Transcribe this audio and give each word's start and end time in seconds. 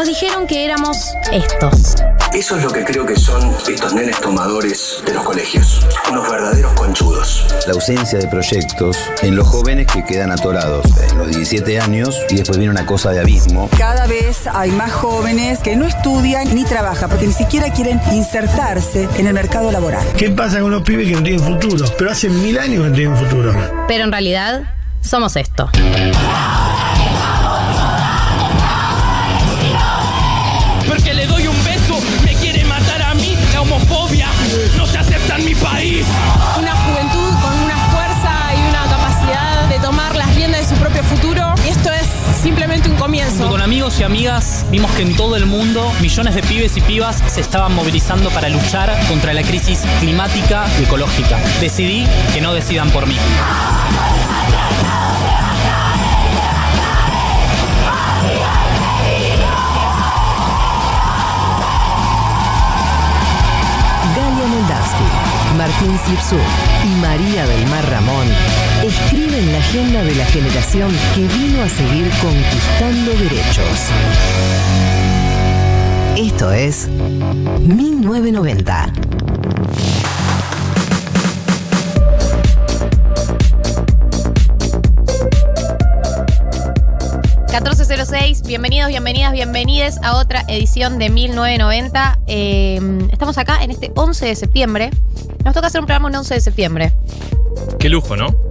Nos 0.00 0.08
dijeron 0.08 0.46
que 0.46 0.64
éramos 0.64 1.14
esto. 1.30 1.70
Eso 2.32 2.56
es 2.56 2.64
lo 2.64 2.72
que 2.72 2.84
creo 2.84 3.04
que 3.04 3.16
son 3.16 3.54
estos 3.68 3.92
nenes 3.92 4.18
tomadores 4.18 5.02
de 5.04 5.12
los 5.12 5.22
colegios. 5.22 5.86
Unos 6.10 6.26
verdaderos 6.30 6.72
conchudos. 6.72 7.44
La 7.66 7.74
ausencia 7.74 8.18
de 8.18 8.26
proyectos 8.28 8.96
en 9.20 9.36
los 9.36 9.46
jóvenes 9.46 9.86
que 9.88 10.02
quedan 10.02 10.32
atorados 10.32 10.86
en 11.10 11.18
los 11.18 11.28
17 11.28 11.78
años 11.78 12.18
y 12.30 12.36
después 12.36 12.56
viene 12.56 12.72
una 12.72 12.86
cosa 12.86 13.10
de 13.10 13.20
abismo. 13.20 13.68
Cada 13.76 14.06
vez 14.06 14.46
hay 14.46 14.70
más 14.70 14.90
jóvenes 14.90 15.58
que 15.58 15.76
no 15.76 15.84
estudian 15.84 16.54
ni 16.54 16.64
trabajan 16.64 17.10
porque 17.10 17.26
ni 17.26 17.34
siquiera 17.34 17.70
quieren 17.70 18.00
insertarse 18.10 19.06
en 19.18 19.26
el 19.26 19.34
mercado 19.34 19.70
laboral. 19.70 20.06
¿Qué 20.16 20.30
pasa 20.30 20.60
con 20.60 20.70
los 20.70 20.80
pibes 20.80 21.08
que 21.08 21.16
no 21.16 21.22
tienen 21.22 21.40
futuro? 21.40 21.84
Pero 21.98 22.10
hace 22.10 22.30
mil 22.30 22.58
años 22.58 22.84
que 22.84 22.88
no 22.88 22.96
tienen 22.96 23.16
futuro. 23.18 23.54
Pero 23.86 24.04
en 24.04 24.12
realidad 24.12 24.62
somos 25.02 25.36
esto. 25.36 25.68
Y 43.98 44.02
amigas 44.04 44.64
vimos 44.70 44.90
que 44.92 45.02
en 45.02 45.16
todo 45.16 45.36
el 45.36 45.46
mundo 45.46 45.90
millones 46.00 46.34
de 46.34 46.42
pibes 46.42 46.76
y 46.76 46.80
pibas 46.80 47.22
se 47.26 47.40
estaban 47.40 47.74
movilizando 47.74 48.30
para 48.30 48.48
luchar 48.48 48.94
contra 49.08 49.32
la 49.32 49.42
crisis 49.42 49.84
climática 50.00 50.66
y 50.78 50.84
ecológica. 50.84 51.38
Decidí 51.60 52.06
que 52.32 52.40
no 52.40 52.54
decidan 52.54 52.90
por 52.90 53.06
mí. 53.06 53.16
Galia 64.16 64.46
Moldavsky, 64.46 65.04
Martín 65.56 65.98
Sirsu 66.06 66.36
y 66.84 67.00
María 67.00 67.46
del 67.46 67.66
Mar 67.66 67.90
Ramón 67.90 68.28
escriben 68.90 69.52
la 69.52 69.58
agenda 69.58 70.02
de 70.02 70.14
la 70.16 70.24
generación 70.26 70.90
que 71.14 71.20
vino 71.20 71.62
a 71.62 71.68
seguir 71.68 72.10
conquistando 72.20 73.12
derechos. 73.12 73.78
Esto 76.16 76.52
es 76.52 76.88
1990. 76.88 78.92
...1406, 87.50 88.46
bienvenidos, 88.46 88.88
bienvenidas, 88.88 89.32
bienvenides 89.32 89.98
a 90.02 90.16
otra 90.16 90.44
edición 90.48 90.98
de 90.98 91.10
1990. 91.10 92.20
Eh, 92.26 92.80
estamos 93.12 93.36
acá 93.38 93.62
en 93.62 93.70
este 93.70 93.92
11 93.94 94.26
de 94.26 94.36
septiembre. 94.36 94.90
Nos 95.44 95.54
toca 95.54 95.66
hacer 95.66 95.80
un 95.80 95.86
programa 95.86 96.08
un 96.08 96.14
11 96.14 96.34
de 96.34 96.40
septiembre. 96.40 96.92
Qué 97.78 97.88
lujo, 97.88 98.16
¿no? 98.16 98.49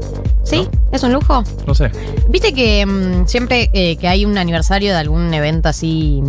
¿Sí? 0.50 0.68
¿Es 0.92 1.04
un 1.04 1.14
lujo? 1.14 1.44
No 1.68 1.76
sé. 1.76 1.92
Viste 2.30 2.54
que 2.54 2.86
mm, 2.86 3.28
siempre 3.28 3.70
eh, 3.74 3.98
que 3.98 4.08
hay 4.08 4.26
un 4.26 4.38
aniversario 4.38 4.92
de 4.94 4.98
algún 4.98 5.32
evento 5.34 5.70
así, 5.70 6.24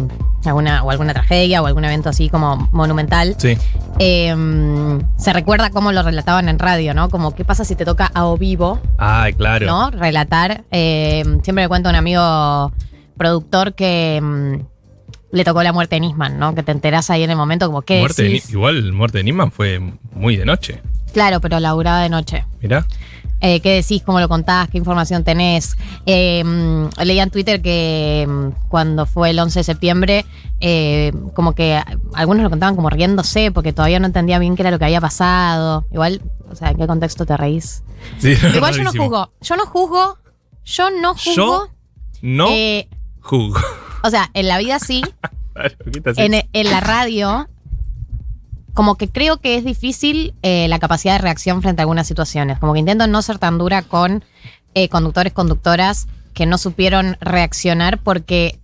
alguna, 0.44 0.82
o 0.82 0.90
alguna 0.90 1.14
tragedia 1.14 1.62
o 1.62 1.66
algún 1.66 1.84
evento 1.84 2.10
así 2.10 2.28
como 2.28 2.68
monumental, 2.72 3.34
Sí. 3.38 3.56
eh, 3.98 4.98
se 5.16 5.32
recuerda 5.32 5.70
cómo 5.70 5.92
lo 5.92 6.02
relataban 6.02 6.48
en 6.50 6.58
radio, 6.58 6.92
¿no? 6.92 7.08
Como 7.08 7.34
qué 7.34 7.44
pasa 7.44 7.64
si 7.64 7.74
te 7.76 7.84
toca 7.84 8.10
a 8.12 8.26
o 8.26 8.36
vivo, 8.36 8.78
Ay, 8.98 9.32
claro. 9.32 9.66
¿no? 9.66 9.90
Relatar. 9.90 10.64
Eh, 10.70 11.22
siempre 11.42 11.64
me 11.64 11.68
cuenta 11.68 11.88
un 11.88 11.96
amigo 11.96 12.72
productor 13.16 13.74
que 13.74 14.20
mm, 14.22 14.54
le 15.32 15.44
tocó 15.44 15.62
la 15.62 15.72
muerte 15.72 15.96
de 15.96 16.00
Nisman, 16.00 16.38
¿no? 16.38 16.54
Que 16.54 16.62
te 16.62 16.72
enterás 16.72 17.08
ahí 17.10 17.22
en 17.22 17.30
el 17.30 17.36
momento 17.36 17.66
como 17.66 17.82
qué 17.82 18.00
Muerte 18.00 18.22
de 18.24 18.28
decís. 18.28 18.50
igual, 18.50 18.92
muerte 18.92 19.18
de 19.18 19.24
Nisman 19.24 19.50
fue 19.52 19.80
muy 20.12 20.36
de 20.36 20.44
noche. 20.44 20.82
Claro, 21.12 21.40
pero 21.40 21.58
laburada 21.58 22.02
de 22.02 22.08
noche. 22.08 22.44
Mirá. 22.60 22.86
Eh, 23.40 23.60
¿Qué 23.60 23.74
decís? 23.74 24.02
¿Cómo 24.04 24.20
lo 24.20 24.28
contás? 24.28 24.68
¿Qué 24.68 24.78
información 24.78 25.24
tenés? 25.24 25.76
Eh, 26.04 26.44
mm, 26.44 26.88
leía 27.04 27.22
en 27.22 27.30
Twitter 27.30 27.62
que 27.62 28.26
mm, 28.28 28.68
cuando 28.68 29.06
fue 29.06 29.30
el 29.30 29.38
11 29.38 29.60
de 29.60 29.64
septiembre, 29.64 30.26
eh, 30.60 31.12
como 31.34 31.54
que 31.54 31.80
algunos 32.14 32.42
lo 32.42 32.50
contaban 32.50 32.76
como 32.76 32.90
riéndose 32.90 33.50
porque 33.50 33.72
todavía 33.72 33.98
no 33.98 34.06
entendía 34.06 34.38
bien 34.38 34.56
qué 34.56 34.62
era 34.62 34.70
lo 34.70 34.78
que 34.78 34.84
había 34.84 35.00
pasado. 35.00 35.86
Igual, 35.90 36.20
o 36.50 36.54
sea, 36.54 36.70
¿en 36.70 36.76
qué 36.76 36.86
contexto 36.86 37.24
te 37.24 37.36
reís? 37.36 37.82
Sí, 38.18 38.34
Igual 38.54 38.74
yo 38.74 38.84
no 38.84 38.92
juzgo. 38.92 39.32
Yo 39.40 39.56
no 39.56 39.66
juzgo. 39.66 40.18
Yo 40.64 40.90
no 40.90 41.14
juzgo. 41.14 41.34
Yo 41.34 41.68
no 42.22 42.48
juzgo. 43.20 43.60
o 44.02 44.10
sea, 44.10 44.30
en 44.34 44.48
la 44.48 44.58
vida 44.58 44.78
sí. 44.78 45.02
En 46.16 46.70
la 46.70 46.80
radio, 46.80 47.46
como 48.74 48.96
que 48.96 49.08
creo 49.08 49.38
que 49.38 49.56
es 49.56 49.64
difícil 49.64 50.34
eh, 50.42 50.68
la 50.68 50.78
capacidad 50.78 51.14
de 51.14 51.22
reacción 51.22 51.62
frente 51.62 51.82
a 51.82 51.84
algunas 51.84 52.06
situaciones. 52.06 52.58
Como 52.58 52.72
que 52.72 52.80
intento 52.80 53.06
no 53.06 53.22
ser 53.22 53.38
tan 53.38 53.58
dura 53.58 53.82
con 53.82 54.24
eh, 54.74 54.88
conductores, 54.88 55.32
conductoras 55.32 56.06
que 56.34 56.46
no 56.46 56.58
supieron 56.58 57.16
reaccionar 57.20 57.98
porque 57.98 58.59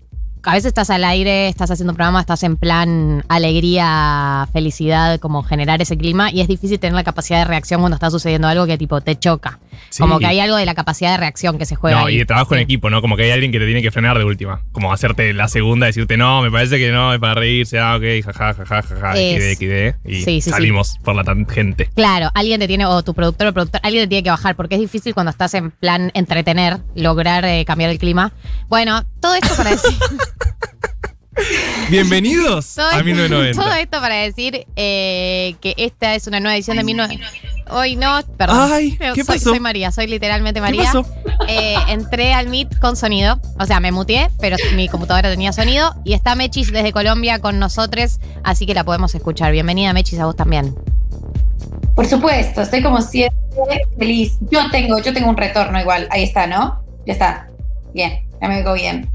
a 0.46 0.52
veces 0.54 0.66
estás 0.68 0.90
al 0.90 1.04
aire, 1.04 1.48
estás 1.48 1.70
haciendo 1.70 1.92
un 1.92 1.96
programa, 1.96 2.20
estás 2.20 2.42
en 2.44 2.56
plan 2.56 3.24
alegría, 3.28 4.48
felicidad, 4.52 5.18
como 5.18 5.42
generar 5.42 5.82
ese 5.82 5.96
clima 5.98 6.30
y 6.30 6.40
es 6.40 6.48
difícil 6.48 6.78
tener 6.78 6.94
la 6.94 7.04
capacidad 7.04 7.38
de 7.40 7.44
reacción 7.46 7.80
cuando 7.80 7.96
está 7.96 8.10
sucediendo 8.10 8.48
algo 8.48 8.66
que 8.66 8.78
tipo 8.78 9.00
te 9.00 9.18
choca. 9.18 9.58
Sí. 9.90 10.00
Como 10.02 10.18
que 10.18 10.26
hay 10.26 10.40
algo 10.40 10.56
de 10.56 10.64
la 10.66 10.74
capacidad 10.74 11.10
de 11.12 11.16
reacción 11.18 11.58
que 11.58 11.66
se 11.66 11.74
juega. 11.76 12.00
No, 12.00 12.06
ahí. 12.06 12.14
y 12.14 12.18
de 12.18 12.24
trabajo 12.26 12.54
en 12.54 12.60
equipo, 12.62 12.88
¿no? 12.90 13.00
Como 13.02 13.16
que 13.16 13.24
hay 13.24 13.30
alguien 13.32 13.52
que 13.52 13.58
te 13.58 13.66
tiene 13.66 13.82
que 13.82 13.90
frenar 13.90 14.16
de 14.18 14.24
última. 14.24 14.62
Como 14.72 14.92
hacerte 14.92 15.32
la 15.34 15.48
segunda, 15.48 15.86
decirte, 15.86 16.16
no, 16.16 16.42
me 16.42 16.50
parece 16.50 16.78
que 16.78 16.90
no, 16.90 17.12
es 17.12 17.20
para 17.20 17.34
reírse, 17.34 17.78
ah, 17.78 17.96
ok, 17.96 18.02
jaja, 18.24 18.54
jaja, 18.54 18.82
jaja, 18.82 19.12
Es- 19.18 19.58
XD, 19.58 19.64
XD. 19.94 19.96
Y 20.08 20.14
Sí, 20.16 20.24
sí, 20.24 20.40
sí. 20.42 20.50
salimos 20.50 20.98
por 21.04 21.14
la 21.14 21.24
tangente. 21.24 21.90
Claro, 21.94 22.30
alguien 22.34 22.60
te 22.60 22.66
tiene, 22.68 22.86
o 22.86 23.02
tu 23.02 23.14
productor 23.14 23.48
o 23.48 23.52
productor, 23.52 23.80
alguien 23.84 24.04
te 24.04 24.08
tiene 24.08 24.22
que 24.22 24.30
bajar, 24.30 24.56
porque 24.56 24.76
es 24.76 24.80
difícil 24.80 25.12
cuando 25.14 25.30
estás 25.30 25.54
en 25.54 25.70
plan 25.70 26.10
entretener, 26.14 26.78
lograr 26.94 27.44
eh, 27.44 27.64
cambiar 27.64 27.90
el 27.90 27.98
clima. 27.98 28.32
Bueno, 28.68 29.04
todo 29.20 29.34
esto 29.34 29.54
para 29.56 29.70
decir. 29.70 29.92
Bienvenidos 31.90 32.74
todo, 32.74 32.86
a 32.86 32.92
esto, 32.92 33.04
1990. 33.04 33.62
todo 33.62 33.74
esto 33.74 34.00
para 34.00 34.14
decir 34.16 34.66
eh, 34.76 35.54
que 35.60 35.74
esta 35.76 36.14
es 36.14 36.26
una 36.26 36.40
nueva 36.40 36.56
edición 36.56 36.76
de 36.76 36.84
1990. 36.84 37.56
Hoy 37.68 37.96
no, 37.96 38.20
perdón. 38.36 38.70
Ay, 38.72 38.96
¿qué 38.96 39.24
soy, 39.24 39.24
pasó? 39.24 39.50
soy 39.50 39.60
María, 39.60 39.90
soy 39.90 40.06
literalmente 40.06 40.60
María. 40.60 40.84
pasó? 40.84 41.04
Eh, 41.48 41.74
entré 41.88 42.32
al 42.32 42.48
Meet 42.48 42.78
con 42.78 42.96
sonido, 42.96 43.40
o 43.58 43.66
sea, 43.66 43.80
me 43.80 43.90
muteé, 43.92 44.30
pero 44.40 44.56
mi 44.74 44.88
computadora 44.88 45.30
tenía 45.30 45.52
sonido. 45.52 45.94
Y 46.04 46.14
está 46.14 46.34
Mechis 46.36 46.72
desde 46.72 46.92
Colombia 46.92 47.40
con 47.40 47.58
nosotros, 47.58 48.20
así 48.44 48.66
que 48.66 48.74
la 48.74 48.84
podemos 48.84 49.14
escuchar. 49.14 49.52
Bienvenida, 49.52 49.92
Mechis, 49.92 50.18
a 50.20 50.26
vos 50.26 50.36
también. 50.36 50.76
Por 51.94 52.06
supuesto, 52.06 52.62
estoy 52.62 52.82
como 52.82 53.00
siempre 53.02 53.36
feliz. 53.98 54.38
Yo 54.50 54.70
tengo, 54.70 54.98
yo 55.00 55.12
tengo 55.12 55.28
un 55.28 55.36
retorno 55.36 55.80
igual. 55.80 56.06
Ahí 56.10 56.22
está, 56.22 56.46
¿no? 56.46 56.84
Ya 57.06 57.14
está. 57.14 57.48
Bien, 57.94 58.22
ya 58.40 58.48
me 58.48 58.62
veo 58.62 58.74
bien. 58.74 59.10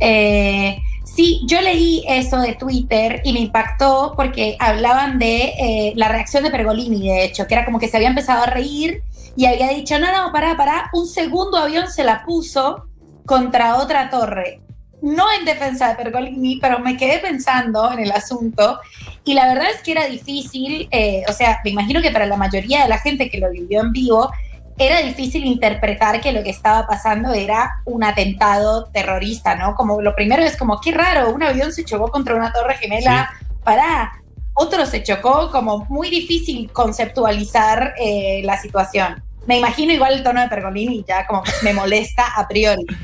Eh, 0.00 0.78
sí, 1.04 1.42
yo 1.46 1.60
leí 1.60 2.04
eso 2.08 2.38
de 2.38 2.54
Twitter 2.54 3.22
y 3.24 3.32
me 3.32 3.40
impactó 3.40 4.14
porque 4.16 4.56
hablaban 4.58 5.18
de 5.18 5.54
eh, 5.58 5.92
la 5.96 6.08
reacción 6.08 6.44
de 6.44 6.50
Pergolini, 6.50 7.08
de 7.08 7.24
hecho, 7.24 7.46
que 7.46 7.54
era 7.54 7.64
como 7.64 7.78
que 7.78 7.88
se 7.88 7.96
había 7.96 8.08
empezado 8.08 8.42
a 8.42 8.46
reír 8.46 9.02
y 9.36 9.46
había 9.46 9.68
dicho, 9.68 9.98
no, 9.98 10.10
no, 10.12 10.32
pará, 10.32 10.56
pará, 10.56 10.90
un 10.92 11.06
segundo 11.06 11.58
avión 11.58 11.90
se 11.90 12.04
la 12.04 12.24
puso 12.24 12.86
contra 13.24 13.76
otra 13.76 14.08
torre. 14.10 14.60
No 15.02 15.26
en 15.38 15.44
defensa 15.44 15.88
de 15.88 15.94
Pergolini, 15.94 16.56
pero 16.56 16.78
me 16.78 16.96
quedé 16.96 17.18
pensando 17.18 17.92
en 17.92 18.00
el 18.00 18.12
asunto 18.12 18.80
y 19.24 19.34
la 19.34 19.46
verdad 19.46 19.70
es 19.70 19.82
que 19.82 19.92
era 19.92 20.06
difícil, 20.06 20.88
eh, 20.90 21.22
o 21.28 21.32
sea, 21.32 21.60
me 21.64 21.70
imagino 21.70 22.00
que 22.00 22.10
para 22.10 22.26
la 22.26 22.36
mayoría 22.36 22.82
de 22.82 22.88
la 22.88 22.98
gente 22.98 23.28
que 23.28 23.38
lo 23.38 23.50
vivió 23.50 23.82
en 23.82 23.92
vivo, 23.92 24.30
era 24.78 25.00
difícil 25.00 25.44
interpretar 25.46 26.20
que 26.20 26.32
lo 26.32 26.42
que 26.42 26.50
estaba 26.50 26.86
pasando 26.86 27.32
era 27.32 27.80
un 27.84 28.04
atentado 28.04 28.86
terrorista, 28.86 29.54
¿no? 29.54 29.74
Como 29.74 30.02
lo 30.02 30.14
primero 30.14 30.42
es 30.42 30.56
como, 30.56 30.80
qué 30.80 30.92
raro, 30.92 31.30
un 31.30 31.42
avión 31.42 31.72
se 31.72 31.84
chocó 31.84 32.10
contra 32.10 32.34
una 32.34 32.52
torre 32.52 32.74
gemela, 32.74 33.30
pará. 33.64 34.12
Otro 34.54 34.86
se 34.86 35.02
chocó, 35.02 35.50
como 35.50 35.86
muy 35.88 36.08
difícil 36.08 36.70
conceptualizar 36.72 37.94
eh, 37.98 38.40
la 38.44 38.56
situación. 38.56 39.22
Me 39.46 39.58
imagino 39.58 39.92
igual 39.92 40.14
el 40.14 40.22
tono 40.22 40.40
de 40.40 40.48
Pergolini 40.48 40.98
y 40.98 41.04
ya 41.06 41.26
como 41.26 41.42
me 41.62 41.72
molesta 41.72 42.26
a 42.36 42.46
priori. 42.48 42.84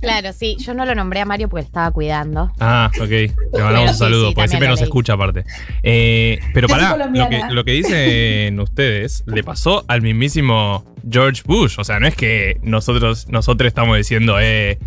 Claro, 0.00 0.32
sí, 0.32 0.56
yo 0.58 0.74
no 0.74 0.84
lo 0.84 0.96
nombré 0.96 1.20
a 1.20 1.24
Mario 1.24 1.48
porque 1.48 1.64
estaba 1.64 1.90
cuidando. 1.92 2.50
Ah, 2.58 2.90
ok. 3.00 3.08
Le 3.08 3.32
mandamos 3.54 3.92
un 3.92 3.96
saludo, 3.96 4.28
sí, 4.28 4.34
porque 4.34 4.48
siempre 4.48 4.68
nos 4.68 4.82
escucha 4.82 5.12
aparte. 5.12 5.44
Eh, 5.84 6.40
pero 6.52 6.66
pará, 6.66 6.96
lo 6.96 7.28
que, 7.28 7.42
lo 7.50 7.64
que 7.64 7.72
dicen 7.72 8.58
ustedes 8.60 9.22
le 9.26 9.44
pasó 9.44 9.84
al 9.86 10.02
mismísimo 10.02 10.84
George 11.08 11.42
Bush. 11.44 11.76
O 11.78 11.84
sea, 11.84 12.00
no 12.00 12.08
es 12.08 12.16
que 12.16 12.58
nosotros, 12.62 13.28
nosotros 13.28 13.68
estamos 13.68 13.96
diciendo, 13.96 14.38
eh, 14.40 14.78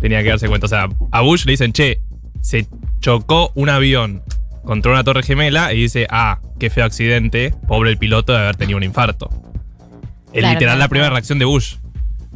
tenía 0.00 0.22
que 0.22 0.28
darse 0.28 0.48
cuenta. 0.48 0.66
O 0.66 0.68
sea, 0.68 0.88
a 1.12 1.20
Bush 1.22 1.46
le 1.46 1.52
dicen, 1.52 1.72
che, 1.72 2.02
se 2.42 2.66
chocó 3.00 3.52
un 3.54 3.70
avión 3.70 4.22
contra 4.64 4.92
una 4.92 5.02
torre 5.02 5.22
gemela 5.22 5.72
y 5.72 5.82
dice, 5.82 6.06
ah, 6.10 6.40
qué 6.58 6.68
feo 6.68 6.84
accidente, 6.84 7.54
pobre 7.66 7.90
el 7.90 7.96
piloto 7.96 8.32
de 8.32 8.40
haber 8.40 8.56
tenido 8.56 8.76
un 8.76 8.82
infarto. 8.84 9.30
Es 10.32 10.40
Claro, 10.40 10.54
literal 10.54 10.58
claro, 10.58 10.78
la 10.78 10.88
primera 10.88 11.10
reacción 11.10 11.38
de 11.38 11.44
Bush. 11.44 11.76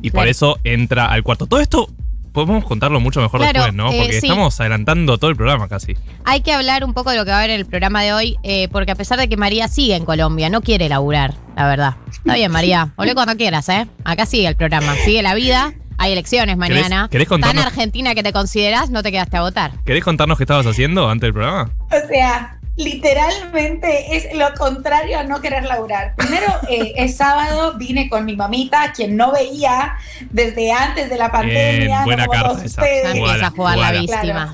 Y 0.01 0.11
por 0.11 0.27
eso 0.29 0.59
entra 0.65 1.07
al 1.07 1.23
cuarto. 1.23 1.47
Todo 1.47 1.61
esto 1.61 1.89
podemos 2.33 2.65
contarlo 2.65 2.99
mucho 2.99 3.21
mejor 3.21 3.41
Claro, 3.41 3.53
después, 3.61 3.75
¿no? 3.75 3.93
eh, 3.93 3.97
Porque 3.99 4.21
sí. 4.21 4.27
estamos 4.27 4.59
adelantando 4.59 5.19
todo 5.19 5.31
el 5.31 5.37
programa 5.37 5.69
casi. 5.69 5.95
Hay 6.25 6.41
que 6.41 6.53
hablar 6.53 6.83
un 6.85 6.95
poco 6.95 7.11
de 7.11 7.17
lo 7.19 7.25
que 7.25 7.31
va 7.31 7.37
a 7.37 7.41
haber 7.41 7.51
en 7.51 7.61
el 7.61 7.67
programa 7.67 8.03
de 8.03 8.13
hoy, 8.15 8.37
eh, 8.43 8.69
porque 8.73 8.91
a 8.93 8.95
pesar 8.95 9.19
de 9.19 9.29
que 9.29 9.37
María 9.37 9.69
sigue 9.69 9.95
en 9.95 10.05
Colombia, 10.07 10.49
no 10.49 10.63
quiere 10.63 10.89
laburar, 10.89 11.35
la 11.57 11.67
verdad. 11.69 11.97
Está 12.11 12.35
bien, 12.35 12.51
María. 12.51 12.93
Volvé 12.97 13.15
cuando 13.15 13.37
quieras, 13.37 13.69
¿eh? 13.69 13.87
Acá 14.05 14.25
sigue 14.27 14.49
el 14.49 14.57
programa, 14.57 14.95
sigue 15.05 15.23
la 15.23 15.35
vida. 15.35 15.75
Hay 15.99 16.13
elecciones 16.13 16.57
mañana. 16.57 17.07
querés 17.11 17.29
Tan 17.29 17.41
contarnos- 17.43 17.67
argentina 17.67 18.15
que 18.15 18.23
te 18.23 18.33
consideras, 18.33 18.91
no 18.91 19.03
te 19.03 19.13
quedaste 19.13 19.37
a 19.37 19.43
votar. 19.43 19.73
¿Querés 19.85 20.03
contarnos 20.03 20.39
qué 20.39 20.45
estabas 20.45 20.67
haciendo 20.67 21.09
antes 21.09 21.27
del 21.29 21.35
programa? 21.35 21.71
O 21.91 22.09
sea, 22.09 22.59
literalmente 22.77 24.17
es 24.17 24.35
lo 24.37 24.53
contrario 24.55 25.19
a 25.19 25.25
no 25.25 25.41
querer 25.41 25.65
laburar. 25.65 26.15
Primero, 26.17 26.47
eh, 26.69 26.93
es 26.97 27.17
sábado, 27.17 27.75
vine 27.77 28.09
con 28.09 28.25
mi 28.25 28.37
mamita, 28.37 28.83
a 28.85 28.93
quien 28.93 29.17
no 29.17 29.33
veía 29.33 29.95
desde 30.31 30.73
antes 30.73 31.11
de 31.11 31.17
la 31.17 31.31
pandemia. 31.31 32.05
Buena 32.05 32.27
como 32.27 32.43
carta 32.43 32.65
esa. 32.65 32.83
ustedes. 32.83 33.15
Empieza 33.15 33.47
a 33.47 33.51
jugar 33.51 33.79
la 33.79 33.93
víctima. 33.93 34.53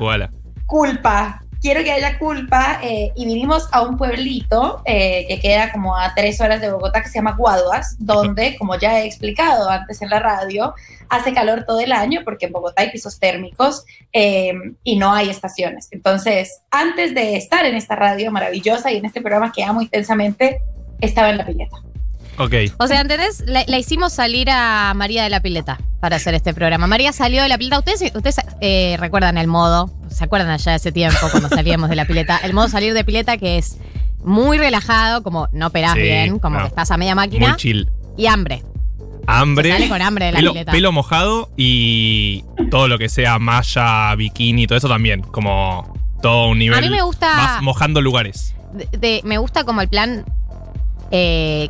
Culpa. 0.66 1.42
Quiero 1.60 1.82
que 1.82 1.92
haya 1.92 2.18
culpa. 2.18 2.80
eh, 2.82 3.12
y 3.16 3.26
vinimos 3.26 3.68
a 3.72 3.82
un 3.82 3.96
pueblito 3.96 4.82
eh, 4.84 5.26
que 5.28 5.40
queda 5.40 5.72
como 5.72 5.96
a 5.96 6.14
tres 6.14 6.40
horas 6.40 6.60
de 6.60 6.70
Bogotá 6.70 7.02
que 7.02 7.08
se 7.08 7.18
llama 7.18 7.34
Guaduas, 7.36 7.96
donde, 7.98 8.56
como 8.56 8.78
ya 8.78 9.00
he 9.00 9.06
explicado 9.06 9.68
antes 9.68 10.00
en 10.02 10.10
la 10.10 10.20
radio, 10.20 10.74
hace 11.08 11.32
calor 11.32 11.64
todo 11.66 11.80
el 11.80 11.92
año 11.92 12.20
porque 12.24 12.46
en 12.46 12.52
Bogotá 12.52 12.82
hay 12.82 12.90
pisos 12.90 13.18
térmicos 13.18 13.84
eh, 14.12 14.52
y 14.84 14.96
no 14.96 15.12
hay 15.12 15.30
estaciones. 15.30 15.88
Entonces, 15.90 16.62
antes 16.70 17.14
de 17.14 17.36
estar 17.36 17.64
en 17.66 17.74
esta 17.74 17.96
radio 17.96 18.30
maravillosa 18.30 18.92
y 18.92 18.98
en 18.98 19.06
este 19.06 19.20
programa 19.20 19.52
que 19.52 19.64
amo 19.64 19.82
intensamente, 19.82 20.60
estaba 21.00 21.30
en 21.30 21.38
la 21.38 21.46
pileta. 21.46 21.76
Ok. 22.38 22.54
O 22.78 22.86
sea, 22.86 23.00
¿entendés? 23.00 23.42
La, 23.46 23.64
la 23.66 23.78
hicimos 23.78 24.12
salir 24.12 24.48
a 24.50 24.92
María 24.94 25.24
de 25.24 25.30
la 25.30 25.40
Pileta 25.40 25.78
para 26.00 26.16
hacer 26.16 26.34
este 26.34 26.54
programa. 26.54 26.86
María 26.86 27.12
salió 27.12 27.42
de 27.42 27.48
la 27.48 27.58
pileta. 27.58 27.78
Ustedes, 27.80 28.12
ustedes 28.14 28.36
eh, 28.60 28.96
recuerdan 29.00 29.36
el 29.38 29.46
modo, 29.48 29.90
¿se 30.08 30.24
acuerdan 30.24 30.50
allá 30.50 30.72
de 30.72 30.76
ese 30.76 30.92
tiempo 30.92 31.18
cuando 31.30 31.48
salíamos 31.48 31.88
de 31.90 31.96
la 31.96 32.04
pileta? 32.06 32.38
El 32.42 32.54
modo 32.54 32.68
salir 32.68 32.94
de 32.94 33.04
pileta 33.04 33.36
que 33.38 33.58
es 33.58 33.78
muy 34.22 34.58
relajado, 34.58 35.22
como 35.22 35.48
no 35.52 35.66
operás 35.68 35.94
Sí, 35.94 36.00
bien, 36.00 36.38
como 36.38 36.56
no. 36.56 36.62
que 36.62 36.68
estás 36.68 36.90
a 36.90 36.96
media 36.96 37.14
máquina. 37.14 37.48
Muy 37.48 37.56
chill. 37.56 37.88
Y 38.16 38.26
hambre. 38.26 38.62
Hambre. 39.26 39.70
Se 39.70 39.74
sale 39.78 39.88
con 39.88 40.00
hambre 40.02 40.26
de 40.26 40.32
la 40.32 40.38
pelo, 40.38 40.52
pileta. 40.52 40.72
pelo 40.72 40.92
mojado 40.92 41.50
y 41.56 42.44
todo 42.70 42.88
lo 42.88 42.98
que 42.98 43.08
sea 43.08 43.38
malla, 43.38 44.14
bikini, 44.14 44.66
todo 44.66 44.78
eso 44.78 44.88
también. 44.88 45.22
Como 45.22 45.92
todo 46.22 46.48
un 46.48 46.58
nivel. 46.58 46.78
A 46.78 46.80
mí 46.80 46.88
me 46.90 47.02
gusta- 47.02 47.26
Vas 47.36 47.62
mojando 47.62 48.00
lugares. 48.00 48.54
De- 48.72 48.88
de- 48.98 49.20
me 49.24 49.38
gusta 49.38 49.64
como 49.64 49.80
el 49.80 49.88
plan 49.88 50.24
eh, 51.10 51.68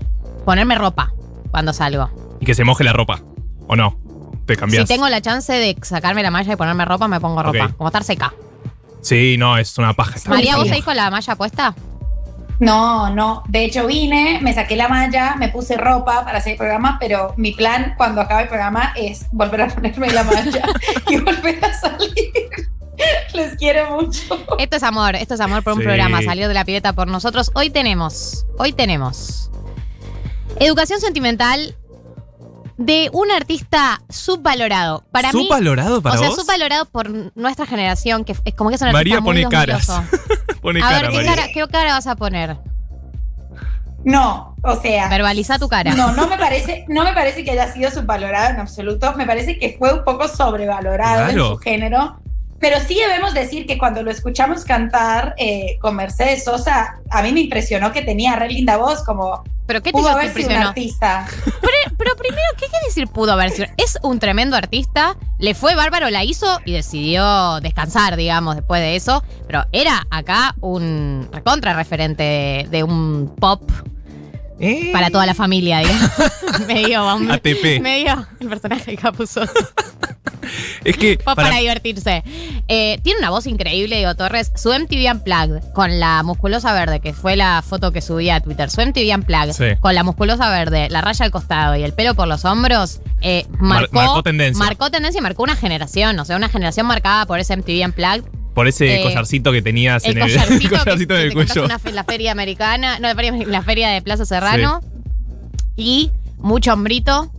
ponerme 0.48 0.76
ropa 0.76 1.12
cuando 1.50 1.74
salgo. 1.74 2.08
Y 2.40 2.46
que 2.46 2.54
se 2.54 2.64
moje 2.64 2.82
la 2.82 2.94
ropa. 2.94 3.20
¿O 3.66 3.76
no? 3.76 4.00
Te 4.46 4.56
cambias. 4.56 4.88
Si 4.88 4.94
tengo 4.94 5.06
la 5.10 5.20
chance 5.20 5.52
de 5.52 5.76
sacarme 5.82 6.22
la 6.22 6.30
malla 6.30 6.54
y 6.54 6.56
ponerme 6.56 6.86
ropa, 6.86 7.06
me 7.06 7.20
pongo 7.20 7.42
ropa. 7.42 7.66
Ok. 7.66 7.76
Como 7.76 7.88
estar 7.88 8.02
seca. 8.02 8.32
Sí, 9.02 9.36
no, 9.36 9.58
es 9.58 9.76
una 9.76 9.92
paja. 9.92 10.16
estar 10.16 10.32
María, 10.32 10.56
¿vos 10.56 10.66
seguís 10.66 10.86
con 10.86 10.96
la 10.96 11.10
malla 11.10 11.36
puesta? 11.36 11.74
No, 12.60 13.10
no. 13.14 13.42
De 13.46 13.62
hecho, 13.66 13.86
vine, 13.86 14.38
me 14.40 14.54
saqué 14.54 14.74
la 14.74 14.88
malla, 14.88 15.36
me 15.36 15.50
puse 15.50 15.76
ropa 15.76 16.24
para 16.24 16.38
hacer 16.38 16.52
el 16.52 16.58
programa, 16.58 16.96
pero 16.98 17.34
mi 17.36 17.52
plan 17.52 17.92
cuando 17.98 18.22
acabe 18.22 18.44
el 18.44 18.48
programa 18.48 18.94
es 18.96 19.26
volver 19.32 19.60
a 19.60 19.68
ponerme 19.68 20.10
la 20.12 20.24
malla 20.24 20.62
y 21.10 21.18
volver 21.18 21.62
a 21.62 21.74
salir. 21.74 22.32
Les 23.34 23.54
quiero 23.56 24.00
mucho. 24.00 24.46
Esto 24.58 24.76
es 24.76 24.82
amor, 24.82 25.14
esto 25.14 25.34
es 25.34 25.40
amor 25.40 25.62
por 25.62 25.74
un 25.74 25.80
Sí. 25.80 25.84
programa, 25.84 26.22
salir 26.22 26.48
de 26.48 26.54
la 26.54 26.64
pileta 26.64 26.94
por 26.94 27.06
nosotros. 27.06 27.50
Hoy 27.54 27.68
tenemos, 27.68 28.46
hoy 28.58 28.72
tenemos 28.72 29.48
educación 30.60 31.00
sentimental 31.00 31.74
de 32.76 33.10
un 33.12 33.30
artista 33.32 34.00
subvalorado. 34.08 35.04
Para 35.10 35.32
mí, 35.32 35.44
¿Subvalorado 35.46 36.00
para 36.00 36.14
o 36.14 36.18
sea, 36.18 36.28
vos? 36.28 36.36
subvalorado 36.40 36.84
por 36.86 37.10
nuestra 37.36 37.66
generación, 37.66 38.24
que 38.24 38.32
es 38.44 38.54
como 38.54 38.70
que 38.70 38.76
es 38.76 38.82
un 38.82 38.92
María 38.92 39.16
artista 39.16 39.20
muy 39.20 39.42
pone 39.44 39.48
caras. 39.50 39.88
2000oso. 39.88 40.04
Pone 40.60 40.80
A 40.82 40.88
cara, 40.88 41.00
ver, 41.02 41.10
¿qué 41.10 41.16
María. 41.16 41.34
cara, 41.36 41.48
¿qué 41.54 41.66
cara 41.68 41.92
vas 41.94 42.06
a 42.08 42.16
poner? 42.16 42.56
No, 44.04 44.56
o 44.62 44.80
sea. 44.80 45.08
Verbaliza 45.08 45.58
tu 45.58 45.68
cara. 45.68 45.92
No, 45.94 46.12
no 46.12 46.26
me 46.28 46.36
parece, 46.38 46.84
no 46.88 47.04
me 47.04 47.12
parece 47.12 47.44
que 47.44 47.50
haya 47.52 47.72
sido 47.72 47.90
subvalorado 47.90 48.50
en 48.50 48.60
absoluto. 48.60 49.12
Me 49.14 49.26
parece 49.26 49.58
que 49.58 49.76
fue 49.78 49.92
un 49.92 50.04
poco 50.04 50.26
sobrevalorado 50.28 51.24
Claro. 51.26 51.30
en 51.30 51.38
su 51.54 51.58
género. 51.58 52.20
Pero 52.60 52.78
sí 52.80 52.94
debemos 52.98 53.34
decir 53.34 53.66
que 53.66 53.78
cuando 53.78 54.02
lo 54.02 54.10
escuchamos 54.10 54.64
cantar 54.64 55.34
eh, 55.38 55.78
con 55.80 55.94
Mercedes 55.94 56.42
Sosa, 56.44 56.98
a 57.10 57.22
mí 57.22 57.32
me 57.32 57.40
impresionó 57.40 57.92
que 57.92 58.02
tenía 58.02 58.34
re 58.34 58.48
linda 58.48 58.76
voz, 58.78 59.04
como 59.04 59.44
¿Pero 59.68 59.82
qué 59.82 59.92
te 59.92 59.98
pudo 59.98 60.08
haber 60.08 60.32
sido 60.32 60.48
un 60.48 60.56
artista. 60.56 61.26
Pero, 61.44 61.96
pero 61.98 62.16
primero, 62.16 62.42
¿qué 62.56 62.66
quiere 62.66 62.86
decir 62.86 63.06
pudo 63.06 63.32
haber 63.32 63.50
sido? 63.50 63.68
Es 63.76 63.98
un 64.02 64.18
tremendo 64.18 64.56
artista, 64.56 65.14
le 65.38 65.54
fue 65.54 65.74
bárbaro, 65.74 66.08
la 66.08 66.24
hizo 66.24 66.58
y 66.64 66.72
decidió 66.72 67.60
descansar, 67.60 68.16
digamos, 68.16 68.56
después 68.56 68.80
de 68.80 68.96
eso. 68.96 69.22
Pero 69.46 69.64
era 69.72 70.06
acá 70.10 70.54
un 70.62 71.28
recontra 71.30 71.74
referente 71.74 72.22
de, 72.22 72.66
de 72.70 72.82
un 72.82 73.34
pop 73.38 73.60
Eh. 74.58 74.88
para 74.90 75.10
toda 75.10 75.26
la 75.26 75.34
familia, 75.34 75.80
digamos. 75.80 76.10
medio, 76.66 77.04
hombre. 77.06 77.34
ATP. 77.34 77.82
Medio 77.82 78.26
el 78.40 78.48
personaje 78.48 78.96
que 78.96 79.12
puso. 79.12 79.42
Es 80.84 80.96
que. 80.96 81.18
Para, 81.18 81.34
para- 81.44 81.56
divertirse. 81.58 82.22
Eh, 82.68 82.98
tiene 83.02 83.18
una 83.18 83.30
voz 83.30 83.46
increíble, 83.46 83.96
Diego 83.96 84.14
Torres. 84.14 84.52
Su 84.54 84.70
MTV 84.72 85.10
Unplugged 85.12 85.72
con 85.72 85.98
la 86.00 86.22
musculosa 86.22 86.72
verde, 86.72 87.00
que 87.00 87.12
fue 87.12 87.36
la 87.36 87.62
foto 87.66 87.92
que 87.92 88.00
subí 88.00 88.30
a 88.30 88.40
Twitter. 88.40 88.70
Su 88.70 88.80
MTV 88.80 89.14
Unplugged 89.14 89.52
Sí. 89.52 89.80
con 89.80 89.94
la 89.94 90.02
musculosa 90.04 90.50
verde, 90.50 90.88
la 90.90 91.00
raya 91.00 91.24
al 91.24 91.30
costado 91.30 91.76
y 91.76 91.82
el 91.82 91.92
pelo 91.92 92.14
por 92.14 92.28
los 92.28 92.44
hombros, 92.44 93.00
eh, 93.20 93.46
Mar- 93.58 93.88
marcó, 93.92 94.22
tendencia. 94.22 94.64
Marcó 94.64 94.90
tendencia 94.90 95.18
y 95.18 95.22
marcó 95.22 95.42
una 95.42 95.56
generación. 95.56 96.18
O 96.18 96.24
sea, 96.24 96.36
una 96.36 96.48
generación 96.48 96.86
marcada 96.86 97.26
por 97.26 97.38
ese 97.40 97.54
MTV 97.56 97.84
Unplugged. 97.86 98.24
por 98.54 98.66
ese 98.66 98.96
eh, 99.00 99.02
collarcito 99.02 99.52
que 99.52 99.62
tenías 99.62 100.04
El 100.04 100.12
en 100.12 100.16
el, 100.18 100.22
collarcito, 100.24 100.74
el 100.74 100.80
collarcito 100.80 101.14
que, 101.14 101.20
en 101.20 101.26
el 101.26 101.28
que 101.28 101.28
te 101.28 101.34
compras 101.34 101.52
cuello. 101.52 101.64
una 101.66 101.78
fe- 101.78 101.92
la 101.92 102.04
feria 102.04 102.32
americana, 102.32 102.98
no, 102.98 103.06
la 103.08 103.14
feria, 103.14 103.32
la 103.46 103.62
feria 103.62 103.88
de 103.90 104.02
Plaza 104.02 104.24
Serrano. 104.24 104.80
Y 105.76 106.10
mucho 106.38 106.72
hombrito, 106.72 107.30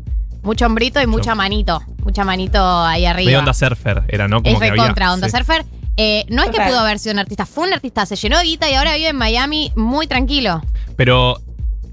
mucho 0.43 0.65
hombrito 0.65 1.01
y 1.01 1.07
mucha 1.07 1.35
manito. 1.35 1.81
Mucha 2.09 2.23
manito 2.23 2.59
ahí 2.59 3.05
arriba. 3.05 3.29
De 3.29 3.37
onda 3.37 3.53
surfer, 3.53 4.01
era, 4.07 4.27
¿no? 4.27 4.41
Como 4.41 4.55
es 4.55 4.59
que 4.59 4.69
había. 4.69 4.81
recontra 4.81 5.13
Onda 5.13 5.29
sí. 5.29 5.37
Surfer. 5.37 5.63
Eh, 5.95 6.25
no 6.29 6.41
es 6.41 6.49
que 6.49 6.59
pudo 6.59 6.79
haber 6.79 6.97
sido 6.97 7.13
un 7.13 7.19
artista, 7.19 7.45
fue 7.45 7.67
un 7.67 7.73
artista, 7.73 8.03
se 8.07 8.15
llenó 8.15 8.39
de 8.39 8.45
guita 8.45 8.67
y 8.67 8.73
ahora 8.73 8.95
vive 8.95 9.09
en 9.09 9.15
Miami 9.15 9.71
muy 9.75 10.07
tranquilo. 10.07 10.63
Pero 10.95 11.39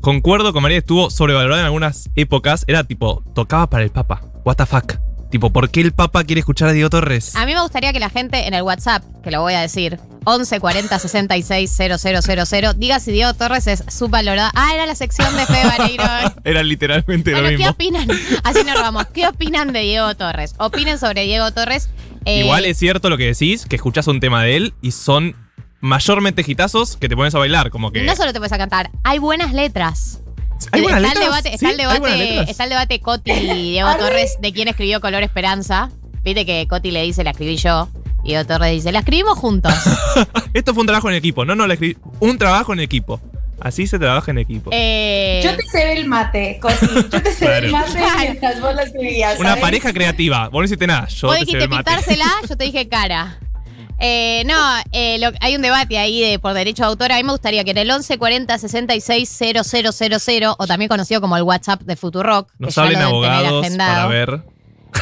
concuerdo 0.01 0.55
con 0.55 0.63
María, 0.63 0.79
estuvo 0.79 1.11
sobrevalorado 1.11 1.61
en 1.61 1.67
algunas 1.67 2.09
épocas. 2.15 2.65
Era 2.67 2.85
tipo, 2.85 3.23
tocaba 3.35 3.69
para 3.69 3.85
el 3.85 3.91
Papa. 3.91 4.23
What 4.43 4.57
the 4.57 4.65
fuck. 4.65 4.95
Tipo, 5.37 5.51
¿por 5.51 5.69
qué 5.69 5.83
el 5.83 5.93
Papa 5.93 6.25
quiere 6.25 6.39
escuchar 6.39 6.71
a 6.71 6.73
Diego 6.73 6.89
Torres? 6.89 7.37
A 7.37 7.45
mí 7.45 7.53
me 7.53 7.61
gustaría 7.61 7.93
que 7.93 8.01
la 8.01 8.09
gente 8.09 8.49
en 8.49 8.55
el 8.55 8.63
WhatsApp, 8.63 9.03
que 9.23 9.31
lo 9.31 9.43
voy 9.43 9.53
a 9.53 9.61
decir, 9.61 10.01
11 10.25 10.61
40 10.61 10.99
66 10.99 11.71
000, 11.77 12.73
diga 12.79 13.01
si 13.01 13.13
Diego 13.13 13.35
Torres 13.35 13.67
es 13.67 13.85
subvalorado. 13.87 14.51
Ah, 14.55 14.71
era 14.73 14.87
la 14.87 14.95
sección 14.95 15.37
de 15.37 15.45
Fede 15.45 15.67
Vareiro. 15.67 16.05
Era 16.45 16.63
literalmente 16.63 17.33
bueno, 17.33 17.51
lo 17.51 17.51
¿qué 17.51 17.57
mismo. 17.59 17.73
opinan? 17.73 18.09
Así 18.45 18.65
nos 18.65 18.81
vamos. 18.81 19.09
¿Qué 19.13 19.29
opinan 19.29 19.75
de 19.75 19.81
Diego 19.81 20.15
Torres? 20.15 20.55
Opinen 20.57 20.99
sobre 20.99 21.25
Diego 21.25 21.51
Torres. 21.51 21.91
Eh, 22.25 22.41
Igual 22.41 22.65
es 22.65 22.79
cierto 22.79 23.11
lo 23.11 23.19
que 23.19 23.27
decís, 23.27 23.67
que 23.67 23.77
escuchás 23.77 24.07
un 24.07 24.21
tema 24.21 24.43
de 24.43 24.57
él 24.57 24.73
y 24.81 24.93
son 24.93 25.37
mayormente 25.81 26.45
hitazos 26.47 26.97
que 26.97 27.11
te 27.11 27.15
pones 27.15 27.35
a 27.35 27.39
bailar, 27.39 27.69
como 27.69 27.93
que. 27.93 28.03
No 28.05 28.17
solo 28.17 28.33
te 28.33 28.39
puedes 28.39 28.55
a 28.55 28.59
cantar, 28.59 28.91
hay 29.05 29.19
buenas 29.19 29.53
letras. 29.53 30.23
¿Hay 30.73 30.83
está, 30.85 30.97
El 30.97 31.03
debate, 31.19 31.55
está, 31.55 31.59
Sí, 31.69 31.75
el 31.75 31.81
¿hay 31.81 31.99
buenas 32.01 32.19
debate, 32.19 32.51
está 32.51 32.65
el 32.65 32.71
debate 32.71 33.01
Coti 33.01 33.31
y 33.33 33.71
Diego 33.73 33.89
Arre. 33.89 34.01
Torres 34.01 34.37
de 34.41 34.53
quién 34.53 34.69
escribió 34.69 35.01
Color 35.01 35.23
Esperanza. 35.23 35.91
Viste 36.25 36.45
que 36.47 36.67
Coti 36.69 36.91
le 36.91 37.03
dice, 37.03 37.23
la 37.25 37.31
escribí 37.31 37.57
yo. 37.57 37.89
Y 38.25 38.29
Diego 38.31 38.45
Torres 38.47 38.73
dice, 38.73 38.91
la 38.93 39.01
escribimos 39.01 39.39
juntos. 39.39 39.73
Esto 40.55 40.75
fue 40.75 40.81
un 40.81 40.87
trabajo 40.87 41.09
en 41.09 41.15
equipo. 41.17 41.45
No, 41.45 41.55
no, 41.55 41.67
le 41.67 41.75
escribí. 41.75 41.97
Un 42.21 42.39
trabajo 42.39 42.73
en 42.73 42.81
equipo. 42.81 43.21
Así 43.61 43.87
se 43.87 43.99
trabaja 43.99 44.31
en 44.33 44.39
equipo. 44.39 44.71
Eh, 44.73 45.41
Yo 45.43 45.57
te 45.57 45.63
sé 45.63 45.93
el 45.95 46.07
mate, 46.07 46.59
Coti. 46.61 46.87
Yo 47.11 47.23
te 47.23 47.33
sé 47.33 47.47
el 47.59 47.69
Claro. 47.71 47.89
mate 47.89 48.01
mientras 48.21 48.61
vos 48.61 48.75
la 48.75 48.83
escribías. 48.83 49.39
Una 49.39 49.57
pareja 49.57 49.93
creativa. 49.93 50.49
Vos 50.49 50.61
no 50.61 50.65
hiciste 50.65 50.87
nada. 50.87 51.07
Yo 51.09 51.29
vos 51.29 51.37
te 51.37 51.41
dijiste 51.41 51.65
el 51.65 51.71
mate. 51.71 51.85
pintársela, 51.85 52.27
yo 52.49 52.57
te 52.57 52.65
dije 52.65 52.89
cara. 52.89 53.39
Eh, 53.99 54.43
no, 54.47 54.55
eh, 54.93 55.19
lo- 55.19 55.31
hay 55.41 55.57
un 55.57 55.63
debate 55.63 55.99
ahí 55.99 56.21
de, 56.21 56.39
por 56.39 56.53
derecho 56.53 56.83
de 56.83 56.89
autor. 56.89 57.13
A 57.13 57.17
mí 57.17 57.23
me 57.25 57.33
gustaría 57.33 57.65
que 57.65 57.71
en 57.71 57.79
el 57.79 57.87
1140 57.89 58.59
66 58.59 59.29
000, 59.29 60.55
o 60.59 60.67
también 60.67 60.89
conocido 60.89 61.21
como 61.21 61.37
el 61.37 61.43
WhatsApp 61.43 61.83
de 61.83 61.97
Futurock, 61.97 62.51
Nos 62.59 62.77
hablen 62.79 63.01
abogados 63.01 63.67
para 63.77 64.07
ver. 64.07 64.43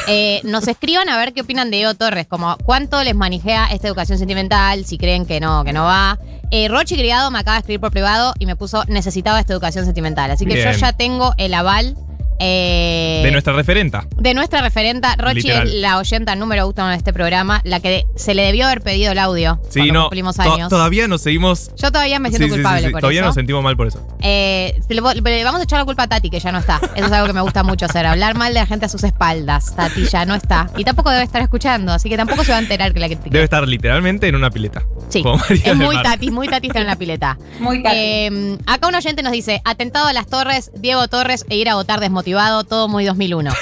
Eh, 0.07 0.41
nos 0.43 0.67
escriban 0.67 1.07
a 1.07 1.17
ver 1.17 1.33
qué 1.33 1.41
opinan 1.41 1.71
de 1.71 1.77
Diego 1.77 1.93
Torres, 1.93 2.27
como 2.27 2.57
cuánto 2.65 3.01
les 3.03 3.15
manejea 3.15 3.67
esta 3.71 3.87
educación 3.87 4.17
sentimental, 4.17 4.83
si 4.85 4.97
creen 4.97 5.25
que 5.25 5.39
no, 5.39 5.63
que 5.63 5.71
no 5.73 5.83
va. 5.85 6.19
Eh, 6.51 6.67
Rochi 6.67 6.95
Criado 6.95 7.31
me 7.31 7.39
acaba 7.39 7.55
de 7.55 7.59
escribir 7.59 7.79
por 7.79 7.91
privado 7.91 8.33
y 8.39 8.45
me 8.45 8.55
puso 8.55 8.83
necesitaba 8.87 9.39
esta 9.39 9.53
educación 9.53 9.85
sentimental. 9.85 10.31
Así 10.31 10.45
que 10.45 10.55
Bien. 10.55 10.71
yo 10.73 10.77
ya 10.77 10.93
tengo 10.93 11.33
el 11.37 11.53
aval 11.53 11.95
Eh, 12.39 13.21
De 13.23 13.31
nuestra 13.31 13.53
referenta. 13.53 14.05
de 14.17 14.33
nuestra 14.33 14.61
referenta, 14.61 15.15
Rochi 15.17 15.35
Literal. 15.41 15.67
es 15.67 15.73
la 15.75 15.97
oyenta 15.97 16.35
número 16.35 16.67
uno 16.67 16.87
de 16.89 16.95
este 16.95 17.13
programa, 17.13 17.61
la 17.63 17.79
que 17.79 18.05
se 18.15 18.33
le 18.33 18.43
debió 18.43 18.65
haber 18.65 18.81
pedido 18.81 19.11
el 19.11 19.19
audio 19.19 19.59
Sí, 19.69 19.79
cuando 19.79 19.93
no. 19.93 20.01
cumplimos 20.03 20.35
to- 20.35 20.41
años. 20.41 20.69
todavía 20.69 21.07
nos 21.07 21.21
seguimos. 21.21 21.71
Yo 21.77 21.91
todavía 21.91 22.19
me 22.19 22.29
siento 22.29 22.45
Sí, 22.45 22.49
sí, 22.49 22.55
sí, 22.55 22.61
culpable 22.61 22.87
sí, 22.87 22.91
por 22.91 23.01
Todavía 23.01 23.21
eso. 23.21 23.27
nos 23.27 23.35
sentimos 23.35 23.63
mal 23.63 23.77
por 23.77 23.87
eso. 23.87 24.05
Eh, 24.21 24.79
le, 24.89 24.95
le 25.31 25.43
vamos 25.43 25.61
a 25.61 25.63
echar 25.63 25.79
la 25.79 25.85
culpa 25.85 26.03
a 26.03 26.07
Tati, 26.07 26.29
que 26.29 26.39
ya 26.39 26.51
no 26.51 26.59
está. 26.59 26.79
Eso 26.95 27.05
es 27.05 27.11
algo 27.11 27.27
que 27.27 27.33
me 27.33 27.41
gusta 27.41 27.63
mucho 27.63 27.85
hacer. 27.85 28.05
Hablar 28.05 28.35
mal 28.35 28.53
de 28.53 28.59
la 28.59 28.65
gente 28.65 28.85
a 28.85 28.89
sus 28.89 29.03
espaldas. 29.03 29.75
Tati 29.75 30.05
ya 30.05 30.25
no 30.25 30.35
está. 30.35 30.69
Y 30.77 30.83
tampoco 30.83 31.09
debe 31.11 31.23
estar 31.23 31.41
escuchando, 31.41 31.93
así 31.93 32.09
que 32.09 32.17
tampoco 32.17 32.43
se 32.43 32.51
va 32.51 32.57
a 32.57 32.61
enterar 32.61 32.93
que 32.93 32.99
la 32.99 33.07
critiqué. 33.07 33.29
Debe 33.29 33.43
estar 33.45 33.67
literalmente 33.67 34.27
en 34.27 34.35
una 34.35 34.49
pileta. 34.49 34.83
Sí, 35.09 35.21
Como 35.23 35.37
María 35.37 35.63
es 35.71 35.75
muy. 35.75 36.01
Tati, 36.01 36.31
muy 36.31 36.47
Tati 36.47 36.67
está 36.67 36.79
en 36.81 36.87
la 36.87 36.95
pileta. 36.95 37.37
Muy 37.59 37.81
Tati. 37.81 37.95
Eh, 37.97 38.57
acá 38.65 38.87
un 38.87 38.95
oyente 38.95 39.23
nos 39.23 39.31
dice, 39.31 39.61
atentado 39.65 40.07
a 40.07 40.13
las 40.13 40.27
torres, 40.27 40.71
Diego 40.77 41.07
Torres 41.07 41.45
e 41.49 41.55
ir 41.57 41.69
a 41.69 41.75
votar 41.75 41.99
desmotivado, 41.99 42.24
todo 42.63 42.87
muy 42.87 43.05
2001. 43.05 43.49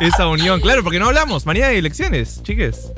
Esa 0.00 0.28
unión, 0.28 0.60
claro, 0.60 0.82
porque 0.82 0.98
no 0.98 1.06
hablamos. 1.06 1.46
Mañana 1.46 1.68
hay 1.68 1.78
elecciones, 1.78 2.42
chiques. 2.42 2.92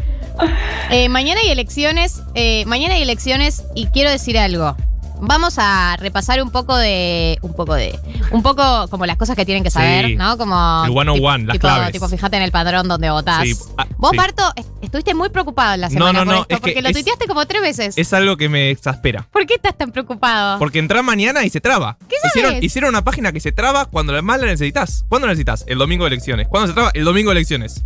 Eh, 0.91 1.09
mañana 1.09 1.41
hay 1.41 1.51
elecciones, 1.51 2.23
eh, 2.35 2.65
mañana 2.67 2.95
hay 2.95 3.03
elecciones 3.03 3.65
y 3.75 3.87
quiero 3.87 4.11
decir 4.11 4.39
algo. 4.39 4.77
Vamos 5.21 5.55
a 5.59 5.97
repasar 5.99 6.43
un 6.43 6.51
poco 6.51 6.77
de. 6.77 7.39
Un 7.43 7.53
poco 7.55 7.75
de. 7.75 7.99
Un 8.31 8.43
poco 8.43 8.87
como 8.89 9.05
las 9.07 9.17
cosas 9.17 9.35
que 9.37 9.45
tienen 9.45 9.65
que 9.65 9.71
saber, 9.71 10.07
Sí. 10.07 10.17
¿no? 10.17 10.37
Como. 10.39 10.85
El 10.85 10.93
101, 10.93 11.47
las 11.47 11.59
claves. 11.59 11.93
Tipo, 11.93 12.09
fíjate 12.09 12.37
en 12.37 12.43
el 12.43 12.53
padrón 12.53 12.87
donde 12.89 13.11
votás. 13.11 13.43
Sí, 13.45 13.55
ah, 13.77 13.87
Vos, 13.97 14.13
sí. 14.13 14.17
Barto, 14.17 14.43
est- 14.57 14.69
estuviste 14.81 15.15
muy 15.15 15.29
preocupado 15.31 15.75
en 15.75 15.81
la 15.81 15.89
No, 15.89 15.93
semana 15.93 16.13
no, 16.21 16.25
por 16.25 16.27
no, 16.35 16.41
esto, 16.43 16.55
es 16.55 16.57
que 16.57 16.61
porque 16.61 16.83
lo 16.83 16.89
es- 16.89 16.95
tuiteaste 16.95 17.27
como 17.27 17.47
tres 17.47 17.63
veces. 17.63 17.99
Es 17.99 18.13
algo 18.13 18.37
que 18.37 18.49
me 18.49 18.71
exaspera. 18.71 19.27
¿Por 19.33 19.45
qué 19.47 19.55
estás 19.55 19.77
tan 19.77 19.91
preocupado? 19.91 20.59
Porque 20.59 20.79
entra 20.79 21.03
mañana 21.03 21.45
y 21.45 21.51
se 21.51 21.61
traba. 21.61 21.97
¿Qué 22.09 22.17
sabes? 22.23 22.37
Hicieron, 22.37 22.63
hicieron 22.65 22.89
una 22.91 23.03
página 23.05 23.33
que 23.33 23.41
se 23.41 23.51
traba 23.53 23.87
cuando 23.87 24.21
más 24.23 24.41
la 24.41 24.47
necesitas. 24.47 25.05
¿Cuándo 25.09 25.27
la 25.27 25.33
necesitas? 25.33 25.65
El 25.67 25.79
domingo 25.79 26.05
de 26.05 26.09
elecciones. 26.09 26.47
¿Cuándo 26.49 26.69
se 26.69 26.75
traba? 26.75 26.91
El 26.95 27.05
domingo 27.05 27.31
de 27.31 27.37
elecciones. 27.39 27.85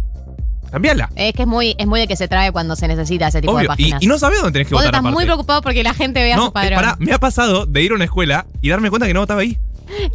Cambiala. 0.72 1.10
Es 1.14 1.34
que 1.34 1.42
es 1.42 1.48
muy, 1.48 1.76
es 1.78 1.86
muy 1.86 2.00
de 2.00 2.08
que 2.08 2.16
se 2.16 2.26
trae 2.26 2.50
cuando 2.50 2.74
se 2.74 2.88
necesita 2.88 3.28
ese 3.28 3.40
tipo 3.40 3.52
de 3.52 3.58
Obvio. 3.58 3.64
Y, 3.64 3.68
páginas. 3.68 4.02
y 4.02 4.06
no 4.06 4.18
sabes 4.18 4.38
dónde 4.40 4.52
tenés 4.52 4.68
que 4.68 4.74
Vos 4.74 4.80
votar 4.82 4.94
estás 4.94 5.02
muy 5.02 5.10
aparte. 5.12 5.26
preocupado 5.26 5.62
porque 5.62 5.82
la 5.84 5.94
gente 5.94 6.22
vea 6.22 6.36
no, 6.36 6.46
su 6.46 6.52
padrón. 6.52 6.76
pará, 6.76 6.96
me 6.98 7.12
ha 7.12 7.18
pasado 7.18 7.66
de 7.66 7.82
ir 7.82 7.92
a 7.92 7.94
una 7.94 8.04
escuela 8.04 8.46
y 8.62 8.70
darme 8.70 8.88
cuenta 8.90 9.06
que 9.06 9.14
no 9.14 9.20
votaba 9.20 9.42
ahí. 9.42 9.58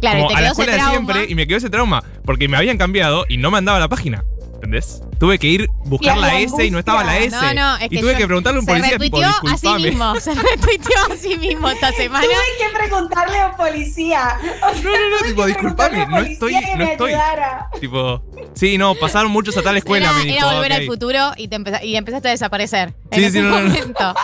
claro, 0.00 0.18
Como 0.18 0.30
y 0.30 0.34
te 0.34 0.38
a 0.38 0.40
la 0.42 0.48
quedó 0.50 0.52
ese 0.52 0.62
escuela 0.62 0.72
de 0.72 0.78
trauma. 0.78 0.90
siempre 1.12 1.26
y 1.32 1.34
me 1.36 1.46
quedó 1.46 1.58
ese 1.58 1.70
trauma. 1.70 2.02
Porque 2.24 2.48
me 2.48 2.56
habían 2.56 2.76
cambiado 2.76 3.24
y 3.28 3.36
no 3.38 3.50
me 3.52 3.58
andaba 3.58 3.78
la 3.78 3.88
página. 3.88 4.24
¿Entendés? 4.58 5.02
Tuve 5.20 5.38
que 5.38 5.46
ir 5.46 5.68
buscar 5.84 6.16
Y 6.16 6.20
la 6.20 6.26
la 6.26 6.40
S 6.40 6.64
y 6.66 6.70
no 6.72 6.80
estaba 6.80 7.04
la 7.04 7.16
S. 7.18 7.30
No, 7.30 7.54
no, 7.54 7.76
es 7.76 7.84
y 7.84 7.88
que 7.90 8.00
tuve 8.00 8.12
yo- 8.12 8.18
que 8.18 8.26
preguntarle 8.26 8.58
a 8.58 8.60
un 8.60 8.66
se 8.66 8.72
policía, 8.72 8.98
tipo, 8.98 9.18
retuiteó 9.20 9.50
a 9.52 9.56
sí 9.56 9.82
mismo, 9.82 10.14
se 10.20 10.34
retuiteó 10.34 10.96
a 11.12 11.16
sí 11.16 11.36
mismo 11.38 11.70
esta 11.70 11.92
semana. 11.92 12.24
Tuve 12.24 12.34
que 12.68 12.76
preguntarle 12.78 13.38
a 13.38 13.46
un 13.48 13.56
policía. 13.56 14.38
O 14.68 14.74
sea, 14.74 14.82
No, 14.82 14.90
no, 14.90 15.10
no, 15.10 15.18
tuve 15.18 15.28
tipo, 15.28 15.46
disculpame, 15.46 16.06
no 16.06 16.18
estoy, 16.18 16.52
no 16.54 16.76
me 16.76 16.92
estoy. 16.92 17.10
ayudara. 17.12 17.68
Tipo, 17.80 18.22
sí, 18.54 18.78
no, 18.78 18.94
pasaron 18.96 19.30
muchos 19.30 19.56
a 19.56 19.62
tal 19.62 19.76
escuela, 19.76 20.06
era, 20.10 20.18
me 20.18 20.24
dijo. 20.24 20.36
era 20.44 20.54
volver 20.56 20.72
al 20.72 20.86
futuro 20.86 21.32
y, 21.36 21.46
te 21.48 21.56
empeza- 21.56 21.84
y 21.84 21.94
empezaste 21.96 22.28
a 22.28 22.30
desaparecer. 22.32 22.94
En 23.10 23.20
Sí, 23.20 23.24
ese 23.26 23.38
sí, 23.38 23.44
no, 23.44 23.50
no, 23.50 23.60
no. 23.60 23.68
momento. 23.68 24.14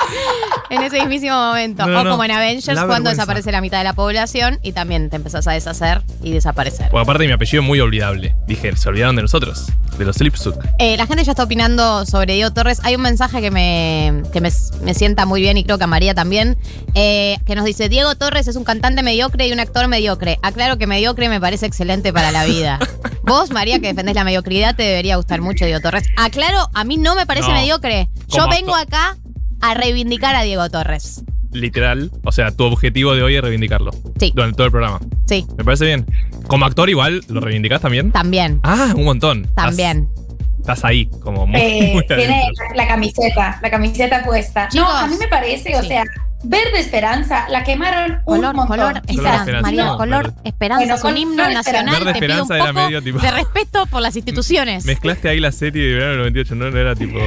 En 0.70 0.82
ese 0.82 0.98
mismísimo 1.00 1.36
momento. 1.36 1.86
No, 1.86 2.02
no, 2.02 2.10
o 2.10 2.12
como 2.12 2.24
en 2.24 2.32
Avengers, 2.32 2.76
La 2.76 2.86
cuando 2.86 3.10
desaparece 3.10 3.52
la 3.52 3.60
mitad 3.60 3.78
de 3.78 3.84
la 3.84 3.92
población 3.92 4.58
y 4.62 4.72
también 4.72 5.10
te 5.10 5.16
empezás 5.16 5.46
a 5.46 5.52
deshacer 5.52 6.02
y 6.22 6.32
desaparecer. 6.32 6.88
Porque 6.90 7.02
aparte 7.02 7.26
mi 7.26 7.32
apellido 7.32 7.62
es 7.62 7.66
muy 7.68 7.80
olvidable. 7.80 8.34
Dije, 8.46 8.74
se 8.76 8.88
olvidaron 8.88 9.14
de 9.16 9.22
nosotros, 9.22 9.66
de 9.98 10.04
los 10.04 10.16
Eh, 10.78 10.96
la 10.96 11.06
gente 11.06 11.24
ya 11.24 11.32
está 11.32 11.44
opinando 11.44 12.04
sobre 12.06 12.34
Diego 12.34 12.52
Torres. 12.52 12.80
Hay 12.84 12.94
un 12.94 13.02
mensaje 13.02 13.40
que 13.40 13.50
me, 13.50 14.22
que 14.32 14.40
me, 14.40 14.50
me 14.82 14.94
sienta 14.94 15.26
muy 15.26 15.40
bien 15.40 15.56
y 15.56 15.64
creo 15.64 15.78
que 15.78 15.84
a 15.84 15.88
María 15.88 16.14
también, 16.14 16.56
eh, 16.94 17.36
que 17.46 17.54
nos 17.54 17.64
dice, 17.64 17.88
Diego 17.88 18.14
Torres 18.14 18.46
es 18.48 18.56
un 18.56 18.64
cantante 18.64 19.02
mediocre 19.02 19.46
y 19.46 19.52
un 19.52 19.60
actor 19.60 19.88
mediocre. 19.88 20.38
Aclaro 20.42 20.78
que 20.78 20.86
mediocre 20.86 21.28
me 21.28 21.40
parece 21.40 21.66
excelente 21.66 22.12
para 22.12 22.30
la 22.30 22.44
vida. 22.44 22.78
Vos, 23.22 23.50
María, 23.50 23.80
que 23.80 23.88
defendés 23.88 24.14
la 24.14 24.24
mediocridad, 24.24 24.76
te 24.76 24.82
debería 24.82 25.16
gustar 25.16 25.40
mucho 25.40 25.64
Diego 25.64 25.80
Torres. 25.80 26.04
Aclaro, 26.16 26.68
a 26.74 26.84
mí 26.84 26.96
no 26.96 27.14
me 27.14 27.26
parece 27.26 27.48
No. 27.48 27.54
mediocre. 27.54 28.08
Yo 28.28 28.48
vengo 28.48 28.74
acá 28.74 29.16
a 29.60 29.74
reivindicar 29.74 30.34
a 30.36 30.42
Diego 30.42 30.68
Torres. 30.70 31.22
Literal. 31.52 32.10
O 32.24 32.32
sea, 32.32 32.50
tu 32.50 32.64
objetivo 32.64 33.14
de 33.14 33.22
hoy 33.22 33.36
es 33.36 33.42
reivindicarlo. 33.42 33.92
Sí. 34.18 34.32
Durante 34.34 34.56
todo 34.56 34.66
el 34.66 34.72
programa. 34.72 34.98
Sí, 35.26 35.46
Me 35.56 35.64
parece 35.64 35.84
bien. 35.86 36.04
Como 36.46 36.64
actor 36.66 36.88
igual, 36.90 37.22
¿lo 37.28 37.40
reivindicás 37.40 37.80
también? 37.80 38.12
también. 38.12 38.60
Ah, 38.62 38.92
un 38.94 39.04
montón. 39.04 39.48
También. 39.54 40.08
Estás, 40.60 40.84
ahí, 40.84 41.06
como 41.20 41.46
muy, 41.46 41.60
Eh, 41.60 41.90
muy 41.94 42.06
tiene 42.06 42.42
la 42.74 42.88
camiseta, 42.88 43.58
la 43.62 43.70
camiseta 43.70 44.24
puesta. 44.24 44.68
Chicos, 44.68 44.88
no, 44.88 44.96
a 44.96 45.06
mí 45.06 45.16
me 45.18 45.28
parece, 45.28 45.76
o 45.76 45.82
sea, 45.82 46.04
Verde 46.46 46.78
Esperanza, 46.78 47.46
la 47.48 47.64
quemaron 47.64 48.12
un 48.18 48.22
Color, 48.24 48.54
montón. 48.54 48.76
color, 48.78 49.02
esperanza. 49.06 49.60
María, 49.62 49.84
No, 49.84 49.96
color, 49.96 50.24
verde. 50.26 50.40
esperanza, 50.44 50.80
Bueno, 50.80 50.94
es 50.94 51.00
un 51.00 51.02
color 51.10 51.18
himno 51.18 51.50
nacional. 51.50 51.94
Verde 52.04 52.12
Te 52.20 52.26
pido 52.26 52.44
un 52.44 52.52
era 52.52 52.60
poco 52.66 52.72
medio 52.74 53.02
tipo- 53.02 53.18
de 53.18 53.30
respeto 53.30 53.86
por 53.86 54.02
las 54.02 54.14
instituciones. 54.16 54.84
Mezclaste 54.86 55.28
ahí 55.28 55.40
la 55.40 55.52
serie 55.52 55.82
de 55.88 55.94
verano 55.94 56.10
del 56.10 56.18
98, 56.20 56.54
¿no? 56.54 56.70
No 56.70 56.78
era 56.78 56.94
tipo 56.94 57.18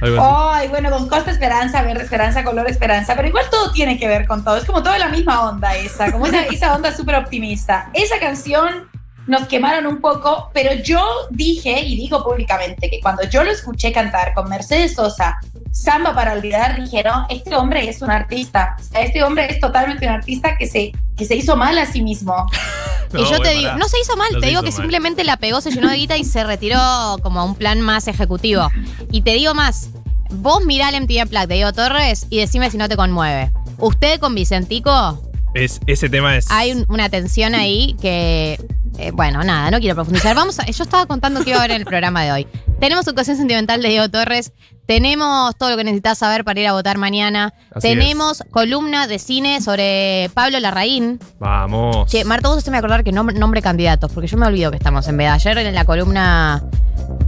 algo 0.00 0.20
así. 0.20 0.62
Ay, 0.62 0.68
bueno, 0.68 0.90
con 0.90 1.08
Costa 1.08 1.30
Esperanza, 1.30 1.82
Verde 1.82 2.02
Esperanza, 2.02 2.44
Color 2.44 2.68
Esperanza, 2.68 3.14
pero 3.16 3.28
igual 3.28 3.44
todo 3.50 3.70
tiene 3.72 3.98
que 3.98 4.08
ver 4.08 4.26
con 4.26 4.44
todo. 4.44 4.56
Es 4.56 4.64
como 4.64 4.82
toda 4.82 4.98
la 4.98 5.08
misma 5.08 5.48
onda 5.48 5.76
esa, 5.76 6.10
como 6.10 6.26
esa, 6.26 6.42
esa 6.52 6.74
onda 6.74 6.92
súper 6.96 7.14
optimista. 7.14 7.90
Esa 7.94 8.18
canción 8.18 8.88
nos 9.28 9.46
quemaron 9.46 9.86
un 9.86 10.00
poco, 10.00 10.50
pero 10.54 10.74
yo 10.82 11.04
dije 11.30 11.82
y 11.82 11.96
digo 11.96 12.24
públicamente 12.24 12.90
que 12.90 12.98
cuando 13.00 13.22
yo 13.28 13.44
lo 13.44 13.50
escuché 13.50 13.92
cantar 13.92 14.32
con 14.34 14.48
Mercedes 14.48 14.94
Sosa, 14.94 15.38
Samba 15.70 16.14
para 16.14 16.32
olvidar, 16.32 16.80
dije, 16.82 17.04
no, 17.04 17.26
este 17.28 17.54
hombre 17.54 17.88
es 17.88 18.00
un 18.00 18.10
artista. 18.10 18.76
Este 18.94 19.22
hombre 19.22 19.46
es 19.50 19.60
totalmente 19.60 20.06
un 20.06 20.14
artista 20.14 20.56
que 20.56 20.66
se, 20.66 20.92
que 21.14 21.24
se 21.26 21.36
hizo 21.36 21.56
mal 21.56 21.78
a 21.78 21.84
sí 21.84 22.02
mismo. 22.02 22.34
y 23.12 23.24
yo 23.30 23.38
te 23.40 23.50
digo, 23.50 23.74
no 23.74 23.86
se 23.86 24.00
hizo 24.00 24.16
mal, 24.16 24.28
No 24.32 24.40
te 24.40 24.46
digo 24.46 24.62
que 24.62 24.70
mal. 24.70 24.80
simplemente 24.80 25.24
la 25.24 25.36
pegó, 25.36 25.60
se 25.60 25.70
llenó 25.70 25.90
de 25.90 25.96
guita 25.96 26.16
y 26.16 26.24
se 26.24 26.42
retiró 26.42 26.80
como 27.22 27.40
a 27.40 27.44
un 27.44 27.54
plan 27.54 27.82
más 27.82 28.08
ejecutivo. 28.08 28.68
Y 29.12 29.20
te 29.20 29.32
digo 29.32 29.52
más, 29.52 29.90
vos 30.30 30.64
mirá 30.64 30.88
el 30.88 31.02
MTV 31.02 31.24
Unplugged 31.24 31.48
de 31.48 31.54
Diego 31.56 31.72
Torres 31.74 32.26
y 32.30 32.38
decime 32.38 32.70
si 32.70 32.78
no 32.78 32.88
te 32.88 32.96
conmueve. 32.96 33.52
Usted 33.76 34.18
con 34.20 34.34
Vicentico, 34.34 35.22
Es, 35.54 35.80
ese 35.86 36.08
tema 36.08 36.36
es. 36.36 36.50
hay 36.50 36.72
un- 36.72 36.84
una 36.88 37.08
tensión 37.08 37.54
ahí 37.54 37.96
que, 38.00 38.60
eh, 38.98 39.10
bueno, 39.12 39.42
nada, 39.44 39.70
no 39.70 39.80
quiero 39.80 39.94
profundizar. 39.94 40.34
Vamos 40.36 40.58
a, 40.60 40.66
yo 40.66 40.84
estaba 40.84 41.06
contando 41.06 41.42
que 41.42 41.50
iba 41.50 41.58
a 41.58 41.62
haber 41.62 41.72
en 41.72 41.80
el 41.82 41.86
programa 41.86 42.22
de 42.24 42.32
hoy. 42.32 42.46
Tenemos 42.80 43.04
su 43.04 43.10
ocasión 43.10 43.36
sentimental 43.36 43.82
de 43.82 43.88
Diego 43.88 44.08
Torres, 44.08 44.52
tenemos 44.86 45.56
todo 45.56 45.70
lo 45.70 45.76
que 45.76 45.84
necesitas 45.84 46.18
saber 46.18 46.44
para 46.44 46.60
ir 46.60 46.66
a 46.68 46.72
votar 46.72 46.96
mañana, 46.96 47.52
Así 47.74 47.88
tenemos 47.88 48.42
columna 48.50 49.06
de 49.06 49.18
cine 49.18 49.60
sobre 49.60 50.30
Pablo 50.32 50.60
Larraín. 50.60 51.18
Vamos. 51.40 52.10
Che, 52.10 52.24
Marta, 52.24 52.48
vos 52.48 52.66
me 52.68 52.76
acordar 52.78 53.02
que 53.04 53.12
nombre, 53.12 53.36
nombre 53.38 53.60
candidatos, 53.62 54.12
porque 54.12 54.28
yo 54.28 54.36
me 54.38 54.46
olvido 54.46 54.70
que 54.70 54.76
estamos 54.76 55.06
en 55.08 55.16
veda. 55.16 55.34
Ayer 55.34 55.58
en 55.58 55.74
la 55.74 55.84
columna 55.84 56.62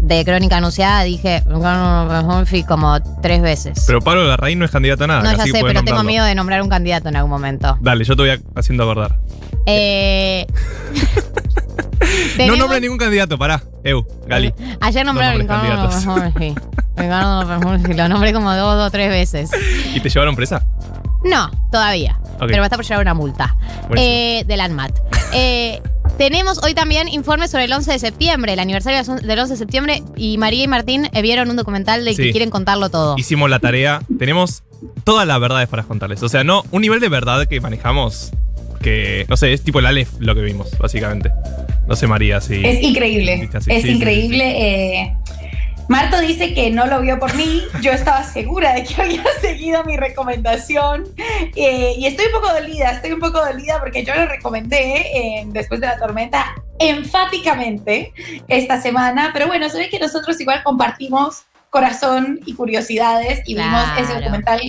de 0.00 0.24
Crónica 0.24 0.56
Anunciada 0.56 1.02
dije 1.02 1.42
como 2.66 3.00
tres 3.22 3.42
veces. 3.42 3.84
Pero 3.86 4.00
Pablo 4.00 4.24
Larraín 4.24 4.58
no 4.58 4.64
es 4.64 4.70
candidato 4.70 5.04
a 5.04 5.06
nada. 5.06 5.22
no, 5.22 5.36
ya 5.36 5.44
sé, 5.44 5.60
pero 5.62 5.82
tengo 5.82 6.02
miedo 6.02 6.24
de 6.24 6.34
nombrar 6.34 6.62
un 6.62 6.68
candidato 6.68 7.08
en 7.08 7.16
algún 7.16 7.30
momento. 7.30 7.78
Dale, 7.80 8.04
yo 8.04 8.16
te 8.16 8.22
voy 8.22 8.42
haciendo 8.54 8.84
acordar. 8.84 9.18
Eh, 9.66 10.46
No 12.46 12.56
nombre 12.56 12.80
ningún 12.80 12.98
candidato, 12.98 13.38
pará. 13.38 13.62
Eu, 13.84 14.06
Gali. 14.26 14.52
Ayer 14.80 15.04
nombré 15.04 15.26
a 15.26 15.32
No 15.34 15.38
Ricardo 15.38 15.82
López 15.82 16.04
lo 17.96 18.08
nombré 18.08 18.32
como 18.32 18.54
dos 18.54 18.86
o 18.86 18.90
tres 18.90 19.08
veces. 19.10 19.50
¿Y 19.94 20.00
te 20.00 20.08
llevaron 20.08 20.36
presa? 20.36 20.66
No, 21.24 21.50
todavía. 21.70 22.18
Pero 22.38 22.58
va 22.58 22.62
a 22.62 22.66
estar 22.66 22.78
por 22.78 22.84
llegar 22.84 23.00
una 23.00 23.14
multa. 23.14 23.54
Eh, 23.96 24.44
del 24.46 24.60
ANMAT. 24.60 24.92
Eh, 25.32 25.82
tenemos 26.20 26.62
hoy 26.62 26.74
también 26.74 27.08
informes 27.08 27.50
sobre 27.50 27.64
el 27.64 27.72
11 27.72 27.92
de 27.92 27.98
septiembre, 27.98 28.52
el 28.52 28.58
aniversario 28.58 29.02
del 29.22 29.38
11 29.38 29.54
de 29.54 29.56
septiembre. 29.56 30.02
Y 30.18 30.36
María 30.36 30.64
y 30.64 30.68
Martín 30.68 31.08
eh, 31.14 31.22
vieron 31.22 31.48
un 31.48 31.56
documental 31.56 32.04
del 32.04 32.14
que 32.14 32.30
quieren 32.30 32.50
contarlo 32.50 32.90
todo. 32.90 33.14
Hicimos 33.16 33.48
la 33.48 33.58
tarea. 33.58 34.02
Tenemos 34.18 34.62
todas 35.04 35.26
las 35.26 35.40
verdades 35.40 35.66
para 35.70 35.82
contarles. 35.84 36.22
O 36.22 36.28
sea, 36.28 36.44
no, 36.44 36.62
un 36.72 36.82
nivel 36.82 37.00
de 37.00 37.08
verdad 37.08 37.46
que 37.48 37.58
manejamos 37.62 38.32
que, 38.82 39.24
no 39.30 39.38
sé, 39.38 39.54
es 39.54 39.62
tipo 39.62 39.78
el 39.78 39.86
Aleph 39.86 40.10
lo 40.18 40.34
que 40.34 40.42
vimos, 40.42 40.76
básicamente. 40.78 41.30
No 41.88 41.96
sé, 41.96 42.06
María, 42.06 42.42
si. 42.42 42.66
Es 42.66 42.82
increíble, 42.82 43.48
así. 43.54 43.70
es 43.72 43.80
Sí, 43.80 43.88
sí, 43.88 43.94
increíble. 43.96 45.00
eh. 45.00 45.16
Marto 45.90 46.20
dice 46.20 46.54
que 46.54 46.70
no 46.70 46.86
lo 46.86 47.00
vio 47.00 47.18
por 47.18 47.34
mí, 47.34 47.64
yo 47.82 47.90
estaba 47.90 48.22
segura 48.22 48.74
de 48.74 48.84
que 48.84 48.94
había 49.02 49.24
seguido 49.40 49.82
mi 49.82 49.96
recomendación. 49.96 51.04
Eh, 51.56 51.94
y 51.98 52.06
estoy 52.06 52.26
un 52.26 52.40
poco 52.40 52.54
dolida, 52.54 52.92
estoy 52.92 53.10
un 53.10 53.18
poco 53.18 53.44
dolida 53.44 53.80
porque 53.80 54.04
yo 54.04 54.14
lo 54.14 54.26
recomendé 54.26 55.00
eh, 55.12 55.42
después 55.48 55.80
de 55.80 55.88
la 55.88 55.98
tormenta 55.98 56.54
enfáticamente 56.78 58.12
esta 58.46 58.80
semana, 58.80 59.30
pero 59.32 59.48
bueno, 59.48 59.68
se 59.68 59.78
ve 59.78 59.88
que 59.88 59.98
nosotros 59.98 60.40
igual 60.40 60.62
compartimos 60.62 61.46
corazón 61.70 62.38
y 62.46 62.54
curiosidades 62.54 63.40
y 63.46 63.56
vimos 63.56 63.82
ese 63.96 64.04
Claro. 64.04 64.20
documental 64.20 64.60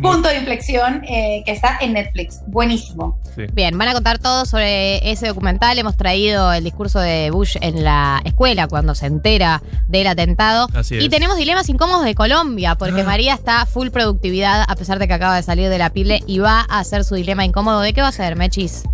Punto 0.00 0.28
de 0.28 0.36
inflexión 0.38 1.02
eh, 1.04 1.42
que 1.44 1.50
está 1.52 1.76
en 1.80 1.94
Netflix, 1.94 2.40
buenísimo. 2.46 3.18
sí. 3.34 3.42
Bien, 3.52 3.76
van 3.76 3.88
a 3.88 3.92
contar 3.92 4.18
todo 4.18 4.46
sobre 4.46 5.10
ese 5.10 5.26
documental. 5.26 5.78
Hemos 5.78 5.96
traído 5.96 6.52
el 6.52 6.62
discurso 6.62 7.00
de 7.00 7.30
Bush 7.32 7.56
en 7.60 7.82
la 7.82 8.20
escuela 8.24 8.68
cuando 8.68 8.94
se 8.94 9.06
entera 9.06 9.62
del 9.88 10.06
atentado. 10.06 10.68
Así 10.74 10.96
Y 10.96 11.08
tenemos 11.08 11.36
dilemas 11.36 11.68
incómodos 11.68 12.04
de 12.04 12.14
Colombia, 12.14 12.76
porque 12.76 13.00
Ah. 13.00 13.04
María 13.04 13.34
está 13.34 13.66
full 13.66 13.88
productividad 13.88 14.64
a 14.68 14.76
pesar 14.76 14.98
de 15.00 15.08
que 15.08 15.14
acaba 15.14 15.34
de 15.36 15.42
salir 15.42 15.68
de 15.68 15.78
la 15.78 15.90
pile 15.90 16.22
y 16.26 16.38
va 16.38 16.64
a 16.68 16.78
hacer 16.78 17.04
su 17.04 17.16
dilema 17.16 17.44
incómodo. 17.44 17.80
¿De 17.80 17.92
qué 17.92 18.00
va 18.00 18.08
a 18.08 18.12
ser, 18.12 18.36
Mechis? 18.36 18.84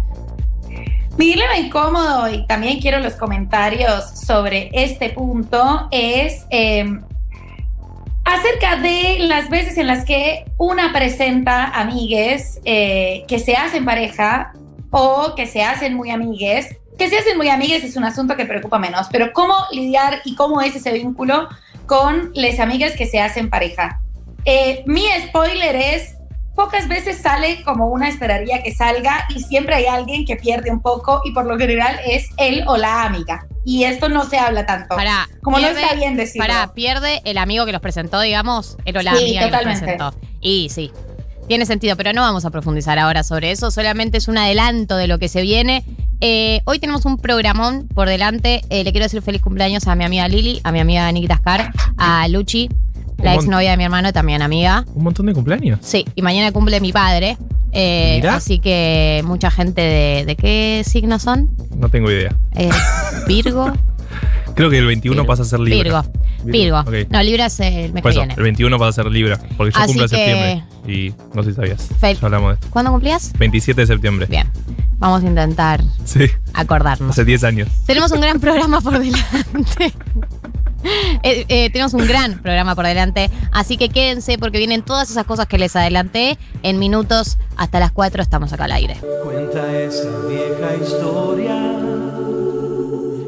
Mi 1.19 1.27
dilema 1.27 1.57
incómodo, 1.57 2.29
y 2.31 2.47
también 2.47 2.79
quiero 2.79 3.01
los 3.01 3.15
comentarios 3.15 4.05
sobre 4.27 4.69
este 4.73 5.11
punto, 5.11 5.89
es 5.91 6.45
eh, 6.51 6.85
acerca 8.47 8.77
de 8.77 9.19
las 9.21 9.49
veces 9.49 9.79
en 9.79 9.87
las 9.87 10.05
que 10.05 10.45
una 10.59 10.93
presenta 10.93 11.67
amigues 11.67 12.61
eh, 12.65 13.25
que 13.29 13.39
se 13.39 13.55
hacen 13.55 13.85
pareja 13.85 14.53
o 14.91 15.35
que 15.35 15.47
se 15.47 15.63
hacen 15.63 15.95
muy 15.95 16.11
amigues. 16.11 16.77
Que 16.99 17.09
se 17.11 17.19
hacen 17.19 17.37
muy 17.37 17.49
amigues 17.49 17.85
es 17.85 17.97
un 17.97 18.05
asunto 18.05 18.37
que 18.37 18.47
preocupa 18.47 18.79
menos, 18.79 19.09
pero 19.11 19.33
cómo 19.33 19.55
lidiar 19.73 20.21
y 20.25 20.35
cómo 20.35 20.61
es 20.61 20.75
ese 20.77 20.93
vínculo 20.93 21.49
con 21.87 22.31
las 22.35 22.59
amigas 22.61 22.93
que 22.93 23.07
se 23.07 23.21
hacen 23.21 23.51
pareja. 23.51 24.01
Eh, 24.45 24.83
mi 24.87 25.05
spoiler 25.27 25.75
es 25.77 26.15
pocas 26.55 26.89
veces 26.89 27.19
sale 27.19 27.63
como 27.65 27.89
una 27.89 28.09
esperaría 28.09 28.63
que 28.63 28.73
salga 28.73 29.27
y 29.35 29.41
siempre 29.41 29.75
hay 29.75 29.87
alguien 29.87 30.25
que 30.25 30.37
pierde 30.37 30.71
un 30.71 30.81
poco 30.81 31.21
y 31.25 31.33
por 31.33 31.47
lo 31.47 31.59
general 31.59 31.99
es 32.07 32.29
él 32.39 32.65
o 32.67 32.77
la 32.77 33.05
amiga. 33.05 33.47
Y 33.67 33.83
esto 33.83 34.09
no 34.09 34.25
se 34.25 34.39
habla 34.39 34.65
tanto. 34.65 34.95
Como 35.43 35.59
no 35.59 35.67
está 35.67 35.95
bien 35.97 36.17
decirlo. 36.17 36.47
Para, 36.47 36.73
pierde 36.73 37.21
el 37.25 37.37
amigo 37.37 37.67
que 37.67 37.73
los 37.73 37.81
presentó, 37.81 38.21
digamos, 38.21 38.77
o 38.87 39.03
la 39.03 39.13
Sí, 39.17 39.37
amiga 39.37 39.45
que 39.45 39.51
los 39.51 39.63
presentó. 39.63 40.15
Y 40.41 40.69
sí, 40.71 40.93
tiene 41.49 41.67
sentido, 41.67 41.97
pero 41.97 42.13
no 42.13 42.23
vamos 42.23 42.45
a 42.45 42.51
profundizar 42.51 42.97
ahora 43.01 43.25
sobre 43.25 43.51
eso, 43.51 43.73
solamente 43.73 44.19
es 44.19 44.29
un 44.29 44.39
adelanto 44.39 44.97
de 44.97 45.09
lo 45.09 45.19
que 45.19 45.29
se 45.29 45.43
viene. 45.43 45.85
Eh, 46.21 46.61
hoy 46.65 46.79
tenemos 46.79 47.05
un 47.07 47.19
programón 47.19 47.89
por 47.89 48.09
delante. 48.09 48.63
Eh, 48.71 48.85
le 48.85 48.93
quiero 48.93 49.05
decir 49.07 49.21
feliz 49.21 49.43
cumpleaños 49.43 49.89
a 49.89 49.97
mi 49.97 50.05
amiga 50.05 50.29
Lili, 50.29 50.61
a 50.63 50.71
mi 50.71 50.79
amiga 50.79 51.11
Nikita 51.11 51.39
Scar, 51.39 51.73
a 51.99 52.29
Luchi, 52.29 52.69
la 53.19 53.35
exnovia 53.35 53.71
de 53.73 53.77
mi 53.77 53.85
hermano, 53.85 54.13
también 54.13 54.43
amiga. 54.43 54.85
Un 54.95 55.05
montón 55.05 55.27
de 55.27 55.33
cumpleaños. 55.35 55.79
Sí, 55.83 56.05
y 56.15 56.23
mañana 56.23 56.53
cumple 56.53 56.81
mi 56.81 56.93
padre. 56.93 57.37
Eh, 57.73 58.17
Mirá. 58.23 58.37
así 58.37 58.59
que 58.59 59.23
mucha 59.25 59.51
gente 59.51 59.81
de, 59.83 60.25
¿de 60.27 60.37
qué 60.37 60.83
signo 60.87 61.19
son? 61.19 61.51
No 61.77 61.89
tengo 61.91 62.11
idea. 62.11 62.35
Eh, 62.55 62.71
Virgo. 63.27 63.73
Creo 64.55 64.71
que 64.71 64.79
el 64.79 64.87
21 64.87 65.27
pasa 65.27 65.43
a 65.43 65.45
ser 65.45 65.61
Libra. 65.61 66.03
Virgo. 66.03 66.13
Virgo. 66.45 66.81
ok. 66.81 67.11
No, 67.11 67.23
Libra 67.23 67.47
es 67.47 67.61
el 67.61 67.93
mes 67.93 68.03
Por 68.03 68.11
que 68.13 68.19
eso, 68.19 68.21
viene. 68.21 68.35
el 68.35 68.43
21 68.43 68.79
pasa 68.79 68.89
a 68.89 69.05
ser 69.05 69.13
Libra. 69.13 69.39
Porque 69.59 69.73
yo 69.73 69.79
Así 69.79 69.87
cumplo 69.89 70.05
en 70.05 70.11
que- 70.11 70.17
septiembre. 70.17 70.65
Y 70.87 71.15
no 71.35 71.43
sé 71.43 71.51
si 71.51 71.57
sabías. 71.57 71.91
Fel- 72.01 72.19
Ya 72.19 72.27
hablamos 72.27 72.49
de 72.51 72.55
esto. 72.55 72.69
¿Cuándo 72.71 72.91
cumplías? 72.93 73.33
27 73.39 73.81
de 73.83 73.87
septiembre. 73.87 74.27
Bien. 74.31 74.47
Vamos 74.99 75.23
a 75.25 75.27
intentar 75.27 75.83
Sí. 76.05 76.27
acordarnos. 76.55 77.11
Hace 77.11 77.25
10 77.27 77.45
años. 77.45 77.69
Tenemos 77.85 78.11
un 78.13 78.21
gran 78.23 78.41
programa 78.41 78.81
por 78.81 78.99
delante. 78.99 79.93
Eh, 81.23 81.45
eh, 81.49 81.71
tenemos 81.71 81.93
un 81.95 82.07
gran 82.07 82.41
programa 82.41 82.77
por 82.77 82.87
delante, 82.87 83.31
así 83.51 83.77
que 83.77 83.89
quédense 83.89 84.39
porque 84.39 84.59
vienen 84.59 84.83
todas 84.83 85.11
esas 85.11 85.25
cosas 85.25 85.47
que 85.47 85.59
les 85.59 85.75
adelanté. 85.75 86.39
En 86.63 86.79
minutos 86.79 87.37
hasta 87.57 87.81
las 87.81 87.91
4 87.91 88.23
estamos 88.23 88.53
acá 88.53 88.65
al 88.65 88.73
aire. 88.73 88.97
Cuenta 89.25 89.77
esa 89.77 90.09
vieja 90.29 90.77
historia 90.81 91.77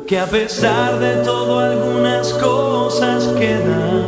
que 0.06 0.18
a 0.18 0.26
pesar 0.26 0.98
de 1.00 1.16
todo 1.24 1.58
algunas 1.58 2.32
cosas 2.34 3.26
quedan. 3.38 4.06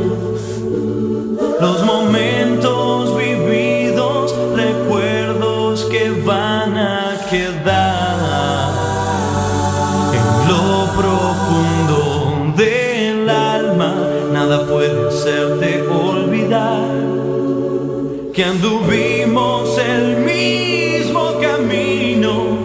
Los 1.61 1.85
momentos 1.85 3.15
Nada 14.51 14.67
puede 14.67 15.09
hacerte 15.09 15.83
olvidar 15.83 16.91
que 18.35 18.45
anduvimos 18.45 19.79
el 19.79 20.17
mismo 20.25 21.35
camino 21.41 22.59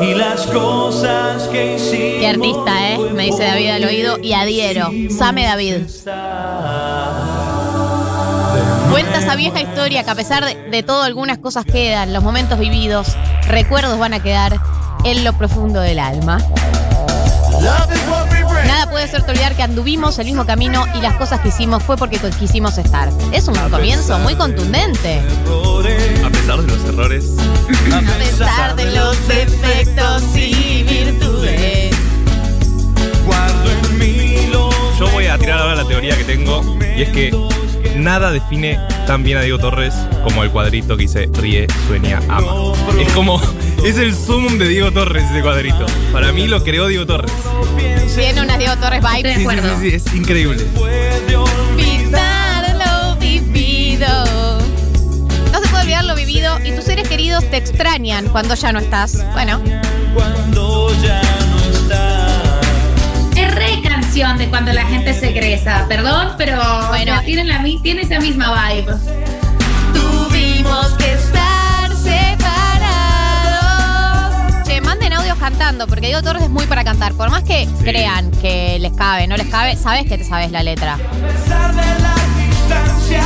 y 0.00 0.14
las 0.14 0.46
cosas 0.46 1.42
que 1.48 1.74
hicimos. 1.74 2.20
Qué 2.20 2.26
artista, 2.28 2.90
¿eh? 2.90 2.98
Me 3.12 3.24
dice 3.24 3.42
David 3.42 3.68
al 3.68 3.84
oído 3.84 4.18
y 4.18 4.32
adhiero. 4.32 4.88
Same 5.10 5.44
David. 5.44 5.74
Cuenta 8.90 9.18
esa 9.18 9.36
vieja 9.36 9.60
historia 9.60 10.04
que 10.04 10.10
a 10.10 10.14
pesar 10.14 10.46
de, 10.46 10.54
de 10.70 10.82
todo 10.82 11.02
algunas 11.02 11.36
cosas 11.36 11.66
quedan, 11.66 12.14
los 12.14 12.24
momentos 12.24 12.58
vividos, 12.58 13.14
recuerdos 13.46 13.98
van 13.98 14.14
a 14.14 14.22
quedar 14.22 14.58
en 15.04 15.22
lo 15.22 15.34
profundo 15.34 15.82
del 15.82 15.98
alma. 15.98 16.38
Nada 18.86 18.90
puede 18.90 19.04
hacerte 19.04 19.32
olvidar 19.32 19.56
que 19.56 19.62
anduvimos 19.64 20.18
el 20.20 20.26
mismo 20.26 20.46
camino 20.46 20.84
y 20.94 21.00
las 21.00 21.14
cosas 21.14 21.40
que 21.40 21.48
hicimos 21.48 21.82
fue 21.82 21.96
porque 21.96 22.18
quisimos 22.38 22.78
estar. 22.78 23.10
Es 23.32 23.48
un 23.48 23.56
comienzo 23.68 24.18
muy 24.20 24.36
contundente. 24.36 25.22
A 26.24 26.30
pesar 26.30 26.60
de 26.60 26.66
los 26.66 26.84
errores. 26.84 27.24
A 27.92 28.18
pesar 28.18 28.76
de 28.76 28.84
los 28.92 29.28
defectos 29.28 30.22
y 30.36 30.84
virtudes. 30.84 31.85
Yo 34.98 35.06
voy 35.10 35.26
a 35.26 35.36
tirar 35.36 35.58
ahora 35.58 35.74
la 35.74 35.86
teoría 35.86 36.16
que 36.16 36.24
tengo. 36.24 36.78
Y 36.96 37.02
es 37.02 37.10
que 37.10 37.30
nada 37.96 38.32
define 38.32 38.80
tan 39.06 39.22
bien 39.22 39.36
a 39.38 39.42
Diego 39.42 39.58
Torres 39.58 39.94
como 40.24 40.42
el 40.42 40.50
cuadrito 40.50 40.96
que 40.96 41.02
dice 41.02 41.28
ríe, 41.34 41.66
sueña, 41.86 42.20
ama. 42.28 42.72
Es 42.98 43.12
como. 43.12 43.40
Es 43.84 43.98
el 43.98 44.16
sumum 44.16 44.56
de 44.58 44.68
Diego 44.68 44.90
Torres 44.90 45.24
ese 45.30 45.42
cuadrito. 45.42 45.84
Para 46.12 46.32
mí 46.32 46.48
lo 46.48 46.64
creó 46.64 46.86
Diego 46.86 47.04
Torres. 47.06 47.30
Tiene 48.14 48.40
unas 48.40 48.58
Diego 48.58 48.74
Torres 48.78 49.02
vibes. 49.02 49.36
Sí, 49.36 49.44
sí, 49.44 49.56
sí, 49.60 49.90
sí, 49.90 49.94
es 49.96 50.14
increíble. 50.14 50.64
Olvidar 50.74 52.74
lo 52.74 53.16
vivido. 53.16 54.08
No 55.52 55.60
se 55.60 55.68
puede 55.68 55.82
olvidar 55.82 56.04
lo 56.04 56.14
vivido 56.14 56.58
y 56.64 56.72
tus 56.72 56.84
seres 56.84 57.06
queridos 57.06 57.44
te 57.50 57.58
extrañan 57.58 58.28
cuando 58.28 58.54
ya 58.54 58.72
no 58.72 58.78
estás. 58.78 59.22
Bueno, 59.34 59.60
Cuando 60.14 60.90
ya 61.02 61.20
de 64.16 64.48
cuando 64.48 64.72
la 64.72 64.86
gente 64.86 65.12
se 65.12 65.28
egresa, 65.28 65.84
perdón, 65.88 66.32
pero 66.38 66.58
bueno, 66.88 67.20
tiene, 67.26 67.44
la, 67.44 67.58
mi- 67.58 67.78
tiene 67.82 68.00
esa 68.00 68.18
misma 68.18 68.70
vibe. 68.72 68.94
tuvimos 69.92 70.86
que 70.94 71.12
estar 71.12 71.94
separados. 73.46 74.66
Che, 74.66 74.80
manden 74.80 75.12
audios 75.12 75.36
cantando, 75.36 75.86
porque 75.86 76.06
Diego 76.06 76.22
Torres 76.22 76.44
es 76.44 76.48
muy 76.48 76.64
para 76.64 76.82
cantar. 76.82 77.12
Por 77.12 77.28
más 77.30 77.42
que 77.42 77.68
crean 77.84 78.30
que 78.30 78.78
les 78.80 78.92
cabe, 78.94 79.26
no 79.26 79.36
les 79.36 79.48
cabe, 79.48 79.76
sabes 79.76 80.06
que 80.06 80.16
te 80.16 80.24
sabes 80.24 80.50
la 80.50 80.62
letra. 80.62 80.94
A 80.94 80.96
pesar 80.96 81.74
de 81.74 82.00
la 82.02 82.14
distancia, 82.46 83.22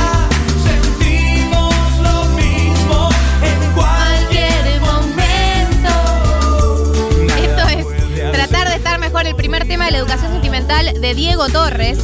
mejor. 9.11 9.27
El 9.27 9.35
primer 9.35 9.67
tema 9.67 9.85
de 9.85 9.91
la 9.91 9.97
educación 9.99 10.31
sentimental 10.31 10.93
de 11.01 11.13
Diego 11.15 11.47
Torres. 11.49 11.99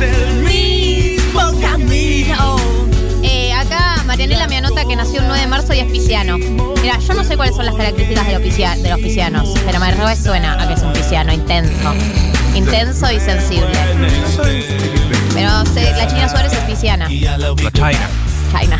el 0.00 0.42
mismo 0.42 1.60
camino. 1.60 2.56
Eh, 3.22 3.52
acá 3.52 4.02
Marianela 4.04 4.48
me 4.48 4.56
anota 4.56 4.84
que 4.84 4.96
nació 4.96 5.20
el 5.20 5.26
9 5.28 5.40
de 5.42 5.46
marzo 5.46 5.72
y 5.74 5.78
es 5.78 5.86
pisciano. 5.90 6.38
Mira, 6.38 6.98
yo 6.98 7.14
no 7.14 7.22
sé 7.24 7.36
cuáles 7.36 7.54
son 7.54 7.66
las 7.66 7.74
características 7.76 8.26
de 8.26 8.32
los, 8.32 8.42
piscia- 8.42 8.76
de 8.76 8.88
los 8.90 8.98
piscianos, 8.98 9.54
pero 9.64 9.78
me 9.78 9.92
resuena 9.92 10.60
a 10.60 10.66
que 10.66 10.74
es 10.74 10.82
un 10.82 10.92
pisciano 10.92 11.32
intenso. 11.32 11.94
Intenso 12.54 13.10
y 13.12 13.20
sensible. 13.20 13.68
Pero 15.34 15.64
sé, 15.66 15.92
la 15.92 16.06
China 16.08 16.28
Suárez 16.28 16.52
es 16.52 16.58
pisciana. 16.60 17.08
La 17.08 17.70
China. 17.72 18.10
China. 18.60 18.78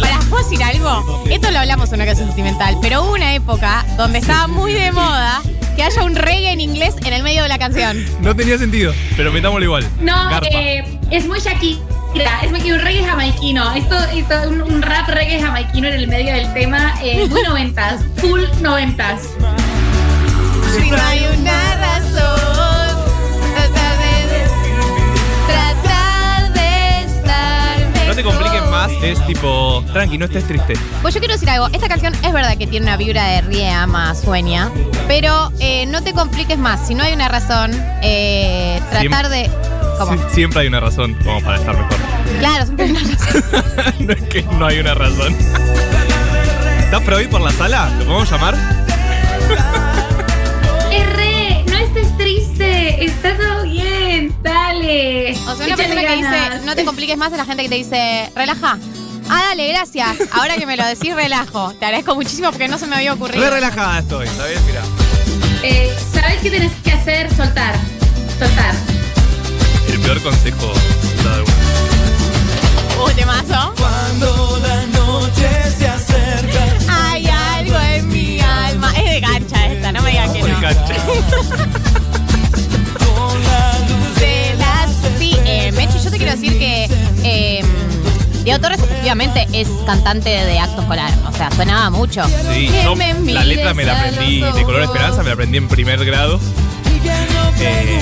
Para, 0.00 0.18
¿puedo 0.30 0.42
decir 0.48 0.62
algo? 0.62 1.24
Esto 1.30 1.50
lo 1.50 1.58
hablamos 1.58 1.88
en 1.90 1.96
una 1.96 2.06
canción 2.06 2.28
sentimental, 2.28 2.76
pero 2.82 3.02
hubo 3.02 3.12
una 3.14 3.34
época 3.34 3.84
donde 3.96 4.18
estaba 4.18 4.46
muy 4.46 4.72
de 4.72 4.92
moda 4.92 5.40
que 5.76 5.82
haya 5.82 6.02
un 6.04 6.14
reggae 6.14 6.52
en 6.52 6.60
inglés 6.60 6.94
en 7.04 7.12
el 7.12 7.22
medio 7.22 7.42
de 7.42 7.48
la 7.48 7.58
canción. 7.58 8.04
No 8.20 8.34
tenía 8.36 8.58
sentido, 8.58 8.92
pero 9.16 9.32
metámoslo 9.32 9.64
igual. 9.64 9.88
No, 10.00 10.14
eh, 10.42 10.84
es 11.10 11.26
muy 11.26 11.40
Shakira. 11.40 11.80
Es 12.42 12.50
muy 12.50 12.70
un 12.70 12.78
reggae 12.80 13.04
jamaiquino. 13.04 13.74
Esto, 13.74 13.98
esto 14.14 14.34
un, 14.48 14.62
un 14.62 14.82
rap 14.82 15.08
reggae 15.08 15.40
jamaiquino 15.40 15.88
en 15.88 15.94
el 15.94 16.06
medio 16.08 16.32
del 16.34 16.52
tema. 16.52 16.94
eh, 17.02 17.26
muy 17.28 17.42
noventas. 17.42 18.00
Full 18.18 18.40
noventas. 18.62 19.22
No 28.14 28.22
te 28.22 28.22
compliquen 28.22 28.70
más, 28.70 28.92
es 29.02 29.26
tipo, 29.26 29.82
tranqui, 29.92 30.18
no 30.18 30.26
estés 30.26 30.46
triste. 30.46 30.74
Pues 31.02 31.14
yo 31.14 31.20
quiero 31.20 31.34
decir 31.34 31.50
algo, 31.50 31.66
esta 31.72 31.88
canción 31.88 32.14
es 32.14 32.32
verdad 32.32 32.56
que 32.56 32.68
tiene 32.68 32.86
una 32.86 32.96
vibra 32.96 33.24
de 33.24 33.40
ríe, 33.40 33.68
ama, 33.68 34.14
sueña, 34.14 34.70
pero 35.08 35.50
eh, 35.58 35.84
no 35.86 36.00
te 36.02 36.12
compliques 36.12 36.56
más, 36.56 36.86
si 36.86 36.94
no 36.94 37.02
hay 37.02 37.12
una 37.12 37.26
razón, 37.28 37.72
eh, 38.02 38.80
tratar 38.90 39.28
de... 39.30 39.50
¿Cómo? 39.98 40.12
Sie- 40.12 40.30
Siempre 40.30 40.60
hay 40.60 40.68
una 40.68 40.78
razón 40.78 41.14
como 41.24 41.40
para 41.42 41.56
estar 41.56 41.76
mejor. 41.76 41.96
Claro, 42.38 42.64
siempre 42.66 42.84
hay 42.86 42.90
una 42.92 43.00
razón. 43.00 43.44
no 44.06 44.12
es 44.12 44.22
que 44.22 44.42
no 44.42 44.66
hay 44.66 44.78
una 44.78 44.94
razón. 44.94 45.36
¿Estás 46.78 47.00
por 47.02 47.14
hoy 47.14 47.26
por 47.26 47.40
la 47.40 47.50
sala? 47.50 47.88
¿Lo 47.98 48.04
podemos 48.04 48.30
llamar? 48.30 48.54
bien. 54.94 55.48
O 55.48 55.56
sea, 55.56 55.66
una 55.66 55.76
persona 55.76 56.00
que 56.00 56.06
ganas. 56.06 56.52
dice, 56.52 56.66
no 56.66 56.74
te 56.74 56.84
compliques 56.84 57.16
más 57.16 57.32
es 57.32 57.38
la 57.38 57.44
gente 57.44 57.62
que 57.64 57.68
te 57.68 57.74
dice, 57.76 58.30
relaja. 58.34 58.78
Ah, 59.28 59.42
dale, 59.48 59.68
gracias. 59.68 60.16
Ahora 60.32 60.56
que 60.56 60.66
me 60.66 60.76
lo 60.76 60.84
decís, 60.84 61.14
relajo. 61.14 61.72
Te 61.74 61.86
agradezco 61.86 62.14
muchísimo 62.14 62.50
porque 62.50 62.68
no 62.68 62.78
se 62.78 62.86
me 62.86 62.96
había 62.96 63.14
ocurrido. 63.14 63.42
Re 63.42 63.50
relajada 63.50 64.00
estoy, 64.00 64.28
¿sabes? 64.28 64.60
Mira. 64.66 64.82
Eh, 65.62 65.94
¿Sabes 66.12 66.40
qué 66.42 66.50
tenés 66.50 66.72
que 66.82 66.92
hacer? 66.92 67.34
Soltar. 67.34 67.74
Soltar. 68.38 68.74
El 69.88 70.00
peor 70.00 70.22
consejo 70.22 70.72
dado 71.24 71.36
alguna 71.36 71.56
vez. 71.56 73.12
Uh, 73.12 73.16
temazo. 73.16 73.74
Cuando 73.76 74.60
la 74.62 74.86
noche 74.98 75.48
se 75.78 75.88
acerca. 75.88 76.66
Hay 76.88 77.26
algo 77.26 77.78
en 77.78 78.08
mi 78.08 78.40
alma. 78.40 78.92
Es 78.98 79.10
de 79.10 79.20
cancha 79.20 79.66
esta, 79.72 79.92
no 79.92 80.02
me 80.02 80.10
digan 80.10 80.32
que 80.32 80.42
no. 80.42 80.60
cancha. 80.60 82.00
decir 86.34 86.58
que 86.58 86.88
eh, 87.22 87.64
Diego 88.44 88.58
Torres 88.60 88.80
efectivamente 88.82 89.46
es 89.52 89.68
cantante 89.86 90.28
de 90.30 90.58
acto 90.58 90.82
escolar. 90.82 91.10
O 91.26 91.32
sea, 91.32 91.50
sonaba 91.50 91.90
mucho. 91.90 92.22
Sí, 92.52 92.70
yo 92.84 92.94
la 93.32 93.44
letra 93.44 93.74
me 93.74 93.84
la 93.84 93.98
aprendí 93.98 94.40
de 94.40 94.62
color 94.64 94.82
esperanza, 94.82 95.22
me 95.22 95.28
la 95.28 95.34
aprendí 95.34 95.58
en 95.58 95.68
primer 95.68 96.04
grado. 96.04 96.38
eh, 97.60 97.98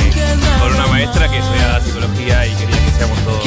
por 0.61 0.73
una 0.73 0.87
maestra 0.89 1.29
que 1.29 1.39
estudiaba 1.39 1.81
psicología 1.81 2.47
y 2.47 2.51
quería 2.55 2.77
que 2.85 2.91
seamos 2.99 3.19
todos. 3.25 3.43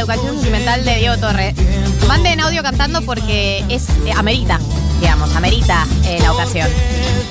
La 0.00 0.14
educación 0.14 0.36
sentimental 0.36 0.82
de 0.82 0.96
Diego 0.96 1.18
Torres. 1.18 1.54
Manden 2.08 2.40
audio 2.40 2.62
cantando 2.62 3.02
porque 3.02 3.62
es 3.68 3.90
eh, 4.06 4.12
amerita, 4.16 4.58
digamos, 4.98 5.34
amerita 5.36 5.86
eh, 6.06 6.18
la 6.22 6.32
ocasión. 6.32 6.66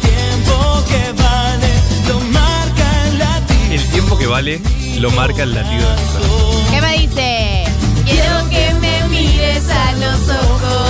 tiempo 0.01 0.83
que 0.87 1.11
vale 1.13 1.67
lo 2.07 2.19
marca 2.31 3.07
el 3.07 3.17
latido. 3.17 3.71
El 3.71 3.85
tiempo 3.89 4.17
que 4.19 4.27
vale 4.27 4.61
lo 4.99 5.09
marca 5.11 5.43
el 5.43 5.55
latido 5.55 5.89
de 5.89 5.95
mi 5.95 6.07
corazón. 6.09 6.71
¿Qué 6.71 6.81
me 6.81 6.97
dice? 6.99 7.63
Quiero 8.05 8.49
que 8.49 8.73
me 8.75 9.03
mires 9.05 9.67
a 9.71 9.91
los 9.93 10.29
ojos, 10.29 10.88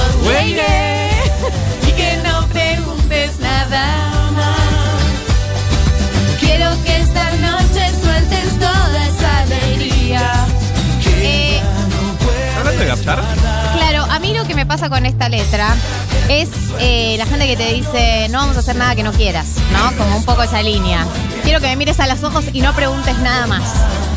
Claro, 13.03 14.03
a 14.09 14.19
mí 14.19 14.33
lo 14.33 14.45
que 14.45 14.55
me 14.55 14.65
pasa 14.65 14.89
con 14.89 15.05
esta 15.05 15.29
letra 15.29 15.75
es 16.27 16.49
eh, 16.79 17.15
la 17.17 17.25
gente 17.25 17.47
que 17.47 17.57
te 17.57 17.73
dice 17.73 18.27
no 18.29 18.39
vamos 18.39 18.57
a 18.57 18.59
hacer 18.59 18.75
nada 18.75 18.95
que 18.95 19.03
no 19.03 19.11
quieras, 19.11 19.47
¿no? 19.71 19.95
Como 19.97 20.17
un 20.17 20.25
poco 20.25 20.43
esa 20.43 20.61
línea. 20.61 21.05
Quiero 21.43 21.59
que 21.59 21.67
me 21.67 21.75
mires 21.75 21.99
a 21.99 22.07
los 22.07 22.23
ojos 22.23 22.45
y 22.53 22.61
no 22.61 22.73
preguntes 22.73 23.17
nada 23.19 23.47
más. 23.47 23.63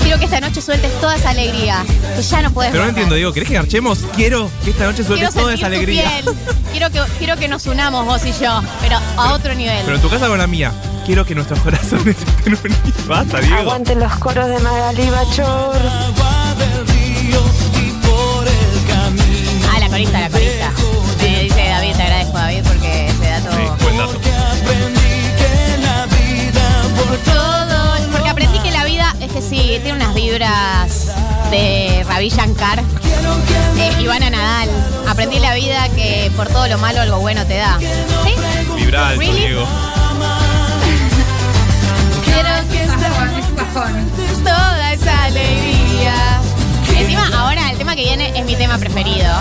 Quiero 0.02 0.18
que 0.18 0.24
esta 0.24 0.40
noche 0.40 0.60
sueltes 0.60 0.92
toda 1.00 1.14
esa 1.16 1.30
alegría 1.30 1.84
que 2.16 2.22
ya 2.22 2.42
no 2.42 2.50
puedes 2.50 2.72
Pero 2.72 2.82
no 2.84 2.88
entiendo, 2.90 3.14
digo, 3.14 3.32
¿querés 3.32 3.48
que 3.48 3.54
garchemos? 3.54 4.00
Quiero 4.16 4.50
que 4.64 4.70
esta 4.70 4.84
noche 4.84 5.04
Quiero 5.04 5.14
sueltes 5.14 5.34
toda 5.34 5.54
esa 5.54 5.60
tu 5.60 5.66
alegría. 5.66 6.10
piel. 6.22 6.36
Quiero 6.72 6.90
que, 6.90 7.00
quiero 7.18 7.36
que 7.36 7.48
nos 7.48 7.66
unamos 7.66 8.04
vos 8.04 8.24
y 8.26 8.32
yo, 8.32 8.60
pero 8.80 8.98
a 9.16 9.32
otro 9.32 9.54
nivel. 9.54 9.78
Pero 9.84 9.96
en 9.96 10.02
tu 10.02 10.10
casa 10.10 10.26
con 10.26 10.38
la 10.38 10.46
mía, 10.48 10.72
quiero 11.06 11.24
que 11.24 11.34
nuestros 11.34 11.60
corazones 11.64 12.16
estén 12.18 12.54
unidos. 12.62 13.06
Basta, 13.06 13.38
Diego. 13.40 13.56
Aguanten 13.58 14.00
los 14.00 14.12
coros 14.16 14.48
de 14.48 14.58
Magali 14.58 15.08
Bachor. 15.10 15.76
Corista, 19.92 20.20
la 20.20 20.30
corista. 20.30 20.70
Me 21.20 21.42
dice 21.42 21.68
David, 21.68 21.92
te 21.94 22.02
agradezco 22.02 22.38
David 22.38 22.62
porque 22.66 23.08
ese 23.08 23.28
dato... 23.28 23.50
Sí, 23.52 23.58
buen 23.82 23.98
dato. 23.98 24.18
Que 24.20 24.32
aprendí 24.32 25.00
que 25.36 25.76
la 25.82 26.06
vida 26.06 26.82
por 26.96 27.16
todo. 27.18 27.96
Porque 28.10 28.28
aprendí 28.30 28.58
que 28.60 28.70
la 28.70 28.84
vida 28.84 29.14
es 29.20 29.30
que 29.30 29.42
sí, 29.42 29.78
tiene 29.82 29.92
unas 29.92 30.14
vibras 30.14 31.08
de 31.50 32.02
Ravi 32.08 32.30
Shankar, 32.30 32.78
eh, 32.80 33.92
Ivana 34.00 34.30
Nadal. 34.30 34.70
Aprendí 35.06 35.38
la 35.40 35.52
vida 35.54 35.90
que 35.90 36.32
por 36.36 36.48
todo 36.48 36.66
lo 36.68 36.78
malo 36.78 37.02
algo 37.02 37.18
bueno 37.18 37.44
te 37.46 37.56
da. 37.58 37.78
¿Sí? 37.78 38.32
Vibra 38.74 39.08
alto, 39.08 39.20
Really? 39.20 39.40
Diego. 39.40 39.66
Quiero 42.24 42.48
que 42.70 42.86
toda 44.42 44.92
esa 44.94 45.24
alegría. 45.24 46.31
Encima, 47.02 47.28
ahora 47.38 47.70
el 47.70 47.78
tema 47.78 47.94
que 47.96 48.02
viene 48.04 48.32
es 48.38 48.44
mi 48.44 48.54
tema 48.56 48.78
preferido. 48.78 49.32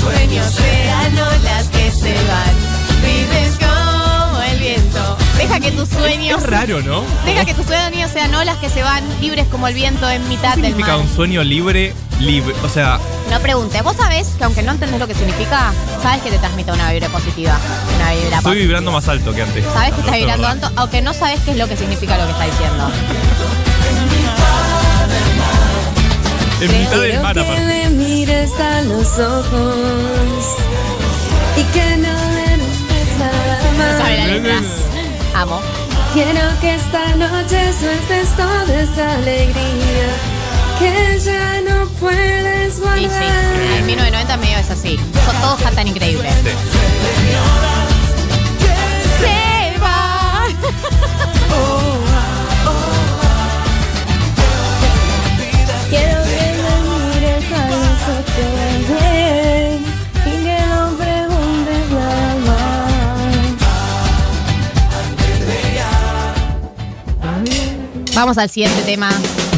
Sueños 0.00 0.46
sean 0.54 1.14
olas 1.18 1.68
que 1.68 1.90
se 1.90 2.12
van, 2.14 3.02
vives 3.02 3.56
como 3.58 4.42
el 4.42 4.58
viento. 4.58 5.16
Deja 5.38 5.60
que 5.60 5.70
tus 5.72 5.88
sueños 5.88 6.40
Es 6.42 6.46
raro, 6.48 6.82
¿no? 6.82 7.02
Deja 7.24 7.44
que 7.44 7.54
tus 7.54 7.66
sueños 7.66 8.10
sean 8.10 8.34
olas 8.34 8.56
que 8.58 8.68
se 8.68 8.82
van 8.82 9.02
libres 9.20 9.46
como 9.48 9.68
el 9.68 9.74
viento 9.74 10.08
en 10.10 10.26
mitad 10.28 10.54
¿Qué 10.54 10.62
del 10.62 10.70
significa 10.72 10.96
mar. 10.96 11.06
un 11.06 11.14
sueño 11.14 11.42
libre? 11.42 11.94
Libre. 12.20 12.54
O 12.62 12.68
sea, 12.68 12.98
No 13.30 13.40
preguntes. 13.40 13.82
Vos 13.82 13.96
sabés 13.96 14.28
que 14.38 14.44
aunque 14.44 14.62
no 14.62 14.72
entendés 14.72 15.00
lo 15.00 15.06
que 15.08 15.14
significa, 15.14 15.72
sabes 16.02 16.22
que 16.22 16.30
te 16.30 16.38
transmite 16.38 16.70
una 16.72 16.92
vibra 16.92 17.08
positiva. 17.08 17.56
Una 17.96 18.10
vibra 18.12 18.26
estoy 18.26 18.42
positiva. 18.42 18.54
vibrando 18.54 18.92
más 18.92 19.08
alto 19.08 19.32
que 19.32 19.42
antes. 19.42 19.64
Sabes 19.72 19.94
que 19.94 20.00
estás 20.00 20.14
es 20.14 20.20
vibrando 20.20 20.46
alto, 20.46 20.70
aunque 20.76 21.00
no 21.02 21.14
sabes 21.14 21.40
qué 21.44 21.52
es 21.52 21.56
lo 21.56 21.66
que 21.68 21.76
significa 21.76 22.16
lo 22.18 22.24
que 22.26 22.32
está 22.32 22.44
diciendo. 22.44 22.90
En 26.60 26.70
mitad 26.78 27.00
del 27.00 27.20
mar, 27.20 27.34
Quiero 27.34 27.54
que 27.54 27.60
me 27.62 27.90
mires 27.90 28.50
a 28.60 28.82
los 28.82 29.18
ojos 29.18 30.44
y 31.56 31.62
que 31.72 31.96
no 31.96 32.12
No 33.78 33.98
sabe 33.98 34.16
la 34.18 34.26
letra. 34.26 34.60
Amo. 35.34 35.60
Quiero 36.12 36.40
que 36.60 36.74
esta 36.74 37.16
noche 37.16 37.72
sueltes 37.80 38.28
toda 38.36 38.80
esa 38.80 39.14
alegría 39.14 40.08
que 40.78 41.18
ya 41.24 41.60
no 41.62 41.86
puedes 42.00 42.76
Y 42.76 42.80
guardar. 42.80 43.10
sí, 43.10 43.78
en 43.78 43.86
1990 43.86 44.36
medio 44.36 44.58
es 44.58 44.70
así. 44.70 44.98
Son 45.24 45.36
todos 45.40 45.60
cantan 45.62 45.88
increíble. 45.88 46.28
Se 49.20 49.78
va. 49.80 50.44
Quiero 55.92 56.22
que 56.24 56.40
me 56.62 56.72
mires 56.88 57.44
a 57.52 57.68
los 57.68 57.84
ojos 58.08 58.24
bien, 58.88 59.84
y 60.24 60.26
que 60.42 60.56
no 60.66 60.80
preguntes 60.96 61.84
nada 61.90 62.32
más. 62.46 62.92
Vamos 68.14 68.38
al 68.38 68.48
siguiente 68.48 68.80
tema, 68.84 69.10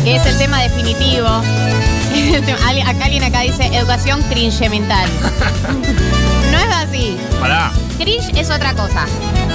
que 0.02 0.16
es 0.16 0.26
el 0.26 0.36
tema 0.36 0.60
definitivo. 0.60 1.28
Acá 2.84 3.04
alguien 3.04 3.22
acá 3.22 3.40
dice 3.42 3.66
educación 3.66 4.20
cringe 4.22 4.68
mental. 4.68 5.08
No 6.50 6.58
es 6.58 6.68
así. 6.72 7.16
Pará. 7.40 7.72
Cringe 7.98 8.36
es 8.38 8.50
otra 8.50 8.74
cosa. 8.74 9.06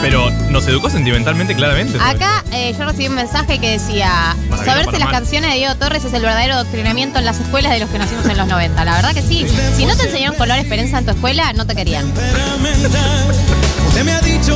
Pero 0.02 0.30
nos 0.50 0.66
educó 0.68 0.90
sentimentalmente, 0.90 1.56
claramente. 1.56 1.98
Acá 2.02 2.44
eh, 2.54 2.74
yo 2.78 2.86
recibí 2.86 3.08
un 3.08 3.16
mensaje 3.16 3.60
que 3.60 3.72
decía, 3.72 4.36
Para 4.50 4.64
saberse 4.66 4.92
las 4.94 5.02
mal. 5.02 5.12
canciones 5.12 5.52
de 5.52 5.58
Diego 5.58 5.76
Torres 5.76 6.06
es 6.06 6.14
el 6.14 6.22
verdadero 6.22 6.54
adoctrinamiento 6.56 7.20
en 7.20 7.26
las 7.26 7.40
escuelas 7.40 7.74
de 7.74 7.80
los 7.80 7.90
que 7.90 8.00
nacimos 8.00 8.26
en 8.26 8.38
los 8.38 8.48
90. 8.48 8.86
La 8.86 8.96
verdad 8.96 9.14
que 9.14 9.22
sí. 9.22 9.46
Si 9.76 9.86
no 9.86 9.96
te 9.96 10.04
enseñaron 10.04 10.38
color 10.38 10.58
esperanza 10.58 11.00
en 11.00 11.06
tu 11.06 11.12
escuela, 11.12 11.52
no 11.54 11.66
te 11.68 11.76
querían. 11.76 12.12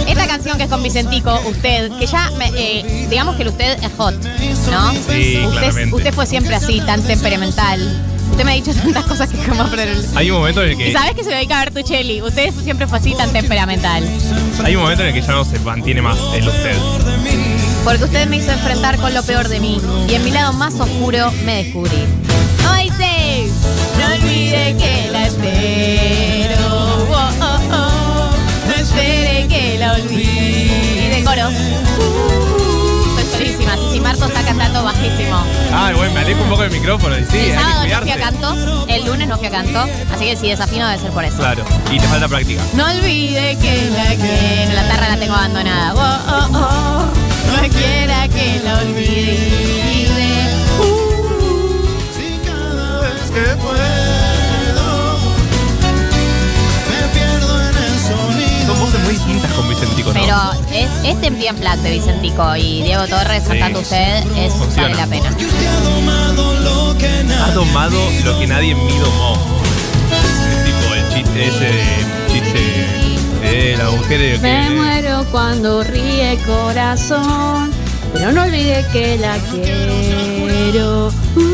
Esta 0.08 0.28
canción 0.28 0.58
que 0.58 0.64
es 0.64 0.70
con 0.70 0.82
Vicentico, 0.82 1.40
usted, 1.50 1.92
que 2.00 2.06
ya, 2.08 2.32
me- 2.38 2.52
eh, 2.56 3.08
digamos 3.10 3.36
que 3.36 3.42
el 3.44 3.50
usted 3.50 3.78
es 3.84 3.92
hot, 3.98 4.16
¿no? 4.72 4.92
Sí, 4.94 4.98
usted, 5.46 5.50
claramente. 5.52 5.96
usted 5.96 6.14
fue 6.14 6.26
siempre 6.26 6.56
así, 6.56 6.80
tan 6.82 7.02
temperamental. 7.04 8.02
Usted 8.34 8.46
me 8.46 8.54
ha 8.54 8.56
dicho 8.56 8.74
tantas 8.74 9.06
cosas 9.06 9.30
que 9.30 9.38
jamás 9.38 9.70
pronuncié. 9.70 10.10
Hay 10.16 10.32
un 10.32 10.40
momento 10.40 10.64
en 10.64 10.72
el 10.72 10.78
que. 10.78 10.90
Y 10.90 10.92
sabes 10.92 11.14
que 11.14 11.24
se 11.24 11.30
dedica 11.30 11.62
a 11.62 11.66
Bertuccelli. 11.66 12.20
Usted 12.24 12.52
siempre 12.64 12.88
fue 12.88 12.98
así, 12.98 13.14
tan 13.14 13.32
temperamental. 13.32 14.04
Hay 14.64 14.76
un 14.76 14.82
momento 14.82 15.04
en 15.04 15.10
el 15.10 15.14
que 15.14 15.22
ya 15.22 15.34
no 15.34 15.46
se 15.46 15.60
mantiene 15.60 16.02
más 16.02 16.18
el 16.34 16.48
usted. 16.48 16.76
Porque 17.84 18.06
usted 18.06 18.28
me 18.28 18.38
hizo 18.38 18.50
enfrentar 18.50 18.98
con 18.98 19.14
lo 19.14 19.22
peor 19.22 19.50
de 19.50 19.60
mí. 19.60 19.80
Y 20.10 20.16
en 20.16 20.24
mi 20.24 20.32
lado 20.32 20.52
más 20.54 20.74
oscuro 20.80 21.32
me 21.46 21.64
descubrí. 21.64 22.08
Hoy 22.72 22.90
sé, 22.98 23.46
no 24.00 24.16
olvide 24.16 24.78
que 24.80 25.10
la 25.12 25.28
espero. 25.28 26.56
Oh, 26.72 27.30
oh, 27.40 27.60
oh. 27.72 28.32
No 28.68 28.74
espere 28.74 29.48
que 29.48 29.78
la 29.78 29.94
olvide. 29.94 31.24
Coro. 31.24 32.33
Cici 33.94 34.02
Marto 34.02 34.26
está 34.26 34.42
cantando 34.42 34.84
bajísimo. 34.84 35.44
Ah, 35.72 35.92
bueno, 35.96 36.14
me 36.14 36.22
alejo 36.22 36.42
un 36.42 36.50
poco 36.50 36.64
del 36.64 36.72
micrófono. 36.72 37.16
Y 37.16 37.26
sí, 37.26 37.38
el 37.38 37.54
sábado 37.54 37.84
que 37.84 37.94
no 37.94 38.02
fui 38.02 38.12
a 38.12 38.18
canto. 38.18 38.86
El 38.88 39.06
lunes 39.06 39.28
no 39.28 39.38
fui 39.38 39.46
a 39.46 39.52
canto. 39.52 39.86
Así 40.12 40.26
que 40.26 40.36
si 40.36 40.50
desafino 40.50 40.88
debe 40.88 41.00
ser 41.00 41.12
por 41.12 41.24
eso. 41.24 41.38
Claro, 41.38 41.64
y 41.92 42.00
te 42.00 42.08
falta 42.08 42.28
práctica. 42.28 42.64
No 42.74 42.90
olvide 42.90 43.56
que 43.62 43.92
la 43.92 44.16
quiero. 44.16 44.74
La 44.74 44.88
tarra 44.88 45.10
la 45.10 45.18
tengo 45.18 45.36
abandonada. 45.36 45.94
Oh, 45.94 46.22
oh, 46.28 46.58
oh. 46.58 47.62
No 47.62 47.70
quiera 47.70 48.28
que 48.30 48.62
la 48.64 48.80
olvide. 48.80 50.56
Uh. 50.80 51.14
Día 61.38 61.50
en 61.52 61.58
Plaque 61.58 61.82
de 61.82 61.92
Vicentico 61.92 62.56
y 62.56 62.82
Diego 62.84 63.08
Torres 63.08 63.44
Sí. 63.44 63.50
cantando 63.50 63.80
usted 63.80 64.24
es 64.38 64.54
Funciona. 64.54 64.90
vale 64.90 64.96
la 64.96 65.08
pena. 65.08 65.30
Ha 67.46 67.52
domado 67.52 68.10
lo 68.26 68.40
que 68.40 68.48
nadie 68.48 68.72
en 68.72 68.86
mí 68.86 68.98
domó. 68.98 69.38
Es 70.12 70.66
tipo 70.66 70.94
el 70.96 71.10
chiste 71.14 71.48
ese 71.48 71.66
de 71.66 72.32
chiste 72.32 72.62
de 73.42 73.78
la 73.78 73.90
mujer 73.92 74.40
Me 74.42 74.68
que. 74.70 74.76
muero 74.76 75.26
cuando 75.32 75.84
ríe 75.84 76.38
corazón, 76.46 77.72
pero 78.14 78.32
no 78.32 78.44
olvide 78.44 78.86
que 78.92 79.18
la 79.18 79.38
quiero. 79.52 79.94
Uh. 81.36 81.54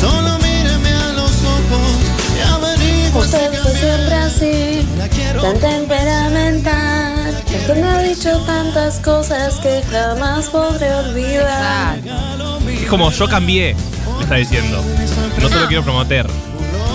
Solo 0.00 0.38
míreme 0.38 0.90
a 0.90 1.12
los 1.12 1.30
ojos 1.30 1.90
y 2.36 2.40
averigua 2.40 3.22
si 3.22 3.28
Usted 3.36 3.52
fue 3.62 3.72
siempre 3.72 4.14
así, 4.14 4.69
tan 5.40 5.58
temperamental. 5.58 7.44
Que 7.66 7.74
me 7.74 7.82
ha 7.88 7.98
dicho 8.02 8.38
tantas 8.46 8.98
cosas 9.00 9.54
que 9.56 9.82
jamás 9.90 10.46
podré 10.48 10.92
olvidar. 10.94 11.98
Es 12.68 12.88
como 12.88 13.10
yo 13.10 13.28
cambié, 13.28 13.74
me 14.16 14.22
está 14.22 14.36
diciendo. 14.36 14.82
No 15.40 15.48
solo 15.48 15.66
quiero 15.68 15.82
prometer. 15.84 16.26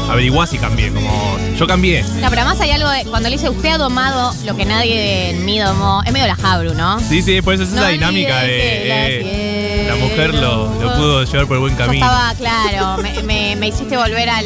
Averiguá 0.10 0.45
si 0.45 0.60
cambié, 0.60 0.91
como 0.91 1.38
yo 1.58 1.65
cambié. 1.65 2.03
No, 2.21 2.29
pero 2.29 2.41
además 2.43 2.60
hay 2.62 2.69
algo 2.71 2.89
de 2.89 3.05
cuando 3.05 3.27
le 3.27 3.38
dice 3.38 3.49
usted 3.49 3.69
ha 3.69 3.77
domado 3.79 4.34
lo 4.45 4.55
que 4.55 4.63
nadie 4.65 5.31
en 5.31 5.43
mí 5.45 5.58
domó. 5.60 6.03
Es 6.05 6.12
medio 6.13 6.27
la 6.27 6.36
Jabru, 6.36 6.75
¿no? 6.75 6.99
Sí, 6.99 7.23
sí, 7.23 7.41
por 7.41 7.55
eso 7.55 7.63
es 7.63 7.69
No 7.69 7.79
esa 7.81 7.88
dinámica 7.89 8.39
olvides 8.41 8.84
que 8.84 8.86
la 8.88 8.95
de. 8.95 9.21
eh, 9.23 9.88
la 9.88 9.95
mujer 9.95 10.34
lo, 10.36 10.67
lo 10.81 10.95
pudo 10.95 11.23
llevar 11.23 11.47
por 11.47 11.55
el 11.58 11.62
buen 11.62 11.73
Yo 11.73 11.86
camino. 11.86 12.05
estaba, 12.05 12.34
claro, 12.36 13.01
me, 13.01 13.23
me- 13.23 13.55
me 13.55 13.67
hiciste 13.69 13.97
volver 13.97 14.29
al. 14.29 14.45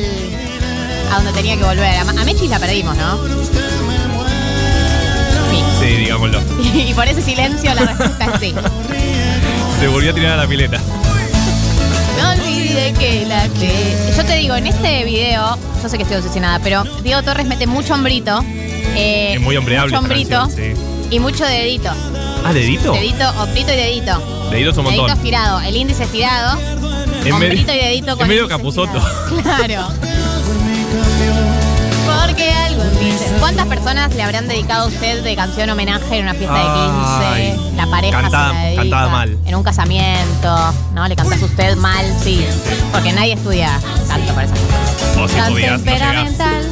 A 1.12 1.16
donde 1.16 1.32
tenía 1.34 1.58
que 1.58 1.64
volver. 1.64 1.96
A, 1.98 2.02
a 2.02 2.24
Mechis 2.26 2.50
la 2.50 2.60
perdimos, 2.60 2.96
¿no? 2.98 3.18
Sí, 5.80 5.86
digámoslo. 5.96 6.40
Y 6.74 6.94
por 6.94 7.08
ese 7.08 7.22
silencio 7.22 7.74
la 7.74 7.82
respuesta 7.86 8.26
es 8.34 8.40
sí. 8.40 8.54
Se 9.80 9.88
volvió 9.88 10.12
a 10.12 10.14
tirar 10.14 10.34
a 10.34 10.44
la 10.44 10.48
pileta. 10.48 10.78
No 12.22 12.32
olvide 12.32 12.94
que 12.94 13.26
la 13.26 13.48
que. 13.50 14.14
Yo 14.16 14.26
te 14.26 14.36
digo, 14.36 14.56
en 14.56 14.68
este 14.68 15.04
video, 15.06 15.58
yo 15.82 15.90
sé 15.90 15.96
que 15.98 16.04
estoy 16.04 16.18
obsesionada, 16.18 16.60
pero 16.60 16.84
Diego 17.02 17.24
Torres 17.24 17.48
mete 17.48 17.66
mucho 17.66 17.94
hombrito. 17.94 18.44
eh, 18.96 19.34
Es 19.36 19.42
muy 19.42 19.56
hombreable. 19.56 19.92
Mucho 19.92 20.00
hombrito 20.04 20.38
canción, 20.42 20.76
sí. 20.76 20.82
y 21.12 21.20
mucho 21.20 21.46
dedito. 21.46 21.90
Ah, 22.46 22.52
dedito. 22.54 22.92
Dedito, 22.94 23.30
hombrito 23.42 23.72
y 23.74 23.76
dedito. 23.78 24.50
Dedito 24.52 24.72
es 24.72 24.78
un 24.78 24.86
Dedito 24.86 25.02
montón. 25.04 25.18
estirado, 25.18 25.60
el 25.62 25.76
índice 25.76 26.04
estirado. 26.04 26.60
En 27.24 27.34
hombrito 27.34 27.68
medio- 27.68 27.82
y 27.82 27.86
dedito 27.86 28.16
con 28.18 28.26
en 28.26 28.28
medio 28.30 28.48
capuzoto. 28.50 28.98
estirado. 28.98 29.42
Claro. 29.44 29.88
Porque 32.26 32.52
algo 32.52 32.84
en 32.84 33.00
mí 33.00 33.14
¿Cuántas 33.40 33.68
personas 33.68 34.14
le 34.14 34.24
habrán 34.24 34.48
dedicado 34.48 34.86
a 34.86 34.88
usted 34.88 35.24
de 35.24 35.36
canción 35.36 35.70
homenaje 35.70 36.18
en 36.18 36.24
una 36.24 36.34
fiesta 36.34 36.56
de 37.34 37.44
15? 37.56 37.76
La 37.76 37.88
pareja 37.88 38.22
cantada- 38.22 38.50
se 38.50 38.54
la 38.56 38.62
dedica. 38.64 38.82
cantada 38.84 39.10
mal. 39.10 39.38
En 39.46 39.56
un 39.56 39.64
casamiento, 39.64 40.74
¿no? 40.94 41.08
Le 41.08 41.16
cantás 41.16 41.42
usted 41.42 41.76
mal, 41.78 42.06
sí. 42.24 42.46
Porque 42.92 43.14
nadie 43.14 43.34
estudia 43.34 43.80
canto 44.08 44.34
para 44.34 44.46
esas 44.48 44.60
cosas. 44.60 45.16
Vos 45.18 45.32
si 45.32 45.38
no 45.38 45.50
llegás. 45.50 45.84
temperamental. 45.84 46.64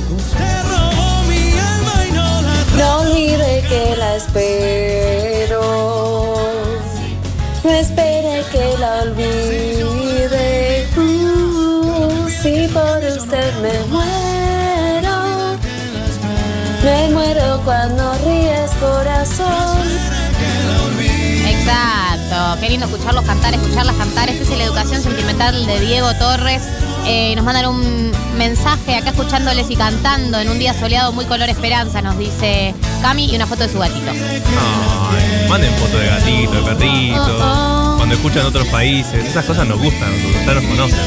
Qué 22.60 22.70
lindo 22.70 22.88
escucharlos 22.88 23.24
cantar, 23.24 23.54
escucharlas 23.54 23.96
cantar. 23.98 24.30
Esta 24.30 24.44
es 24.44 24.58
la 24.58 24.64
educación 24.64 25.02
sentimental 25.02 25.66
de 25.66 25.80
Diego 25.80 26.12
Torres. 26.16 26.64
Eh, 27.06 27.36
nos 27.36 27.46
mandan 27.46 27.68
un 27.68 28.12
mensaje 28.38 28.96
acá 28.96 29.12
escuchándoles 29.12 29.70
y 29.70 29.76
cantando 29.76 30.40
en 30.40 30.50
un 30.50 30.58
día 30.58 30.74
soleado 30.74 31.12
muy 31.12 31.26
color 31.26 31.50
esperanza, 31.50 32.02
nos 32.02 32.18
dice 32.18 32.74
Cami 33.02 33.32
y 33.32 33.36
una 33.36 33.46
foto 33.46 33.64
de 33.64 33.70
su 33.70 33.78
gatito. 33.78 34.10
Ay, 34.10 35.48
manden 35.48 35.74
fotos 35.76 36.00
de 36.00 36.08
gatito, 36.08 36.52
de 36.52 36.62
perrito. 36.64 37.38
Oh, 37.40 37.94
oh. 37.94 37.98
Cuando 37.98 38.16
escuchan 38.16 38.46
otros 38.46 38.68
países. 38.68 39.24
Esas 39.24 39.46
cosas 39.46 39.68
nos 39.68 39.80
gustan, 39.80 40.10
ya 40.46 40.54
nos 40.54 40.64
conocen. 40.64 41.00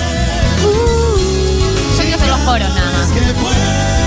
Yo 0.63 2.03
quiero 2.03 2.17
hacer 2.17 2.29
los 2.29 2.41
coros 2.41 2.69
nada 2.75 2.93
más. 2.93 4.00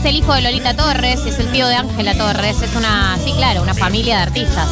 Es 0.00 0.04
el 0.06 0.16
hijo 0.16 0.32
de 0.34 0.40
Lolita 0.42 0.74
Torres, 0.74 1.20
es 1.26 1.38
el 1.38 1.50
tío 1.52 1.66
de 1.68 1.76
Ángela 1.76 2.14
Torres, 2.14 2.60
es 2.62 2.74
una, 2.76 3.16
sí 3.22 3.32
claro, 3.36 3.62
una 3.62 3.74
familia 3.74 4.16
de 4.16 4.22
artistas. 4.22 4.68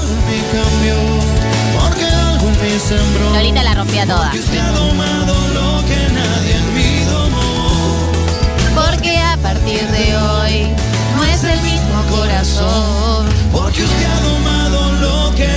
Lolita 3.34 3.62
la 3.62 3.74
rompía 3.74 4.06
toda. 4.06 4.30
Porque 8.74 9.18
a 9.18 9.36
partir 9.42 9.86
de 9.88 10.16
hoy 10.16 10.68
no 11.16 11.24
es 11.24 11.44
el 11.44 11.60
mismo 11.62 12.02
corazón. 12.10 13.26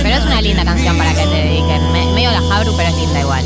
Pero 0.02 0.16
es 0.16 0.24
una 0.24 0.40
linda 0.42 0.64
canción 0.64 0.96
para 0.98 1.10
que 1.14 1.22
te 1.22 1.28
dediquen. 1.34 1.92
Me- 1.92 2.06
medio 2.12 2.30
la 2.30 2.40
Jabru, 2.40 2.74
pero 2.76 2.88
es 2.88 2.96
linda 2.96 3.20
igual. 3.20 3.44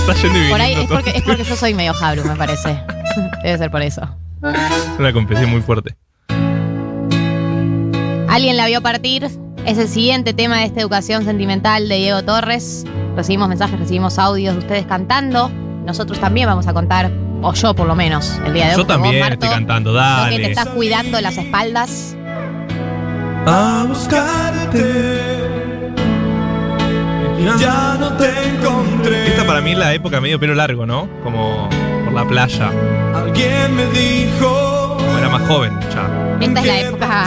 Está 0.00 0.14
yendo 0.14 0.50
Por 0.50 0.60
ahí 0.60 0.74
es 0.74 0.88
porque, 0.88 1.10
es 1.10 1.22
porque 1.22 1.44
yo 1.44 1.56
soy 1.56 1.74
medio 1.74 1.92
Jabru, 1.94 2.24
me 2.24 2.36
parece. 2.36 2.80
Debe 3.42 3.58
ser 3.58 3.70
por 3.70 3.82
eso. 3.82 4.02
Una 4.98 5.12
confesión 5.12 5.50
muy 5.50 5.60
fuerte. 5.60 5.96
Alguien 8.28 8.56
la 8.56 8.66
vio 8.66 8.82
partir. 8.82 9.28
Es 9.66 9.78
el 9.78 9.88
siguiente 9.88 10.32
tema 10.32 10.58
de 10.58 10.64
esta 10.64 10.80
educación 10.80 11.24
sentimental 11.24 11.88
de 11.88 11.96
Diego 11.96 12.22
Torres. 12.22 12.84
Recibimos 13.16 13.48
mensajes, 13.48 13.78
recibimos 13.78 14.18
audios 14.18 14.54
de 14.54 14.60
ustedes 14.60 14.86
cantando. 14.86 15.50
Nosotros 15.84 16.20
también 16.20 16.46
vamos 16.46 16.66
a 16.66 16.72
contar, 16.72 17.10
o 17.42 17.52
yo 17.52 17.74
por 17.74 17.86
lo 17.86 17.94
menos, 17.94 18.38
el 18.46 18.54
día 18.54 18.66
de 18.66 18.70
hoy. 18.72 18.76
Yo 18.76 18.84
vos, 18.84 18.86
también 18.86 19.20
Marto, 19.20 19.34
estoy 19.34 19.48
cantando, 19.48 19.92
vos 19.92 20.00
que 20.00 20.36
te 20.36 20.42
dale. 20.42 20.50
estás 20.50 20.68
cuidando 20.68 21.20
las 21.20 21.36
espaldas. 21.36 22.16
A 23.46 23.86
buscarte. 23.88 25.38
Ya 27.58 27.96
no 27.98 28.12
te 28.12 28.26
encontré. 28.48 29.28
Esta 29.28 29.46
para 29.46 29.60
mí 29.60 29.72
es 29.72 29.78
la 29.78 29.94
época 29.94 30.20
medio 30.20 30.38
pelo 30.38 30.54
largo, 30.54 30.86
¿no? 30.86 31.08
Como 31.22 31.68
la 32.18 32.28
playa. 32.28 32.70
Alguien 33.14 33.76
me 33.76 33.86
dijo. 33.86 34.96
Era 35.18 35.28
más 35.28 35.46
joven 35.46 35.78
ya. 35.94 36.38
Esta 36.40 36.60
es 36.60 36.66
la 36.66 36.80
época. 36.80 37.24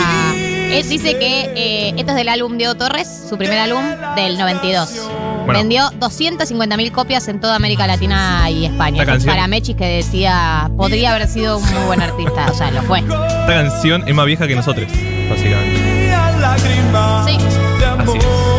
Él 0.71 0.87
dice 0.87 1.17
que 1.17 1.51
eh, 1.55 1.93
esto 1.97 2.11
es 2.11 2.17
del 2.17 2.29
álbum 2.29 2.57
Diego 2.57 2.75
Torres, 2.75 3.25
su 3.29 3.37
primer 3.37 3.59
álbum 3.59 3.83
del 4.15 4.37
92. 4.37 5.09
Bueno. 5.45 5.59
Vendió 5.59 5.83
250.000 5.99 6.91
copias 6.91 7.27
en 7.27 7.39
toda 7.39 7.55
América 7.55 7.87
Latina 7.87 8.49
y 8.49 8.65
España. 8.65 9.05
Para 9.25 9.47
Mechis 9.47 9.75
que 9.75 9.85
decía, 9.85 10.69
podría 10.77 11.15
haber 11.15 11.27
sido 11.27 11.57
un 11.57 11.73
muy 11.73 11.83
buen 11.85 12.01
artista. 12.01 12.47
O 12.51 12.53
sea, 12.53 12.71
lo 12.71 12.81
fue. 12.83 12.99
Esta 12.99 13.47
canción 13.47 14.03
es 14.07 14.13
más 14.15 14.25
vieja 14.25 14.47
que 14.47 14.55
nosotros, 14.55 14.87
básicamente. 15.29 15.77
Sí. 17.25 17.37
Así 17.97 18.17
es. 18.17 18.50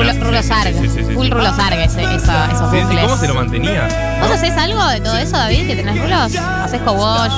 Rulo, 0.00 0.12
Rulo. 0.24 0.42
Full 1.14 1.30
Rulo 1.30 1.46
ese- 1.84 2.02
eso- 2.02 2.44
esos 2.52 2.70
bucles. 2.72 3.02
¿Cómo 3.04 3.16
se 3.16 3.28
lo 3.28 3.34
mantenía? 3.34 3.88
¿Vos 4.20 4.30
haces 4.30 4.56
algo 4.56 4.86
de 4.88 5.00
todo 5.00 5.16
eso, 5.16 5.36
David? 5.36 5.66
¿Que 5.66 5.76
tenés 5.76 6.00
rulos? 6.00 6.36
¿Haces 6.36 6.80
co-wash? 6.82 7.32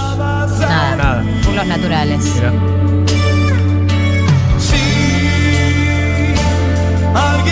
Nada. 0.61 0.96
Nada. 0.96 1.25
Rulos 1.44 1.66
naturales. 1.66 2.25
Mirá. 2.25 2.53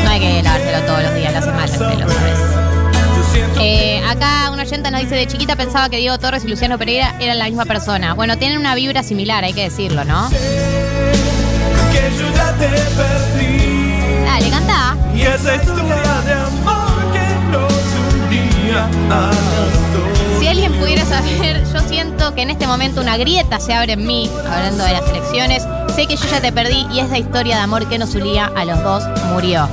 No 0.04 0.10
hay 0.10 0.20
que 0.20 0.42
lavárselo 0.42 0.80
todos 0.86 1.02
los 1.02 1.14
días, 1.14 1.32
le 1.32 1.38
hace 1.38 1.50
mal 1.52 1.70
el 1.70 1.78
pelo, 1.78 2.08
¿sabes? 2.08 2.38
Eh, 3.60 4.02
acá 4.08 4.50
una 4.50 4.62
oyenta 4.62 4.90
nos 4.90 5.00
dice, 5.02 5.14
de 5.14 5.26
chiquita 5.26 5.54
pensaba 5.54 5.88
que 5.88 5.98
Diego 5.98 6.18
Torres 6.18 6.44
y 6.44 6.48
Luciano 6.48 6.78
Pereira 6.78 7.14
eran 7.20 7.38
la 7.38 7.44
misma 7.44 7.64
persona. 7.64 8.14
Bueno, 8.14 8.36
tienen 8.38 8.58
una 8.58 8.74
vibra 8.74 9.02
similar, 9.02 9.44
hay 9.44 9.52
que 9.52 9.62
decirlo, 9.64 10.04
¿no? 10.04 10.28
Que 10.30 12.10
yo 12.18 12.34
ya 12.34 12.52
te 12.58 12.66
perdí. 12.68 13.39
Y 15.20 15.22
esa 15.22 15.54
historia 15.54 16.22
de 16.24 16.32
amor 16.32 17.12
que 17.12 17.34
nos 17.50 17.72
unía 18.24 18.86
a 19.10 19.26
las 19.26 19.92
dos. 19.92 20.38
Si 20.40 20.46
alguien 20.46 20.72
pudiera 20.78 21.04
saber, 21.04 21.62
yo 21.74 21.80
siento 21.80 22.34
que 22.34 22.40
en 22.40 22.48
este 22.48 22.66
momento 22.66 23.02
una 23.02 23.18
grieta 23.18 23.60
se 23.60 23.74
abre 23.74 23.92
en 23.92 24.06
mí, 24.06 24.30
hablando 24.50 24.82
de 24.82 24.92
las 24.92 25.06
elecciones. 25.10 25.66
Sé 25.94 26.06
que 26.06 26.16
yo 26.16 26.24
ya 26.30 26.40
te 26.40 26.52
perdí 26.52 26.86
y 26.90 27.00
esa 27.00 27.18
historia 27.18 27.56
de 27.56 27.62
amor 27.62 27.86
que 27.86 27.98
nos 27.98 28.14
unía 28.14 28.50
a 28.56 28.64
los 28.64 28.82
dos 28.82 29.04
murió. 29.30 29.68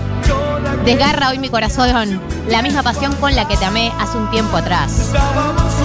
Desgarra 0.83 1.29
hoy 1.29 1.39
mi 1.39 1.47
corazón, 1.47 2.21
la 2.49 2.62
misma 2.62 2.83
pasión 2.83 3.15
con 3.15 3.33
la 3.33 3.47
que 3.47 3.55
te 3.55 3.63
amé 3.63 3.89
hace 3.99 4.17
un 4.17 4.29
tiempo 4.29 4.57
atrás. 4.57 5.13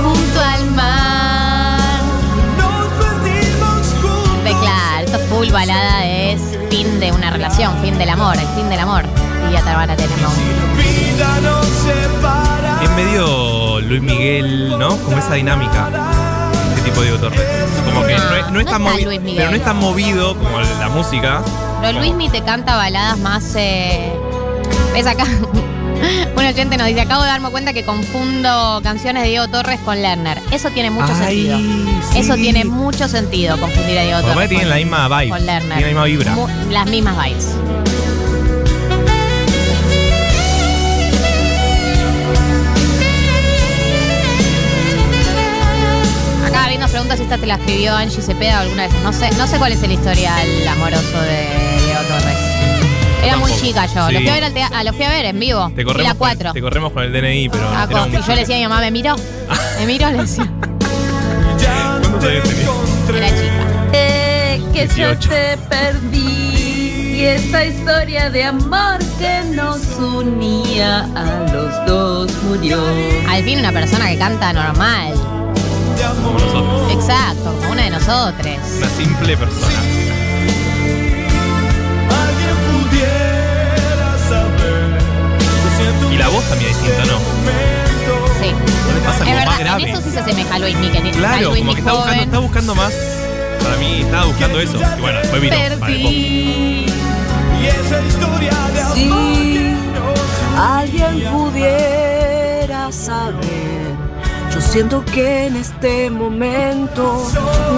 Junto 0.02 0.40
al 0.40 0.70
mar. 0.72 1.31
Full 5.32 5.50
balada, 5.50 6.04
es 6.04 6.40
fin 6.70 7.00
de 7.00 7.12
una 7.12 7.30
relación, 7.30 7.76
fin 7.82 7.96
del 7.98 8.10
amor, 8.10 8.36
el 8.36 8.46
fin 8.56 8.68
del 8.68 8.80
amor. 8.80 9.04
Y 9.48 9.52
ya 9.52 9.60
te 9.62 9.74
van 9.74 9.90
a 9.90 9.96
tener 9.96 10.10
Vida 10.76 11.40
nos 11.40 11.66
separa. 11.66 12.80
Es 12.82 12.90
medio 12.90 13.80
Luis 13.80 14.02
Miguel, 14.02 14.78
¿no? 14.78 14.96
Como 14.98 15.18
esa 15.18 15.34
dinámica. 15.34 15.88
tipo 16.84 17.00
Diego 17.02 17.16
Torres. 17.18 17.40
Como 17.84 18.04
que 18.06 18.14
No, 18.16 18.24
no, 18.30 18.36
es- 18.36 18.50
no 18.50 18.60
es 18.60 18.66
tan 18.66 18.82
está 18.82 18.94
movi- 18.96 19.04
Luis 19.04 19.20
Miguel. 19.20 19.36
pero 19.38 19.50
no 19.50 19.56
es 19.56 19.64
tan 19.64 19.76
movido 19.78 20.36
como 20.36 20.60
la 20.60 20.88
música. 20.88 21.40
Pero 21.80 21.98
Luismi 21.98 22.28
te 22.28 22.42
canta 22.42 22.76
baladas 22.76 23.18
más. 23.18 23.54
Eh... 23.56 24.12
¿Ves 24.92 25.06
acá? 25.06 25.24
Un 26.36 26.44
oyente 26.44 26.76
nos 26.76 26.86
dice: 26.86 27.00
Acabo 27.02 27.22
de 27.22 27.28
darme 27.28 27.50
cuenta 27.50 27.72
que 27.72 27.84
confundo 27.84 28.80
canciones 28.82 29.22
de 29.22 29.28
Diego 29.30 29.48
Torres 29.48 29.80
con 29.80 30.00
Lerner. 30.02 30.38
Eso 30.50 30.70
tiene 30.70 30.90
mucho 30.90 31.12
Ay, 31.20 31.46
sentido. 31.46 31.58
sí. 32.12 32.18
Eso 32.18 32.34
tiene 32.34 32.64
mucho 32.64 33.08
sentido, 33.08 33.58
confundir 33.58 33.98
a 33.98 34.02
Diego 34.02 34.20
Por 34.20 34.28
lo 34.28 34.34
Torres. 34.34 34.48
tienen 34.48 34.66
con- 34.66 34.70
la 34.70 34.76
misma 34.76 35.08
vibe. 35.20 35.30
Con 35.30 35.46
Lerner. 35.46 35.78
Tienen 35.78 35.96
la 35.96 36.02
misma 36.02 36.04
vibra. 36.04 36.32
Mu- 36.34 36.48
las 36.70 36.86
mismas 36.86 37.24
vibes. 37.26 37.48
Acá 46.46 46.62
David 46.62 46.78
nos 46.80 46.90
pregunta 46.90 47.16
si 47.16 47.22
esta 47.22 47.38
te 47.38 47.46
la 47.46 47.54
escribió 47.54 47.94
Angie 47.94 48.20
Cepeda 48.22 48.60
alguna 48.60 48.86
vez. 48.88 48.92
No 49.02 49.12
sé, 49.12 49.30
no 49.38 49.46
sé 49.46 49.58
cuál 49.58 49.72
es 49.72 49.82
el 49.82 49.92
historial 49.92 50.68
amoroso 50.68 51.20
de 51.22 51.78
Diego. 51.84 51.91
Era 53.22 53.36
muy 53.36 53.52
chica 53.54 53.86
yo. 53.86 54.10
Lo, 54.10 54.18
Sí. 54.18 54.24
fui 54.24 54.28
a 54.28 54.34
ver 54.34 54.44
al 54.44 54.52
tea- 54.52 54.70
ah, 54.74 54.84
lo 54.84 54.92
fui 54.92 55.04
a 55.04 55.08
ver 55.10 55.24
en 55.26 55.38
vivo. 55.40 55.70
Te 55.74 55.84
corremos, 55.84 56.02
la 56.06 56.10
con, 56.10 56.18
4. 56.18 56.52
te 56.52 56.60
corremos 56.60 56.92
con 56.92 57.02
el 57.04 57.12
DNI, 57.12 57.48
pero. 57.48 57.68
Ah, 57.74 57.86
era 57.88 58.06
muy 58.06 58.20
yo 58.20 58.34
le 58.34 58.40
decía 58.40 58.56
a 58.56 58.58
mi 58.58 58.64
mamá, 58.66 58.80
me 58.80 58.90
miró. 58.90 59.16
Me 59.78 59.86
miró, 59.86 60.10
le 60.10 60.18
decía. 60.18 60.50
¿Cuántos 60.60 62.24
años 62.28 62.42
tenía? 62.44 63.18
Era 63.18 63.28
chica. 63.28 63.90
Eh, 63.92 64.62
que 64.72 64.86
yo 64.88 64.94
18. 65.14 65.28
te 65.28 65.56
perdí 65.68 67.14
y 67.16 67.24
esta 67.24 67.64
historia 67.64 68.30
de 68.30 68.44
amor 68.44 68.98
que 69.18 69.42
nos 69.54 69.80
unía 69.98 71.04
a 71.14 71.52
los 71.52 71.86
dos 71.86 72.32
murió. 72.44 72.80
Al 73.28 73.44
fin 73.44 73.58
una 73.58 73.70
persona 73.72 74.08
que 74.08 74.18
canta 74.18 74.52
normal. 74.52 75.12
Como 76.24 76.38
nosotros. 76.38 76.92
Exacto, 76.92 77.54
como 77.60 77.72
una 77.72 77.82
de 77.84 77.90
nosotros. 77.90 78.46
Una 78.78 78.88
simple 78.88 79.36
persona. 79.36 79.78
Y 86.12 86.16
la 86.18 86.28
voz 86.28 86.44
también 86.44 86.70
es 86.70 86.82
distinta, 86.82 87.04
¿no? 87.06 87.18
Sí. 88.40 88.48
¿Qué 88.86 88.92
le 88.94 89.00
pasa? 89.00 89.12
Es 89.12 89.18
Como 89.24 89.30
verdad, 89.34 89.46
más 89.46 89.58
en 89.60 89.64
grave. 89.66 89.90
eso 89.90 90.00
sí 90.02 90.10
se 90.10 90.18
asemeja 90.20 90.54
a 90.54 90.58
Luis 90.58 90.76
Miguel. 90.76 91.10
Claro, 91.12 91.48
Luis 91.50 91.58
como 91.60 91.72
que 91.74 91.80
está 91.80 91.92
buscando, 91.92 92.22
está 92.22 92.38
buscando 92.38 92.74
más. 92.74 92.92
Para 93.62 93.76
mí 93.76 94.00
estaba 94.02 94.24
buscando 94.26 94.60
eso. 94.60 94.78
Y 94.98 95.00
bueno, 95.00 95.18
después 95.20 95.40
vino. 95.42 95.54
para 95.56 95.66
el 95.66 95.78
pop. 95.78 95.88
Y 96.12 96.86
esa 97.66 98.00
historia 98.06 98.52
de 98.74 98.80
amor 98.80 98.96
Si 98.96 99.76
alguien 100.58 101.32
pudiera 101.32 102.90
saber, 102.92 103.94
yo 104.52 104.60
siento 104.60 105.04
que 105.04 105.46
en 105.46 105.56
este 105.56 106.10
momento 106.10 107.24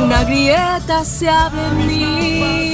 una 0.03 0.25
grieta 0.25 1.05
se 1.05 1.29
abre 1.29 1.61
en 1.67 1.87
mí. 1.87 2.74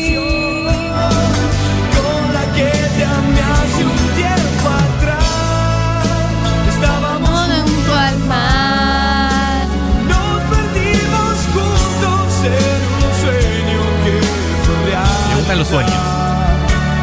Los 15.57 15.69
sueños. 15.69 15.93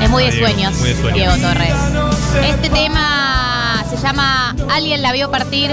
Es 0.02 0.10
muy 0.10 0.24
de 0.24 0.32
Diego, 0.32 0.48
sueños, 0.48 0.74
muy 0.76 0.90
de 0.90 1.02
sueños. 1.02 1.14
Diego 1.14 1.36
Torres. 1.38 1.74
Este 2.44 2.70
tema 2.70 3.84
se 3.90 3.98
llama 3.98 4.56
Alguien 4.72 5.02
la 5.02 5.12
vio 5.12 5.30
partir. 5.30 5.72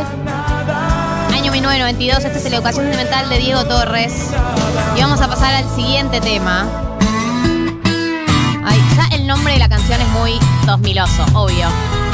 Año 1.33 1.53
1992. 1.53 2.25
Este 2.25 2.39
es 2.39 2.51
la 2.51 2.57
educación 2.57 2.85
sentimental 2.87 3.29
de 3.29 3.39
Diego 3.39 3.65
Torres. 3.65 4.31
Y 4.97 5.01
vamos 5.01 5.21
a 5.21 5.29
pasar 5.29 5.55
al 5.55 5.69
siguiente 5.75 6.21
tema. 6.21 6.67
Ay, 8.65 8.83
ya 8.97 9.17
el 9.17 9.27
nombre 9.27 9.53
de 9.53 9.59
la 9.59 9.69
canción 9.69 10.01
es 10.01 10.09
muy 10.09 10.33
2000oso, 10.67 11.27
obvio. 11.35 11.69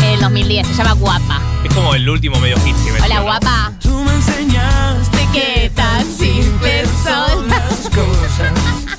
El 0.04 0.20
2010, 0.20 0.66
se 0.66 0.74
llama 0.74 0.92
Guapa. 0.92 1.40
Es 1.64 1.74
como 1.74 1.94
el 1.94 2.08
último 2.08 2.38
medio 2.40 2.56
hit 2.60 2.76
que 2.84 2.92
me 2.92 3.00
Hola, 3.00 3.20
guapa. 3.20 3.72
Tú 3.80 3.94
me 4.02 4.12
enseñaste 4.14 5.20
¿Qué 5.32 5.70
tan 5.76 6.04
simple 6.04 6.84
son 7.04 7.48
las 7.48 7.88
cosas. 7.90 8.89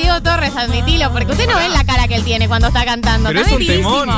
Diego 0.00 0.20
Torres, 0.22 0.54
admitilo, 0.56 1.10
porque 1.12 1.32
usted 1.32 1.48
no 1.48 1.56
ve 1.56 1.68
la 1.68 1.84
cara 1.84 2.08
que 2.08 2.16
él 2.16 2.24
tiene 2.24 2.48
cuando 2.48 2.68
está 2.68 2.84
cantando. 2.84 3.28
Pero 3.28 3.40
es 3.40 3.52
un 3.52 3.66
temón. 3.66 4.08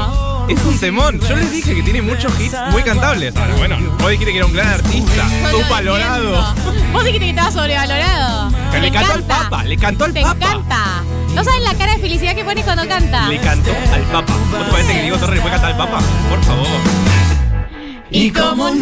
Es 0.49 0.61
un 0.65 0.79
temón. 0.79 1.21
Yo 1.29 1.37
les 1.37 1.53
dije 1.53 1.75
que 1.75 1.83
tiene 1.83 2.03
muchos 2.03 2.33
hits 2.41 2.55
muy 2.71 2.83
cantables. 2.83 3.35
Ahora, 3.37 3.55
bueno, 3.57 3.77
vos 3.99 4.11
dijiste 4.11 4.33
que 4.33 4.39
era 4.39 4.47
un 4.47 4.53
gran 4.53 4.69
artista. 4.69 5.25
Subvalorado. 5.51 6.55
Vos 6.93 7.05
dijiste 7.05 7.25
que 7.27 7.31
estaba 7.31 7.51
sobrevalorado. 7.51 8.51
Le 8.81 8.91
cantó 8.91 9.13
al. 9.13 9.23
Papa. 9.25 9.65
Le 9.65 9.77
cantó 9.77 10.05
al 10.05 10.13
Te 10.13 10.23
Papa. 10.23 10.35
encanta. 10.35 10.85
¿No 11.35 11.45
sabes 11.45 11.63
la 11.63 11.75
cara 11.75 11.95
de 11.95 11.99
felicidad 12.01 12.35
que 12.35 12.45
pones 12.45 12.65
cuando 12.65 12.87
canta? 12.87 13.29
Le 13.29 13.39
cantó 13.39 13.71
al 13.95 14.03
Papa. 14.03 14.35
¿Vos 14.51 14.65
te 14.67 14.71
parece 14.73 14.93
que 14.95 15.03
Diego 15.03 15.17
Torres 15.19 15.37
le 15.37 15.41
puede 15.43 15.53
cantar 15.55 15.71
al 15.73 15.77
Papa? 15.79 15.99
Por 16.29 16.43
favor. 16.45 16.67
Y 18.11 18.31
como 18.31 18.65
un 18.67 18.81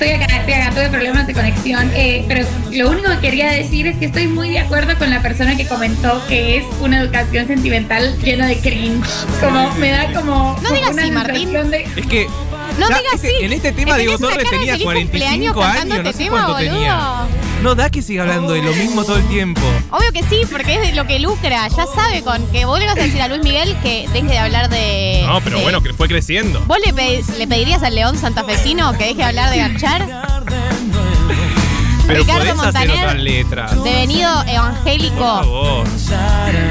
Estoy 0.00 0.10
acá, 0.10 0.36
estoy 0.36 0.54
acá, 0.54 0.70
tuve 0.70 0.88
problemas 0.90 1.26
de 1.26 1.34
conexión, 1.34 1.90
eh, 1.92 2.24
pero 2.28 2.46
lo 2.70 2.90
único 2.90 3.10
que 3.10 3.18
quería 3.18 3.50
decir 3.50 3.88
es 3.88 3.96
que 3.98 4.04
estoy 4.04 4.28
muy 4.28 4.50
de 4.50 4.60
acuerdo 4.60 4.96
con 4.96 5.10
la 5.10 5.20
persona 5.20 5.56
que 5.56 5.66
comentó 5.66 6.24
que 6.28 6.58
es 6.58 6.64
una 6.80 7.00
educación 7.00 7.48
sentimental 7.48 8.16
llena 8.22 8.46
de 8.46 8.58
cringe. 8.60 9.04
Como 9.40 9.74
me 9.74 9.90
da 9.90 10.12
como. 10.12 10.52
No 10.52 10.68
como 10.68 10.74
digas 10.76 10.92
una 10.92 11.08
Martín. 11.10 11.48
sensación 11.50 11.70
de- 11.72 11.82
Es 11.96 12.06
que. 12.06 12.28
No 12.78 12.86
digas 12.86 13.02
este- 13.14 13.26
así. 13.26 13.44
En 13.44 13.52
este 13.52 13.72
tema, 13.72 13.96
Diego 13.96 14.18
Torres 14.18 14.48
tenía 14.48 14.74
feliz 14.74 14.84
45 14.84 15.54
cumpleaños 15.54 15.56
años. 15.80 15.88
No 15.88 15.94
este 16.10 16.12
sé 16.12 16.18
tema, 16.18 16.30
cuánto 16.30 16.52
boludo. 16.52 16.70
tenía. 16.74 17.26
No 17.62 17.74
da 17.74 17.90
que 17.90 18.02
siga 18.02 18.22
hablando 18.22 18.52
de 18.52 18.62
lo 18.62 18.72
mismo 18.72 19.04
todo 19.04 19.16
el 19.16 19.26
tiempo. 19.26 19.60
Obvio 19.90 20.12
que 20.12 20.22
sí, 20.22 20.42
porque 20.50 20.74
es 20.74 20.80
de 20.80 20.92
lo 20.94 21.06
que 21.06 21.18
lucra. 21.18 21.66
Ya 21.68 21.84
sabe 21.92 22.22
con 22.22 22.46
que 22.52 22.64
vos 22.64 22.78
le 22.78 22.86
vas 22.86 22.96
a 22.96 23.02
decir 23.02 23.20
a 23.20 23.26
Luis 23.28 23.42
Miguel 23.42 23.76
que 23.82 24.08
deje 24.12 24.26
de 24.28 24.38
hablar 24.38 24.68
de. 24.68 25.24
No, 25.26 25.40
pero 25.40 25.56
de- 25.58 25.62
bueno, 25.64 25.82
que 25.82 25.92
fue 25.92 26.06
creciendo. 26.08 26.60
¿Vos 26.66 26.78
le, 26.84 26.92
pe- 26.92 27.22
le 27.36 27.46
pedirías 27.48 27.82
al 27.82 27.94
León 27.96 28.16
Santafesino 28.16 28.92
que 28.92 29.04
deje 29.06 29.16
de 29.16 29.24
hablar 29.24 29.50
de 29.50 29.58
garchar? 29.58 30.06
Pero 32.06 32.20
Ricardo 32.20 32.38
podés 32.40 32.58
hacer 32.74 32.88
Montaner, 32.88 33.04
otras 33.04 33.14
letras. 33.22 33.84
Devenido 33.84 34.34
Por 34.40 34.48
evangélico, 34.48 35.16
favor. 35.18 35.84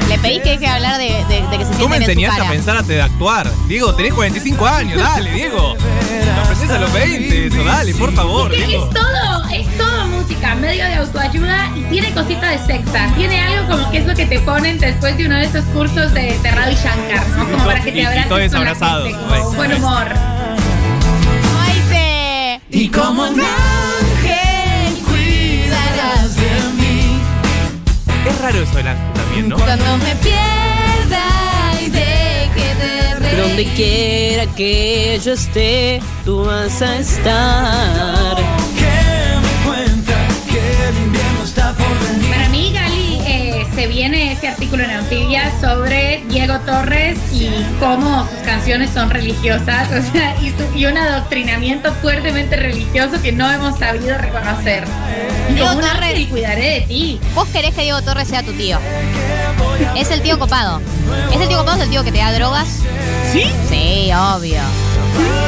le 0.08 0.18
pedís 0.18 0.42
que 0.42 0.48
deje 0.50 0.58
de 0.60 0.66
hablar 0.68 0.98
de, 0.98 1.04
de- 1.28 1.46
de 1.46 1.58
que 1.58 1.64
se 1.64 1.70
Tú 1.74 1.88
me 1.88 1.96
sienten 1.98 2.00
en 2.00 2.02
su 2.04 2.10
enseñaste 2.10 2.40
a 2.40 2.44
cara. 2.44 2.50
pensar 2.50 2.76
antes 2.78 2.96
de 2.96 3.02
actuar. 3.02 3.52
Diego, 3.68 3.94
tenés 3.94 4.14
45 4.14 4.66
años, 4.66 4.98
dale, 5.00 5.30
Diego. 5.32 5.76
Lo 6.34 6.42
aprendés 6.42 6.70
a 6.70 6.78
los 6.80 6.92
20, 6.92 7.46
eso, 7.46 7.62
dale, 7.64 7.94
por 7.94 8.12
favor, 8.14 8.52
Es 8.52 8.60
que 8.60 8.66
Diego. 8.66 8.84
es 8.84 8.90
todo, 8.94 9.48
es 9.52 9.78
todo 9.78 9.87
música, 10.38 10.54
medio 10.56 10.84
de 10.84 10.94
autoayuda 10.94 11.70
y 11.76 11.82
tiene 11.90 12.10
cosita 12.12 12.50
de 12.50 12.58
secta. 12.58 13.12
Tiene 13.16 13.40
algo 13.40 13.68
como 13.76 13.90
que 13.90 13.98
es 13.98 14.06
lo 14.06 14.14
que 14.14 14.26
te 14.26 14.38
ponen 14.40 14.78
después 14.78 15.16
de 15.16 15.26
uno 15.26 15.36
de 15.36 15.44
esos 15.44 15.64
cursos 15.66 16.12
de, 16.14 16.38
de 16.38 16.50
Ravi 16.50 16.74
Shankar, 16.74 17.26
¿no? 17.36 17.44
Como 17.50 17.64
para 17.64 17.80
que 17.82 17.90
Y- 17.90 17.92
te 17.94 18.00
y 18.00 18.04
abraces 18.04 18.28
todos 18.28 18.40
con 18.52 18.52
la 18.52 18.58
abrazados. 18.70 19.08
gente, 19.08 19.18
como 19.28 19.52
buen 19.54 19.74
humor. 19.74 20.06
Y 22.70 22.88
como 22.90 23.22
un 23.22 23.40
ángel 23.40 24.94
cuidarás 25.08 26.36
de 26.36 26.42
mí. 26.76 27.18
Es 28.28 28.40
raro 28.40 28.62
eso 28.62 28.76
del 28.76 28.88
ángel 28.88 29.12
también, 29.14 29.48
¿no? 29.48 29.56
Cuando 29.56 29.96
me 29.98 30.14
pierda 30.16 31.24
y 31.80 31.88
deje 31.90 32.74
de 32.76 33.14
reír. 33.16 33.38
Donde 33.40 33.64
quiera 33.74 34.46
que 34.54 35.18
yo 35.24 35.32
esté, 35.32 36.00
tú 36.24 36.44
vas 36.44 36.80
a 36.82 36.98
estar. 36.98 38.36
Se 43.78 43.86
viene 43.86 44.32
ese 44.32 44.48
artículo 44.48 44.82
en 44.82 44.90
Anfibia 44.90 45.52
sobre 45.60 46.24
Diego 46.28 46.58
Torres 46.66 47.16
y 47.32 47.48
cómo 47.78 48.26
sus 48.28 48.38
canciones 48.44 48.90
son 48.90 49.08
religiosas, 49.08 49.86
o 49.92 50.12
sea, 50.12 50.34
y, 50.42 50.48
su- 50.50 50.76
y 50.76 50.86
un 50.86 50.98
adoctrinamiento 50.98 51.92
fuertemente 52.02 52.56
religioso 52.56 53.22
que 53.22 53.30
no 53.30 53.48
hemos 53.48 53.78
sabido 53.78 54.18
reconocer. 54.18 54.82
Y 55.48 55.52
Diego 55.54 55.68
como 55.68 55.78
un 55.78 55.84
Torres- 55.84 56.02
ángel 56.10 56.28
cuidaré 56.28 56.70
de 56.70 56.80
ti. 56.88 57.20
Vos 57.36 57.46
querés 57.50 57.72
que 57.72 57.82
Diego 57.82 58.02
Torres 58.02 58.26
sea 58.26 58.42
tu 58.42 58.52
tío. 58.54 58.80
Es 59.96 60.10
el 60.10 60.22
tío 60.22 60.40
copado. 60.40 60.80
Es 61.32 61.40
el 61.40 61.46
tío 61.46 61.58
copado, 61.58 61.76
es 61.76 61.84
el 61.84 61.90
tío 61.90 62.02
que 62.02 62.10
te 62.10 62.18
da 62.18 62.32
drogas. 62.32 62.66
¿Sí? 63.32 63.44
Sí, 63.68 64.10
obvio. 64.12 64.60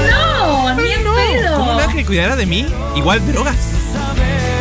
No, 0.09 0.73
ni 0.77 0.83
pedo. 0.85 1.57
¿Cómo 1.59 1.73
un 1.73 1.81
ángel 1.81 2.07
cuidará 2.07 2.37
de 2.37 2.47
mí? 2.47 2.65
Igual 2.95 3.27
drogas. 3.33 3.57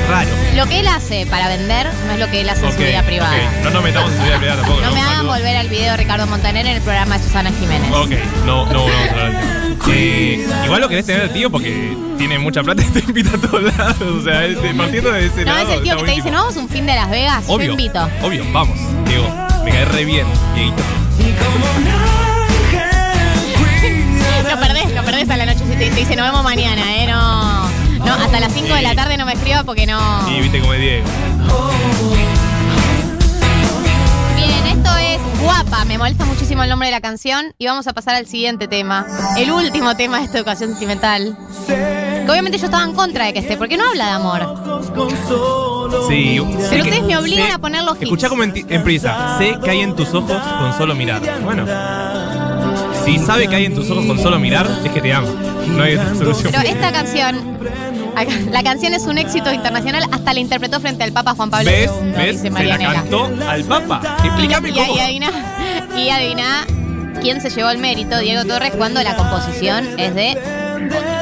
Raro. 0.09 0.29
Lo 0.55 0.65
que 0.67 0.79
él 0.79 0.87
hace 0.87 1.25
para 1.27 1.47
vender 1.47 1.87
no 2.07 2.13
es 2.13 2.19
lo 2.19 2.27
que 2.29 2.41
él 2.41 2.49
hace 2.49 2.65
en 2.65 2.71
su 2.71 2.77
Ok, 2.79 2.85
vida 2.87 3.03
privada. 3.03 3.35
ok. 3.35 3.63
No 3.63 3.69
nos 3.69 3.83
metamos 3.83 4.11
en 4.11 4.17
su 4.17 4.23
vida 4.23 4.37
privada 4.37 4.61
tampoco. 4.61 4.81
No 4.81 4.91
me 4.91 4.99
hagan 5.01 5.15
Saludos. 5.17 5.37
volver 5.37 5.57
al 5.57 5.69
video 5.69 5.91
de 5.91 5.97
Ricardo 5.97 6.27
Montaner 6.27 6.65
en 6.65 6.75
el 6.75 6.81
programa 6.81 7.17
de 7.17 7.23
Susana 7.23 7.51
Jiménez. 7.59 7.91
Ok, 7.93 8.11
no, 8.45 8.65
no 8.65 8.85
vamos 8.85 8.91
a 8.91 9.11
hablar 9.11 9.31
del 9.31 9.77
tema. 9.77 9.91
Eh, 9.91 10.45
igual 10.65 10.81
lo 10.81 10.89
querés 10.89 11.05
tener 11.05 11.21
al 11.23 11.33
tío 11.33 11.49
porque 11.49 11.95
tiene 12.17 12.37
mucha 12.39 12.61
plata 12.63 12.81
y 12.81 12.85
te 12.85 12.99
invita 12.99 13.31
a 13.37 13.39
todos 13.39 13.63
lados. 13.77 14.01
O 14.01 14.23
sea, 14.23 14.41
partiendo 14.77 15.11
de 15.11 15.25
ese 15.27 15.45
No, 15.45 15.53
lado. 15.53 15.69
es 15.69 15.75
el 15.77 15.83
tío 15.83 15.93
está 15.93 16.05
que 16.05 16.11
te 16.11 16.15
dice, 16.15 16.29
buenísimo. 16.29 16.31
no 16.31 16.37
vamos 16.39 16.57
a 16.57 16.59
un 16.59 16.69
fin 16.69 16.85
de 16.85 16.95
Las 16.95 17.09
Vegas, 17.09 17.47
yo 17.47 17.53
Obvio, 17.53 17.71
invito. 17.71 18.09
obvio, 18.21 18.45
vamos, 18.51 18.77
Diego. 19.07 19.27
Me 19.63 19.71
cae 19.71 19.85
re 19.85 20.05
bien, 20.05 20.25
Dieguito. 20.55 20.83
Lo 24.49 24.59
perdés, 24.59 24.93
lo 24.95 25.03
perdés 25.03 25.29
a 25.29 25.37
la 25.37 25.45
noche 25.45 25.59
si 25.69 25.75
te 25.77 25.89
dice, 25.91 26.15
nos 26.15 26.25
vemos 26.25 26.43
mañana, 26.43 26.81
¿eh? 26.97 27.05
No, 27.07 27.68
no 28.17 28.23
hasta 28.23 28.39
las 28.39 28.53
5 28.53 28.73
de 28.73 28.81
la 28.81 28.95
tarde 28.95 29.17
no 29.17 29.25
me 29.25 29.33
escriba 29.33 29.63
porque 29.63 29.85
no... 29.85 29.99
Y 30.29 30.41
viste 30.41 30.59
como 30.59 30.73
es 30.73 30.79
Diego. 30.81 31.05
Bien, 34.35 34.65
esto 34.77 34.89
es 34.97 35.19
Guapa. 35.41 35.85
Me 35.85 35.97
molesta 35.97 36.25
muchísimo 36.25 36.63
el 36.63 36.69
nombre 36.69 36.87
de 36.87 36.91
la 36.91 37.01
canción. 37.01 37.53
Y 37.57 37.67
vamos 37.67 37.87
a 37.87 37.93
pasar 37.93 38.15
al 38.15 38.25
siguiente 38.27 38.67
tema. 38.67 39.05
El 39.37 39.51
último 39.51 39.95
tema 39.95 40.17
de 40.19 40.25
esta 40.25 40.37
educación 40.37 40.71
sentimental. 40.71 41.37
Que 41.67 42.25
obviamente 42.29 42.57
yo 42.57 42.65
estaba 42.65 42.83
en 42.83 42.93
contra 42.93 43.25
de 43.25 43.33
que 43.33 43.39
esté, 43.39 43.57
porque 43.57 43.77
no 43.77 43.87
habla 43.89 44.05
de 44.05 44.11
amor. 44.11 44.55
Sí. 46.07 46.39
Pero 46.69 46.83
ustedes 46.83 47.03
me 47.03 47.17
obligan 47.17 47.51
a 47.51 47.59
poner 47.59 47.83
los 47.83 47.95
hits. 47.95 48.03
Escuchá 48.03 48.29
como 48.29 48.43
en- 48.43 48.65
empieza. 48.69 49.37
Sé 49.37 49.57
que 49.63 49.69
hay 49.69 49.81
en 49.81 49.95
tus 49.95 50.13
ojos 50.13 50.41
con 50.41 50.77
solo 50.77 50.95
mirar. 50.95 51.21
Bueno. 51.43 51.65
Si 53.05 53.17
sabe 53.19 53.47
que 53.47 53.55
hay 53.55 53.65
en 53.65 53.75
tus 53.75 53.89
ojos 53.89 54.05
con 54.05 54.19
solo 54.19 54.37
mirar, 54.39 54.67
es 54.83 54.91
que 54.91 55.01
te 55.01 55.13
ama. 55.13 55.27
No 55.67 55.83
hay 55.83 55.95
otra 55.95 56.15
solución. 56.15 56.51
Pero 56.55 56.67
esta 56.69 56.91
canción, 56.91 57.57
la 58.51 58.63
canción 58.63 58.93
es 58.93 59.03
un 59.03 59.17
éxito 59.17 59.51
internacional, 59.53 60.03
hasta 60.11 60.33
la 60.33 60.39
interpretó 60.39 60.79
frente 60.79 61.03
al 61.03 61.11
Papa 61.11 61.33
Juan 61.35 61.49
Pablo 61.49 61.69
¿Ves? 61.69 61.89
II, 62.01 62.11
¿Ves? 62.11 62.25
dice 62.31 62.37
Se 62.43 62.49
la 62.49 62.51
Marianela. 62.51 62.93
cantó 62.93 63.29
al 63.47 63.63
Papa. 63.63 64.01
Y, 64.23 64.27
Explícame 64.27 64.69
y, 64.69 64.73
cómo. 64.73 64.95
y 64.95 64.99
adivina, 64.99 65.29
y 65.97 66.09
adivina 66.09 66.65
quién 67.21 67.41
se 67.41 67.49
llevó 67.49 67.69
el 67.69 67.77
mérito, 67.79 68.17
Diego 68.19 68.45
Torres, 68.45 68.71
cuando 68.77 69.01
la 69.03 69.15
composición 69.15 69.87
es 69.99 70.15
de... 70.15 70.37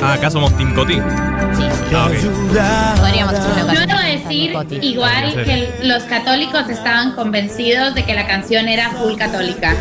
Ah, 0.01 0.13
acá 0.13 0.29
somos 0.29 0.55
Team 0.57 0.73
Coti. 0.75 0.99
Ah, 0.99 2.07
ok. 2.07 2.99
Podríamos 2.99 3.33
hacer 3.33 3.63
una 3.63 3.73
Yo 3.73 3.79
debo 3.87 3.99
decir 4.01 4.53
igual 4.83 5.31
Sí. 5.31 5.43
que 5.43 5.73
los 5.83 6.03
católicos 6.03 6.69
estaban 6.69 7.13
convencidos 7.15 7.95
de 7.95 8.03
que 8.05 8.13
la 8.13 8.27
canción 8.27 8.67
era 8.67 8.91
full 8.91 9.15
católica. 9.15 9.75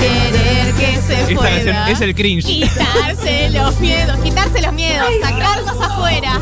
Querer 0.00 0.74
que 0.74 1.00
se 1.02 1.20
Esta 1.22 1.34
pueda. 1.34 1.50
canción 1.50 1.88
es 1.88 2.00
el 2.00 2.14
cringe. 2.14 2.44
Quitarse 2.44 3.50
los 3.50 3.78
miedos, 3.80 4.18
quitarse 4.20 4.62
los 4.62 4.72
miedos, 4.72 5.08
sacarlos 5.22 5.68
afuera. 5.80 6.32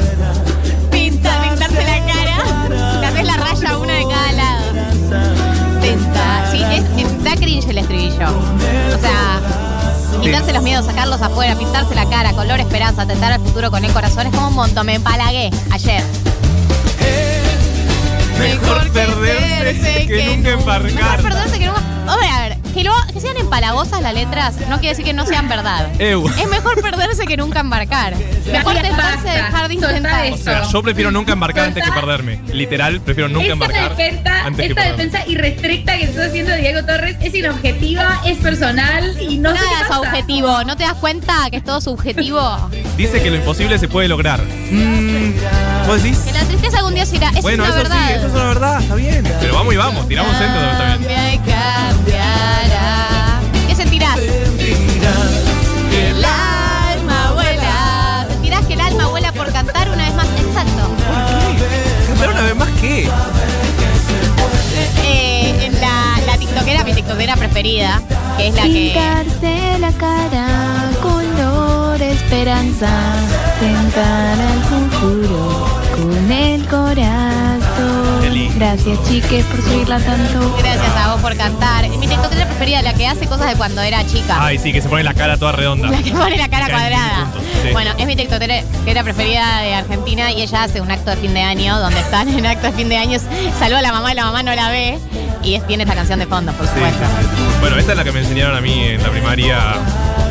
Pinta, 0.91 1.43
pintarse 1.43 1.85
la 1.85 2.07
cara. 2.07 3.01
Te 3.01 3.07
haces 3.07 3.25
la 3.27 3.37
raya 3.37 3.79
una 3.79 3.93
de 3.95 4.03
cada 4.09 4.33
lado. 4.33 4.65
Pinta. 5.83 6.51
Sí, 6.51 6.63
es, 6.63 6.85
es- 7.05 7.25
da 7.25 7.35
cringe 7.37 7.69
el 7.69 7.79
estribillo. 7.79 8.29
O 8.29 8.99
sea, 9.01 9.41
quitarse 10.23 10.53
los 10.53 10.63
miedos, 10.63 10.87
sacarlos 10.87 11.21
afuera, 11.23 11.57
pintarse 11.57 11.95
la 11.95 12.07
cara, 12.09 12.33
color 12.33 12.61
esperanza, 12.61 13.03
atentar 13.03 13.33
al 13.33 13.41
futuro 13.41 13.71
con 13.71 13.85
el 13.85 13.93
corazón. 13.93 14.27
Es 14.27 14.35
como 14.35 14.49
un 14.49 14.55
montón. 14.55 14.87
Me 14.87 14.95
empalagué 14.95 15.51
ayer. 15.73 16.03
Mejor 18.39 18.89
perderse 18.93 20.07
que 20.07 20.37
nunca 20.37 20.51
embarcar. 20.51 20.95
Mejor 20.95 21.23
perderse 21.23 21.59
que 21.59 21.67
nunca. 21.67 21.83
Hombre, 22.07 22.29
a 22.29 22.41
ver, 22.41 22.58
que, 22.75 22.85
lo, 22.85 22.93
que 23.13 23.21
sean 23.21 23.37
empalagosas 23.37 24.01
las 24.03 24.15
letras 24.15 24.57
no 24.69 24.77
quiere 24.79 24.91
decir 24.91 25.05
que 25.05 25.13
no 25.13 25.27
sean 25.27 25.49
verdad. 25.49 25.89
Es 26.01 26.49
mejor 26.49 26.81
perderse 26.81 27.27
que 27.27 27.37
nunca 27.37 27.61
embarcar. 27.61 28.15
Mejor 28.51 28.75
basta, 28.97 29.33
dejar 29.33 29.69
de 29.69 29.75
intentar. 29.75 30.27
eso. 30.27 30.35
O 30.35 30.39
sea, 30.39 30.63
yo 30.63 30.83
prefiero 30.83 31.11
nunca 31.11 31.33
embarcar 31.33 31.67
antes 31.67 31.85
que 31.85 31.93
perderme. 31.93 32.41
Literal, 32.53 33.01
prefiero 33.01 33.29
nunca 33.29 33.43
esta 33.43 33.53
embarcar 33.53 33.97
defensa, 33.97 34.45
antes 34.45 34.71
esta 34.71 34.83
defensa 34.85 35.27
irrestricta 35.27 35.97
que 35.99 36.05
está 36.05 36.25
haciendo 36.25 36.55
Diego 36.55 36.85
Torres 36.85 37.17
es 37.21 37.35
inobjetiva, 37.35 38.21
es 38.25 38.39
personal 38.39 39.17
y 39.21 39.39
no 39.39 39.51
sé 39.51 39.57
Nada 39.57 39.69
qué 39.69 39.83
es 39.83 39.89
pasa. 39.89 40.01
objetivo. 40.01 40.65
¿No 40.65 40.77
te 40.77 40.85
das 40.85 40.95
cuenta 40.95 41.35
que 41.51 41.57
es 41.59 41.65
todo 41.65 41.81
subjetivo? 41.81 42.71
Dice 42.97 43.23
que 43.23 43.31
lo 43.31 43.37
imposible 43.37 43.79
se 43.79 43.89
puede 43.89 44.09
lograr. 44.09 44.41
Mm, 44.43 45.33
¿Vos 45.89 46.03
decís? 46.03 46.19
Que 46.19 46.33
la 46.33 46.45
tristeza 46.45 46.79
algún 46.79 46.95
día 46.95 47.07
se 47.07 47.17
irá. 47.17 47.31
Eso 47.31 47.41
Bueno, 47.43 47.65
es 47.65 47.71
eso 47.71 47.81
una 47.81 47.89
verdad. 47.89 48.07
sí, 48.09 48.13
eso 48.15 48.27
es 48.27 48.33
una 48.35 48.45
verdad, 48.45 48.81
está 48.83 48.95
bien. 48.95 49.25
Pero 49.41 49.55
vamos 49.55 49.75
y 49.75 49.77
vamos, 49.79 50.07
tiramos 50.09 50.37
centro 50.37 50.61
también. 50.61 50.99
Cambia 50.99 51.35
y 51.35 51.39
cambiará. 51.39 53.41
¿Qué 53.67 53.75
sentirás? 53.75 54.17
Que 54.19 56.11
el 56.11 56.25
alma 56.25 57.33
vuela. 57.35 58.27
Sentirás 58.29 58.67
que 58.67 58.75
el 58.75 58.81
alma 58.83 59.07
vuela 59.09 59.33
por 59.33 59.51
cantar 59.53 59.89
una 59.91 60.05
vez 60.05 60.15
más. 60.15 60.27
Exacto. 60.27 60.83
Cantar 62.09 62.31
una 62.31 62.43
vez 62.43 62.57
más 62.57 62.69
qué? 62.81 63.09
Eh, 65.05 65.65
en 65.67 65.81
la, 65.81 66.21
la 66.27 66.37
tiktokera, 66.39 66.85
mi 66.85 66.93
tiktokera 66.93 67.37
preferida, 67.37 68.01
que 68.37 68.49
es 68.49 68.55
la 68.55 68.63
que... 68.63 68.69
Pintarse 68.69 69.79
la 69.79 69.93
cara, 69.93 70.91
color 71.03 72.03
esperanza, 72.03 72.89
tentar 73.59 74.39
al 74.39 74.63
futuro 74.65 75.78
con 76.01 76.33
el 76.33 76.65
corazón. 76.67 77.59
Gracias 78.57 78.99
chiques 79.09 79.45
por 79.47 79.63
subirla 79.63 79.99
tanto. 80.01 80.57
Gracias 80.59 80.97
a 80.97 81.13
vos 81.13 81.21
por 81.21 81.37
cantar. 81.37 81.89
Mi 81.89 82.07
tiktokera 82.09 82.45
preferida, 82.47 82.83
la 82.83 82.93
que 82.95 83.07
hace 83.07 83.27
cosas 83.27 83.49
de 83.49 83.55
cuando 83.57 83.81
era 83.83 84.05
chica. 84.07 84.37
Ay, 84.41 84.59
sí, 84.59 84.73
que 84.73 84.83
se 84.83 84.89
pone 84.89 85.05
la 85.05 85.15
cara 85.15 85.37
toda 85.37 85.53
redonda. 85.53 85.89
La 85.89 86.03
que 86.03 86.11
pone 86.11 86.37
la 86.37 86.49
cara 86.49 86.67
cuadrada. 86.69 87.27
sí. 87.63 87.69
Bueno, 87.73 87.93
es 87.99 88.07
mi 88.07 88.17
tiktokera 88.17 89.03
preferida 89.05 89.61
de 89.61 89.75
Argentina 89.75 90.33
y 90.33 90.43
ella 90.43 90.65
hace 90.65 90.81
un 90.81 90.91
acto 90.91 91.11
de 91.11 91.17
fin 91.19 91.35
de 91.35 91.43
año 91.43 91.79
donde 91.79 92.01
están 92.01 92.29
en 92.29 92.47
acto 92.47 92.67
de 92.69 92.73
fin 92.73 92.89
de 92.89 92.97
año, 92.97 93.19
saluda 93.59 93.79
a 93.79 93.83
la 93.83 93.93
mamá 93.93 94.13
y 94.13 94.15
la 94.17 94.25
mamá 94.25 94.43
no 94.43 94.55
la 94.55 94.71
ve 94.71 94.99
y 95.43 95.55
es- 95.55 95.67
tiene 95.67 95.85
esta 95.85 95.95
canción 95.95 96.19
de 96.19 96.27
fondo, 96.27 96.53
por 96.53 96.67
supuesto. 96.67 96.99
sí, 96.99 97.27
sí. 97.37 97.43
Bueno, 97.61 97.77
esta 97.77 97.93
es 97.93 97.99
la 97.99 98.05
que 98.05 98.13
me 98.13 98.21
enseñaron 98.21 98.57
a 98.57 98.61
mí 98.61 98.83
en 98.85 99.03
la 99.03 99.11
primaria 99.11 99.59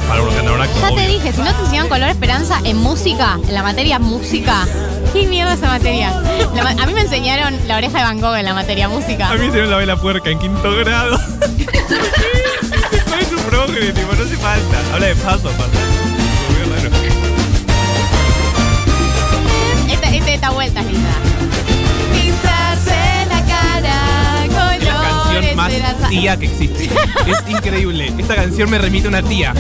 para 0.10 0.22
un 0.22 0.30
acto. 0.62 0.80
Ya 0.82 0.88
te 0.88 0.94
obvio. 0.94 1.08
dije, 1.08 1.32
si 1.34 1.42
no 1.42 1.54
te 1.54 1.62
enseñaban 1.62 1.90
color 1.90 2.10
esperanza 2.10 2.60
en 2.64 2.78
música, 2.78 3.38
en 3.48 3.54
la 3.54 3.64
materia 3.64 4.00
música, 4.00 4.66
¿qué 5.14 5.28
mierda 5.28 5.54
esa 5.54 5.68
materia? 5.68 6.12
La 6.54 6.70
a 6.70 6.86
mí 6.86 6.94
me 6.94 7.02
enseñaron 7.02 7.56
la 7.68 7.78
oreja 7.78 7.98
de 8.00 8.04
Van 8.04 8.20
Gogh 8.20 8.36
en 8.36 8.46
la 8.46 8.54
materia 8.54 8.88
música. 8.88 9.30
A 9.30 9.36
mí 9.36 9.50
se 9.52 9.62
me 9.62 9.68
la 9.68 9.78
vela 9.78 9.96
puerca 9.96 10.30
en 10.30 10.40
quinto 10.40 10.76
grado. 10.76 11.20
¿Cuál 13.08 13.20
es 13.22 13.28
su 13.28 13.38
progre? 13.50 13.92
Tipo, 13.94 14.14
no 14.14 14.24
hace 14.24 14.38
falta. 14.38 14.78
Habla 14.94 15.08
de 15.08 15.16
paso, 15.16 15.50
paso. 15.50 15.70
Muy 16.50 16.76
raro. 16.76 16.90
Esta, 19.92 20.10
esta, 20.10 20.32
esta 20.32 20.50
vuelta 20.52 20.80
es 20.82 20.86
linda. 20.88 21.10
Pintarse 22.14 22.96
la 23.30 23.46
cara, 23.46 24.46
Es 24.46 24.84
la 24.84 24.94
color 24.94 25.42
canción 25.42 25.56
más 25.56 26.10
tía 26.10 26.38
que 26.38 26.46
existe. 26.46 26.90
Es 27.26 27.50
increíble. 27.50 28.14
Esta 28.18 28.36
canción 28.36 28.70
me 28.70 28.78
remite 28.78 29.08
a 29.08 29.10
una 29.10 29.24
tía, 29.24 29.54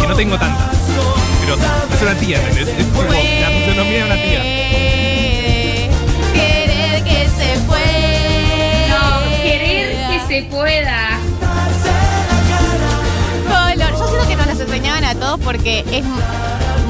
que 0.00 0.06
no 0.06 0.14
tengo 0.14 0.38
tantas. 0.38 0.76
Pero 1.40 1.56
es 1.56 2.02
una 2.02 2.14
tía, 2.14 2.38
¿entendés? 2.38 2.68
Es 2.68 2.86
tipo, 2.86 3.02
la 3.02 3.48
fisonomía 3.48 3.98
de 3.98 4.04
una 4.04 4.14
tía. 4.14 4.63
Se 10.34 10.42
pueda. 10.44 11.20
Color. 13.46 13.90
Yo 13.92 14.08
siento 14.08 14.28
que 14.28 14.36
nos 14.36 14.46
las 14.48 14.58
enseñaban 14.58 15.04
a 15.04 15.14
todos 15.14 15.38
porque 15.40 15.84
es 15.92 16.04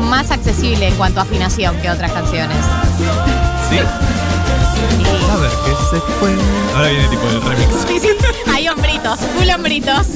más 0.08 0.30
accesible 0.30 0.88
en 0.88 0.94
cuanto 0.94 1.20
a 1.20 1.24
afinación 1.24 1.76
que 1.82 1.90
otras 1.90 2.10
canciones. 2.12 2.56
¿Sí? 3.68 3.78
A 5.30 5.36
ver, 5.36 5.50
¿qué 5.50 5.72
se 5.90 6.00
puede? 6.20 6.40
Ahora 6.74 6.88
viene 6.88 7.08
tipo 7.08 7.28
el 7.28 7.42
remix. 7.42 7.74
Sí, 7.86 8.00
sí. 8.00 8.08
Hay 8.50 8.68
hombritos, 8.68 9.20
full 9.36 9.50
hombritos. 9.50 10.06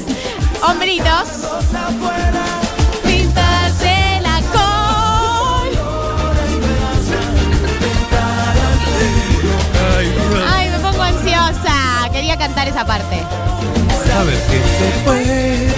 Hombritos. 0.62 1.29
Quería 12.29 12.47
cantar 12.47 12.68
esa 12.68 12.85
parte. 12.85 13.22
Saber 14.07 14.35
que 14.35 14.61
se 14.76 14.89
puede, 15.03 15.72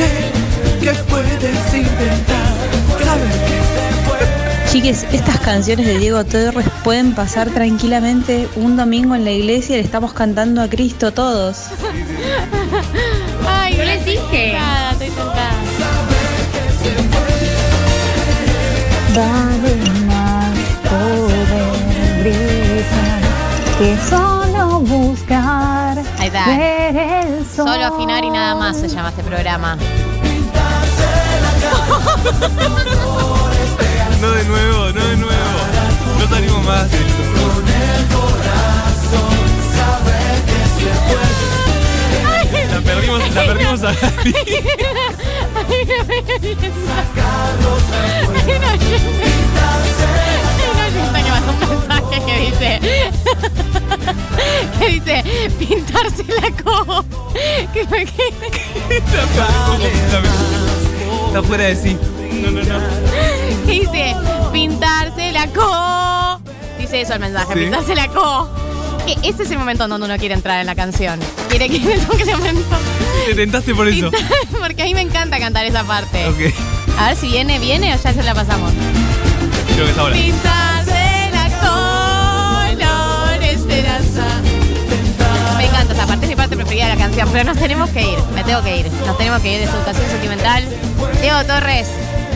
que 0.81 0.93
puedes 1.05 1.75
intentar. 1.75 2.49
Saber 3.05 3.29
que 3.29 3.61
se 3.71 4.09
puede. 4.09 4.69
Chiques, 4.69 5.07
estas 5.13 5.39
canciones 5.39 5.87
de 5.87 5.99
Diego 5.99 6.25
Torres 6.25 6.67
pueden 6.83 7.15
pasar 7.15 7.51
tranquilamente 7.51 8.49
un 8.57 8.77
domingo 8.77 9.15
en 9.15 9.25
la 9.25 9.31
iglesia 9.31 9.77
y 9.77 9.79
le 9.79 9.85
estamos 9.85 10.13
cantando 10.13 10.61
a 10.61 10.69
Cristo 10.69 11.13
todos. 11.13 11.67
Ay, 13.49 13.77
Yo 13.77 13.85
les 13.85 14.05
dije. 14.05 14.51
tentada, 14.51 14.91
estoy 14.91 15.09
tentada. 15.11 15.53
Dale 19.15 19.77
más 20.07 20.59
poder 20.91 22.25
brillar, 22.25 23.21
que 23.79 23.97
solo 24.11 24.81
buscar 24.81 25.40
Solo 27.57 27.87
afinar 27.87 28.25
y 28.25 28.31
nada 28.31 28.55
más 28.55 28.77
se 28.77 28.89
llama 28.89 29.09
este 29.09 29.25
programa. 29.25 29.77
No 34.21 34.31
de 34.31 34.45
nuevo, 34.45 34.93
no 34.93 35.07
de 35.07 35.17
nuevo. 35.17 35.59
No 36.21 36.29
salimos 36.29 36.65
más. 36.65 36.89
Con 36.89 37.69
el 37.69 38.07
corazón 38.15 39.35
sabe 39.75 40.19
que 40.47 40.61
se 40.77 40.91
puede. 41.09 42.75
La 42.75 42.81
perdimos, 42.81 43.19
la 43.35 43.43
perdimos 43.43 43.83
a 43.83 43.93
Gali. 43.93 44.33
que 51.23 51.31
mandó 51.31 51.51
un 51.53 51.59
mensaje 51.71 52.17
que 52.25 52.35
dice 52.39 52.69
que 54.79 54.89
dice 54.89 55.25
pintarse 55.59 56.25
la 56.25 56.51
co 56.63 57.05
que 57.73 57.85
me 57.87 58.03
Está 61.29 61.43
fuera 61.47 61.65
de 61.65 61.77
sí. 61.77 61.97
No, 62.43 62.51
no, 62.51 62.63
no. 62.63 62.79
que 63.67 63.73
dice 63.73 64.15
pintarse 64.53 65.33
la 65.33 65.47
co 65.49 66.41
dice 66.79 67.01
eso 67.03 67.15
el 67.15 67.21
mensaje 67.21 67.55
Sí. 67.55 67.61
pintarse 67.61 67.95
la 67.95 68.09
co 68.09 68.49
que 69.07 69.17
ese 69.29 69.43
es 69.45 69.51
el 69.51 69.59
momento 69.59 69.87
donde 69.89 70.07
uno 70.07 70.17
quiere 70.19 70.35
entrar 70.35 70.61
en 70.61 70.67
la 70.67 70.75
canción 70.75 71.19
quiere 71.49 71.69
que 71.69 71.77
en 71.77 71.91
ese 71.91 72.37
momento 72.37 72.77
Te 73.27 73.35
tentaste 73.35 73.75
por 73.75 73.89
eso. 73.89 74.11
porque 74.61 74.83
a 74.83 74.85
mí 74.87 74.95
me 74.95 75.01
encanta 75.03 75.39
cantar 75.39 75.65
esa 75.67 75.85
parte 75.85 76.27
Ok. 76.29 76.55
a 76.99 77.09
ver 77.09 77.17
si 77.17 77.29
viene 77.29 77.59
viene 77.59 77.95
o 77.95 77.99
ya 78.03 78.13
se 78.13 78.23
la 78.23 78.35
pasamos 78.35 78.73
Creo 79.75 79.87
que 79.87 79.93
es 79.93 79.99
ahora. 79.99 80.15
Pintarse 80.17 80.60
la 86.79 86.97
canción, 86.97 87.29
pero 87.33 87.45
nos 87.45 87.59
tenemos 87.59 87.91
que 87.91 88.03
ir, 88.03 88.19
me 88.35 88.43
tengo 88.45 88.63
que 88.63 88.77
ir, 88.79 88.91
nos 89.07 89.17
tenemos 89.19 89.41
que 89.43 89.55
ir 89.55 89.61
de 89.61 89.67
su 89.67 89.77
educación 89.77 90.07
sentimental. 90.09 90.65
Diego 91.21 91.45
Torres, 91.45 91.89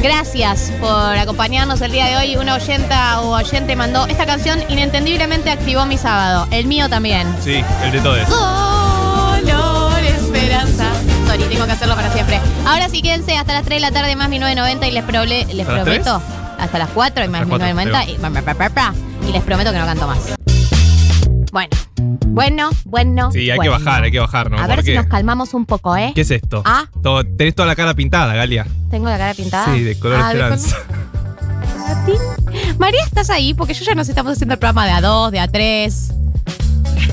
gracias 0.02 0.72
por 0.80 1.16
acompañarnos 1.16 1.80
el 1.80 1.92
día 1.92 2.06
de 2.06 2.16
hoy. 2.16 2.36
Una 2.36 2.54
oyenta 2.56 3.20
o 3.20 3.30
oyente 3.36 3.76
mandó 3.76 4.06
esta 4.06 4.26
canción 4.26 4.60
inentendiblemente 4.68 5.50
activó 5.50 5.86
mi 5.86 5.96
sábado, 5.98 6.46
el 6.50 6.66
mío 6.66 6.88
también. 6.88 7.26
Sí, 7.42 7.62
el 7.84 7.92
de 7.92 8.00
todos. 8.00 8.24
Color 8.28 9.98
esperanza. 10.04 10.84
Sorry, 11.26 11.44
tengo 11.44 11.66
que 11.66 11.72
hacerlo 11.72 11.94
para 11.94 12.12
siempre. 12.12 12.40
Ahora 12.66 12.88
sí, 12.88 13.00
quédense 13.02 13.36
hasta 13.36 13.52
las 13.54 13.64
3 13.64 13.76
de 13.76 13.80
la 13.80 13.90
tarde 13.92 14.14
más 14.16 14.28
mi 14.28 14.38
990 14.38 14.86
y 14.86 14.90
les, 14.90 15.04
proble- 15.04 15.46
les 15.46 15.60
¿Hasta 15.66 15.72
las 15.74 15.82
prometo. 15.84 16.22
Hasta 16.58 16.78
las 16.78 16.88
4 16.90 17.24
y 17.24 17.28
más 17.28 17.42
Hasta 17.42 17.54
mi 17.54 17.58
las 17.60 17.74
990 17.74 18.04
y, 19.24 19.28
y 19.28 19.32
les 19.32 19.42
prometo 19.42 19.72
que 19.72 19.78
no 19.78 19.86
canto 19.86 20.06
más. 20.06 20.18
Bueno, 21.52 21.70
bueno, 22.34 22.70
bueno. 22.84 23.30
Sí, 23.32 23.50
hay 23.50 23.56
bueno. 23.56 23.62
que 23.62 23.68
bajar, 23.84 24.02
hay 24.04 24.10
que 24.10 24.18
bajar, 24.18 24.50
¿no? 24.50 24.58
A 24.58 24.66
ver 24.66 24.82
si 24.82 24.92
nos 24.94 25.06
calmamos 25.06 25.54
un 25.54 25.66
poco, 25.66 25.96
¿eh? 25.96 26.12
¿Qué 26.14 26.22
es 26.22 26.30
esto? 26.30 26.62
Ah. 26.64 26.86
Todo- 27.02 27.24
tenés 27.24 27.54
toda 27.54 27.66
la 27.68 27.76
cara 27.76 27.94
pintada, 27.94 28.34
Galia. 28.34 28.66
Tengo 28.90 29.08
la 29.08 29.16
cara 29.18 29.34
pintada. 29.34 29.72
Sí, 29.74 29.82
de 29.82 29.98
color 29.98 30.18
Ah, 30.20 30.32
esperanza. 30.32 30.76
María, 32.78 33.02
¿estás 33.04 33.30
ahí? 33.30 33.54
Porque 33.54 33.74
yo 33.74 33.84
ya 33.84 33.94
nos 33.94 34.08
estamos 34.08 34.32
haciendo 34.32 34.54
el 34.54 34.58
programa 34.58 34.86
de 34.86 34.92
A2, 34.92 35.30
de 35.30 35.38
A3. 35.40 36.14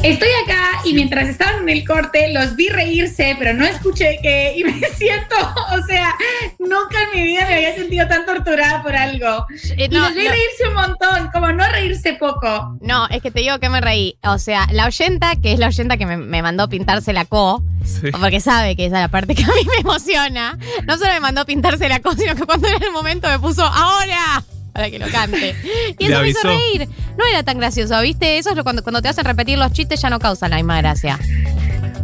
Estoy 0.04 0.30
acá 0.44 0.82
y 0.84 0.96
mientras 0.96 1.30
estaban 1.30 1.62
en 1.62 1.70
el 1.70 1.86
corte 1.86 2.34
los 2.34 2.56
vi 2.56 2.70
reírse, 2.70 3.36
pero 3.38 3.54
no 3.54 3.64
escuché 3.66 4.18
que 4.24 4.56
y 4.58 4.64
me 4.64 4.80
siento, 4.98 5.36
o 5.72 5.86
sea, 5.86 6.16
nunca 6.58 7.04
en 7.04 7.20
mi 7.20 7.28
vida 7.28 7.46
me 7.46 7.54
había 7.54 7.76
sentido 7.76 8.08
tan 8.08 8.26
torturada 8.26 8.82
por 8.82 8.96
algo. 8.96 9.46
Eh, 9.78 9.88
y 9.92 9.94
los 9.94 10.16
vi 10.16 10.24
no. 10.24 10.32
reírse 10.32 10.68
un 10.68 10.74
montón, 10.74 11.30
como 11.32 11.52
no 11.52 11.64
reírse 11.72 12.14
poco. 12.14 12.78
No, 12.82 13.08
es 13.10 13.22
que 13.22 13.30
te 13.30 13.42
digo 13.42 13.60
que 13.60 13.70
me 13.70 13.80
reí. 13.80 14.18
O 14.24 14.40
sea, 14.40 14.68
la 14.72 14.88
oyenta, 14.88 15.36
que 15.36 15.54
es 15.54 15.60
la 15.60 15.68
oyenta 15.68 15.98
que 15.98 16.08
me, 16.08 16.18
me 16.18 16.42
mandó 16.42 16.68
pintarse 16.68 17.14
la 17.14 17.26
co, 17.26 17.64
porque 18.20 18.40
sabe 18.40 18.76
que 18.76 18.88
esa 18.88 18.98
es 18.98 19.02
la 19.04 19.10
parte 19.10 19.36
que 19.36 19.44
a 19.44 19.48
mí 19.48 19.68
me 19.68 19.82
emociona, 19.82 20.58
no 20.88 20.98
solo 20.98 21.14
me 21.14 21.20
mandó 21.20 21.46
pintarse 21.46 21.88
la 21.90 22.00
co, 22.00 22.14
sino 22.14 22.36
que 22.36 22.44
cuando 22.44 22.68
era 22.68 22.84
el 22.84 22.92
momento 22.92 23.28
me 23.28 23.38
puso 23.38 23.64
¡Ahora! 23.64 24.44
Para 24.74 24.90
que 24.90 25.00
lo 25.00 25.08
cante. 25.10 25.56
Y 26.00 26.06
eso 26.06 26.22
me 26.22 26.30
hizo 26.30 26.40
reír. 26.48 26.88
No 27.18 27.26
era 27.30 27.44
tan 27.44 27.58
gracioso, 27.58 28.00
¿viste? 28.02 28.38
Eso 28.38 28.52
es 28.52 28.56
lo 28.56 28.64
cuando, 28.64 28.84
cuando 28.84 29.02
te 29.02 29.10
hacen 29.10 29.26
repetir 29.26 29.58
los 29.58 29.72
chistes 29.74 30.02
ya 30.02 30.10
no 30.10 30.20
causan 30.20 30.52
la 30.52 30.58
misma 30.58 30.78
gracia. 30.78 31.20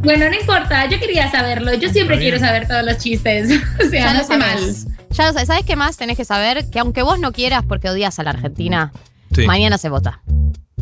Bueno, 0.04 0.30
no 0.30 0.36
importa, 0.40 0.88
yo 0.90 1.00
quería 1.00 1.30
saberlo, 1.32 1.74
yo 1.74 1.90
siempre 1.90 2.20
quiero 2.20 2.38
saber 2.40 2.68
todos 2.68 2.84
los 2.86 2.98
chistes. 2.98 3.50
o 3.86 3.90
sea, 3.90 4.06
ya 4.06 4.14
no 4.14 4.20
lo 4.20 4.26
sé 4.26 4.38
mal. 4.38 4.60
sabes. 4.60 4.88
Ya 5.12 5.28
lo 5.28 5.34
sabes. 5.34 5.48
¿Sabes 5.48 5.66
qué 5.66 5.76
más 5.76 5.98
tenés 5.98 6.18
que 6.18 6.26
saber? 6.26 6.70
Que 6.70 6.80
aunque 6.80 7.02
vos 7.02 7.20
no 7.20 7.32
quieras 7.32 7.64
porque 7.68 7.90
odias 7.90 8.20
a 8.20 8.24
la 8.24 8.32
Argentina, 8.32 8.92
Sí. 9.34 9.46
mañana 9.46 9.78
se 9.78 9.90
vota. 9.90 10.22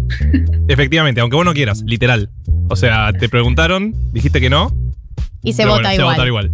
Efectivamente, 0.68 1.22
aunque 1.22 1.36
vos 1.36 1.46
no 1.46 1.54
quieras, 1.54 1.82
literal. 1.84 2.30
O 2.70 2.76
sea, 2.76 3.12
te 3.14 3.30
preguntaron, 3.30 3.94
dijiste 4.12 4.42
que 4.42 4.50
no. 4.50 4.74
Y 5.44 5.54
se 5.54 5.66
vota 5.66 5.90
bueno, 5.90 5.94
igual. 5.94 5.96
Se 5.96 6.04
va 6.04 6.10
a 6.10 6.16
votar 6.16 6.28
igual. 6.28 6.52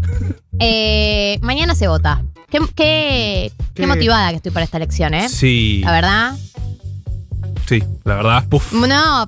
Eh, 0.59 1.39
mañana 1.41 1.75
se 1.75 1.87
vota. 1.87 2.23
Qué, 2.51 3.51
qué, 3.73 3.87
motivada 3.87 4.29
que 4.31 4.35
estoy 4.37 4.51
para 4.51 4.65
esta 4.65 4.77
elección, 4.77 5.13
¿eh? 5.13 5.29
Sí. 5.29 5.81
La 5.83 5.91
verdad. 5.91 6.37
Sí, 7.67 7.83
la 8.03 8.15
verdad, 8.15 8.45
puf. 8.49 8.73
No. 8.73 9.27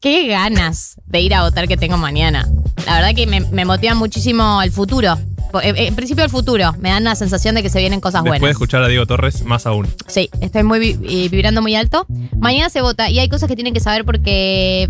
Qué 0.00 0.28
ganas 0.28 0.96
de 1.06 1.20
ir 1.20 1.34
a 1.34 1.42
votar 1.42 1.68
que 1.68 1.76
tengo 1.76 1.96
mañana. 1.98 2.48
La 2.86 2.94
verdad 2.94 3.14
que 3.14 3.26
me, 3.26 3.40
me 3.40 3.64
motiva 3.64 3.94
muchísimo 3.94 4.62
el 4.62 4.70
futuro. 4.72 5.18
Po- 5.52 5.60
eh, 5.60 5.74
En 5.88 5.94
principio 5.96 6.24
el 6.24 6.30
futuro. 6.30 6.72
Me 6.78 6.88
dan 6.90 7.04
la 7.04 7.14
sensación 7.16 7.54
de 7.54 7.62
que 7.62 7.68
se 7.68 7.80
vienen 7.80 8.00
cosas 8.00 8.22
Después 8.22 8.38
de 8.38 8.44
buenas. 8.44 8.54
escuchar 8.54 8.82
a 8.82 8.88
Diego 8.88 9.04
Torres, 9.06 9.42
más 9.44 9.66
aún. 9.66 9.86
Sí, 10.06 10.30
estoy 10.40 10.62
muy 10.62 10.78
vi- 10.78 10.98
eh, 11.24 11.28
vibrando 11.28 11.60
muy 11.60 11.74
alto. 11.74 12.06
Mañana 12.38 12.70
se 12.70 12.80
vota 12.80 13.10
y 13.10 13.18
hay 13.18 13.28
cosas 13.28 13.48
que 13.48 13.56
tienen 13.56 13.74
que 13.74 13.80
saber 13.80 14.04
porque 14.06 14.88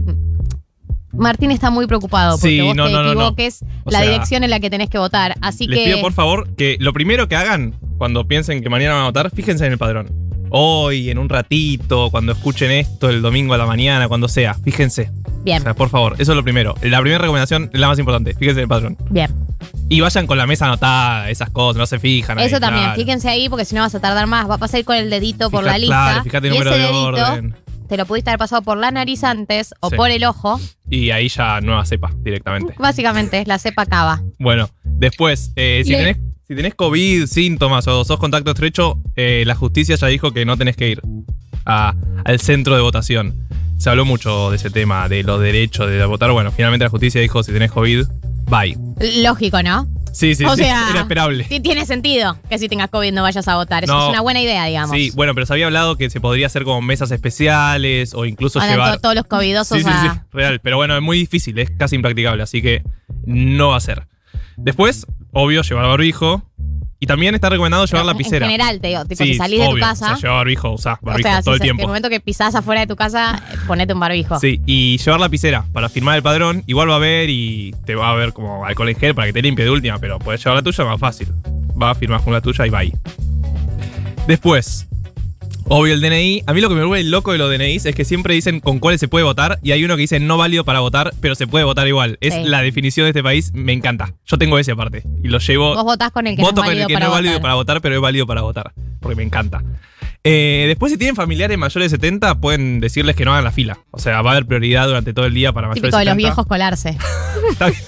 Martín 1.13 1.51
está 1.51 1.71
muy 1.71 1.87
preocupado 1.87 2.37
porque 2.39 2.49
Sí, 2.49 2.61
vos 2.61 2.75
no, 2.77 2.87
te 2.87 2.93
no, 2.93 2.99
no, 3.03 3.05
no. 3.05 3.13
equivoques 3.13 3.63
O 3.85 3.91
la 3.91 3.99
sea, 4.01 4.09
dirección 4.11 4.45
en 4.45 4.51
la 4.51 4.61
que 4.61 4.71
tenés 4.71 4.89
que 4.91 4.99
votar. 4.99 5.35
Así 5.41 5.67
Les 5.67 5.79
que 5.79 5.85
pido 5.87 6.01
por 6.01 6.13
favor 6.13 6.55
que 6.57 6.77
lo 6.81 6.93
primero 6.93 7.29
que 7.29 7.37
hagan 7.37 7.75
cuando 7.99 8.27
piensen 8.29 8.63
que 8.63 8.69
mañana 8.71 8.95
van 8.95 9.03
a 9.03 9.07
votar, 9.07 9.31
fíjense 9.35 9.67
en 9.67 9.73
el 9.73 9.79
padrón. 9.79 10.09
Hoy, 10.53 11.11
en 11.11 11.19
un 11.19 11.29
ratito, 11.29 12.11
cuando 12.11 12.33
escuchen 12.33 12.71
esto, 12.73 13.09
el 13.09 13.23
domingo 13.23 13.55
a 13.55 13.59
la 13.59 13.67
mañana, 13.67 14.09
cuando 14.09 14.27
sea, 14.29 14.55
fíjense. 14.55 15.11
Bien. 15.45 15.61
O 15.61 15.63
sea, 15.65 15.75
por 15.75 15.89
favor, 15.91 16.15
eso 16.19 16.33
es 16.33 16.37
lo 16.37 16.43
primero. 16.43 16.75
La 16.83 17.01
primera 17.01 17.19
recomendación 17.19 17.71
es 17.73 17.79
la 17.81 17.87
más 17.87 17.99
importante, 18.01 18.35
fíjense 18.35 18.59
en 18.61 18.65
el 18.65 18.69
padrón. 18.69 18.97
bien. 19.11 19.31
Y 19.89 20.01
vayan 20.01 20.27
con 20.27 20.39
la 20.39 20.47
mesa 20.47 20.67
anotada, 20.67 21.29
esas 21.31 21.51
cosas, 21.51 21.77
no 21.77 21.85
se 21.87 21.99
fijan. 21.99 22.39
ahí, 22.39 22.47
Eso 22.47 22.59
también, 22.61 22.85
claro. 22.85 23.01
fíjense 23.01 23.29
ahí 23.29 23.49
porque 23.49 23.65
si 23.65 23.75
no 23.75 23.81
vas 23.83 23.95
a 23.95 24.01
tardar 24.01 24.27
más. 24.27 24.49
Va 24.49 24.55
a 24.55 24.59
pasar 24.59 24.83
con 24.85 24.97
el 24.97 25.11
dedito 25.11 25.51
por 25.51 25.65
la 25.65 25.77
lista. 25.79 25.95
claro, 25.95 26.23
fíjate 26.25 26.47
el 26.49 26.53
número 26.55 26.71
de 26.77 26.85
orden. 26.87 27.55
Te 27.91 27.97
lo 27.97 28.07
pudiste 28.07 28.31
haber 28.31 28.39
pasado 28.39 28.63
por 28.63 28.79
la 28.79 28.91
nariz 28.93 29.25
antes 29.25 29.75
o 29.81 29.91
Sí. 29.91 29.97
por 29.97 30.11
el 30.11 30.25
ojo. 30.25 30.61
Y 30.89 31.11
ahí 31.11 31.29
ya 31.29 31.61
nueva 31.61 31.85
cepa 31.85 32.11
directamente. 32.23 32.73
Básicamente 32.79 33.41
es 33.41 33.49
la 33.49 33.59
cepa 33.59 33.85
cava. 33.85 34.23
Bueno, 34.39 34.71
después, 34.85 35.53
eh, 35.57 35.83
si, 35.85 35.91
Le- 35.91 35.97
tenés, 35.99 36.17
si 36.47 36.55
tenés 36.55 36.75
COVID, 36.77 37.27
síntomas 37.27 37.89
o 37.89 38.05
sos 38.05 38.19
contacto 38.21 38.53
estrecho, 38.53 38.99
eh, 39.17 39.43
la 39.45 39.57
justicia 39.57 39.97
ya 39.97 40.07
dijo 40.07 40.31
que 40.31 40.45
no 40.45 40.57
tenés 40.57 40.77
que 40.77 40.89
ir 40.89 41.03
a- 41.67 41.95
al 42.25 42.39
centro 42.41 42.77
de 42.77 42.81
votación. 42.81 43.47
Se 43.77 43.91
habló 43.91 44.05
mucho 44.05 44.51
de 44.51 44.57
ese 44.57 44.71
tema, 44.71 45.09
de 45.09 45.23
los 45.25 45.41
derechos 45.41 45.91
de 45.91 46.05
votar. 46.05 46.31
Bueno, 46.31 46.53
finalmente 46.53 46.85
la 46.85 46.91
justicia 46.91 47.21
dijo, 47.21 47.43
si 47.43 47.53
tenés 47.53 47.73
COVID, 47.73 48.05
bye. 48.49 48.77
Lógico, 49.23 49.63
¿no? 49.65 49.89
Sí, 50.13 50.35
sí, 50.35 50.45
o 50.45 50.57
sí, 50.57 50.63
sea, 50.65 50.91
era 50.91 51.01
esperable. 51.01 51.45
ti- 51.45 51.61
Tiene 51.61 51.87
sentido 51.87 52.37
que 52.49 52.59
si 52.59 52.69
tengas 52.69 52.91
COVID 52.91 53.13
no 53.13 53.23
vayas 53.23 53.47
a 53.49 53.57
votar. 53.57 53.85
Eso 53.85 53.93
No. 53.95 54.05
es 54.05 54.09
una 54.11 54.21
buena 54.21 54.41
idea, 54.41 54.65
digamos. 54.67 54.97
Sí, 54.97 55.11
bueno, 55.15 55.35
pero 55.35 55.47
se 55.47 55.53
había 55.53 55.67
hablado 55.67 55.97
que 55.97 56.11
se 56.11 56.21
podría 56.21 56.47
hacer 56.47 56.65
como 56.65 56.83
mesas 56.83 57.11
especiales 57.11 58.13
o 58.15 58.25
incluso 58.25 58.61
Andan 58.61 58.77
llevar... 58.77 58.95
to- 58.95 59.01
todos 59.01 59.15
los 59.15 59.25
covidosos 59.27 59.79
Sí, 59.79 59.85
sí, 59.85 59.91
a. 59.93 60.13
sí, 60.15 60.21
real. 60.33 60.61
Pero 60.61 60.77
bueno, 60.77 60.97
es 60.97 61.03
muy 61.03 61.19
difícil, 61.19 61.59
es 61.59 61.71
casi 61.71 61.97
impracticable, 61.97 62.43
así 62.43 62.61
que 62.63 62.83
no 63.25 63.69
va 63.71 63.77
a 63.77 63.81
ser. 63.81 64.07
Después, 64.57 65.07
obvio, 65.33 65.63
llevar 65.63 65.87
barbijo. 65.87 66.43
Y 67.03 67.07
también 67.07 67.35
está 67.35 67.49
recomendado 67.49 67.87
llevar 67.87 68.03
Pero 68.05 68.13
lapicera. 68.13 68.45
En 68.47 68.53
general, 68.53 68.79
te 68.81 68.89
digo, 68.89 69.05
tipo, 69.07 69.25
Sí, 69.25 69.33
si 69.33 69.39
salís 69.39 69.61
de 69.61 69.69
tu 69.71 69.79
casa. 69.79 70.05
O 70.05 70.09
sea, 70.09 70.17
llevar 70.17 70.37
barbijo, 70.37 70.71
usás 70.73 70.99
o 71.03 71.19
sea, 71.19 71.43
todo 71.43 71.55
si 71.55 71.57
el 71.57 71.59
se- 71.59 71.65
en 71.65 71.71
el 71.71 71.77
tiempo. 71.77 71.87
momento 71.89 72.11
que 72.11 72.21
pisás 72.21 72.55
afuera 72.55 72.83
de 72.83 72.87
tu 72.87 72.95
casa, 72.97 73.43
ponete 73.67 73.95
un 73.95 74.01
barbijo. 74.01 74.39
Sí, 74.39 74.61
y 74.67 74.99
llevar 74.99 75.19
lapicera 75.19 75.65
para 75.73 75.89
firmar 75.89 76.17
el 76.17 76.23
padrón. 76.23 76.63
Igual 76.67 76.91
va 76.91 76.97
a 76.97 76.99
ver 76.99 77.31
y 77.31 77.75
te 77.87 77.95
va 77.95 78.11
a 78.11 78.15
ver 78.15 78.35
como 78.35 78.67
alcohol 78.67 78.91
en 78.91 78.97
gel 78.97 79.15
para 79.15 79.29
que 79.29 79.33
te 79.33 79.41
limpie 79.41 79.65
de 79.65 79.71
última, 79.71 79.99
pero 79.99 80.19
puedes 80.19 80.45
llevar 80.45 80.57
la 80.57 80.63
tuya 80.63 80.85
más 80.85 81.01
fácil. 81.01 81.29
Va 81.81 81.91
a 81.91 81.95
firmar 81.95 82.23
con 82.23 82.35
la 82.35 82.43
tuya 82.43 82.67
y 82.67 82.71
va 82.71 82.81
ahí. 82.81 82.93
Después, 84.27 84.87
obvio 85.69 85.95
el 85.95 86.01
DNI. 86.01 86.43
A 86.47 86.53
mí 86.53 86.61
lo 86.61 86.69
que 86.69 86.75
me 86.75 86.85
vuelve 86.85 87.09
loco 87.09 87.33
de 87.33 87.39
los 87.39 87.51
DNIs 87.51 87.87
es 87.87 87.95
que 87.95 88.05
siempre 88.05 88.35
dicen 88.35 88.61
con 88.61 88.79
cuáles 88.79 89.01
se 89.01 89.09
puede 89.09 89.25
votar 89.25 89.59
y 89.63 89.73
hay 89.73 89.85
uno 89.85 89.97
que 89.97 90.03
dice 90.03 90.21
no 90.21 90.37
válido 90.39 90.65
para 90.65 90.81
votar, 90.81 91.13
pero 91.21 91.35
se 91.35 91.47
puede 91.47 91.65
votar 91.65 91.87
igual. 91.89 92.19
Es 92.21 92.35
Sí. 92.35 92.41
la 92.45 92.63
definición 92.63 93.05
de 93.05 93.11
este 93.11 93.23
país, 93.23 93.53
me 93.55 93.73
encanta. 93.73 94.15
Yo 94.27 94.39
tengo 94.39 94.59
ese 94.59 94.73
aparte 94.73 95.05
y 95.23 95.29
lo 95.29 95.39
llevo. 95.39 95.75
Vos 95.75 95.85
votás 95.85 96.11
con 96.11 96.27
el 96.27 96.37
que 96.37 96.43
Voto 96.43 96.57
no 96.57 96.63
es 96.63 96.65
con 96.65 96.67
válido 96.69 96.83
el 96.83 96.89
que 96.89 96.95
para 96.95 97.07
no 97.07 97.07
es 97.07 97.11
votar. 97.11 97.25
válido 97.25 97.41
para 97.43 97.55
votar, 97.55 97.81
pero 97.81 97.95
es 97.97 98.01
válido 98.01 98.27
para 98.27 98.43
votar. 98.43 98.73
Porque 99.01 99.17
me 99.17 99.23
encanta. 99.23 99.63
Eh, 100.23 100.65
después, 100.69 100.93
si 100.93 100.99
tienen 100.99 101.17
familiares 101.17 101.57
mayores 101.57 101.91
de 101.91 101.97
70, 101.97 102.41
pueden 102.41 102.81
decirles 102.81 103.17
que 103.17 103.25
no 103.25 103.33
hagan 103.33 103.45
la 103.45 103.53
fila. 103.53 103.79
O 103.91 103.99
sea, 103.99 104.21
va 104.21 104.31
a 104.31 104.33
haber 104.35 104.45
prioridad 104.47 104.87
durante 104.87 105.15
todo 105.15 105.25
el 105.25 105.33
día 105.33 105.53
para 105.55 105.69
mayores 105.69 105.81
de 105.83 105.87
de 105.89 105.93
70. 105.93 106.11
los 106.11 106.17
viejos 106.19 106.47
colarse. 106.47 106.99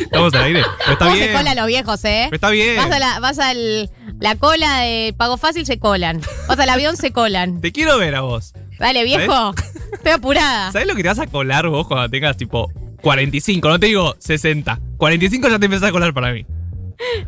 Estamos 0.00 0.34
al 0.34 0.42
aire. 0.44 0.62
Pero 0.78 0.92
está 0.92 1.04
¿Cómo 1.04 1.16
bien. 1.16 1.26
se 1.28 1.32
colan 1.36 1.56
los 1.56 1.66
viejos, 1.66 2.04
eh? 2.04 2.26
Pero 2.30 2.34
está 2.36 2.50
bien. 2.50 2.76
Vas 2.76 2.90
a 2.90 2.98
la, 2.98 3.20
vas 3.20 3.38
al, 3.38 3.90
la 4.22 4.36
cola 4.36 4.78
de 4.78 5.14
pago 5.16 5.36
fácil, 5.36 5.66
se 5.66 5.80
colan. 5.80 6.20
Vas 6.46 6.58
al 6.58 6.68
avión, 6.68 6.96
se 6.96 7.10
colan. 7.10 7.60
Te 7.60 7.72
quiero 7.72 7.98
ver 7.98 8.14
a 8.14 8.20
vos. 8.20 8.54
Dale, 8.78 9.02
viejo. 9.02 9.52
Estoy 9.92 10.12
apurada. 10.12 10.70
¿Sabes 10.70 10.86
lo 10.86 10.94
que 10.94 11.02
te 11.02 11.08
vas 11.08 11.18
a 11.18 11.26
colar 11.26 11.68
vos 11.68 11.88
cuando 11.88 12.08
tengas 12.08 12.36
tipo 12.36 12.72
45? 13.02 13.68
No 13.68 13.80
te 13.80 13.86
digo 13.86 14.14
60. 14.20 14.80
45 14.96 15.48
ya 15.48 15.58
te 15.58 15.64
empezás 15.64 15.88
a 15.88 15.92
colar 15.92 16.14
para 16.14 16.32
mí. 16.32 16.46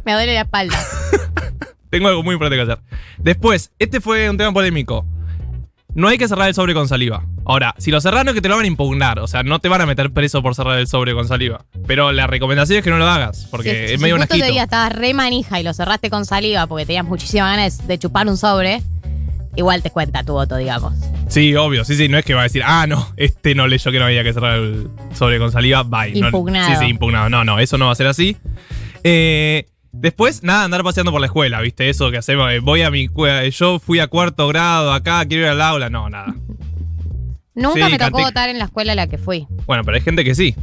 Me 0.05 0.13
duele 0.13 0.35
la 0.35 0.43
espalda. 0.43 0.79
Tengo 1.91 2.07
algo 2.09 2.23
muy 2.23 2.35
importante 2.35 2.65
que 2.65 2.73
hacer. 2.73 2.85
Después, 3.19 3.73
este 3.81 4.01
fue 4.01 4.31
un 4.31 4.37
tema 4.37 4.53
polémico. 4.53 5.05
No 5.95 6.09
hay 6.09 6.19
que 6.19 6.27
cerrar 6.29 6.49
el 6.49 6.55
sobre 6.55 6.75
con 6.75 6.89
saliva. 6.89 7.25
Ahora, 7.47 7.75
si 7.79 7.91
lo 7.91 8.01
cerrás 8.01 8.25
no 8.25 8.31
es 8.31 8.35
que 8.35 8.41
te 8.41 8.49
lo 8.49 8.57
van 8.57 8.65
a 8.65 8.69
impugnar, 8.69 9.19
o 9.21 9.27
sea, 9.27 9.43
no 9.43 9.59
te 9.59 9.69
van 9.69 9.81
a 9.81 9.87
meter 9.87 10.11
preso 10.13 10.43
por 10.43 10.55
cerrar 10.55 10.79
el 10.79 10.87
sobre 10.87 11.13
con 11.15 11.29
saliva. 11.29 11.65
Pero 11.87 12.11
la 12.13 12.27
recomendación 12.27 12.79
es 12.79 12.85
que 12.85 12.91
no 12.91 12.99
lo 12.99 13.07
hagas, 13.07 13.47
porque 13.51 13.85
es 13.87 13.91
si 13.93 13.99
medio 13.99 14.17
un 14.17 14.23
asquito. 14.23 14.47
día 14.47 14.65
estabas 14.65 14.93
re 14.93 15.13
manija 15.15 15.61
y 15.61 15.63
lo 15.63 15.73
cerraste 15.75 16.09
con 16.11 16.25
saliva 16.25 16.67
porque 16.67 16.87
tenías 16.87 17.05
muchísimas 17.05 17.51
ganas 17.57 17.87
de 17.87 17.99
chupar 17.99 18.27
un 18.29 18.37
sobre, 18.39 18.81
igual 19.57 19.83
te 19.83 19.91
cuenta 19.91 20.25
tu 20.25 20.33
voto, 20.33 20.57
digamos. 20.57 20.95
Sí, 21.29 21.55
obvio, 21.55 21.85
sí, 21.85 21.95
sí, 21.97 22.09
no 22.09 22.19
es 22.19 22.25
que 22.25 22.35
va 22.35 22.41
a 22.41 22.45
decir, 22.45 22.63
ah, 22.65 22.87
no, 22.87 23.09
este 23.17 23.55
no 23.55 23.67
leyó 23.67 23.91
que 23.93 23.99
no 23.99 24.05
había 24.07 24.23
que 24.23 24.33
cerrar 24.33 24.59
el 24.59 24.89
sobre 25.15 25.39
con 25.39 25.53
saliva, 25.53 25.83
bye. 25.83 26.13
No- 26.21 26.27
Impugnado. 26.29 26.69
sí, 26.71 26.77
sí, 26.81 26.87
impugnado. 26.91 27.29
No, 27.29 27.45
no, 27.45 27.59
eso 27.59 27.77
no 27.79 27.87
va 27.87 27.93
a 27.93 27.97
ser 27.97 28.07
así. 28.07 28.37
Eh, 29.03 29.67
después, 29.95 30.43
nada, 30.43 30.65
andar 30.65 30.83
paseando 30.83 31.11
por 31.13 31.21
la 31.21 31.27
escuela, 31.27 31.61
¿viste? 31.61 31.89
Eso 31.89 32.11
que 32.11 32.19
hacemos, 32.19 32.51
eh, 32.53 32.59
voy 32.61 32.83
a 32.83 32.91
mi 32.91 33.09
cue- 33.09 33.51
yo 33.51 33.79
fui 33.79 33.99
a 34.01 34.07
cuarto 34.07 34.47
grado 34.49 34.93
acá, 34.93 35.25
quiero 35.27 35.45
ir 35.45 35.51
al 35.51 35.61
aula, 35.63 35.91
no, 35.91 36.09
nada. 36.11 36.35
Nunca 37.55 37.87
Sí, 37.87 37.93
me 37.93 37.99
tocó 37.99 38.11
canté- 38.19 38.23
votar 38.25 38.49
en 38.51 38.59
la 38.59 38.65
escuela 38.65 38.93
a 38.93 38.95
la 38.97 39.07
que 39.07 39.17
fui. 39.19 39.47
Bueno, 39.67 39.85
pero 39.85 39.97
hay 39.97 40.03
gente 40.03 40.25
que 40.25 40.35
sí. 40.35 40.55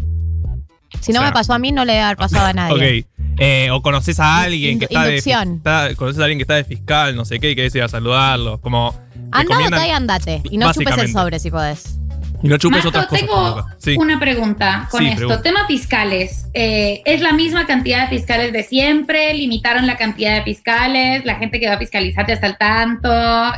Si 1.00 1.14
no 1.14 1.20
O 1.20 1.22
sea- 1.22 1.30
me 1.30 1.34
pasó 1.34 1.54
a 1.54 1.60
mí, 1.60 1.72
no 1.72 1.86
le 1.86 1.94
debe 1.94 2.04
haber 2.04 2.18
pasado 2.18 2.48
a 2.48 2.54
nadie. 2.54 3.06
Ok. 3.12 3.12
Eh, 3.44 3.70
o 3.72 3.82
conoces 3.82 4.20
a 4.20 4.42
alguien 4.42 4.78
que 4.78 4.86
está 4.86 5.06
de. 5.06 5.16
está- 5.16 5.96
conoces 5.96 6.20
a 6.20 6.26
alguien 6.26 6.38
que 6.38 6.44
está 6.44 6.56
de 6.56 6.66
fiscal, 6.66 7.16
no 7.16 7.24
sé 7.24 7.40
qué, 7.40 7.52
y 7.52 7.56
querés 7.56 7.74
ir 7.74 7.82
a 7.82 7.88
saludarlo. 7.88 8.60
Como. 8.60 8.94
Andá, 9.32 9.56
recomiendan- 9.56 9.72
votá 9.80 9.88
y 9.88 9.92
andate. 9.92 10.42
Y 10.52 10.58
no 10.58 10.72
chupes 10.74 10.98
el 10.98 11.12
sobre 11.14 11.40
si 11.40 11.50
podés. 11.50 11.98
Y 12.44 12.48
no 12.48 12.58
chupes 12.58 12.84
Marco, 12.84 12.90
otras 12.90 13.08
cosas. 13.08 13.28
tengo. 13.28 13.66
Sí. 13.78 13.96
una 13.98 14.20
pregunta 14.20 14.88
con 14.90 15.00
Sí, 15.02 15.08
esto. 15.08 15.18
pregunta. 15.20 15.42
Tema 15.42 15.68
fiscales. 15.68 16.48
Eh, 16.54 17.02
¿Es 17.06 17.22
la 17.22 17.34
misma 17.34 17.66
cantidad 17.66 18.10
de 18.10 18.18
fiscales 18.18 18.52
de 18.54 18.64
siempre? 18.64 19.34
¿Limitaron 19.34 19.88
la 19.88 19.98
cantidad 19.98 20.36
de 20.36 20.44
fiscales? 20.44 21.24
¿La 21.26 21.36
gente 21.36 21.60
que 21.60 21.68
va 21.68 21.76
a 21.76 21.78
fiscalizar 21.78 22.28
ya 22.28 22.34
está 22.34 22.48
al 22.48 22.58
tanto? 22.58 23.10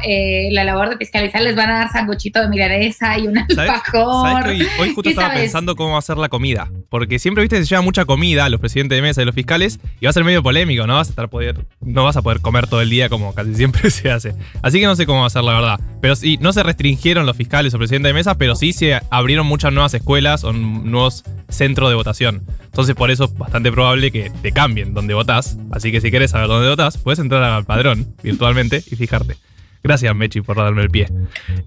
Eh, 0.07 0.49
¿La 0.51 0.63
labor 0.63 0.89
de 0.89 0.97
fiscalizar 0.97 1.41
les 1.41 1.55
van 1.55 1.69
a 1.71 1.79
dar 1.79 1.91
sanguchito 1.91 2.41
de 2.41 2.49
milanesa 2.49 3.17
y 3.17 3.27
un 3.27 3.37
alfajor? 3.37 4.31
¿Sabes 4.41 4.61
hoy, 4.61 4.67
hoy 4.79 4.87
justo 4.89 5.01
¿Qué 5.03 5.09
estaba 5.09 5.27
sabes? 5.29 5.43
pensando 5.43 5.75
cómo 5.75 5.97
hacer 5.97 6.17
la 6.17 6.29
comida? 6.29 6.69
Porque 6.89 7.19
siempre, 7.19 7.41
viste, 7.43 7.57
se 7.57 7.65
lleva 7.65 7.81
mucha 7.81 8.05
comida 8.05 8.45
a 8.45 8.49
los 8.49 8.59
presidentes 8.59 8.95
de 8.97 9.01
mesa 9.01 9.21
y 9.21 9.25
los 9.25 9.35
fiscales 9.35 9.79
y 9.99 10.05
va 10.05 10.09
a 10.09 10.13
ser 10.13 10.23
medio 10.23 10.43
polémico, 10.43 10.85
no 10.87 10.95
vas 10.95 11.07
a 11.07 11.11
estar 11.11 11.29
poder, 11.29 11.65
no 11.81 12.03
vas 12.03 12.17
a 12.17 12.21
poder 12.21 12.41
comer 12.41 12.67
todo 12.67 12.81
el 12.81 12.89
día 12.89 13.09
como 13.09 13.33
casi 13.33 13.55
siempre 13.55 13.89
se 13.91 14.11
hace. 14.11 14.35
Así 14.61 14.79
que 14.79 14.85
no 14.85 14.95
sé 14.95 15.05
cómo 15.05 15.21
va 15.21 15.27
a 15.27 15.31
ser 15.31 15.43
la 15.43 15.53
verdad. 15.53 15.79
Pero 16.01 16.15
sí, 16.15 16.37
no 16.41 16.51
se 16.53 16.63
restringieron 16.63 17.25
los 17.25 17.37
fiscales 17.37 17.73
o 17.73 17.77
presidentes 17.77 18.09
de 18.09 18.13
mesa, 18.13 18.35
pero 18.37 18.55
sí 18.55 18.72
se 18.73 18.99
abrieron 19.09 19.45
muchas 19.45 19.71
nuevas 19.71 19.93
escuelas 19.93 20.43
o 20.43 20.53
nuevos 20.53 21.23
centros 21.49 21.89
de 21.89 21.95
votación. 21.95 22.43
Entonces 22.65 22.95
por 22.95 23.11
eso 23.11 23.25
es 23.25 23.37
bastante 23.37 23.71
probable 23.71 24.11
que 24.11 24.31
te 24.41 24.51
cambien 24.51 24.93
donde 24.93 25.13
votás. 25.13 25.57
Así 25.71 25.91
que 25.91 26.01
si 26.01 26.09
quieres 26.09 26.31
saber 26.31 26.47
dónde 26.47 26.69
votás, 26.69 26.97
puedes 26.97 27.19
entrar 27.19 27.43
al 27.43 27.65
padrón 27.65 28.15
virtualmente 28.23 28.83
y 28.85 28.95
fijarte. 28.95 29.37
Gracias, 29.83 30.15
Mechi, 30.15 30.39
por 30.39 30.55
darme 30.55 30.81
el 30.81 30.89
pie. 30.89 31.09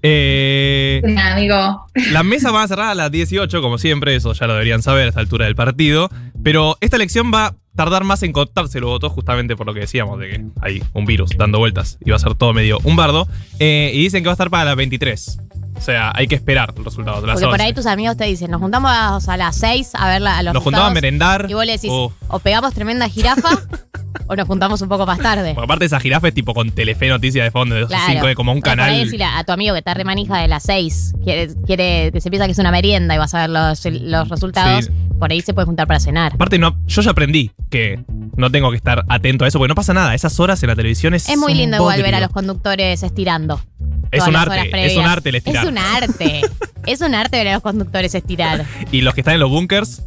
Eh, 0.01 1.01
amigo. 1.33 1.87
las 2.11 2.25
mesas 2.25 2.51
van 2.51 2.63
a 2.63 2.67
cerrar 2.67 2.89
a 2.89 2.95
las 2.95 3.11
18, 3.11 3.61
como 3.61 3.77
siempre, 3.77 4.15
eso 4.15 4.33
ya 4.33 4.47
lo 4.47 4.53
deberían 4.53 4.81
saber 4.81 5.05
a 5.05 5.09
esta 5.09 5.19
altura 5.19 5.45
del 5.45 5.55
partido. 5.55 6.09
Pero 6.43 6.77
esta 6.81 6.95
elección 6.95 7.31
va 7.31 7.45
a 7.45 7.55
tardar 7.75 8.03
más 8.05 8.23
en 8.23 8.33
contarse 8.33 8.79
los 8.79 8.89
votos, 8.89 9.11
justamente 9.11 9.55
por 9.55 9.67
lo 9.67 9.73
que 9.75 9.81
decíamos, 9.81 10.19
de 10.19 10.29
que 10.29 10.45
hay 10.61 10.81
un 10.93 11.05
virus 11.05 11.37
dando 11.37 11.59
vueltas 11.59 11.99
y 12.03 12.09
va 12.09 12.15
a 12.15 12.19
ser 12.19 12.33
todo 12.33 12.53
medio 12.53 12.79
un 12.83 12.95
bardo. 12.95 13.27
Eh, 13.59 13.91
y 13.93 13.99
dicen 13.99 14.23
que 14.23 14.27
va 14.29 14.31
a 14.31 14.33
estar 14.33 14.49
para 14.49 14.65
las 14.65 14.75
23. 14.75 15.37
O 15.77 15.81
sea, 15.81 16.11
hay 16.15 16.27
que 16.27 16.35
esperar 16.35 16.73
los 16.75 16.83
resultados. 16.85 17.23
Las 17.23 17.33
Porque 17.35 17.45
por 17.45 17.53
11. 17.53 17.63
ahí 17.63 17.73
tus 17.73 17.85
amigos 17.85 18.17
te 18.17 18.25
dicen, 18.25 18.51
nos 18.51 18.59
juntamos 18.61 19.27
a 19.27 19.37
las 19.37 19.55
6 19.57 19.91
a 19.93 20.09
ver 20.09 20.21
la- 20.21 20.37
a 20.39 20.43
los 20.43 20.53
Nos 20.53 20.63
juntamos 20.63 20.87
a 20.87 20.89
resultados", 20.89 20.93
merendar. 20.93 21.45
Y 21.49 21.53
vos 21.53 21.65
le 21.65 21.71
decís, 21.73 21.91
o 21.91 22.39
pegamos 22.43 22.73
tremenda 22.73 23.07
jirafa 23.07 23.49
o 24.27 24.35
nos 24.35 24.47
juntamos 24.47 24.81
un 24.81 24.89
poco 24.89 25.05
más 25.05 25.19
tarde. 25.19 25.53
Porque 25.53 25.65
aparte 25.65 25.85
esa 25.85 25.99
jirafa 25.99 26.27
es 26.29 26.33
tipo 26.33 26.53
con 26.53 26.71
Telefe 26.71 27.07
Noticias 27.07 27.45
de 27.45 27.51
fondo, 27.51 27.75
de 27.75 27.85
Claro. 27.87 28.03
cinco, 28.07 28.27
de 28.27 28.35
como 28.35 28.51
un 28.51 28.57
ahí 28.57 28.61
canal. 28.63 28.95
decirle 28.97 29.25
a 29.25 29.43
tu 29.43 29.51
amigo 29.53 29.73
que 29.73 29.79
está 29.79 29.93
remanija 29.93 30.37
de 30.39 30.47
las 30.47 30.63
6, 30.63 31.13
quiere, 31.23 31.53
quiere 31.65 32.11
que 32.11 32.19
se 32.19 32.29
piensa 32.29 32.45
que 32.47 32.51
es 32.51 32.59
una 32.59 32.71
merienda 32.71 33.15
y 33.15 33.17
vas 33.17 33.33
a 33.33 33.41
ver 33.41 33.49
los, 33.51 33.85
los 33.85 34.29
resultados, 34.29 34.85
Sí. 34.85 34.91
por 35.19 35.31
ahí 35.31 35.41
se 35.41 35.53
puede 35.53 35.65
juntar 35.67 35.87
para 35.87 35.99
cenar. 35.99 36.33
Aparte, 36.33 36.57
no, 36.59 36.75
yo 36.87 37.01
ya 37.01 37.11
aprendí 37.11 37.51
que 37.69 38.03
no 38.35 38.49
tengo 38.51 38.71
que 38.71 38.77
estar 38.77 39.05
atento 39.07 39.45
a 39.45 39.47
eso, 39.47 39.59
porque 39.59 39.69
no 39.69 39.75
pasa 39.75 39.93
nada. 39.93 40.13
Esas 40.15 40.37
horas 40.39 40.61
en 40.63 40.69
la 40.69 40.75
televisión 40.75 41.13
es. 41.13 41.29
Es 41.29 41.37
muy 41.37 41.53
lindo 41.53 41.77
igual 41.77 42.01
ver 42.01 42.15
a 42.15 42.19
los 42.19 42.31
conductores 42.31 43.03
estirando. 43.03 43.61
Es 44.11 44.25
un 44.27 44.35
arte, 44.35 44.85
es 44.85 44.95
un 44.97 45.05
arte 45.05 45.29
el 45.29 45.35
estirar. 45.35 45.63
Es 45.63 45.69
un 45.71 45.77
arte. 45.77 46.41
es 46.85 47.01
un 47.01 47.15
arte 47.15 47.37
ver 47.37 47.47
a 47.49 47.53
los 47.53 47.61
conductores 47.63 48.13
estirar. 48.15 48.65
Y 48.91 49.01
los 49.01 49.13
que 49.13 49.21
están 49.21 49.33
en 49.35 49.39
los 49.41 49.49
bunkers, 49.49 50.03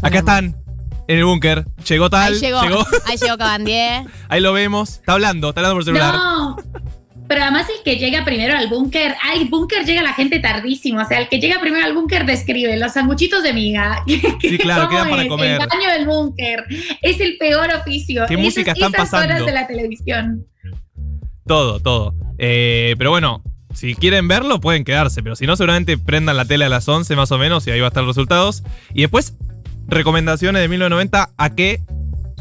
acá 0.00 0.18
están, 0.18 0.56
en 1.08 1.18
el 1.18 1.24
búnker. 1.24 1.64
Llegó 1.88 2.08
tal, 2.10 2.32
ahí 2.34 2.40
llegó, 2.40 2.60
ahí 2.60 3.16
llegó 3.20 3.36
Cabandier. 3.36 4.04
ahí 4.28 4.40
lo 4.40 4.52
vemos. 4.52 4.90
Está 4.96 5.12
hablando, 5.12 5.48
está 5.50 5.60
hablando 5.60 5.76
por 5.76 5.84
celular. 5.84 6.14
No. 6.14 6.56
Pero 7.28 7.44
además 7.44 7.66
el 7.74 7.82
que 7.82 7.98
llega 7.98 8.24
primero 8.26 8.54
al 8.58 8.68
búnker, 8.68 9.14
al 9.32 9.46
búnker 9.48 9.86
llega 9.86 10.02
la 10.02 10.12
gente 10.12 10.38
tardísimo, 10.38 11.00
o 11.00 11.04
sea, 11.06 11.18
el 11.18 11.28
que 11.28 11.40
llega 11.40 11.60
primero 11.60 11.86
al 11.86 11.94
búnker 11.94 12.26
describe 12.26 12.76
los 12.76 12.92
sanguchitos 12.92 13.42
de 13.42 13.54
miga. 13.54 14.02
Sí, 14.40 14.58
claro, 14.58 14.82
¿Cómo 14.88 14.96
quedan 14.96 15.08
para 15.10 15.22
es? 15.22 15.28
comer. 15.28 15.50
El 15.62 15.66
baño 15.66 15.90
del 15.96 16.06
búnker 16.06 16.64
es 17.00 17.20
el 17.20 17.38
peor 17.38 17.70
oficio. 17.74 18.24
¿Qué 18.28 18.34
Esas- 18.34 18.44
música 18.44 18.72
están 18.72 18.92
esas 18.94 19.08
pasando? 19.10 19.34
horas 19.34 19.46
de 19.46 19.52
la 19.52 19.66
televisión. 19.66 20.46
Todo, 21.46 21.80
todo. 21.80 22.14
Eh, 22.38 22.94
pero 22.98 23.10
bueno, 23.10 23.42
si 23.74 23.94
quieren 23.94 24.28
verlo, 24.28 24.60
pueden 24.60 24.84
quedarse. 24.84 25.22
Pero 25.22 25.36
si 25.36 25.46
no, 25.46 25.56
seguramente 25.56 25.98
prendan 25.98 26.36
la 26.36 26.44
tele 26.44 26.64
a 26.64 26.68
las 26.68 26.88
11 26.88 27.14
más 27.16 27.32
o 27.32 27.38
menos 27.38 27.66
y 27.66 27.70
ahí 27.70 27.80
va 27.80 27.86
a 27.86 27.88
estar 27.88 28.02
los 28.04 28.14
resultados. 28.16 28.62
Y 28.94 29.02
después, 29.02 29.36
recomendaciones 29.88 30.62
de 30.62 30.68
1990 30.68 31.30
a 31.36 31.50
qué 31.54 31.80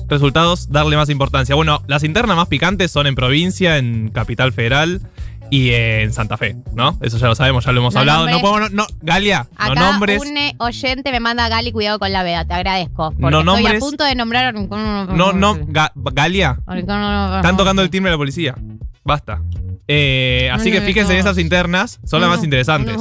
resultados 0.08 0.70
darle 0.72 0.98
más 0.98 1.10
importancia. 1.10 1.56
Bueno, 1.56 1.84
las 1.88 2.04
internas 2.04 2.36
más 2.36 2.48
picantes 2.48 2.92
son 2.92 3.08
en 3.08 3.16
provincia, 3.16 3.78
en 3.78 4.10
Capital 4.10 4.52
Federal 4.52 5.02
y 5.50 5.72
en 5.72 6.14
Santa 6.14 6.38
Fe, 6.38 6.56
¿no? 6.74 6.98
Eso 7.02 7.18
ya 7.18 7.28
lo 7.28 7.36
sabemos, 7.36 7.66
ya 7.66 7.72
lo 7.74 7.80
hemos 7.82 7.94
No 7.94 8.00
hablado. 8.02 8.20
nombres. 8.20 8.42
No 8.42 8.42
podemos, 8.50 8.72
no, 8.72 8.84
no, 8.84 8.88
Galia, 9.02 9.48
Acá 9.58 9.76
no 9.76 9.92
nombres. 9.92 10.22
un 10.22 10.38
eh, 10.38 10.56
oyente 10.60 11.12
me 11.12 11.20
manda 11.20 11.48
Gali, 11.50 11.72
cuidado 11.74 12.00
con 12.00 12.12
la 12.12 12.24
veda, 12.24 12.46
te 12.46 12.54
agradezco. 12.54 13.12
Porque 13.12 13.22
No 13.22 13.40
estoy 13.40 13.46
nombres. 13.46 13.76
a 13.76 13.80
punto 13.80 14.04
de 14.06 14.16
nombrar. 14.16 14.54
No, 14.54 15.34
no, 15.34 15.56
Ga- 15.68 15.92
Galia. 15.96 16.58
Están 16.70 17.58
tocando 17.58 17.82
el 17.82 17.90
timbre 17.90 18.12
de 18.12 18.14
la 18.16 18.18
policía. 18.18 18.56
Basta. 19.04 19.42
Eh, 19.88 20.50
así 20.54 20.70
No, 20.70 20.76
que 20.80 20.82
fíjense 20.86 21.14
en 21.14 21.20
esas 21.20 21.38
internas, 21.38 22.00
son 22.06 22.22
las 22.22 22.30
más 22.30 22.44
interesantes. 22.44 22.96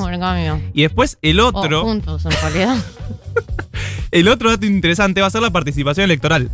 Y 0.72 0.82
después 0.82 1.18
el 1.22 1.40
otro, 1.40 1.82
Oh, 1.82 1.84
juntos, 1.84 2.24
en 2.24 2.32
realidad. 2.32 2.76
el 4.10 4.28
otro 4.28 4.50
dato 4.50 4.66
interesante 4.66 5.20
va 5.20 5.26
a 5.26 5.30
ser 5.30 5.42
la 5.42 5.50
participación 5.50 6.04
electoral. 6.04 6.50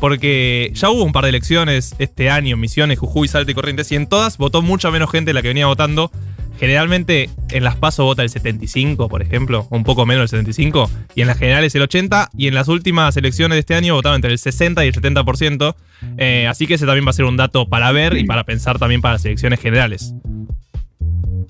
Porque 0.00 0.70
ya 0.74 0.90
hubo 0.90 1.02
un 1.02 1.12
par 1.12 1.24
de 1.24 1.30
elecciones 1.30 1.94
este 1.98 2.30
año, 2.30 2.56
Misiones, 2.56 3.00
Jujuy, 3.00 3.26
Salta 3.26 3.50
y 3.50 3.54
Corrientes, 3.54 3.90
y 3.90 3.96
en 3.96 4.06
todas 4.06 4.38
votó 4.38 4.62
mucha 4.62 4.90
menos 4.92 5.10
gente 5.10 5.30
de 5.30 5.34
la 5.34 5.42
que 5.42 5.48
venía 5.48 5.66
votando. 5.66 6.12
Generalmente 6.58 7.30
en 7.50 7.64
las 7.64 7.76
PASO 7.76 8.04
vota 8.04 8.22
el 8.22 8.30
75, 8.30 9.08
por 9.08 9.22
ejemplo, 9.22 9.66
un 9.70 9.84
poco 9.84 10.06
menos 10.06 10.30
del 10.30 10.40
75, 10.40 10.90
y 11.14 11.20
en 11.20 11.28
las 11.28 11.38
generales 11.38 11.74
el 11.74 11.82
80, 11.82 12.30
y 12.36 12.48
en 12.48 12.54
las 12.54 12.68
últimas 12.68 13.16
elecciones 13.16 13.56
de 13.56 13.60
este 13.60 13.74
año 13.74 13.94
votaba 13.94 14.16
entre 14.16 14.32
el 14.32 14.38
60 14.38 14.84
y 14.84 14.88
el 14.88 14.94
70%. 14.94 15.76
Eh, 16.16 16.46
así 16.48 16.66
que 16.66 16.74
ese 16.74 16.86
también 16.86 17.06
va 17.06 17.10
a 17.10 17.14
ser 17.14 17.26
un 17.26 17.36
dato 17.36 17.68
para 17.68 17.92
ver 17.92 18.16
y 18.16 18.24
para 18.24 18.44
pensar 18.44 18.78
también 18.78 19.00
para 19.00 19.14
las 19.14 19.24
elecciones 19.24 19.60
generales. 19.60 20.14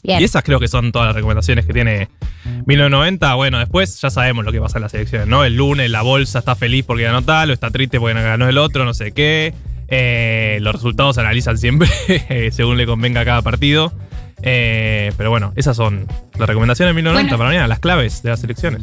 Bien. 0.03 0.21
Y 0.21 0.25
esas 0.25 0.43
creo 0.43 0.61
que 0.61 0.69
son 0.69 0.93
todas 0.93 1.07
las 1.07 1.17
recomendaciones 1.17 1.67
que 1.67 1.73
tiene 1.73 2.09
1990. 2.67 3.35
Bueno, 3.35 3.59
después 3.59 4.01
ya 4.01 4.11
sabemos 4.11 4.45
lo 4.45 4.53
que 4.53 4.61
pasa 4.61 4.79
en 4.79 4.83
las 4.83 4.95
elecciones, 4.95 5.27
¿no? 5.27 5.45
El 5.45 5.57
lunes 5.57 5.91
la 5.91 6.03
bolsa 6.03 6.39
está 6.41 6.55
feliz 6.55 6.85
porque 6.85 7.05
ganó 7.05 7.23
tal, 7.23 7.51
o 7.51 7.53
está 7.53 7.71
triste 7.71 7.99
porque 7.99 8.15
ganó 8.15 8.49
el 8.49 8.59
otro, 8.59 8.85
no 8.85 8.95
sé 8.95 9.13
qué. 9.13 9.55
Eh, 9.89 10.59
los 10.61 10.75
resultados 10.75 11.15
se 11.15 11.23
analizan 11.23 11.57
siempre 11.57 11.89
eh, 12.09 12.51
según 12.53 12.77
le 12.77 12.87
convenga 12.87 13.23
a 13.23 13.25
cada 13.25 13.43
partido. 13.43 13.93
Eh, 14.43 15.13
pero 15.17 15.31
bueno, 15.31 15.53
esas 15.57 15.77
son 15.77 16.07
las 16.39 16.49
recomendaciones 16.49 16.91
de 16.91 16.95
1990 16.95 17.29
Bueno. 17.29 17.39
para 17.39 17.51
mañana, 17.51 17.69
las 17.69 17.81
claves 17.81 18.23
de 18.23 18.31
las 18.31 18.45
elecciones. 18.45 18.83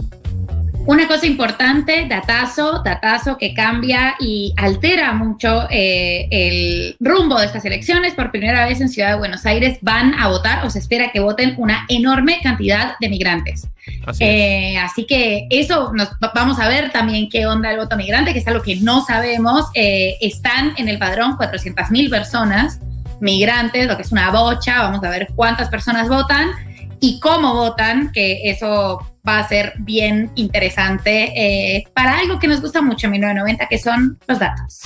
Una 0.87 1.07
cosa 1.07 1.25
importante, 1.25 2.05
datazo, 2.07 2.83
datazo 2.85 3.39
que 3.39 3.55
cambia 3.55 4.13
y 4.19 4.53
altera 4.55 5.13
mucho 5.13 5.67
eh, 5.71 6.27
el 6.29 6.95
rumbo 6.99 7.39
de 7.39 7.47
estas 7.47 7.65
elecciones. 7.65 8.13
Por 8.13 8.29
primera 8.29 8.67
vez 8.67 8.79
en 8.81 8.89
Ciudad 8.89 9.09
de 9.09 9.17
Buenos 9.17 9.47
Aires 9.47 9.79
van 9.81 10.13
a 10.13 10.27
votar 10.27 10.63
o 10.63 10.69
se 10.69 10.77
espera 10.77 11.11
que 11.11 11.19
voten 11.19 11.55
una 11.57 11.87
enorme 11.89 12.37
cantidad 12.43 12.93
de 12.99 13.09
migrantes. 13.09 13.67
Así. 14.05 14.23
Eh, 14.23 14.77
así 14.77 15.07
que 15.07 15.47
eso 15.49 15.91
nos 15.91 16.09
vamos 16.35 16.59
a 16.59 16.67
ver 16.67 16.91
también 16.91 17.29
qué 17.29 17.47
onda 17.47 17.71
el 17.71 17.77
voto 17.77 17.97
migrante, 17.97 18.33
que 18.33 18.39
es 18.39 18.47
algo 18.47 18.61
que 18.61 18.75
no 18.75 19.03
sabemos. 19.03 19.65
Eh, 19.73 20.17
están 20.21 20.73
en 20.77 20.87
el 20.87 20.99
padrón 20.99 21.35
400 21.35 21.89
mil 21.89 22.11
personas 22.11 22.79
migrantes, 23.19 23.87
lo 23.87 23.95
que 23.95 24.03
es 24.03 24.11
una 24.11 24.31
bocha. 24.31 24.83
Vamos 24.83 25.03
a 25.03 25.09
ver 25.09 25.29
cuántas 25.35 25.69
personas 25.69 26.09
votan 26.09 26.51
y 26.99 27.19
cómo 27.19 27.53
votan, 27.53 28.11
que 28.11 28.49
eso 28.49 28.99
va 29.27 29.39
a 29.39 29.47
ser 29.47 29.73
bien 29.79 30.31
interesante 30.35 31.33
eh, 31.35 31.83
para 31.93 32.19
algo 32.19 32.39
que 32.39 32.47
nos 32.47 32.61
gusta 32.61 32.81
mucho 32.81 33.07
en 33.07 33.11
1990, 33.11 33.67
que 33.67 33.77
son 33.77 34.19
los 34.27 34.39
datos. 34.39 34.81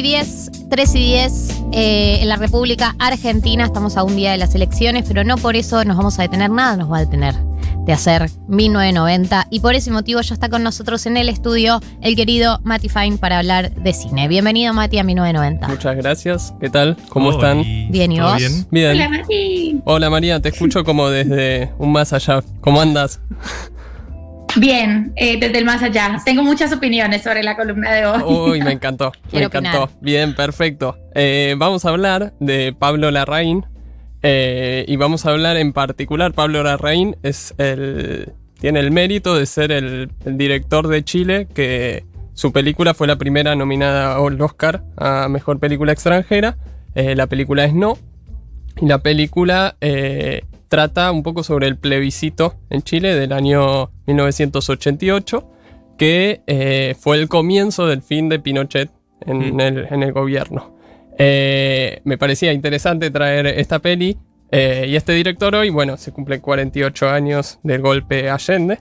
Y 0.00 0.02
10, 0.02 0.68
3 0.70 0.94
y 0.94 0.98
10 0.98 1.62
eh, 1.72 2.18
en 2.22 2.28
la 2.28 2.36
República 2.36 2.96
Argentina. 2.98 3.66
Estamos 3.66 3.98
a 3.98 4.02
un 4.02 4.16
día 4.16 4.32
de 4.32 4.38
las 4.38 4.54
elecciones, 4.54 5.04
pero 5.06 5.24
no 5.24 5.36
por 5.36 5.56
eso 5.56 5.84
nos 5.84 5.98
vamos 5.98 6.18
a 6.18 6.22
detener, 6.22 6.50
nada 6.50 6.76
nos 6.78 6.90
va 6.90 6.98
a 6.98 7.00
detener 7.00 7.34
de 7.84 7.92
hacer 7.92 8.30
1990. 8.48 9.48
Y 9.50 9.60
por 9.60 9.74
ese 9.74 9.90
motivo 9.90 10.22
ya 10.22 10.32
está 10.32 10.48
con 10.48 10.62
nosotros 10.62 11.04
en 11.04 11.18
el 11.18 11.28
estudio 11.28 11.80
el 12.00 12.16
querido 12.16 12.60
Mati 12.62 12.88
Fine 12.88 13.18
para 13.18 13.38
hablar 13.38 13.74
de 13.74 13.92
cine. 13.92 14.26
Bienvenido, 14.26 14.72
Mati, 14.72 14.98
a 14.98 15.04
1990. 15.04 15.68
Muchas 15.68 15.96
gracias. 15.96 16.54
¿Qué 16.60 16.70
tal? 16.70 16.96
¿Cómo 17.10 17.32
están? 17.32 17.62
Bien, 17.90 18.10
¿y 18.10 18.16
¿Todo 18.16 18.28
vos? 18.30 18.38
bien? 18.38 18.66
Bien. 18.70 18.90
Hola, 18.92 19.08
Mati. 19.10 19.82
Hola 19.84 20.10
María, 20.10 20.40
te 20.40 20.48
escucho 20.48 20.82
como 20.82 21.10
desde 21.10 21.72
un 21.78 21.92
más 21.92 22.14
allá. 22.14 22.42
¿Cómo 22.62 22.80
andas? 22.80 23.20
Bien, 24.56 25.12
eh, 25.16 25.38
desde 25.38 25.58
el 25.58 25.64
más 25.64 25.82
allá. 25.82 26.18
Tengo 26.24 26.42
muchas 26.42 26.72
opiniones 26.72 27.22
sobre 27.22 27.42
la 27.42 27.56
columna 27.56 27.92
de 27.92 28.06
hoy. 28.06 28.22
Uy, 28.22 28.60
me 28.62 28.72
encantó. 28.72 29.12
me 29.32 29.42
encantó. 29.42 29.84
opinar. 29.84 29.98
Bien, 30.00 30.34
perfecto. 30.34 30.96
Eh, 31.14 31.54
vamos 31.58 31.84
a 31.84 31.90
hablar 31.90 32.32
de 32.40 32.74
Pablo 32.78 33.10
Larraín. 33.10 33.66
eh, 34.22 34.84
y 34.88 34.96
vamos 34.96 35.24
a 35.26 35.30
hablar 35.30 35.56
en 35.56 35.72
particular, 35.72 36.32
Pablo 36.32 36.62
Larraín 36.62 37.16
es 37.22 37.54
el, 37.58 38.32
tiene 38.60 38.80
el 38.80 38.90
mérito 38.90 39.34
de 39.34 39.46
ser 39.46 39.72
el, 39.72 40.10
el 40.26 40.36
director 40.36 40.88
de 40.88 41.02
Chile 41.04 41.48
que 41.54 42.04
su 42.34 42.52
película 42.52 42.92
fue 42.94 43.06
la 43.06 43.16
primera 43.16 43.54
nominada 43.56 44.16
al 44.16 44.40
Oscar 44.42 44.82
a 44.96 45.28
Mejor 45.28 45.58
Película 45.58 45.92
Extranjera. 45.92 46.56
Eh, 46.94 47.14
la 47.14 47.26
película 47.28 47.64
es 47.64 47.72
No. 47.74 47.96
Y 48.80 48.86
la 48.86 48.98
película 48.98 49.76
eh, 49.80 50.42
trata 50.70 51.10
un 51.10 51.24
poco 51.24 51.42
sobre 51.42 51.66
el 51.66 51.76
plebiscito 51.76 52.54
en 52.70 52.82
Chile 52.82 53.16
del 53.16 53.32
año 53.32 53.90
1988, 54.06 55.44
que 55.98 56.42
eh, 56.46 56.94
fue 56.98 57.16
el 57.18 57.28
comienzo 57.28 57.86
del 57.88 58.02
fin 58.02 58.28
de 58.28 58.38
Pinochet 58.38 58.88
en, 59.26 59.56
Mm. 59.56 59.60
el, 59.60 59.86
en 59.90 60.02
el 60.04 60.12
gobierno. 60.12 60.76
Eh, 61.18 62.00
me 62.04 62.16
parecía 62.16 62.52
interesante 62.52 63.10
traer 63.10 63.48
esta 63.48 63.80
peli 63.80 64.16
eh, 64.52 64.86
y 64.88 64.94
este 64.94 65.12
director 65.12 65.54
hoy, 65.56 65.70
bueno, 65.70 65.96
se 65.96 66.12
cumplen 66.12 66.40
48 66.40 67.10
años 67.10 67.58
del 67.64 67.82
golpe 67.82 68.30
Allende. 68.30 68.78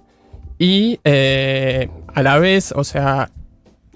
Y 0.59 0.99
a 1.03 2.21
la 2.21 2.37
vez, 2.37 2.71
o 2.75 2.83
sea, 2.83 3.31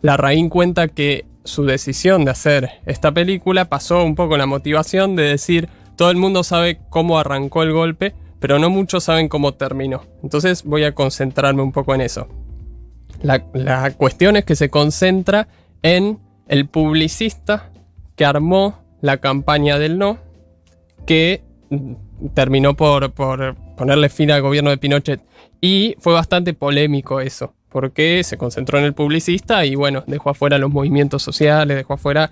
Larraín 0.02 0.50
cuenta 0.50 0.88
que 0.88 1.26
su 1.44 1.66
decisión 1.66 2.26
de 2.26 2.32
hacer 2.32 2.70
esta 2.86 3.12
película 3.12 3.66
pasó 3.66 4.04
un 4.04 4.16
poco 4.16 4.38
la 4.38 4.46
motivación 4.46 5.16
de 5.16 5.24
decir, 5.24 5.70
todo 5.96 6.12
el 6.12 6.18
mundo 6.18 6.44
sabe 6.44 6.80
cómo 6.90 7.20
arrancó 7.20 7.64
el 7.64 7.72
golpe, 7.72 8.14
pero 8.40 8.60
no 8.60 8.70
muchos 8.70 9.06
saben 9.06 9.30
cómo 9.30 9.54
terminó. 9.54 10.04
Entonces 10.22 10.64
voy 10.64 10.84
a 10.84 10.94
concentrarme 10.94 11.62
un 11.62 11.72
poco 11.72 11.96
en 11.96 12.02
eso. 12.02 12.28
La, 13.22 13.40
cuestión 13.92 14.36
es 14.36 14.44
que 14.44 14.56
se 14.56 14.70
concentra 14.70 15.48
en 15.82 16.20
el 16.48 16.68
publicista 16.68 17.72
que 18.18 18.26
armó 18.26 18.80
la 19.02 19.18
campaña 19.18 19.80
del 19.80 19.98
no, 19.98 20.18
que 21.06 21.42
terminó 22.34 22.76
por, 22.76 23.14
por 23.14 23.56
ponerle 23.78 24.10
fin 24.10 24.30
al 24.32 24.42
gobierno 24.42 24.72
de 24.72 24.78
Pinochet. 24.78 25.22
Y 25.62 25.96
fue 26.00 26.12
bastante 26.12 26.54
polémico 26.54 27.22
eso, 27.22 27.54
porque 27.70 28.22
se 28.26 28.38
concentró 28.38 28.78
en 28.78 28.84
el 28.84 28.94
publicista 28.94 29.66
y 29.66 29.76
bueno, 29.76 30.04
dejó 30.06 30.32
afuera 30.32 30.58
los 30.58 30.70
movimientos 30.70 31.24
sociales, 31.24 31.78
dejó 31.78 31.94
afuera 31.94 32.32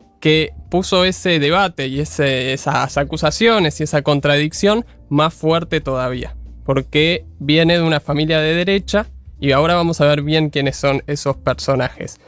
que 0.21 0.53
puso 0.69 1.03
ese 1.03 1.39
debate 1.39 1.87
y 1.87 1.99
esas 1.99 2.97
acusaciones 2.97 3.81
y 3.81 3.83
esa 3.83 4.03
contradicción 4.03 4.85
más 5.09 5.33
fuerte 5.33 5.81
todavía, 5.81 6.37
porque 6.63 7.25
viene 7.39 7.77
de 7.77 7.83
una 7.83 7.99
familia 7.99 8.39
de 8.39 8.55
derecha 8.55 9.07
y 9.39 9.51
ahora 9.51 9.75
vamos 9.75 9.99
a 9.99 10.05
ver 10.05 10.21
bien 10.21 10.49
quiénes 10.49 10.77
son 10.77 11.03
esos 11.07 11.35
personajes. 11.35 12.21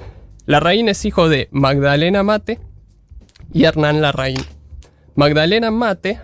Larraín 0.46 0.90
es 0.90 1.06
hijo 1.06 1.30
de 1.30 1.48
Magdalena 1.52 2.24
Mate 2.24 2.60
y 3.54 3.64
Hernán 3.64 4.02
Larraín. 4.02 4.44
Magdalena 5.16 5.72
Mate, 5.72 6.20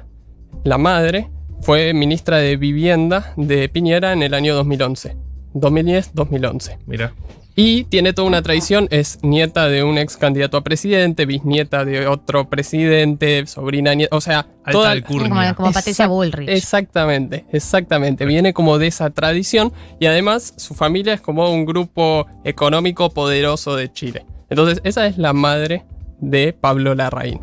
la 0.63 0.78
madre, 0.78 1.30
fue 1.61 1.93
ministra 1.93 2.38
de 2.38 2.57
Vivienda 2.57 3.34
de 3.38 3.70
Piñera 3.70 4.11
en 4.11 4.24
el 4.24 4.34
año 4.34 4.55
2011. 4.55 5.15
2010-2011. 5.53 6.78
Mira. 6.88 7.13
Y 7.62 7.84
tiene 7.84 8.14
toda 8.14 8.26
una 8.26 8.41
tradición, 8.41 8.88
es 8.89 9.20
nieta 9.22 9.68
de 9.68 9.84
un 9.84 9.97
ex 9.97 10.16
candidato 10.16 10.55
a 10.55 10.64
presidente, 10.64 11.26
bisnieta 11.26 11.84
de 11.84 12.07
otro 12.07 12.49
presidente, 12.49 13.45
sobrina 13.47 13.93
nieta, 13.93 14.16
o 14.16 14.22
sea, 14.22 14.47
Alta 14.64 14.72
toda 14.72 14.91
alcurnia. 14.91 15.30
Como, 15.30 15.55
como 15.55 15.74
Patricia 15.74 16.07
Bullrich. 16.07 16.47
Exactamente, 16.47 17.43
exactamente. 17.51 18.26
Viene 18.26 18.53
como 18.53 18.78
de 18.78 18.88
esa 18.88 19.10
tradición 19.10 19.74
y 19.99 20.05
además 20.05 20.53
su 20.55 20.74
familia 20.74 21.14
es 21.14 21.20
como 21.20 21.51
un 21.51 21.66
grupo 21.66 22.28
económico 22.45 23.10
poderoso 23.10 23.76
de 23.76 23.91
Chile. 23.91 24.26
Entonces, 24.49 24.80
esa 24.86 25.05
es 25.05 25.18
la 25.18 25.34
madre 25.34 25.84
de 26.22 26.53
Pablo 26.53 26.95
Larraín. 26.95 27.41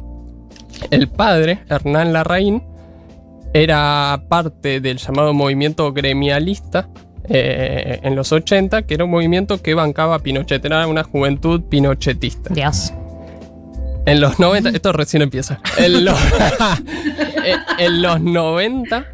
El 0.91 1.09
padre, 1.09 1.59
Hernán 1.69 2.15
Larraín, 2.15 2.63
era 3.53 4.25
parte 4.31 4.81
del 4.81 4.97
llamado 4.97 5.35
movimiento 5.35 5.93
gremialista 5.93 6.89
eh, 7.29 8.01
en 8.03 8.15
los 8.17 8.33
80, 8.33 8.83
que 8.83 8.95
era 8.95 9.05
un 9.05 9.11
movimiento 9.11 9.61
que 9.63 9.75
bancaba 9.75 10.17
a 10.17 10.19
Pinochet, 10.21 10.65
era 10.65 10.87
una 10.87 11.03
juventud 11.05 11.63
pinochetista. 11.63 12.53
Dios. 12.55 12.93
En 14.07 14.21
los 14.21 14.39
90, 14.39 14.71
esto 14.71 14.93
recién 14.93 15.23
empieza. 15.23 15.61
En 15.79 16.05
los, 16.05 16.19
en- 17.45 17.85
en 17.85 18.03
los 18.03 18.21
90, 18.21 19.05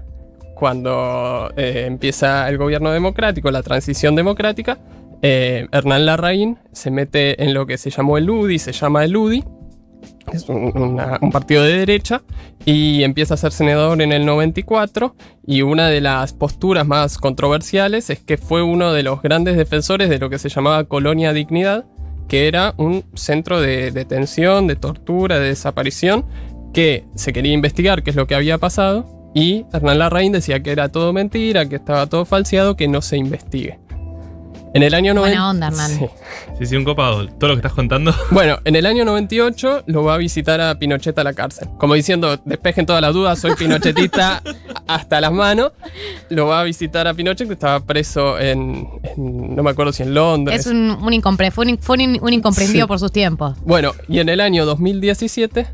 cuando 0.54 1.50
eh, 1.56 1.84
empieza 1.86 2.48
el 2.48 2.58
gobierno 2.58 2.90
democrático, 2.92 3.50
la 3.50 3.62
transición 3.62 4.14
democrática, 4.14 4.78
eh, 5.22 5.66
Hernán 5.72 6.04
Larraín 6.06 6.58
se 6.72 6.90
mete 6.90 7.42
en 7.42 7.54
lo 7.54 7.64
que 7.66 7.78
se 7.78 7.90
llamó 7.90 8.18
el 8.18 8.28
UDI, 8.28 8.58
se 8.58 8.72
llama 8.72 9.04
el 9.04 9.16
UDI, 9.16 9.44
es 10.32 10.48
un, 10.48 10.96
partido 11.32 11.62
de 11.62 11.78
derecha, 11.78 12.22
y 12.64 13.02
empieza 13.02 13.34
a 13.34 13.36
ser 13.36 13.52
senador 13.52 14.00
en 14.00 14.12
el 14.12 14.24
94, 14.24 15.14
y 15.46 15.62
una 15.62 15.88
de 15.88 16.00
las 16.00 16.32
posturas 16.32 16.86
más 16.86 17.18
controversiales 17.18 18.10
es 18.10 18.20
que 18.20 18.36
fue 18.36 18.62
uno 18.62 18.92
de 18.92 19.02
los 19.02 19.22
grandes 19.22 19.56
defensores 19.56 20.08
de 20.08 20.18
lo 20.18 20.30
que 20.30 20.38
se 20.38 20.48
llamaba 20.48 20.84
Colonia 20.84 21.32
Dignidad, 21.32 21.84
que 22.28 22.48
era 22.48 22.74
un 22.76 23.04
centro 23.14 23.60
de 23.60 23.90
detención, 23.90 24.66
de 24.66 24.76
tortura, 24.76 25.38
de 25.38 25.48
desaparición, 25.48 26.24
que 26.72 27.04
se 27.14 27.32
quería 27.32 27.52
investigar 27.52 28.02
qué 28.02 28.10
es 28.10 28.16
lo 28.16 28.26
que 28.26 28.34
había 28.34 28.58
pasado. 28.58 29.30
Y 29.34 29.64
Hernán 29.72 29.98
Larraín 29.98 30.32
decía 30.32 30.62
que 30.62 30.72
era 30.72 30.90
todo 30.90 31.12
mentira, 31.12 31.68
que 31.68 31.76
estaba 31.76 32.06
todo 32.06 32.24
falseado, 32.24 32.76
que 32.76 32.88
no 32.88 33.02
se 33.02 33.16
investigue. 33.16 33.78
En 34.74 34.82
el 34.82 34.94
año 34.94 35.12
90. 35.12 35.20
Buena 35.38 35.50
onda, 35.50 35.66
Hernán. 35.68 35.90
Sí. 35.98 36.06
Sí, 36.58 36.66
sí, 36.66 36.76
un 36.76 36.84
copado. 36.84 37.26
Todo 37.28 37.48
lo 37.48 37.54
que 37.56 37.58
estás 37.58 37.72
contando. 37.74 38.14
Bueno, 38.30 38.58
en 38.64 38.74
el 38.76 38.86
año 38.86 39.04
98 39.04 39.84
lo 39.86 40.02
va 40.04 40.14
a 40.14 40.16
visitar 40.16 40.60
a 40.62 40.78
Pinochet 40.78 41.18
a 41.18 41.24
la 41.24 41.34
cárcel. 41.34 41.68
Como 41.78 41.92
diciendo, 41.94 42.38
despejen 42.44 42.86
todas 42.86 43.02
las 43.02 43.12
dudas, 43.12 43.38
soy 43.38 43.54
pinochetista 43.54 44.42
hasta 44.86 45.20
las 45.20 45.30
manos. 45.32 45.72
Lo 46.30 46.46
va 46.46 46.60
a 46.60 46.64
visitar 46.64 47.06
a 47.06 47.12
Pinochet, 47.14 47.46
que 47.48 47.52
estaba 47.52 47.80
preso 47.80 48.38
en, 48.38 48.88
en- 49.02 49.54
no 49.56 49.62
me 49.62 49.70
acuerdo 49.70 49.92
si 49.92 50.02
en 50.04 50.14
Londres. 50.14 50.60
Es 50.60 50.66
un, 50.66 50.90
un 51.02 51.12
incompre- 51.12 51.50
fue 51.50 51.66
un, 51.66 51.78
fue 51.78 51.96
un- 52.02 52.18
un 52.22 52.32
incomprendido 52.32 52.86
Sí. 52.86 52.88
por 52.88 52.98
sus 52.98 53.12
tiempos. 53.12 53.58
Bueno, 53.66 53.92
y 54.08 54.20
en 54.20 54.28
el 54.30 54.40
año 54.40 54.64
2017, 54.64 55.66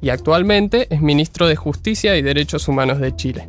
y 0.00 0.10
actualmente 0.10 0.86
es 0.94 1.00
ministro 1.00 1.48
de 1.48 1.56
Justicia 1.56 2.16
y 2.16 2.22
Derechos 2.22 2.68
Humanos 2.68 3.00
de 3.00 3.16
Chile. 3.16 3.48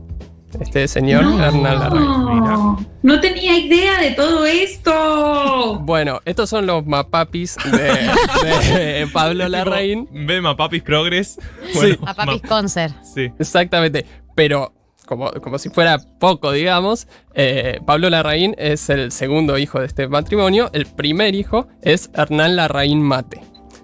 Este 0.60 0.88
señor 0.88 1.24
No. 1.24 1.44
Hernán 1.44 1.80
Larraín. 1.80 2.88
No 3.04 3.20
tenía 3.22 3.58
idea 3.58 4.00
de 4.00 4.12
todo 4.12 4.46
esto. 4.46 5.80
Bueno, 5.82 6.20
estos 6.26 6.50
son 6.50 6.66
los 6.66 6.86
mapapis 6.86 7.56
de, 7.66 8.48
de 8.48 9.08
Pablo 9.14 9.48
Larraín. 9.48 10.08
Ve 10.12 10.42
Mapapis 10.42 10.82
Progress. 10.84 11.40
Sí. 11.74 11.98
A 12.06 12.14
Papis 12.14 12.42
Concert. 12.42 12.96
Sí. 13.04 13.32
Exactamente. 13.40 14.06
Pero, 14.36 14.74
como, 15.06 15.32
como 15.32 15.58
si 15.60 15.70
fuera 15.70 16.00
poco, 16.20 16.52
digamos, 16.52 17.08
eh, 17.34 17.80
Pablo 17.86 18.10
Larraín 18.10 18.56
es 18.58 18.90
el 18.90 19.12
segundo 19.12 19.58
hijo 19.58 19.80
de 19.80 19.86
este 19.86 20.08
matrimonio. 20.08 20.70
El 20.74 20.86
primer 20.86 21.36
hijo 21.36 21.68
es 21.82 22.10
Hernán 22.14 22.56
Larraín 22.56 23.02
Mate. 23.02 23.42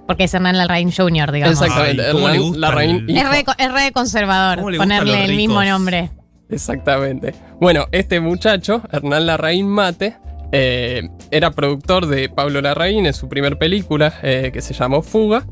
Porque 0.07 0.25
es 0.25 0.33
Hernán 0.33 0.57
Larraín 0.57 0.91
Jr., 0.91 1.31
digamos. 1.31 1.61
Exactamente. 1.61 2.03
Ay, 2.05 2.11
¿cómo 2.11 2.27
le 2.27 2.35
Hernán 2.35 2.59
Larraín 2.61 3.05
el- 3.09 3.17
Es 3.17 3.29
re, 3.29 3.45
es 3.57 3.71
re 3.71 3.91
conservador 3.93 4.57
¿Cómo 4.57 4.69
le 4.69 4.77
gustan 4.77 4.99
ponerle 4.99 5.25
el 5.25 5.35
mismo 5.37 5.63
nombre. 5.63 6.11
Exactamente. 6.49 7.33
Bueno, 7.59 7.87
este 7.91 8.19
muchacho, 8.19 8.81
Hernán 8.91 9.25
Larraín 9.25 9.67
Mate, 9.67 10.17
eh, 10.51 11.09
era 11.31 11.49
productor 11.49 12.05
de 12.05 12.29
Pablo 12.29 12.61
Larraín 12.61 13.07
en 13.07 13.13
su 13.13 13.27
primer 13.27 13.57
película 13.57 14.13
eh, 14.21 14.51
que 14.53 14.61
se 14.61 14.73
llamó 14.73 15.01
Fuga. 15.01 15.47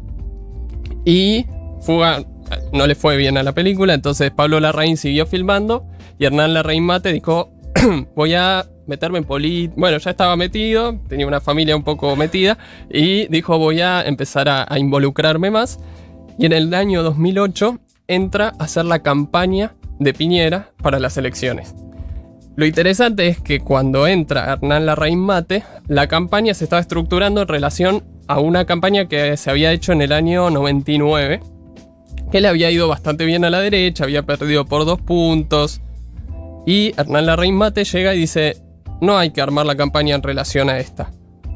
Y 1.06 1.48
Fuga 1.82 2.20
eh, 2.20 2.26
no 2.72 2.86
le 2.86 2.94
fue 2.94 3.18
bien 3.18 3.38
a 3.38 3.44
la 3.44 3.54
película, 3.54 3.96
entonces 3.96 4.30
Pablo 4.30 4.60
Larraín 4.60 4.98
siguió 4.98 5.26
filmando 5.26 5.88
y 6.20 6.26
Hernán 6.26 6.54
Larraín 6.54 6.84
Mate 6.84 7.12
dijo, 7.12 7.52
voy 8.16 8.36
a 8.36 8.68
meterme 8.86 9.18
en 9.18 9.24
política. 9.24 9.74
Bueno, 9.76 9.98
ya 9.98 10.12
estaba 10.12 10.36
metido, 10.36 11.00
tenía 11.08 11.26
una 11.26 11.42
familia 11.42 11.76
un 11.76 11.84
poco 11.84 12.16
metida 12.16 12.60
y 12.88 13.26
dijo, 13.28 13.58
voy 13.58 13.82
a 13.82 14.04
empezar 14.04 14.50
a, 14.50 14.68
a 14.72 14.78
involucrarme 14.78 15.50
más. 15.50 15.80
Y 16.38 16.46
en 16.46 16.54
el 16.54 16.72
año 16.76 17.02
2008 17.02 17.80
entra 18.08 18.54
a 18.60 18.66
hacer 18.66 18.86
la 18.86 19.00
campaña 19.00 19.74
de 20.02 20.14
Piñera 20.14 20.72
para 20.82 21.00
las 21.00 21.16
elecciones. 21.18 21.76
Lo 22.56 22.66
interesante 22.66 23.28
es 23.28 23.40
que 23.40 23.60
cuando 23.60 24.08
entra 24.08 24.52
Hernán 24.52 24.86
Larraín 24.86 25.20
Mate, 25.20 25.64
la 25.88 26.08
campaña 26.08 26.54
se 26.54 26.66
estaba 26.66 26.82
estructurando 26.82 27.42
en 27.42 27.48
relación 27.48 28.04
a 28.28 28.40
una 28.40 28.66
campaña 28.66 29.08
que 29.08 29.38
se 29.38 29.50
había 29.50 29.72
hecho 29.72 29.94
en 29.94 30.02
el 30.02 30.12
año 30.12 30.50
99, 30.50 31.40
que 32.32 32.42
le 32.42 32.48
había 32.48 32.72
ido 32.72 32.88
bastante 32.88 33.26
bien 33.26 33.46
a 33.46 33.50
la 33.50 33.62
derecha, 33.62 34.04
había 34.04 34.24
perdido 34.24 34.66
por 34.66 34.86
dos 34.86 35.00
puntos. 35.02 35.82
Y 36.66 36.94
Hernán 36.98 37.28
Larraín 37.28 37.56
Mate 37.56 37.84
llega 37.84 38.14
y 38.14 38.20
dice, 38.20 38.58
no 39.02 39.18
hay 39.18 39.32
que 39.32 39.42
armar 39.42 39.66
la 39.66 39.76
campaña 39.76 40.16
en 40.16 40.24
relación 40.24 40.70
a 40.70 40.80
esta. 40.80 41.12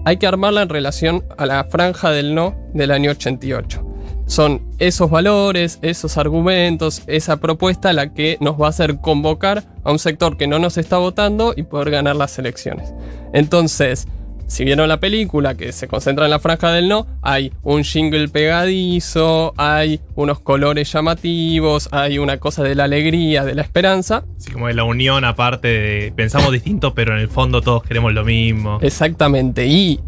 Hay 0.06 0.18
que 0.18 0.28
armarla 0.28 0.62
en 0.62 0.70
relación 0.70 1.24
a 1.38 1.46
la 1.46 1.64
franja 1.66 2.12
del 2.12 2.36
no 2.36 2.56
del 2.74 2.92
año 2.92 3.12
88. 3.12 3.95
Son 4.26 4.62
esos 4.80 5.10
valores, 5.10 5.80
esos 5.82 6.18
argumentos, 6.18 7.04
esa 7.08 7.38
propuesta 7.38 7.94
la 7.94 8.14
que 8.14 8.38
nos 8.42 8.60
va 8.60 8.68
a 8.68 8.70
hacer 8.70 9.00
convocar 9.00 9.64
a 9.84 9.92
un 9.92 10.00
sector 10.00 10.36
que 10.36 10.48
no 10.48 10.58
nos 10.60 10.78
está 10.78 10.98
votando 10.98 11.54
y 11.56 11.64
poder 11.64 11.92
ganar 11.92 12.16
las 12.16 12.38
elecciones. 12.40 12.94
Entonces, 13.34 14.08
si 14.48 14.64
vieron 14.64 14.88
la 14.88 15.00
película 15.00 15.56
que 15.56 15.72
se 15.72 15.88
concentra 15.88 16.26
en 16.26 16.32
la 16.32 16.40
franja 16.40 16.72
del 16.72 16.88
no, 16.88 17.08
hay 17.22 17.52
un 17.64 17.84
jingle 17.84 18.28
pegadizo, 18.28 19.54
hay 19.58 20.00
unos 20.16 20.40
colores 20.40 20.92
llamativos, 20.92 21.90
hay 21.92 22.20
una 22.20 22.38
cosa 22.38 22.64
de 22.64 22.76
la 22.76 22.84
alegría, 22.84 23.44
de 23.44 23.56
la 23.56 23.64
esperanza. 23.64 24.24
Así 24.38 24.52
como 24.52 24.68
de 24.68 24.76
la 24.76 24.84
unión 24.84 25.26
aparte 25.26 25.68
de 25.68 26.12
pensamos 26.16 26.52
distinto, 26.52 26.94
pero 26.94 27.14
en 27.14 27.20
el 27.20 27.28
fondo 27.28 27.62
todos 27.62 27.84
queremos 27.84 28.14
lo 28.14 28.24
mismo. 28.24 28.80
Exactamente. 28.82 29.66
Y 29.66 30.00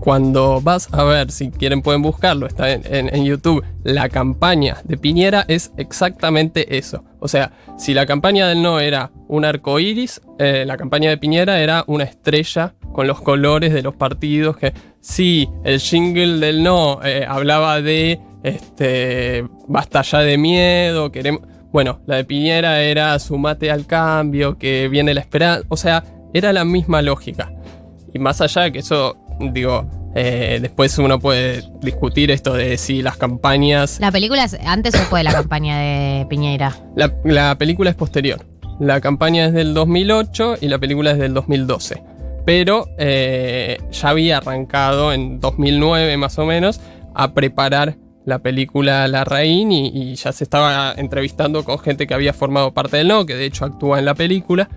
cuando 0.00 0.60
vas 0.60 0.88
a 0.92 1.04
ver, 1.04 1.30
si 1.30 1.50
quieren 1.50 1.82
pueden 1.82 2.02
buscarlo, 2.02 2.46
está 2.46 2.70
en, 2.72 3.24
YouTube, 3.24 3.64
la 3.84 4.08
campaña 4.08 4.78
de 4.84 4.96
Piñera 4.96 5.44
es 5.48 5.72
exactamente 5.76 6.76
eso. 6.76 7.04
O 7.20 7.28
sea, 7.28 7.52
si 7.78 7.94
la 7.94 8.06
campaña 8.06 8.48
del 8.48 8.62
no 8.62 8.80
era 8.80 9.12
un 9.28 9.44
arco 9.44 9.78
iris, 9.78 10.20
eh, 10.38 10.64
la 10.66 10.76
campaña 10.76 11.10
de 11.10 11.18
Piñera 11.18 11.60
era 11.60 11.84
una 11.86 12.04
estrella 12.04 12.74
con 12.92 13.06
los 13.06 13.20
colores 13.20 13.72
de 13.72 13.82
los 13.82 13.94
partidos. 13.94 14.56
Que 14.56 14.72
si 15.00 15.48
el 15.64 15.80
jingle 15.80 16.44
del 16.44 16.62
no 16.62 17.00
eh, 17.02 17.24
hablaba 17.28 17.80
de 17.80 18.20
este 18.42 19.44
basta 19.68 20.02
ya 20.02 20.18
de 20.20 20.38
miedo, 20.38 21.12
queremos. 21.12 21.42
Bueno, 21.72 22.00
la 22.06 22.16
de 22.16 22.24
Piñera 22.24 22.82
era 22.82 23.18
sumate 23.18 23.70
al 23.70 23.86
cambio, 23.86 24.58
que 24.58 24.88
viene 24.88 25.14
la 25.14 25.20
esperanza. 25.20 25.64
O 25.68 25.76
sea, 25.76 26.04
era 26.34 26.52
la 26.52 26.64
misma 26.64 27.00
lógica. 27.02 27.52
Y 28.12 28.18
más 28.18 28.40
allá 28.40 28.62
de 28.62 28.72
que 28.72 28.78
eso, 28.80 29.16
digo, 29.52 29.88
eh, 30.14 30.58
después 30.60 30.96
uno 30.98 31.18
puede 31.18 31.62
discutir 31.80 32.30
esto 32.30 32.52
de 32.52 32.76
si 32.76 33.02
las 33.02 33.16
campañas. 33.16 33.98
¿La 34.00 34.12
película 34.12 34.44
es 34.44 34.54
antes 34.64 34.94
o 35.10 35.16
de 35.16 35.24
la 35.24 35.32
campaña 35.32 35.78
de 35.78 36.26
Piñera? 36.28 36.76
La, 36.96 37.14
la 37.24 37.56
película 37.56 37.90
es 37.90 37.96
posterior. 37.96 38.46
La 38.78 39.00
campaña 39.00 39.46
es 39.46 39.52
del 39.52 39.74
2008 39.74 40.56
y 40.60 40.68
la 40.68 40.78
película 40.78 41.12
es 41.12 41.18
del 41.18 41.34
2012. 41.34 42.02
Pero 42.44 42.88
eh, 42.98 43.78
ya 43.90 44.08
había 44.08 44.38
arrancado 44.38 45.12
en 45.12 45.40
2009 45.40 46.16
más 46.16 46.38
o 46.38 46.46
menos 46.46 46.80
a 47.14 47.32
preparar 47.32 47.96
la 48.24 48.40
película 48.40 49.06
La 49.08 49.24
Raín 49.24 49.72
y, 49.72 49.88
y 49.88 50.14
ya 50.14 50.32
se 50.32 50.44
estaba 50.44 50.92
entrevistando 50.96 51.64
con 51.64 51.78
gente 51.78 52.06
que 52.06 52.14
había 52.14 52.32
formado 52.32 52.72
parte 52.72 52.96
del 52.98 53.08
no, 53.08 53.26
que 53.26 53.34
de 53.34 53.46
hecho 53.46 53.64
actúa 53.64 53.98
en 53.98 54.04
la 54.04 54.14
película. 54.14 54.68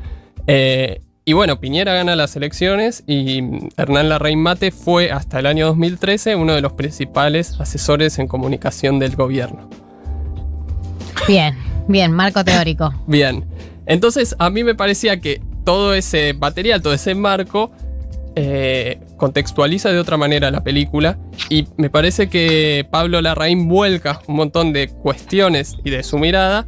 Eh, 0.47 1.01
y 1.27 1.33
bueno, 1.33 1.59
Piñera 1.59 1.95
gana 1.95 2.15
las 2.15 2.35
elecciones 2.35 3.03
y 3.07 3.41
Hernán 3.77 4.09
Larraín 4.09 4.39
Mate 4.39 4.69
fue 4.69 5.11
hasta 5.11 5.39
el 5.39 5.47
año 5.47 5.65
2013 5.65 6.35
uno 6.35 6.53
de 6.53 6.61
los 6.61 6.73
principales 6.73 7.59
asesores 7.59 8.19
en 8.19 8.27
comunicación 8.27 8.99
del 8.99 9.15
gobierno. 9.15 9.67
Bien, 11.27 11.55
bien, 11.87 12.11
marco 12.11 12.43
teórico. 12.43 12.93
Bien, 13.07 13.43
entonces 13.87 14.35
a 14.37 14.51
mí 14.51 14.63
me 14.63 14.75
parecía 14.75 15.19
que 15.19 15.41
todo 15.63 15.95
ese 15.95 16.35
material, 16.35 16.83
todo 16.83 16.93
ese 16.93 17.15
marco, 17.15 17.71
eh, 18.35 18.99
contextualiza 19.17 19.91
de 19.91 19.97
otra 19.97 20.17
manera 20.17 20.51
la 20.51 20.63
película 20.63 21.17
y 21.49 21.67
me 21.77 21.89
parece 21.89 22.29
que 22.29 22.85
Pablo 22.91 23.19
Larraín 23.21 23.67
vuelca 23.67 24.21
un 24.27 24.35
montón 24.35 24.73
de 24.73 24.89
cuestiones 24.89 25.77
y 25.83 25.89
de 25.89 26.03
su 26.03 26.19
mirada 26.19 26.67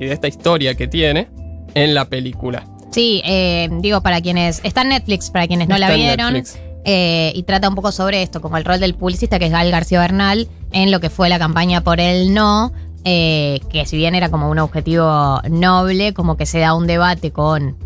y 0.00 0.06
de 0.06 0.12
esta 0.12 0.26
historia 0.26 0.74
que 0.74 0.88
tiene 0.88 1.28
en 1.74 1.94
la 1.94 2.06
película. 2.06 2.66
Sí, 2.90 3.20
eh, 3.24 3.68
digo, 3.80 4.00
para 4.00 4.20
quienes. 4.20 4.60
Está 4.64 4.82
en 4.82 4.90
Netflix, 4.90 5.30
para 5.30 5.46
quienes 5.46 5.68
no 5.68 5.74
Está 5.74 5.88
la 5.88 5.94
vieron. 5.94 6.42
Eh, 6.84 7.32
y 7.34 7.42
trata 7.42 7.68
un 7.68 7.74
poco 7.74 7.90
sobre 7.90 8.22
esto, 8.22 8.40
como 8.40 8.56
el 8.56 8.64
rol 8.64 8.78
del 8.78 8.94
publicista, 8.94 9.38
que 9.38 9.46
es 9.46 9.50
Gal 9.50 9.70
García 9.70 9.98
Bernal, 10.00 10.48
en 10.70 10.90
lo 10.92 11.00
que 11.00 11.10
fue 11.10 11.28
la 11.28 11.38
campaña 11.38 11.82
por 11.82 11.98
el 12.00 12.32
no. 12.32 12.72
eh, 13.04 13.60
que 13.70 13.86
si 13.86 13.96
bien 13.96 14.14
era 14.14 14.30
como 14.30 14.48
un 14.50 14.58
objetivo 14.58 15.40
noble, 15.50 16.12
como 16.14 16.36
que 16.36 16.46
se 16.46 16.58
da 16.60 16.74
un 16.74 16.86
debate 16.86 17.32
con. 17.32 17.76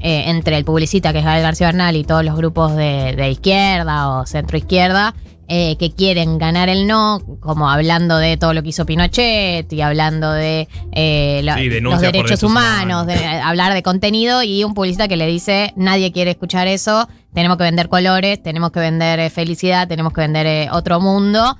eh, 0.00 0.24
entre 0.30 0.56
el 0.56 0.64
publicista, 0.64 1.12
que 1.12 1.18
es 1.20 1.24
Gal 1.24 1.42
García 1.42 1.66
Bernal, 1.68 1.94
y 1.94 2.04
todos 2.04 2.24
los 2.24 2.34
grupos 2.36 2.74
de, 2.74 3.14
de 3.16 3.30
izquierda 3.30 4.08
o 4.10 4.26
centro 4.26 4.56
izquierda. 4.56 5.14
Eh, 5.52 5.74
que 5.80 5.90
quieren 5.90 6.38
ganar 6.38 6.68
el 6.68 6.86
no, 6.86 7.20
como 7.40 7.68
hablando 7.68 8.18
de 8.18 8.36
todo 8.36 8.54
lo 8.54 8.62
que 8.62 8.68
hizo 8.68 8.86
Pinochet 8.86 9.72
y 9.72 9.80
hablando 9.80 10.30
de 10.30 10.68
eh, 10.92 11.40
Sí, 11.56 11.68
los 11.80 12.00
derechos 12.12 12.38
humanos, 12.44 13.06
de 13.08 13.26
hablar 13.42 13.74
de 13.74 13.82
contenido 13.82 14.44
y 14.44 14.62
un 14.62 14.74
publicista 14.74 15.08
que 15.08 15.16
le 15.16 15.26
dice 15.26 15.72
nadie 15.74 16.12
quiere 16.12 16.30
escuchar 16.30 16.68
eso, 16.68 17.08
tenemos 17.34 17.56
que 17.56 17.64
vender 17.64 17.88
colores, 17.88 18.40
tenemos 18.40 18.70
que 18.70 18.78
vender 18.78 19.18
eh, 19.18 19.28
felicidad, 19.28 19.88
tenemos 19.88 20.12
que 20.12 20.20
vender 20.20 20.46
eh, 20.46 20.68
otro 20.70 21.00
mundo 21.00 21.56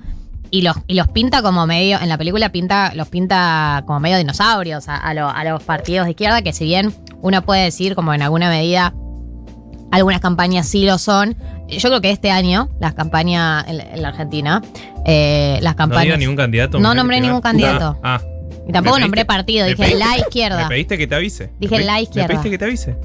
y 0.51 0.61
los, 0.61 0.77
y 0.87 0.93
los 0.93 1.09
pinta 1.09 1.41
como 1.41 1.67
medio, 1.67 1.99
en 2.01 2.07
la 2.07 2.17
película 2.17 2.49
pinta, 2.49 2.93
los 2.95 3.09
pinta 3.09 3.83
como 3.85 3.99
medio 3.99 4.17
dinosaurios 4.17 4.87
a, 4.87 4.95
a 4.95 5.13
lo- 5.13 5.29
a 5.29 5.43
los 5.43 5.63
partidos 5.63 6.05
de 6.05 6.11
izquierda, 6.11 6.41
que 6.41 6.53
si 6.53 6.63
bien 6.63 6.93
uno 7.21 7.41
puede 7.41 7.63
decir 7.65 7.93
como 7.95 8.13
en 8.13 8.21
alguna 8.21 8.49
medida 8.49 8.93
algunas 9.91 10.21
campañas 10.21 10.65
sí 10.67 10.85
lo 10.85 10.97
son. 10.97 11.35
Yo 11.79 11.89
creo 11.89 12.01
que 12.01 12.11
este 12.11 12.31
año, 12.31 12.69
las 12.79 12.93
campañas 12.93 13.65
en, 13.67 13.77
la- 13.77 13.83
en 13.83 14.01
la 14.01 14.07
Argentina, 14.09 14.61
eh, 15.05 15.59
las 15.61 15.73
No 15.73 15.77
campañas. 15.77 16.03
diga 16.05 16.17
ningún 16.17 16.35
candidato. 16.35 16.79
No 16.79 16.93
nombré 16.93 17.19
ningún 17.21 17.41
candidato. 17.41 17.97
Ah, 18.03 18.19
ah. 18.21 18.27
Y 18.67 18.71
tampoco 18.71 18.97
¿Me 18.97 19.01
nombré 19.01 19.21
pediste- 19.21 19.27
partido, 19.27 19.65
dije 19.65 19.77
pediste- 19.83 19.97
la 19.99 20.17
izquierda. 20.17 20.63
¿Me 20.63 20.69
pediste 20.69 20.97
que 20.97 21.07
te 21.07 21.15
avise? 21.15 21.49
Dije 21.59 21.75
¿Me 21.75 21.79
pe- 21.81 21.85
la 21.85 22.01
izquierda. 22.01 22.27
¿Me 22.27 22.33
pediste 22.35 22.49
que 22.51 22.57
te 22.57 22.65
avise? 22.65 22.95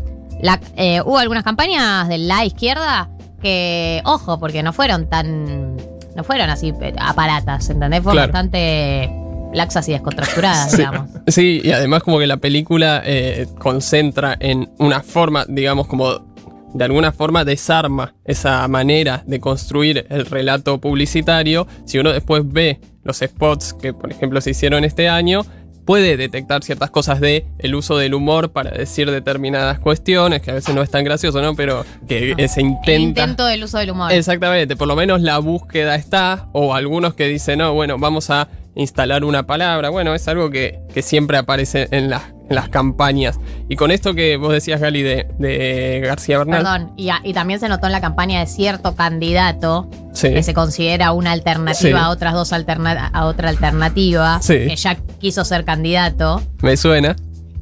La- 0.43 0.61
eh, 0.77 1.01
hubo 1.05 1.19
algunas 1.19 1.45
campañas 1.45 2.09
de 2.09 2.19
la 2.19 2.45
izquierda 2.45 3.09
que, 3.41 4.03
ojo, 4.05 4.39
porque 4.39 4.62
no 4.62 4.73
fueron 4.73 5.09
tan. 5.09 5.77
No 6.14 6.25
fueron 6.25 6.49
así 6.51 6.73
eh, 6.81 6.95
aparatas, 6.99 7.69
¿entendés? 7.71 8.03
Fueron 8.03 8.17
Claro. 8.25 8.33
bastante 8.33 9.11
laxas 9.55 9.89
y 9.89 9.93
descontracturadas, 9.93 10.71
Sí. 10.73 10.77
digamos. 10.79 11.11
Sí, 11.29 11.61
y 11.64 11.71
además 11.73 12.03
como 12.03 12.19
que 12.19 12.27
la 12.27 12.37
película 12.39 13.03
eh, 13.05 13.47
concentra 13.59 14.37
en 14.41 14.71
una 14.79 15.01
forma, 15.03 15.45
digamos, 15.49 15.87
como 15.87 16.36
de 16.77 16.85
alguna 16.85 17.12
forma 17.12 17.45
desarma 17.45 18.14
esa 18.24 18.66
manera 18.68 19.24
de 19.27 19.41
construir 19.41 20.07
el 20.11 20.27
relato 20.27 20.79
publicitario. 20.81 21.66
Si 21.87 21.99
uno 21.99 22.12
después 22.12 22.43
ve 22.45 22.81
los 23.03 23.18
spots 23.18 23.72
que, 23.72 23.95
por 23.95 24.12
ejemplo, 24.12 24.41
se 24.41 24.51
hicieron 24.51 24.85
este 24.85 25.09
año, 25.09 25.45
puede 25.87 26.16
detectar 26.16 26.62
ciertas 26.64 26.91
cosas 26.91 27.20
de 27.20 27.47
el 27.59 27.74
uso 27.74 27.97
del 27.97 28.12
humor 28.12 28.53
para 28.53 28.72
decir 28.72 29.11
determinadas 29.11 29.79
cuestiones, 29.79 30.43
que 30.43 30.51
a 30.51 30.55
veces 30.55 30.74
no 30.74 30.83
es 30.83 30.91
tan 30.91 31.05
gracioso, 31.05 31.41
¿no? 31.41 31.55
Pero 31.55 31.87
que 32.07 32.35
eh, 32.37 32.49
se 32.49 32.61
El 32.61 32.66
intenta... 32.66 33.22
intento 33.22 33.47
del 33.47 33.64
uso 33.64 33.79
del 33.79 33.93
humor. 33.93 34.12
Exactamente, 34.12 34.77
por 34.77 34.89
lo 34.89 34.97
menos 34.97 35.22
la 35.22 35.39
búsqueda 35.39 35.95
está, 35.95 36.49
o 36.53 36.74
algunos 36.74 37.14
que 37.14 37.29
dicen, 37.29 37.61
no, 37.61 37.72
bueno, 37.72 37.99
vamos 37.99 38.29
a 38.31 38.49
instalar 38.74 39.24
una 39.24 39.47
palabra, 39.47 39.89
bueno, 39.89 40.14
es 40.14 40.29
algo 40.29 40.51
que, 40.51 40.81
que 40.93 41.01
siempre 41.01 41.39
aparece 41.39 41.89
en 41.93 42.11
las, 42.11 42.36
las 42.49 42.68
campañas. 42.68 43.38
Y 43.68 43.76
con 43.76 43.90
esto 43.90 44.14
que 44.14 44.36
vos 44.36 44.53
decías, 44.53 44.80
Gali, 44.80 45.03
de, 45.03 45.26
de 45.38 46.01
García 46.05 46.38
Bernal. 46.38 46.62
Perdón, 46.62 46.92
y, 46.97 47.09
a- 47.11 47.20
y 47.24 47.32
también 47.32 47.59
se 47.61 47.68
notó 47.68 47.86
en 47.86 47.92
la 47.92 48.01
campaña 48.01 48.40
de 48.40 48.47
cierto 48.47 48.94
candidato 48.94 49.88
Sí. 50.12 50.30
que 50.32 50.42
se 50.42 50.55
considera 50.55 51.12
una 51.12 51.32
alternativa 51.32 51.99
Sí. 51.99 52.05
a 52.05 52.09
otras 52.11 52.34
dos 52.34 52.53
alterna 52.53 53.09
a 53.12 53.24
otra 53.26 53.49
alternativa, 53.49 54.38
Sí. 54.42 54.55
que 54.66 54.76
ya 54.76 54.97
quiso 55.18 55.44
ser 55.44 55.64
candidato, 55.64 56.40
Me 56.62 56.76
suena. 56.76 57.16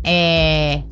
eh, 0.05 0.85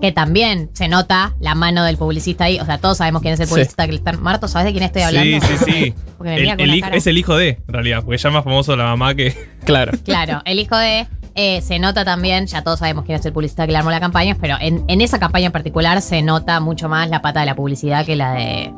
que 0.00 0.10
también 0.10 0.68
se 0.72 0.88
nota 0.88 1.34
la 1.38 1.54
mano 1.54 1.84
del 1.84 1.96
publicista 1.96 2.44
ahí. 2.46 2.58
O 2.58 2.64
sea, 2.64 2.78
todos 2.78 2.98
sabemos 2.98 3.22
quién 3.22 3.34
es 3.34 3.40
el 3.40 3.46
Sí. 3.46 3.52
publicista 3.52 3.86
que 3.86 3.92
le 3.92 3.98
están. 3.98 4.20
Marto, 4.20 4.48
¿sabes 4.48 4.66
de 4.66 4.72
quién 4.72 4.82
estoy 4.84 5.02
hablando? 5.02 5.46
Sí, 5.46 5.54
sí, 5.58 5.64
sí. 5.72 5.94
Porque 6.18 6.30
me 6.30 6.50
El- 6.52 6.60
el 6.60 6.84
es 6.94 7.06
el 7.06 7.18
hijo 7.18 7.36
de, 7.36 7.50
en 7.66 7.72
realidad, 7.74 8.02
porque 8.04 8.18
ya 8.18 8.28
es 8.28 8.34
más 8.34 8.42
famoso 8.44 8.74
la 8.76 8.84
mamá 8.84 9.14
que. 9.14 9.34
Claro. 9.64 9.92
Claro, 10.04 10.40
el 10.44 10.58
hijo 10.58 10.76
de. 10.76 11.06
Eh, 11.34 11.60
se 11.62 11.78
nota 11.78 12.04
también, 12.04 12.46
ya 12.46 12.62
todos 12.62 12.78
sabemos 12.80 13.04
quién 13.04 13.18
es 13.18 13.26
el 13.26 13.32
publicista 13.32 13.66
que 13.66 13.72
le 13.72 13.78
armó 13.78 13.90
la 13.90 14.00
campaña, 14.00 14.36
pero 14.40 14.56
en, 14.60 14.84
en 14.88 15.00
esa 15.00 15.18
campaña 15.18 15.46
en 15.46 15.52
particular 15.52 16.00
se 16.02 16.22
nota 16.22 16.60
mucho 16.60 16.88
más 16.88 17.08
la 17.10 17.22
pata 17.22 17.40
de 17.40 17.46
la 17.46 17.54
publicidad 17.54 18.04
que 18.06 18.16
la 18.16 18.32
de 18.34 18.72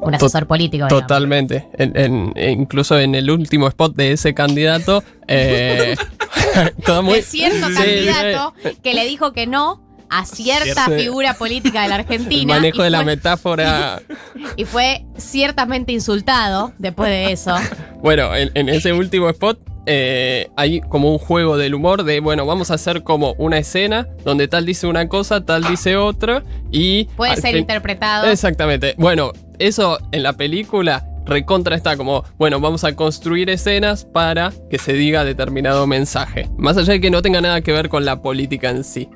un 0.00 0.14
asesor 0.14 0.46
político. 0.46 0.86
digamos. 0.86 1.02
Totalmente. 1.02 1.68
En- 1.78 1.96
en- 1.96 2.32
e 2.34 2.50
incluso 2.50 2.98
en 2.98 3.14
el 3.14 3.30
último 3.30 3.68
spot 3.68 3.94
de 3.94 4.12
ese 4.12 4.34
candidato, 4.34 5.04
eh, 5.28 5.94
todo 6.84 7.02
muy... 7.04 7.14
de 7.14 7.22
cierto 7.22 7.68
Sí, 7.68 7.74
candidato 7.74 8.54
sí. 8.62 8.70
que 8.82 8.94
le 8.94 9.04
dijo 9.04 9.32
que 9.32 9.46
no 9.46 9.80
a 10.10 10.26
cierta 10.26 10.86
Sí. 10.86 10.92
figura 11.04 11.34
política 11.34 11.82
de 11.82 11.88
la 11.88 11.94
El 11.94 12.00
Argentina. 12.02 12.54
manejo 12.54 12.80
y 12.80 12.84
de 12.84 12.90
la 12.90 13.02
metáfora. 13.04 14.02
Y 14.56 14.64
fue 14.64 15.04
ciertamente 15.16 15.92
insultado 15.92 16.72
después 16.78 17.08
de 17.08 17.32
eso. 17.32 17.54
Bueno, 18.02 18.34
en, 18.34 18.50
en 18.54 18.68
ese 18.68 18.92
último 18.92 19.30
spot 19.30 19.58
eh, 19.86 20.50
hay 20.56 20.80
como 20.80 21.10
un 21.10 21.18
juego 21.18 21.56
del 21.56 21.74
humor 21.74 22.04
de, 22.04 22.20
bueno, 22.20 22.46
vamos 22.46 22.70
a 22.70 22.74
hacer 22.74 23.02
como 23.02 23.34
una 23.38 23.58
escena 23.58 24.08
donde 24.24 24.48
tal 24.48 24.66
dice 24.66 24.86
una 24.86 25.08
cosa, 25.08 25.44
tal 25.44 25.64
dice 25.64 25.96
otra 25.96 26.42
y... 26.70 27.04
Puede 27.16 27.36
ser 27.36 27.56
interpretado. 27.56 28.30
Exactamente. 28.30 28.94
Bueno, 28.98 29.32
eso 29.58 29.98
en 30.12 30.22
la 30.22 30.34
película 30.34 31.06
recontra 31.26 31.76
está 31.76 31.96
como, 31.96 32.24
bueno, 32.38 32.60
vamos 32.60 32.84
a 32.84 32.94
construir 32.96 33.50
escenas 33.50 34.04
para 34.04 34.52
que 34.70 34.78
se 34.78 34.92
diga 34.92 35.24
determinado 35.24 35.86
mensaje. 35.86 36.48
Más 36.58 36.76
allá 36.76 36.94
de 36.94 37.00
que 37.00 37.10
no 37.10 37.22
tenga 37.22 37.40
nada 37.40 37.60
que 37.60 37.72
ver 37.72 37.88
con 37.88 38.04
la 38.04 38.20
política 38.22 38.70
en 38.70 38.84
sí. 38.84 39.08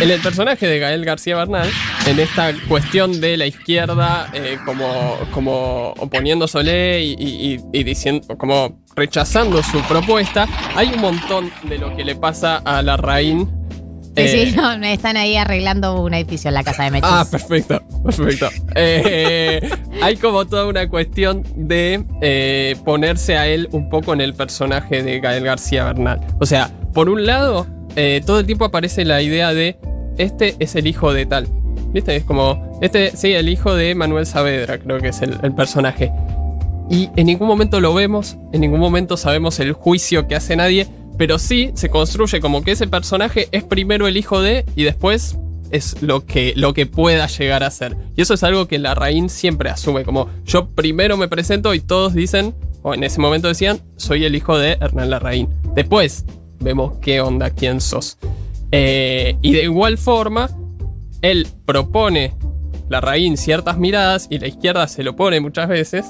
En 0.00 0.10
el 0.10 0.20
personaje 0.20 0.66
de 0.66 0.78
Gael 0.78 1.04
García 1.04 1.36
Bernal, 1.36 1.68
en 2.06 2.18
esta 2.20 2.52
cuestión 2.68 3.20
de 3.20 3.36
la 3.36 3.46
izquierda 3.46 4.28
eh, 4.32 4.58
como, 4.64 5.16
como 5.32 5.90
oponiéndosele 5.98 7.02
y, 7.02 7.12
y- 7.18 7.54
y- 7.54 7.60
y 7.80 7.84
diciendo, 7.84 8.26
como 8.38 8.80
rechazando 8.96 9.62
su 9.62 9.80
propuesta, 9.82 10.46
hay 10.76 10.88
un 10.94 11.00
montón 11.00 11.50
de 11.64 11.78
lo 11.78 11.94
que 11.96 12.04
le 12.04 12.14
pasa 12.16 12.56
a 12.64 12.82
la 12.82 12.96
Raín. 12.96 13.50
Sí, 14.14 14.22
eh, 14.22 14.50
sí, 14.50 14.56
no, 14.56 14.72
están 14.84 15.16
ahí 15.16 15.36
arreglando 15.36 16.02
un 16.02 16.12
edificio 16.12 16.48
en 16.48 16.54
la 16.54 16.62
casa 16.62 16.84
de 16.84 16.90
Mechis. 16.90 17.08
Ah, 17.10 17.26
perfecto, 17.30 17.82
perfecto. 18.04 18.48
Eh, 18.74 19.70
hay 20.02 20.16
como 20.16 20.46
toda 20.46 20.66
una 20.66 20.88
cuestión 20.88 21.44
de 21.56 22.04
eh, 22.20 22.76
ponerse 22.84 23.38
a 23.38 23.46
él 23.46 23.68
un 23.72 23.88
poco 23.88 24.12
en 24.12 24.20
el 24.20 24.34
personaje 24.34 25.02
de 25.02 25.20
Gael 25.20 25.44
García 25.44 25.84
Bernal. 25.84 26.20
O 26.40 26.46
sea, 26.46 26.70
por 26.92 27.08
un 27.08 27.24
lado, 27.24 27.66
eh, 27.96 28.20
todo 28.26 28.40
el 28.40 28.46
tiempo 28.46 28.66
aparece 28.66 29.06
la 29.06 29.22
idea 29.22 29.54
de 29.54 29.78
este 30.18 30.56
es 30.58 30.76
el 30.76 30.86
hijo 30.86 31.14
de 31.14 31.24
tal. 31.24 31.48
¿Viste? 31.92 32.16
Es 32.16 32.24
como, 32.24 32.78
este, 32.82 33.16
sí, 33.16 33.32
el 33.32 33.48
hijo 33.48 33.74
de 33.74 33.94
Manuel 33.94 34.26
Saavedra, 34.26 34.78
creo 34.78 34.98
que 34.98 35.08
es 35.08 35.22
el, 35.22 35.38
el 35.42 35.54
personaje. 35.54 36.12
Y 36.90 37.08
en 37.16 37.26
ningún 37.26 37.48
momento 37.48 37.80
lo 37.80 37.94
vemos, 37.94 38.36
en 38.52 38.60
ningún 38.60 38.80
momento 38.80 39.16
sabemos 39.16 39.58
el 39.60 39.72
juicio 39.72 40.26
que 40.26 40.34
hace 40.34 40.56
nadie, 40.56 40.86
pero 41.18 41.38
sí 41.38 41.70
se 41.74 41.90
construye 41.90 42.40
como 42.40 42.62
que 42.62 42.72
ese 42.72 42.86
personaje 42.86 43.48
es 43.52 43.64
primero 43.64 44.06
el 44.06 44.16
hijo 44.16 44.42
de 44.42 44.64
y 44.76 44.84
después 44.84 45.38
es 45.70 46.02
lo 46.02 46.26
que, 46.26 46.52
lo 46.54 46.74
que 46.74 46.86
pueda 46.86 47.26
llegar 47.26 47.64
a 47.64 47.70
ser. 47.70 47.96
Y 48.14 48.22
eso 48.22 48.34
es 48.34 48.42
algo 48.42 48.68
que 48.68 48.78
Larraín 48.78 49.28
siempre 49.30 49.70
asume, 49.70 50.04
como 50.04 50.28
yo 50.44 50.68
primero 50.68 51.16
me 51.16 51.28
presento 51.28 51.74
y 51.74 51.80
todos 51.80 52.12
dicen, 52.14 52.54
o 52.82 52.94
en 52.94 53.04
ese 53.04 53.20
momento 53.20 53.48
decían, 53.48 53.80
soy 53.96 54.24
el 54.24 54.34
hijo 54.34 54.58
de 54.58 54.72
Hernán 54.80 55.10
Larraín. 55.10 55.48
Después 55.74 56.24
vemos 56.60 56.98
qué 57.00 57.20
onda, 57.20 57.50
quién 57.50 57.80
sos. 57.80 58.18
Eh, 58.70 59.36
y 59.42 59.52
de 59.52 59.64
igual 59.64 59.98
forma, 59.98 60.50
él 61.22 61.46
propone 61.64 62.34
Larraín 62.88 63.36
ciertas 63.36 63.78
miradas 63.78 64.26
y 64.30 64.38
la 64.38 64.48
izquierda 64.48 64.86
se 64.88 65.02
lo 65.02 65.16
pone 65.16 65.40
muchas 65.40 65.68
veces. 65.68 66.06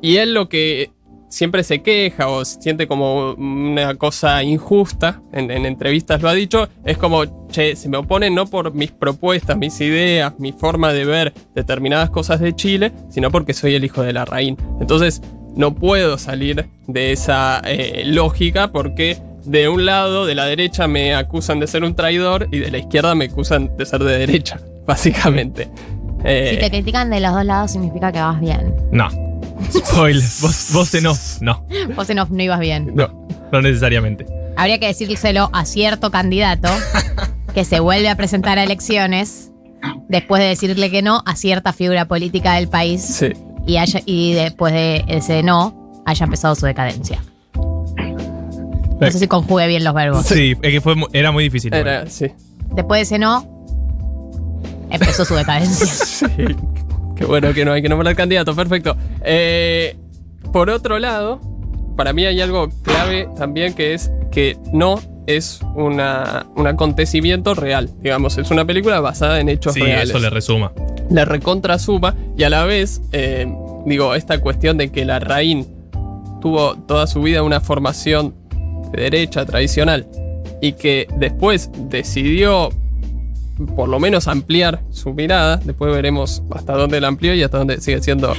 Y 0.00 0.18
él 0.18 0.34
lo 0.34 0.48
que 0.48 0.90
siempre 1.28 1.62
se 1.64 1.82
queja 1.82 2.28
o 2.28 2.44
siente 2.44 2.86
como 2.86 3.32
una 3.32 3.94
cosa 3.96 4.42
injusta, 4.42 5.20
en, 5.32 5.50
en 5.50 5.66
entrevistas 5.66 6.22
lo 6.22 6.28
ha 6.28 6.34
dicho, 6.34 6.68
es 6.84 6.98
como, 6.98 7.48
che, 7.48 7.76
se 7.76 7.88
me 7.88 7.96
oponen 7.98 8.34
no 8.34 8.46
por 8.46 8.72
mis 8.74 8.90
propuestas, 8.92 9.56
mis 9.56 9.80
ideas, 9.80 10.34
mi 10.38 10.52
forma 10.52 10.92
de 10.92 11.04
ver 11.04 11.34
determinadas 11.54 12.10
cosas 12.10 12.40
de 12.40 12.54
Chile, 12.54 12.92
sino 13.10 13.30
porque 13.30 13.54
soy 13.54 13.74
el 13.74 13.84
hijo 13.84 14.02
de 14.02 14.12
la 14.12 14.20
Larraín. 14.20 14.56
Entonces, 14.80 15.22
no 15.54 15.74
puedo 15.74 16.18
salir 16.18 16.68
de 16.86 17.12
esa 17.12 17.60
eh, 17.64 18.02
lógica 18.06 18.72
porque 18.72 19.18
de 19.44 19.68
un 19.68 19.86
lado, 19.86 20.26
de 20.26 20.34
la 20.34 20.44
derecha, 20.44 20.88
me 20.88 21.14
acusan 21.14 21.60
de 21.60 21.66
ser 21.66 21.84
un 21.84 21.94
traidor 21.94 22.48
y 22.50 22.58
de 22.58 22.70
la 22.70 22.78
izquierda 22.78 23.14
me 23.14 23.26
acusan 23.26 23.76
de 23.76 23.86
ser 23.86 24.02
de 24.02 24.18
derecha, 24.18 24.60
básicamente. 24.86 25.68
Eh, 26.24 26.50
Si 26.54 26.60
te 26.60 26.70
critican 26.70 27.10
de 27.10 27.20
los 27.20 27.32
dos 27.32 27.44
lados 27.44 27.70
significa 27.70 28.10
que 28.10 28.18
vas 28.18 28.40
bien. 28.40 28.74
No. 28.90 29.08
Spoiler. 29.72 30.22
vos, 30.40 30.68
vos 30.72 30.94
en 30.94 31.06
off. 31.06 31.40
No. 31.40 31.64
Vos 31.94 32.08
en 32.10 32.18
off 32.18 32.30
no 32.30 32.42
ibas 32.42 32.60
bien. 32.60 32.92
No. 32.94 33.26
No 33.52 33.62
necesariamente. 33.62 34.26
Habría 34.56 34.78
que 34.78 34.86
decírselo 34.86 35.50
a 35.52 35.64
cierto 35.64 36.10
candidato 36.10 36.68
que 37.54 37.64
se 37.64 37.80
vuelve 37.80 38.08
a 38.08 38.16
presentar 38.16 38.58
a 38.58 38.64
elecciones 38.64 39.50
después 40.08 40.42
de 40.42 40.48
decirle 40.48 40.90
que 40.90 41.02
no 41.02 41.22
a 41.26 41.36
cierta 41.36 41.72
figura 41.72 42.06
política 42.06 42.54
del 42.54 42.68
país 42.68 43.02
Sí. 43.02 43.32
y, 43.66 43.76
haya- 43.76 44.02
y 44.06 44.32
después 44.32 44.72
de 44.72 45.04
ese 45.08 45.42
no 45.42 46.02
haya 46.06 46.24
empezado 46.24 46.54
su 46.54 46.66
decadencia. 46.66 47.22
No 47.56 49.10
sé 49.10 49.18
si 49.18 49.26
conjugue 49.26 49.66
bien 49.66 49.84
los 49.84 49.92
verbos. 49.94 50.24
Sí, 50.26 50.54
es 50.62 50.70
que 50.70 50.80
fue, 50.80 50.94
era 51.12 51.30
muy 51.30 51.44
difícil. 51.44 51.72
Era, 51.74 52.08
sí. 52.08 52.28
Después 52.74 52.98
de 52.98 53.02
ese 53.02 53.18
no, 53.18 53.46
empezó 54.90 55.24
su 55.24 55.34
decadencia. 55.34 55.86
Sí, 56.26 56.56
Qué 57.16 57.24
bueno 57.24 57.52
que 57.54 57.64
no 57.64 57.72
hay 57.72 57.82
que 57.82 57.88
nombrar 57.88 58.14
candidato, 58.14 58.54
perfecto. 58.54 58.96
Eh, 59.24 59.96
por 60.52 60.70
otro 60.70 60.98
lado, 60.98 61.40
para 61.96 62.12
mí 62.12 62.24
hay 62.26 62.40
algo 62.40 62.68
clave 62.82 63.28
también 63.36 63.74
que 63.74 63.94
es 63.94 64.10
que 64.30 64.56
no 64.72 65.00
es 65.26 65.60
una, 65.74 66.46
un 66.54 66.66
acontecimiento 66.66 67.54
real. 67.54 67.90
Digamos, 68.00 68.38
es 68.38 68.50
una 68.50 68.64
película 68.64 69.00
basada 69.00 69.40
en 69.40 69.48
hechos 69.48 69.74
Sí, 69.74 69.80
reales. 69.80 70.10
eso 70.10 70.18
le 70.18 70.30
resuma. 70.30 70.72
La 71.10 71.24
recontra 71.24 71.78
suma 71.78 72.14
y 72.36 72.42
a 72.44 72.50
la 72.50 72.64
vez, 72.64 73.00
eh, 73.12 73.46
digo, 73.86 74.14
esta 74.14 74.38
cuestión 74.40 74.76
de 74.76 74.90
que 74.92 75.04
la 75.04 75.18
Raín 75.18 75.66
tuvo 76.40 76.76
toda 76.76 77.06
su 77.06 77.22
vida 77.22 77.42
una 77.42 77.60
formación 77.60 78.34
de 78.92 79.02
derecha 79.02 79.44
tradicional 79.46 80.06
y 80.60 80.72
que 80.72 81.06
después 81.16 81.70
decidió 81.88 82.68
por 83.74 83.88
lo 83.88 83.98
menos 83.98 84.28
ampliar 84.28 84.82
su 84.90 85.12
mirada, 85.14 85.56
después 85.58 85.92
veremos 85.94 86.42
hasta 86.50 86.74
dónde 86.74 87.00
la 87.00 87.08
amplió 87.08 87.34
y 87.34 87.42
hasta 87.42 87.58
dónde 87.58 87.80
sigue 87.80 88.02
siendo 88.02 88.34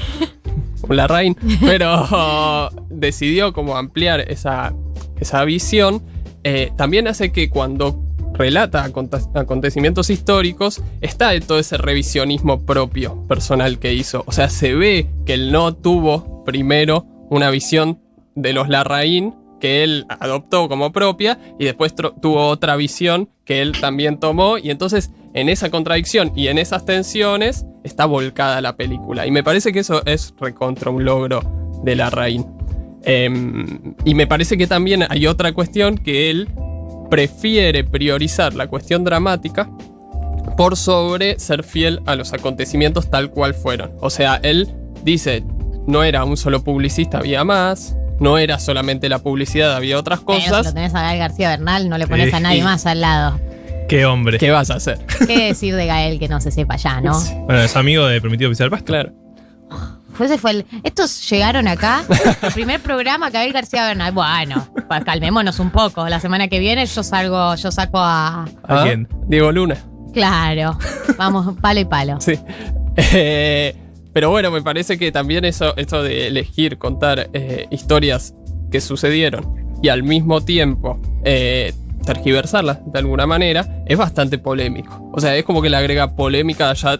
un 0.88 0.96
Larraín, 0.96 1.36
pero 1.62 2.70
decidió 2.90 3.54
como 3.54 3.78
ampliar 3.78 4.22
esa, 4.32 4.74
esa 5.20 5.44
visión, 5.44 6.04
eh, 6.44 6.72
también 6.78 7.08
hace 7.08 7.32
que 7.32 7.50
cuando 7.50 8.04
relata 8.34 8.86
aconte- 8.88 9.28
acontecimientos 9.34 10.10
históricos, 10.12 10.82
está 11.02 11.30
de 11.30 11.42
todo 11.42 11.58
ese 11.60 11.78
revisionismo 11.78 12.62
propio, 12.66 13.26
personal 13.28 13.80
que 13.80 13.94
hizo. 13.94 14.24
O 14.28 14.32
sea, 14.32 14.50
se 14.50 14.76
ve 14.76 15.10
que 15.26 15.34
él 15.34 15.52
no 15.52 15.74
tuvo 15.74 16.44
primero 16.46 17.06
una 17.30 17.50
visión 17.50 18.00
de 18.36 18.54
los 18.54 18.70
Larraín 18.70 19.34
que 19.60 19.84
él 19.84 20.06
adoptó 20.08 20.70
como 20.70 20.92
propia 20.92 21.40
y 21.60 21.66
después 21.66 21.94
tuvo 21.96 22.48
otra 22.48 22.76
visión 22.76 23.30
que 23.46 23.62
él 23.62 23.74
también 23.80 24.20
tomó 24.20 24.58
y 24.58 24.70
entonces 24.70 25.12
en 25.34 25.50
esa 25.50 25.70
contradicción 25.70 26.32
y 26.36 26.48
en 26.48 26.58
esas 26.58 26.86
tensiones 26.86 27.66
está 27.84 28.06
volcada 28.06 28.62
la 28.62 28.76
película. 28.76 29.26
Y 29.26 29.32
me 29.32 29.44
parece 29.44 29.72
que 29.72 29.80
eso 29.80 30.04
es 30.06 30.34
recontra 30.40 30.92
un 30.92 31.06
logro 31.06 31.42
de 31.84 31.96
la 31.96 32.10
Rain. 32.10 32.46
Em, 33.04 33.96
y 34.04 34.16
me 34.16 34.28
parece 34.28 34.58
que 34.58 34.68
también 34.68 35.06
hay 35.08 35.28
otra 35.28 35.54
cuestión 35.54 35.98
que 35.98 36.30
él 36.30 36.50
prefiere 37.10 37.84
priorizar 37.84 38.54
la 38.54 38.68
cuestión 38.68 39.04
dramática 39.04 39.70
por 40.58 40.76
sobre 40.76 41.40
ser 41.40 41.64
fiel 41.64 42.02
a 42.06 42.16
los 42.16 42.34
acontecimientos 42.34 43.10
tal 43.10 43.32
cual 43.32 43.54
fueron. 43.54 43.92
O 44.02 44.10
sea, 44.10 44.40
él 44.44 44.74
dice, 45.04 45.44
no 45.86 46.04
era 46.04 46.26
un 46.26 46.36
solo 46.36 46.64
publicista, 46.64 47.20
había 47.20 47.44
más. 47.44 47.96
No 48.20 48.38
era 48.38 48.60
solamente 48.60 49.10
la 49.10 49.20
publicidad, 49.20 49.76
había 49.76 49.98
otras 49.98 50.22
Pero 50.26 50.40
si 50.40 50.48
cosas. 50.50 50.66
lo 50.68 50.74
tenés 50.74 50.96
a 50.96 51.02
Gael 51.02 51.20
García 51.20 51.50
Bernal, 51.50 51.88
no 51.90 51.98
le 51.98 52.08
pones 52.08 52.34
a 52.34 52.40
nadie 52.40 52.64
más 52.64 52.86
al 52.86 53.02
lado. 53.02 53.40
Qué 53.88 54.06
hombre. 54.06 54.38
¿Qué 54.38 54.52
vas 54.52 54.70
a 54.70 54.76
hacer? 54.76 55.00
¿Qué 55.28 55.48
decir 55.48 55.76
de 55.76 55.86
Gael 55.86 56.20
que 56.20 56.28
no 56.28 56.42
se 56.42 56.52
sepa 56.52 56.76
ya, 56.76 57.00
no? 57.00 57.20
Bueno, 57.46 57.62
es 57.62 57.76
amigo 57.76 58.06
de 58.06 58.20
Permitido 58.20 58.50
Pisar 58.50 58.70
Pasto. 58.70 58.86
Claro. 58.86 59.14
Ese 60.20 60.38
fue 60.38 60.52
el. 60.52 60.66
Estos 60.84 61.30
llegaron 61.30 61.68
acá. 61.68 62.04
El 62.42 62.52
primer 62.52 62.82
programa, 62.82 63.30
Gael 63.30 63.54
García 63.54 63.86
Bernal. 63.86 64.12
Bueno, 64.12 64.68
pues 64.88 65.04
calmémonos 65.04 65.60
un 65.60 65.70
poco. 65.70 66.10
La 66.10 66.20
semana 66.20 66.48
que 66.48 66.60
viene 66.60 66.86
yo 66.86 67.04
salgo, 67.04 67.56
yo 67.56 67.72
saco 67.72 68.00
a. 68.00 68.46
¿Ah? 68.68 68.86
Diego 69.28 69.52
Luna. 69.52 69.78
Claro. 70.14 70.78
Vamos, 71.18 71.56
palo 71.62 71.80
y 71.80 71.86
palo. 71.86 72.20
Sí. 72.20 72.34
Eh, 73.14 73.76
pero 74.18 74.32
bueno, 74.32 74.50
me 74.50 74.64
parece 74.64 74.98
que 74.98 75.12
también 75.12 75.46
eso, 75.46 75.78
esto 75.78 76.02
de 76.02 76.26
elegir 76.26 76.80
contar 76.80 77.30
eh, 77.34 77.68
historias 77.70 78.34
que 78.72 78.82
sucedieron 78.82 79.78
y 79.84 79.90
al 79.90 80.02
mismo 80.02 80.42
tiempo 80.42 81.00
eh, 81.24 81.72
tergiversarlas 82.04 82.80
de 82.92 82.98
alguna 82.98 83.28
manera 83.28 83.84
es 83.86 83.96
bastante 83.96 84.40
polémico. 84.40 85.08
O 85.14 85.22
sea, 85.22 85.36
es 85.36 85.46
como 85.46 85.62
que 85.62 85.70
le 85.70 85.78
agrega 85.78 86.16
polémica 86.16 86.74
ya 86.74 87.00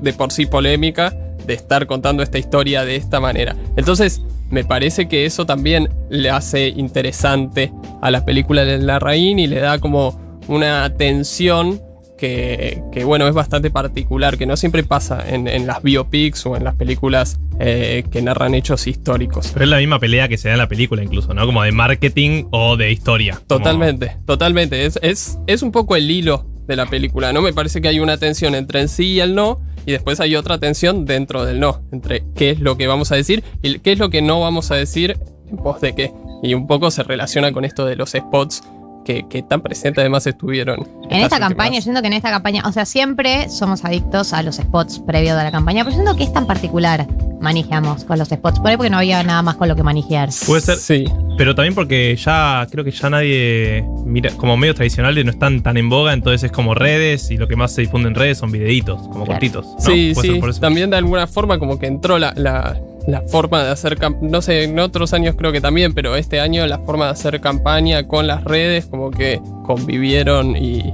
de 0.00 0.12
por 0.12 0.30
sí 0.30 0.46
polémica 0.46 1.12
de 1.44 1.54
estar 1.54 1.88
contando 1.88 2.22
esta 2.22 2.38
historia 2.38 2.84
de 2.84 2.94
esta 2.94 3.18
manera. 3.18 3.56
Entonces, 3.76 4.22
me 4.48 4.62
parece 4.62 5.08
que 5.08 5.26
eso 5.26 5.46
también 5.46 5.88
le 6.10 6.30
hace 6.30 6.68
interesante 6.68 7.72
a 8.00 8.12
la 8.12 8.24
película 8.24 8.64
de 8.64 8.78
Larraín 8.78 9.40
y 9.40 9.48
le 9.48 9.58
da 9.58 9.80
como 9.80 10.16
una 10.46 10.94
tensión 10.94 11.82
que, 12.18 12.82
que, 12.92 13.04
bueno, 13.04 13.26
es 13.28 13.34
bastante 13.34 13.70
particular, 13.70 14.36
que 14.38 14.46
no 14.46 14.56
siempre 14.56 14.82
pasa 14.84 15.24
en, 15.28 15.48
en 15.48 15.66
las 15.66 15.82
biopics 15.82 16.46
o 16.46 16.56
en 16.56 16.64
las 16.64 16.74
películas 16.74 17.38
eh, 17.60 18.04
que 18.10 18.22
narran 18.22 18.54
hechos 18.54 18.86
históricos. 18.86 19.50
Pero 19.52 19.64
es 19.64 19.70
la 19.70 19.78
misma 19.78 19.98
pelea 19.98 20.28
que 20.28 20.38
se 20.38 20.48
da 20.48 20.54
en 20.54 20.58
la 20.58 20.68
película, 20.68 21.02
incluso, 21.02 21.34
¿no? 21.34 21.44
Como 21.46 21.62
de 21.62 21.72
marketing 21.72 22.44
o 22.50 22.76
de 22.76 22.92
historia. 22.92 23.34
Como- 23.34 23.46
Totalmente, 23.46 24.16
totalmente. 24.26 24.84
Es, 24.86 24.98
es, 25.02 25.38
es 25.46 25.62
un 25.62 25.72
poco 25.72 25.96
el 25.96 26.10
hilo 26.10 26.46
de 26.66 26.76
la 26.76 26.86
película, 26.86 27.32
¿no? 27.32 27.42
Me 27.42 27.52
parece 27.52 27.80
que 27.80 27.88
hay 27.88 28.00
una 28.00 28.16
tensión 28.18 28.54
entre 28.54 28.80
el 28.80 28.88
sí 28.88 29.12
y 29.12 29.20
el 29.20 29.34
no, 29.34 29.60
y 29.84 29.92
después 29.92 30.18
hay 30.18 30.34
otra 30.34 30.58
tensión 30.58 31.04
dentro 31.06 31.44
del 31.44 31.60
no, 31.60 31.80
entre 31.92 32.24
qué 32.34 32.50
es 32.50 32.60
lo 32.60 32.76
que 32.76 32.86
vamos 32.88 33.12
a 33.12 33.16
decir 33.16 33.44
y 33.62 33.78
qué 33.78 33.92
es 33.92 33.98
lo 34.00 34.10
que 34.10 34.20
no 34.20 34.40
vamos 34.40 34.70
a 34.72 34.74
decir 34.74 35.16
en 35.48 35.56
pos 35.58 35.80
de 35.80 35.94
qué. 35.94 36.12
Y 36.42 36.54
un 36.54 36.66
poco 36.66 36.90
se 36.90 37.02
relaciona 37.04 37.52
con 37.52 37.64
esto 37.64 37.86
de 37.86 37.94
los 37.96 38.10
spots 38.10 38.62
que, 39.06 39.26
que 39.28 39.42
tan 39.42 39.60
presentes 39.62 40.02
además 40.02 40.26
estuvieron. 40.26 40.86
En 41.08 41.20
esta 41.22 41.38
campaña, 41.38 41.76
yo 41.76 41.82
siento 41.82 42.00
que 42.02 42.08
en 42.08 42.12
esta 42.14 42.30
campaña, 42.30 42.62
o 42.66 42.72
sea, 42.72 42.84
siempre 42.84 43.48
somos 43.48 43.84
adictos 43.84 44.32
a 44.32 44.42
los 44.42 44.56
spots 44.56 44.98
previos 44.98 45.36
de 45.38 45.44
la 45.44 45.52
campaña, 45.52 45.84
pero 45.84 45.96
yo 45.96 46.02
siento 46.02 46.16
que 46.16 46.24
es 46.24 46.32
tan 46.32 46.46
particular 46.46 47.06
manejamos 47.40 48.02
con 48.04 48.18
los 48.18 48.28
spots, 48.28 48.58
por 48.58 48.68
ahí 48.70 48.76
porque 48.76 48.90
no 48.90 48.96
había 48.98 49.22
nada 49.22 49.42
más 49.42 49.54
con 49.56 49.68
lo 49.68 49.76
que 49.76 49.82
manejar. 49.84 50.30
Puede 50.46 50.60
ser. 50.62 50.76
Sí. 50.78 51.04
Pero 51.38 51.54
también 51.54 51.74
porque 51.74 52.16
ya 52.16 52.66
creo 52.70 52.82
que 52.82 52.90
ya 52.90 53.08
nadie 53.10 53.84
mira, 54.04 54.30
como 54.32 54.56
medios 54.56 54.74
tradicionales 54.76 55.24
no 55.24 55.30
están 55.30 55.62
tan 55.62 55.76
en 55.76 55.88
boga, 55.88 56.12
entonces 56.12 56.44
es 56.44 56.50
como 56.52 56.74
redes 56.74 57.30
y 57.30 57.36
lo 57.36 57.46
que 57.46 57.54
más 57.54 57.72
se 57.72 57.82
difunde 57.82 58.08
en 58.08 58.14
redes 58.14 58.38
son 58.38 58.50
videitos, 58.50 59.00
como 59.02 59.24
Claro. 59.24 59.26
cortitos. 59.26 59.66
¿no? 59.66 59.80
Sí, 59.80 60.12
Puede 60.14 60.26
ser 60.26 60.34
sí. 60.36 60.40
por 60.40 60.50
eso. 60.50 60.60
También 60.60 60.90
de 60.90 60.96
alguna 60.96 61.26
forma 61.26 61.58
como 61.58 61.78
que 61.78 61.86
entró 61.86 62.18
la, 62.18 62.32
la- 62.36 62.76
la 63.06 63.22
forma 63.22 63.62
de 63.62 63.70
hacer 63.70 63.98
no 64.20 64.42
sé, 64.42 64.64
en 64.64 64.78
otros 64.78 65.12
años 65.12 65.36
creo 65.38 65.52
que 65.52 65.60
también, 65.60 65.94
pero 65.94 66.16
este 66.16 66.40
año 66.40 66.66
la 66.66 66.78
forma 66.80 67.06
de 67.06 67.12
hacer 67.12 67.40
campaña 67.40 68.06
con 68.06 68.26
las 68.26 68.44
redes 68.44 68.86
como 68.86 69.10
que 69.10 69.40
convivieron 69.64 70.56
y, 70.56 70.92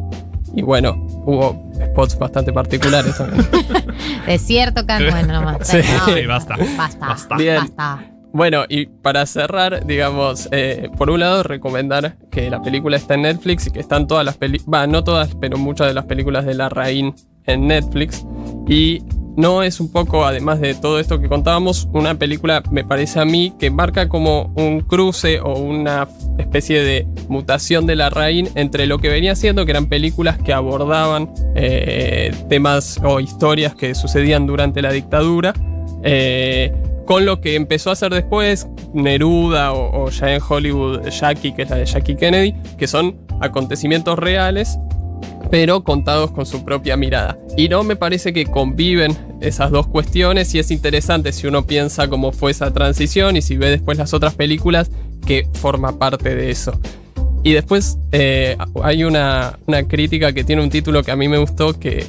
y 0.54 0.62
bueno, 0.62 0.94
hubo 1.24 1.70
spots 1.82 2.18
bastante 2.18 2.52
particulares 2.52 3.16
también. 3.16 3.46
Desierto, 4.26 4.86
can, 4.86 5.10
bueno, 5.10 5.32
nomás. 5.32 5.66
Sí. 5.66 5.78
No, 5.78 6.14
Sí, 6.14 6.26
basta. 6.26 6.56
Basta, 6.76 7.36
Bien. 7.36 7.56
basta. 7.56 8.06
Bueno, 8.34 8.64
y 8.66 8.86
para 8.86 9.26
cerrar, 9.26 9.84
digamos, 9.84 10.48
eh, 10.52 10.88
por 10.96 11.10
un 11.10 11.20
lado 11.20 11.42
recomendar 11.42 12.16
que 12.30 12.48
la 12.48 12.62
película 12.62 12.96
está 12.96 13.14
en 13.14 13.22
Netflix 13.22 13.66
y 13.66 13.70
que 13.70 13.80
están 13.80 14.06
todas 14.06 14.24
las 14.24 14.38
películas, 14.38 14.82
va, 14.82 14.86
no 14.86 15.04
todas, 15.04 15.34
pero 15.34 15.58
muchas 15.58 15.88
de 15.88 15.94
las 15.94 16.06
películas 16.06 16.46
de 16.46 16.54
La 16.54 16.70
Rain 16.70 17.14
en 17.44 17.66
Netflix. 17.66 18.24
Y 18.66 19.02
no 19.36 19.62
es 19.62 19.80
un 19.80 19.90
poco, 19.90 20.24
además 20.24 20.60
de 20.60 20.74
todo 20.74 20.98
esto 20.98 21.20
que 21.20 21.28
contábamos, 21.28 21.88
una 21.92 22.14
película, 22.14 22.62
me 22.70 22.84
parece 22.84 23.20
a 23.20 23.24
mí, 23.24 23.54
que 23.58 23.70
marca 23.70 24.08
como 24.08 24.52
un 24.56 24.80
cruce 24.80 25.40
o 25.40 25.58
una 25.58 26.08
especie 26.38 26.82
de 26.82 27.06
mutación 27.28 27.86
de 27.86 27.96
La 27.96 28.10
Rain 28.10 28.48
entre 28.54 28.86
lo 28.86 28.98
que 28.98 29.08
venía 29.08 29.34
siendo, 29.34 29.64
que 29.64 29.70
eran 29.70 29.86
películas 29.86 30.38
que 30.38 30.52
abordaban 30.52 31.32
eh, 31.54 32.34
temas 32.48 33.00
o 33.02 33.20
historias 33.20 33.74
que 33.74 33.94
sucedían 33.94 34.46
durante 34.46 34.82
la 34.82 34.92
dictadura. 34.92 35.54
eh, 36.02 36.72
con 37.06 37.26
lo 37.26 37.40
que 37.40 37.56
empezó 37.56 37.90
a 37.90 37.94
hacer 37.94 38.12
después 38.14 38.68
Neruda 38.94 39.72
o, 39.72 40.04
o 40.04 40.10
ya 40.10 40.34
en 40.34 40.40
Hollywood 40.46 41.08
Jackie, 41.08 41.52
que 41.52 41.62
es 41.62 41.70
la 41.70 41.76
de 41.76 41.84
Jackie 41.84 42.14
Kennedy, 42.14 42.54
que 42.78 42.86
son 42.86 43.16
acontecimientos 43.40 44.18
reales, 44.18 44.78
pero 45.52 45.84
contados 45.84 46.30
con 46.30 46.46
su 46.46 46.64
propia 46.64 46.96
mirada. 46.96 47.38
Y 47.58 47.68
no 47.68 47.82
me 47.82 47.94
parece 47.94 48.32
que 48.32 48.46
conviven 48.46 49.14
esas 49.42 49.70
dos 49.70 49.86
cuestiones 49.86 50.54
y 50.54 50.58
es 50.58 50.70
interesante 50.70 51.30
si 51.30 51.46
uno 51.46 51.66
piensa 51.66 52.08
cómo 52.08 52.32
fue 52.32 52.52
esa 52.52 52.72
transición 52.72 53.36
y 53.36 53.42
si 53.42 53.58
ve 53.58 53.68
después 53.68 53.98
las 53.98 54.14
otras 54.14 54.34
películas 54.34 54.90
que 55.26 55.46
forma 55.52 55.98
parte 55.98 56.34
de 56.34 56.50
eso. 56.50 56.80
Y 57.42 57.52
después 57.52 57.98
eh, 58.12 58.56
hay 58.82 59.04
una, 59.04 59.58
una 59.66 59.82
crítica 59.86 60.32
que 60.32 60.42
tiene 60.42 60.62
un 60.62 60.70
título 60.70 61.02
que 61.02 61.10
a 61.10 61.16
mí 61.16 61.28
me 61.28 61.36
gustó 61.36 61.78
que, 61.78 62.06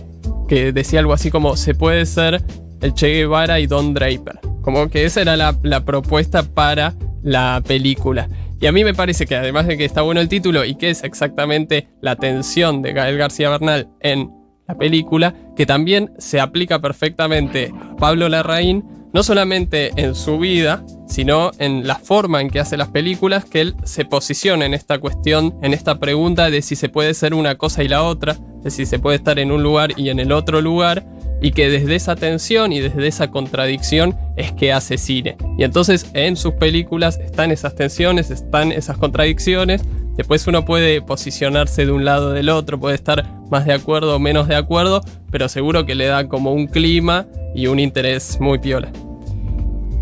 que 0.47 0.71
decía 0.71 1.01
algo 1.01 1.11
así 1.11 1.29
como 1.29 1.57
se 1.57 1.75
puede 1.75 2.05
ser 2.05 2.41
el 2.79 2.93
Che 2.93 3.09
Guevara 3.09 3.59
y 3.59 3.67
Don 3.67 3.93
Draper. 3.93 4.39
Como 4.61 4.87
que 4.87 5.03
esa 5.03 5.19
era 5.19 5.35
la, 5.35 5.59
la 5.63 5.83
propuesta 5.83 6.43
para 6.43 6.93
la 7.23 7.61
película. 7.67 8.29
Y 8.63 8.65
a 8.65 8.71
mí 8.71 8.85
me 8.85 8.93
parece 8.93 9.25
que 9.25 9.35
además 9.35 9.67
de 9.67 9.77
que 9.77 9.83
está 9.83 10.03
bueno 10.03 10.21
el 10.21 10.29
título 10.29 10.63
y 10.63 10.75
que 10.75 10.89
es 10.89 11.03
exactamente 11.03 11.89
la 11.99 12.15
tensión 12.15 12.81
de 12.81 12.93
Gael 12.93 13.17
García 13.17 13.49
Bernal 13.49 13.89
en 13.99 14.31
la 14.69 14.77
película, 14.77 15.35
que 15.57 15.65
también 15.65 16.13
se 16.17 16.39
aplica 16.39 16.79
perfectamente 16.79 17.73
Pablo 17.99 18.29
Larraín, 18.29 18.85
no 19.11 19.21
solamente 19.21 19.91
en 19.97 20.15
su 20.15 20.39
vida, 20.39 20.85
sino 21.09 21.51
en 21.59 21.85
la 21.85 21.95
forma 21.95 22.39
en 22.39 22.49
que 22.49 22.61
hace 22.61 22.77
las 22.77 22.87
películas, 22.87 23.43
que 23.43 23.59
él 23.59 23.75
se 23.83 24.05
posiciona 24.05 24.65
en 24.65 24.73
esta 24.73 24.97
cuestión, 24.97 25.59
en 25.61 25.73
esta 25.73 25.99
pregunta 25.99 26.49
de 26.49 26.61
si 26.61 26.77
se 26.77 26.87
puede 26.87 27.13
ser 27.15 27.33
una 27.33 27.55
cosa 27.55 27.83
y 27.83 27.89
la 27.89 28.03
otra, 28.03 28.37
de 28.61 28.71
si 28.71 28.85
se 28.85 28.97
puede 28.97 29.17
estar 29.17 29.39
en 29.39 29.51
un 29.51 29.61
lugar 29.61 29.91
y 29.97 30.07
en 30.07 30.21
el 30.21 30.31
otro 30.31 30.61
lugar, 30.61 31.05
y 31.43 31.51
que 31.51 31.69
desde 31.69 31.95
esa 31.95 32.15
tensión 32.15 32.71
y 32.71 32.79
desde 32.79 33.05
esa 33.05 33.29
contradicción 33.29 34.15
es 34.37 34.53
que 34.53 34.71
hace 34.71 34.97
cine. 34.97 35.35
Y 35.57 35.63
entonces 35.63 36.09
en 36.13 36.37
sus 36.37 36.53
películas 36.53 37.19
están 37.19 37.51
esas 37.51 37.75
tensiones, 37.75 38.31
están 38.31 38.71
esas 38.71 38.97
contradicciones, 38.97 39.83
después 40.15 40.47
uno 40.47 40.63
puede 40.63 41.01
posicionarse 41.01 41.85
de 41.85 41.91
un 41.91 42.05
lado 42.05 42.29
o 42.29 42.31
del 42.31 42.47
otro, 42.47 42.79
puede 42.79 42.95
estar 42.95 43.29
más 43.51 43.65
de 43.65 43.73
acuerdo 43.73 44.15
o 44.15 44.19
menos 44.19 44.47
de 44.47 44.55
acuerdo, 44.55 45.01
pero 45.31 45.49
seguro 45.49 45.85
que 45.85 45.95
le 45.95 46.05
da 46.05 46.29
como 46.29 46.53
un 46.53 46.65
clima 46.65 47.27
y 47.53 47.67
un 47.67 47.77
interés 47.77 48.39
muy 48.39 48.59
piola. 48.59 48.89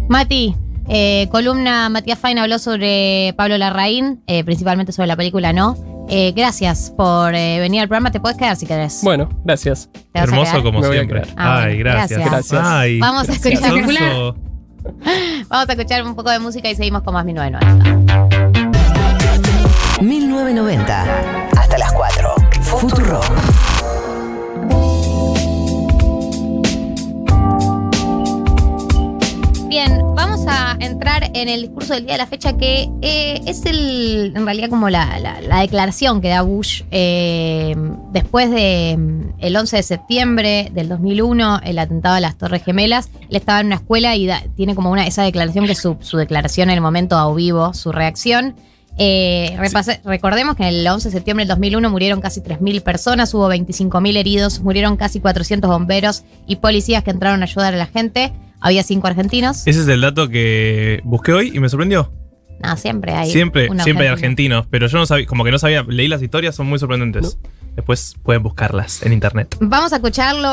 Mati, 0.10 0.54
eh, 0.90 1.28
columna 1.32 1.90
Matías 1.90 2.20
Fain 2.20 2.38
habló 2.38 2.60
sobre 2.60 3.34
Pablo 3.36 3.58
Larraín, 3.58 4.22
eh, 4.28 4.44
principalmente 4.44 4.92
sobre 4.92 5.08
la 5.08 5.16
película 5.16 5.54
No. 5.54 5.91
Eh, 6.10 6.34
gracias 6.36 6.94
por 6.96 7.34
eh, 7.36 7.60
venir 7.60 7.82
al 7.82 7.88
programa. 7.88 8.12
Te 8.12 8.20
puedes 8.20 8.38
quedar 8.38 8.56
si 8.56 8.66
querés. 8.66 9.02
Bueno, 9.04 9.30
gracias. 9.44 9.90
¿Te 9.94 10.20
vas 10.20 10.30
a 10.30 10.32
Hermoso 10.36 10.64
como 10.64 10.80
Me 10.80 10.90
siempre. 10.92 11.22
Ah, 11.38 11.64
Ay, 11.64 11.78
gracias. 11.78 12.20
gracias. 12.20 12.32
Gracias. 12.52 12.62
Ay, 12.66 13.00
Vamos 13.00 13.30
a 13.30 13.32
escuchar-. 13.34 13.72
Vamos 15.50 15.70
a 15.70 15.74
escuchar 15.74 16.04
un 16.04 16.16
poco 16.16 16.32
de 16.32 16.40
música 16.40 16.70
y 16.70 16.76
seguimos 16.76 17.04
con 17.04 17.14
más 17.14 17.24
1990. 17.26 18.52
1990. 20.02 21.04
Hasta 21.58 21.78
las 21.78 21.94
4. 21.94 22.36
Futuro. 22.62 23.22
Bien, 29.68 30.01
vamos 30.46 30.48
a 30.48 30.78
entrar 30.84 31.30
en 31.34 31.50
el 31.50 31.62
discurso 31.62 31.94
del 31.94 32.06
día 32.06 32.14
de 32.14 32.18
la 32.20 32.26
fecha 32.28 32.58
que 32.58 32.90
eh, 33.02 33.42
es 33.46 33.66
el, 33.66 34.34
en 34.36 34.46
realidad 34.46 34.70
como 34.70 34.90
la, 34.90 35.20
la- 35.20 35.42
la 35.42 35.60
declaración 35.60 36.22
que 36.22 36.30
da 36.30 36.42
Bush 36.42 36.84
eh, 36.92 37.76
después 38.12 38.50
de 38.50 38.96
mm, 38.98 39.22
el 39.40 39.56
11 39.56 39.78
de 39.78 39.84
septiembre 39.84 40.72
del 40.74 40.90
2001, 40.90 41.62
el 41.64 41.80
atentado 41.80 42.16
a 42.16 42.20
las 42.20 42.38
Torres 42.38 42.64
Gemelas. 42.64 43.10
Él 43.30 43.36
estaba 43.36 43.60
en 43.60 43.68
una 43.68 43.76
escuela 43.76 44.16
y 44.16 44.26
da- 44.28 44.44
tiene 44.56 44.74
como 44.76 44.90
una 44.92 45.06
esa 45.06 45.24
declaración 45.24 45.66
que 45.66 45.74
es 45.74 45.80
su, 45.80 45.98
su 46.02 46.18
declaración 46.18 46.70
en 46.70 46.76
el 46.76 46.82
momento 46.82 47.18
a 47.18 47.34
vivo, 47.34 47.74
su 47.74 47.92
reacción. 47.92 48.56
Eh, 48.98 49.56
repase- 49.60 50.02
Recordemos 50.04 50.56
que 50.56 50.68
el 50.68 50.86
11 50.88 51.10
de 51.10 51.14
septiembre 51.14 51.44
del 51.46 51.50
2001 51.50 51.90
murieron 51.90 52.20
casi 52.22 52.42
3.000 52.42 52.82
personas, 52.82 53.34
hubo 53.34 53.48
25.000 53.50 54.18
heridos, 54.18 54.60
murieron 54.62 54.98
casi 54.98 55.20
400 55.20 55.70
bomberos 55.70 56.24
y 56.48 56.58
policías 56.58 57.04
que 57.04 57.12
entraron 57.12 57.42
a 57.42 57.46
ayudar 57.46 57.74
a 57.74 57.78
la 57.78 57.86
gente. 57.88 58.34
Había 58.62 58.84
cinco 58.84 59.08
argentinos. 59.08 59.66
Ese 59.68 59.82
es 59.82 59.88
el 59.88 60.02
dato 60.02 60.30
que 60.30 61.02
busqué 61.04 61.34
hoy 61.34 61.52
y 61.54 61.60
me 61.60 61.68
sorprendió. 61.68 62.14
No, 62.64 62.78
siempre 62.78 63.14
hay. 63.14 63.32
siempre, 63.32 63.68
siempre 63.84 64.06
hay 64.06 64.14
argentino. 64.14 64.58
argentinos, 64.58 64.68
pero 64.70 64.86
yo 64.88 65.00
no 65.00 65.08
sabía, 65.08 65.26
como 65.26 65.44
que 65.44 65.50
no 65.50 65.58
sabía, 65.58 65.82
leí 65.82 66.08
las 66.08 66.22
historias, 66.22 66.56
son 66.56 66.68
muy 66.68 66.78
sorprendentes. 66.78 67.40
Después 67.76 68.16
pueden 68.22 68.44
buscarlas 68.44 69.02
en 69.02 69.14
internet. 69.14 69.58
Vamos 69.60 69.94
a 69.94 69.96
escucharlo 69.96 70.48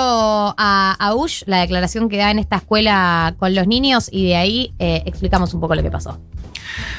a, 0.56 0.96
a 0.98 1.14
Ush, 1.14 1.42
la 1.44 1.60
declaración 1.60 2.08
que 2.08 2.16
da 2.16 2.30
en 2.30 2.38
esta 2.38 2.56
escuela 2.56 3.34
con 3.38 3.54
los 3.54 3.66
niños, 3.66 4.08
y 4.10 4.28
de 4.28 4.36
ahí 4.36 4.74
eh, 4.78 5.02
explicamos 5.04 5.52
un 5.52 5.60
poco 5.60 5.74
lo 5.74 5.82
que 5.82 5.90
pasó. 5.90 6.18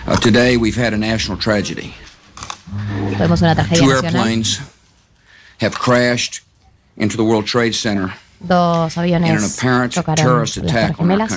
Uh, 0.06 0.16
today 0.20 0.58
we've 0.58 0.80
had 0.80 0.94
a 0.94 0.98
national 0.98 1.40
tragedy. 1.40 1.92
Tuvimos 3.18 3.42
una 3.42 3.56
tragedia 3.56 3.80
Two 3.80 3.90
nacional. 3.90 4.16
airplanes 4.16 4.62
have 5.60 5.74
crashed 5.74 6.44
into 6.98 7.18
the 7.18 7.24
World 7.24 7.48
Trade 7.48 7.74
Center 7.74 8.14
Dos 8.42 8.98
aviones 8.98 9.58
chocaron 9.90 10.40
las 10.42 10.54
Torres 10.54 10.96
Gemelas, 10.98 11.34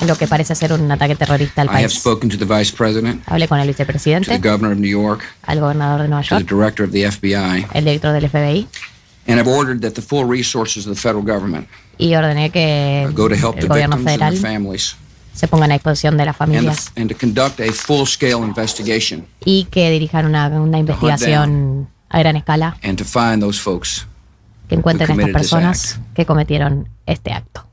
en 0.00 0.06
lo 0.06 0.16
que 0.16 0.28
parece 0.28 0.54
ser 0.54 0.72
un 0.72 0.90
ataque 0.90 1.16
terrorista 1.16 1.62
al 1.62 1.68
I 1.68 1.70
have 1.70 1.82
país. 1.82 1.94
spoken 1.94 2.30
to 2.30 2.38
the 2.38 2.44
Vice 2.44 2.72
President, 2.72 3.22
Hablé 3.26 3.48
con 3.48 3.58
el 3.58 3.66
vicepresidente, 3.66 4.32
al 4.32 5.60
gobernador 5.60 6.02
de 6.02 6.08
Nueva 6.08 6.22
York, 6.22 6.40
el 6.40 6.46
director 6.46 6.88
del 6.88 7.10
FBI, 8.30 8.66
and 9.28 9.38
have 9.40 9.48
ordered 9.48 9.80
that 9.80 9.94
the 9.94 10.02
full 10.02 10.24
resources 10.24 10.86
of 10.86 10.94
the 10.94 11.00
federal 11.00 11.24
government 11.24 11.66
y 11.98 12.14
ordené 12.14 12.50
que 12.50 13.08
go 13.12 13.28
to 13.28 13.34
help 13.34 13.56
el 13.56 13.62
the 13.62 13.66
gobierno 13.68 13.96
victims 13.96 14.12
and 14.12 14.20
their 14.20 14.32
federal 14.32 14.52
families 14.52 14.96
se 15.34 15.48
pongan 15.48 15.70
a 15.72 15.74
disposición 15.74 16.16
de 16.16 16.24
las 16.24 16.40
and, 16.40 16.52
familias 16.52 16.90
the, 16.94 17.00
and 17.00 17.10
to 17.10 17.16
conduct 17.18 17.60
a 17.60 17.72
full-scale 17.72 18.44
investigation 18.44 19.26
y 19.44 19.64
que 19.70 19.90
dirijan 19.90 20.26
una, 20.26 20.46
una 20.48 20.78
investigación 20.78 21.88
a 22.08 22.18
gran 22.20 22.36
escala. 22.36 22.76
and 22.84 22.96
to 22.96 23.04
find 23.04 23.42
those 23.42 23.60
folks 23.60 24.06
que 24.68 24.74
encuentren 24.74 25.10
a 25.10 25.14
estas 25.14 25.30
personas 25.30 26.00
que 26.14 26.24
cometieron 26.26 26.88
este 27.06 27.32
acto. 27.32 27.66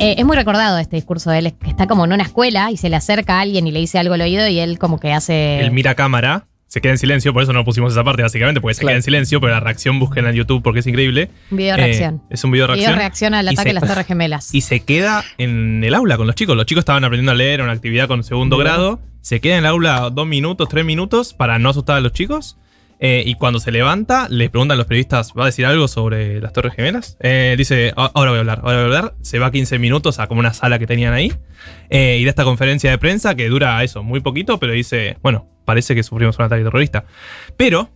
Eh, 0.00 0.16
es 0.18 0.24
muy 0.24 0.36
recordado 0.36 0.78
este 0.78 0.96
discurso 0.96 1.30
de 1.30 1.38
él, 1.38 1.54
que 1.62 1.70
está 1.70 1.86
como 1.86 2.04
en 2.04 2.12
una 2.12 2.24
escuela 2.24 2.70
y 2.70 2.76
se 2.76 2.88
le 2.88 2.96
acerca 2.96 3.38
a 3.38 3.40
alguien 3.42 3.66
y 3.66 3.70
le 3.70 3.78
dice 3.80 3.98
algo 3.98 4.14
al 4.14 4.20
oído 4.22 4.46
y 4.48 4.58
él 4.58 4.78
como 4.78 4.98
que 4.98 5.12
hace... 5.12 5.60
Él 5.60 5.70
mira 5.70 5.92
a 5.92 5.94
cámara, 5.94 6.46
se 6.66 6.80
queda 6.80 6.92
en 6.92 6.98
silencio, 6.98 7.32
por 7.32 7.44
eso 7.44 7.52
no 7.52 7.64
pusimos 7.64 7.92
esa 7.92 8.02
parte, 8.02 8.22
básicamente, 8.22 8.60
porque 8.60 8.74
se 8.74 8.80
queda 8.80 8.94
en 8.96 9.02
silencio, 9.04 9.40
pero 9.40 9.52
la 9.52 9.60
reacción 9.60 10.00
busquen 10.00 10.26
en 10.26 10.34
YouTube 10.34 10.62
porque 10.62 10.80
es 10.80 10.86
increíble. 10.88 11.30
Un 11.52 11.58
video 11.58 11.74
Eh, 11.74 11.76
reacción. 11.76 12.22
es 12.30 12.42
un 12.42 12.50
video 12.50 12.66
Video 12.66 12.76
reacción. 12.76 12.98
reacción 12.98 13.34
al 13.34 13.46
ataque 13.48 13.62
se- 13.62 13.68
de 13.68 13.72
las 13.74 13.86
Torres 13.88 14.06
Gemelas. 14.06 14.48
Y 14.54 14.62
se 14.62 14.80
queda 14.80 15.22
en 15.38 15.84
el 15.84 15.94
aula 15.94 16.16
con 16.16 16.26
los 16.26 16.34
chicos. 16.34 16.56
Los 16.56 16.66
chicos 16.66 16.80
estaban 16.82 17.04
aprendiendo 17.04 17.30
a 17.32 17.36
leer 17.36 17.62
una 17.62 17.72
actividad 17.72 18.08
con 18.08 18.24
segundo 18.24 18.56
Bien. 18.56 18.66
grado. 18.66 19.00
Se 19.20 19.40
queda 19.40 19.52
en 19.54 19.60
el 19.60 19.66
aula 19.66 20.10
dos 20.10 20.26
minutos, 20.26 20.68
tres 20.68 20.84
minutos 20.84 21.32
para 21.32 21.60
no 21.60 21.68
asustar 21.68 21.96
a 21.96 22.00
los 22.00 22.12
chicos. 22.12 22.56
Eh, 23.04 23.24
y 23.26 23.34
cuando 23.34 23.58
se 23.58 23.72
levanta, 23.72 24.28
le 24.30 24.48
preguntan 24.48 24.76
a 24.76 24.78
los 24.78 24.86
periodistas, 24.86 25.32
¿va 25.36 25.42
a 25.42 25.46
decir 25.46 25.66
algo 25.66 25.88
sobre 25.88 26.40
las 26.40 26.52
Torres 26.52 26.72
Gemelas? 26.74 27.16
Eh, 27.18 27.56
dice, 27.58 27.92
"Ah, 27.96 28.12
ahora 28.14 28.30
voy 28.30 28.36
a 28.36 28.40
hablar, 28.42 28.60
ahora 28.62 28.76
voy 28.76 28.82
a 28.82 28.84
hablar. 28.84 29.14
Se 29.22 29.40
va 29.40 29.50
15 29.50 29.80
minutos 29.80 30.20
a 30.20 30.28
como 30.28 30.38
una 30.38 30.54
sala 30.54 30.78
que 30.78 30.86
tenían 30.86 31.12
ahí. 31.12 31.32
Eh, 31.90 32.18
y 32.20 32.24
da 32.24 32.30
esta 32.30 32.44
conferencia 32.44 32.92
de 32.92 32.98
prensa 32.98 33.34
que 33.34 33.48
dura 33.48 33.82
eso, 33.82 34.04
muy 34.04 34.20
poquito, 34.20 34.60
pero 34.60 34.72
dice, 34.72 35.16
bueno, 35.20 35.48
parece 35.64 35.96
que 35.96 36.04
sufrimos 36.04 36.38
un 36.38 36.44
ataque 36.44 36.62
terrorista. 36.62 37.04
Pero 37.56 37.90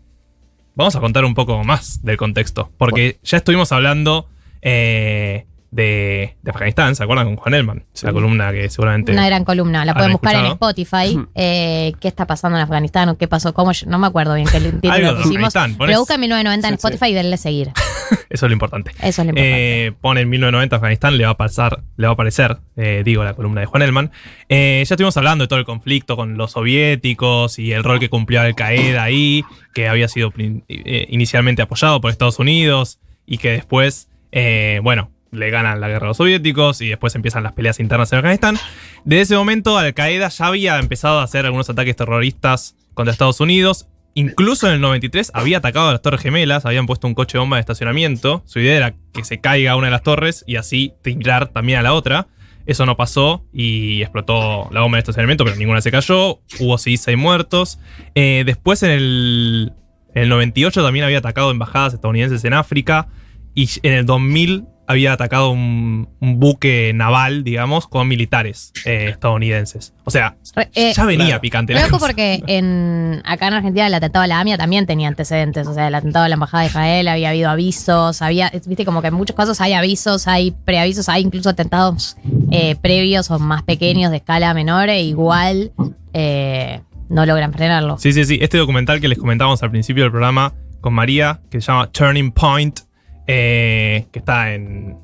vamos 0.75 0.97
a 0.97 1.01
contar 1.01 1.25
un 1.25 1.35
poco 1.35 1.63
más 1.63 2.03
del 2.03 2.17
contexto. 2.17 2.73
Porque 2.77 3.19
ya 3.23 3.37
estuvimos 3.37 3.71
hablando 3.71 4.29
eh, 4.61 5.47
de, 5.71 6.37
de 6.43 6.51
Afganistán, 6.51 6.95
¿se 6.97 7.03
acuerdan? 7.03 7.27
Con 7.27 7.37
Juan 7.37 7.55
Elman. 7.55 7.85
La 8.03 8.13
columna 8.13 8.53
que 8.53 8.69
seguramente. 8.71 9.13
Una 9.13 9.27
gran 9.27 9.45
columna, 9.45 9.85
la 9.85 9.95
pueden 9.95 10.13
¿Habrán 10.13 10.21
buscar 10.21 10.45
en? 10.45 10.53
Spotify. 10.53 11.19
Eh, 11.35 11.93
¿Qué 12.01 12.09
está 12.09 12.27
pasando 12.27 12.57
en 12.59 12.63
Afganistán 12.65 13.09
o 13.09 13.19
qué 13.19 13.29
pasó? 13.29 13.53
¿Cómo? 13.55 13.73
No 13.87 13.99
me 13.99 14.07
acuerdo 14.07 14.35
bien 14.35 14.47
qué 14.51 14.61
título 14.81 15.15
de 15.15 15.23
pusimos. 15.23 15.53
Pero 15.55 15.99
busca 15.99 16.17
1990 16.19 16.69
en 16.69 16.75
Sí, 16.75 16.81
sí. 16.81 16.87
Spotify 16.87 17.11
y 17.11 17.15
denle 17.15 17.37
seguir. 17.37 17.73
Eso 18.31 18.47
es 18.47 18.51
lo 18.51 18.53
importante. 18.53 18.91
Eso 19.01 19.07
es 19.09 19.19
lo 19.19 19.25
importante. 19.31 19.87
Eh, 19.87 19.93
pone 20.01 20.21
en 20.21 20.29
1990 20.31 20.77
Afganistán, 20.77 21.19
le 21.19 21.25
va 21.25 21.31
a 21.31 21.37
pasar, 21.37 21.83
le 21.97 22.07
va 22.07 22.13
a 22.13 22.15
aparecer, 22.15 22.59
eh, 22.77 23.03
digo, 23.05 23.25
la 23.25 23.35
columna 23.35 23.61
de 23.61 23.67
Juan 23.67 23.83
Elman. 23.83 24.13
Eh, 24.49 24.85
ya 24.87 24.95
estuvimos 24.95 25.17
hablando 25.17 25.45
de 25.45 25.49
todo 25.49 25.59
el 25.59 25.65
conflicto 25.65 26.17
con 26.17 26.37
los 26.37 26.53
soviéticos 26.53 27.59
y 27.59 27.73
el 27.73 27.83
rol 27.85 27.99
que 27.99 28.09
cumplió 28.09 28.41
Al 28.41 28.55
Qaeda 28.55 29.03
ahí, 29.03 29.45
que 29.75 29.89
había 29.89 30.09
sido 30.09 30.33
eh, 30.39 31.07
inicialmente 31.11 31.63
apoyado 31.63 32.01
por 32.01 32.11
Estados 32.11 32.39
Unidos 32.39 33.01
y 33.27 33.39
que 33.39 33.51
después, 33.51 34.09
eh, 34.33 34.81
bueno, 34.83 35.11
le 35.31 35.51
ganan 35.51 35.81
la 35.81 35.89
guerra 35.89 36.07
a 36.07 36.09
los 36.09 36.17
soviéticos 36.17 36.81
y 36.81 36.89
después 36.89 37.15
empiezan 37.15 37.43
las 37.43 37.53
peleas 37.53 37.81
internas 37.81 38.13
en 38.13 38.19
Afganistán. 38.19 38.59
Desde 39.05 39.23
ese 39.23 39.37
momento, 39.37 39.79
Al 39.79 39.95
Qaeda 39.95 40.29
ya 40.29 40.47
había 40.47 40.79
empezado 40.79 41.21
a 41.21 41.23
hacer 41.23 41.47
algunos 41.47 41.69
ataques 41.71 41.97
terroristas 41.97 42.77
contra 42.95 43.13
Estados 43.13 43.41
Unidos. 43.41 43.89
Incluso 44.15 44.67
en 44.67 44.75
el 44.75 44.81
93 44.81 45.31
había 45.35 45.59
atacado 45.59 45.91
a 45.91 45.93
las 45.93 46.01
Torres 46.01 46.23
Gemelas, 46.23 46.65
habían 46.65 46.87
puesto 46.87 47.07
un 47.07 47.15
coche 47.15 47.37
bomba 47.37 47.59
de 47.59 47.61
estacionamiento. 47.61 48.43
Su 48.47 48.61
idea 48.61 48.77
era 48.77 48.95
que 49.13 49.25
se 49.25 49.41
caiga 49.41 49.77
una 49.77 49.89
de 49.89 49.91
las 49.91 50.03
torres 50.03 50.43
y 50.47 50.57
así 50.57 50.95
tirar 51.03 51.49
también 51.49 51.81
a 51.81 51.83
la 51.83 51.93
otra. 51.93 52.29
Eso 52.65 52.87
no 52.87 52.97
pasó 52.97 53.45
y 53.53 54.01
explotó 54.01 54.69
la 54.73 54.81
bomba 54.81 54.97
de 54.97 55.01
estacionamiento, 55.01 55.45
pero 55.45 55.57
ninguna 55.57 55.83
se 55.83 55.91
cayó. 55.91 56.41
Hubo 56.59 56.79
seis 56.79 57.07
muertos. 57.17 57.79
Eh, 58.15 58.43
después 58.47 58.83
en 58.83 58.91
el, 58.91 59.73
en 60.15 60.23
el 60.23 60.29
98 60.31 60.83
también 60.83 61.05
había 61.05 61.19
atacado 61.19 61.51
embajadas 61.51 61.93
estadounidenses 61.93 62.43
en 62.45 62.55
África. 62.55 63.09
Y 63.55 63.69
en 63.83 63.93
el 63.93 64.07
2000 64.07 64.65
había 64.87 65.13
atacado 65.13 65.51
un, 65.51 66.09
un 66.21 66.39
buque 66.39 66.93
naval, 66.95 67.43
digamos, 67.45 67.87
con 67.89 68.07
militares 68.09 68.73
eh, 68.85 69.09
estadounidenses. 69.11 69.93
O 70.05 70.11
sea, 70.11 70.37
Re- 70.55 70.71
eh, 70.75 70.93
ya 70.95 71.05
venía 71.05 71.27
claro. 71.27 71.41
picante 71.41 71.75
la 71.75 71.81
Loco 71.83 71.93
cosa. 71.95 72.07
porque 72.07 72.43
en, 72.47 73.21
acá 73.25 73.49
en 73.49 73.55
Argentina 73.55 73.87
el 73.87 73.95
atentado 73.95 74.23
a 74.23 74.27
la 74.27 74.41
AMIA 74.41 74.57
también 74.59 74.87
tenía 74.87 75.09
antecedentes. 75.09 75.67
O 75.67 75.75
sea, 75.75 75.89
el 75.89 75.95
atentado 75.95 76.25
a 76.25 76.29
la 76.29 76.35
Embajada 76.35 76.63
de 76.63 76.69
Israel 76.69 77.09
había 77.09 77.31
habido 77.31 77.51
avisos, 77.51 78.23
había, 78.23 78.51
viste, 78.67 78.85
como 78.85 79.03
que 79.03 79.09
en 79.09 79.15
muchos 79.15 79.35
casos 79.37 79.61
hay 79.61 79.73
avisos, 79.73 80.29
hay 80.29 80.53
preavisos, 80.65 81.09
hay 81.09 81.23
incluso 81.23 81.51
atentados 81.51 82.17
eh, 82.51 82.77
previos 82.77 83.31
o 83.31 83.39
más 83.39 83.63
pequeños 83.65 84.11
de 84.11 84.19
escala 84.19 84.55
menor 84.55 84.89
e 84.89 85.03
igual 85.03 85.73
eh, 86.13 86.81
no 87.09 87.27
logran 87.27 87.53
frenarlo. 87.53 87.99
Sí, 87.99 88.13
sí, 88.13 88.25
sí. 88.25 88.39
Este 88.41 88.59
documental 88.59 89.01
que 89.01 89.09
les 89.09 89.19
comentábamos 89.19 89.63
al 89.63 89.71
principio 89.71 90.05
del 90.05 90.13
programa 90.13 90.55
con 90.81 90.95
María, 90.95 91.41
que 91.51 91.61
se 91.61 91.67
llama 91.73 91.91
Turning 91.91 92.31
Point, 92.31 92.81
eh, 93.27 94.07
que 94.13 94.19
está 94.19 94.55
en, 94.55 94.97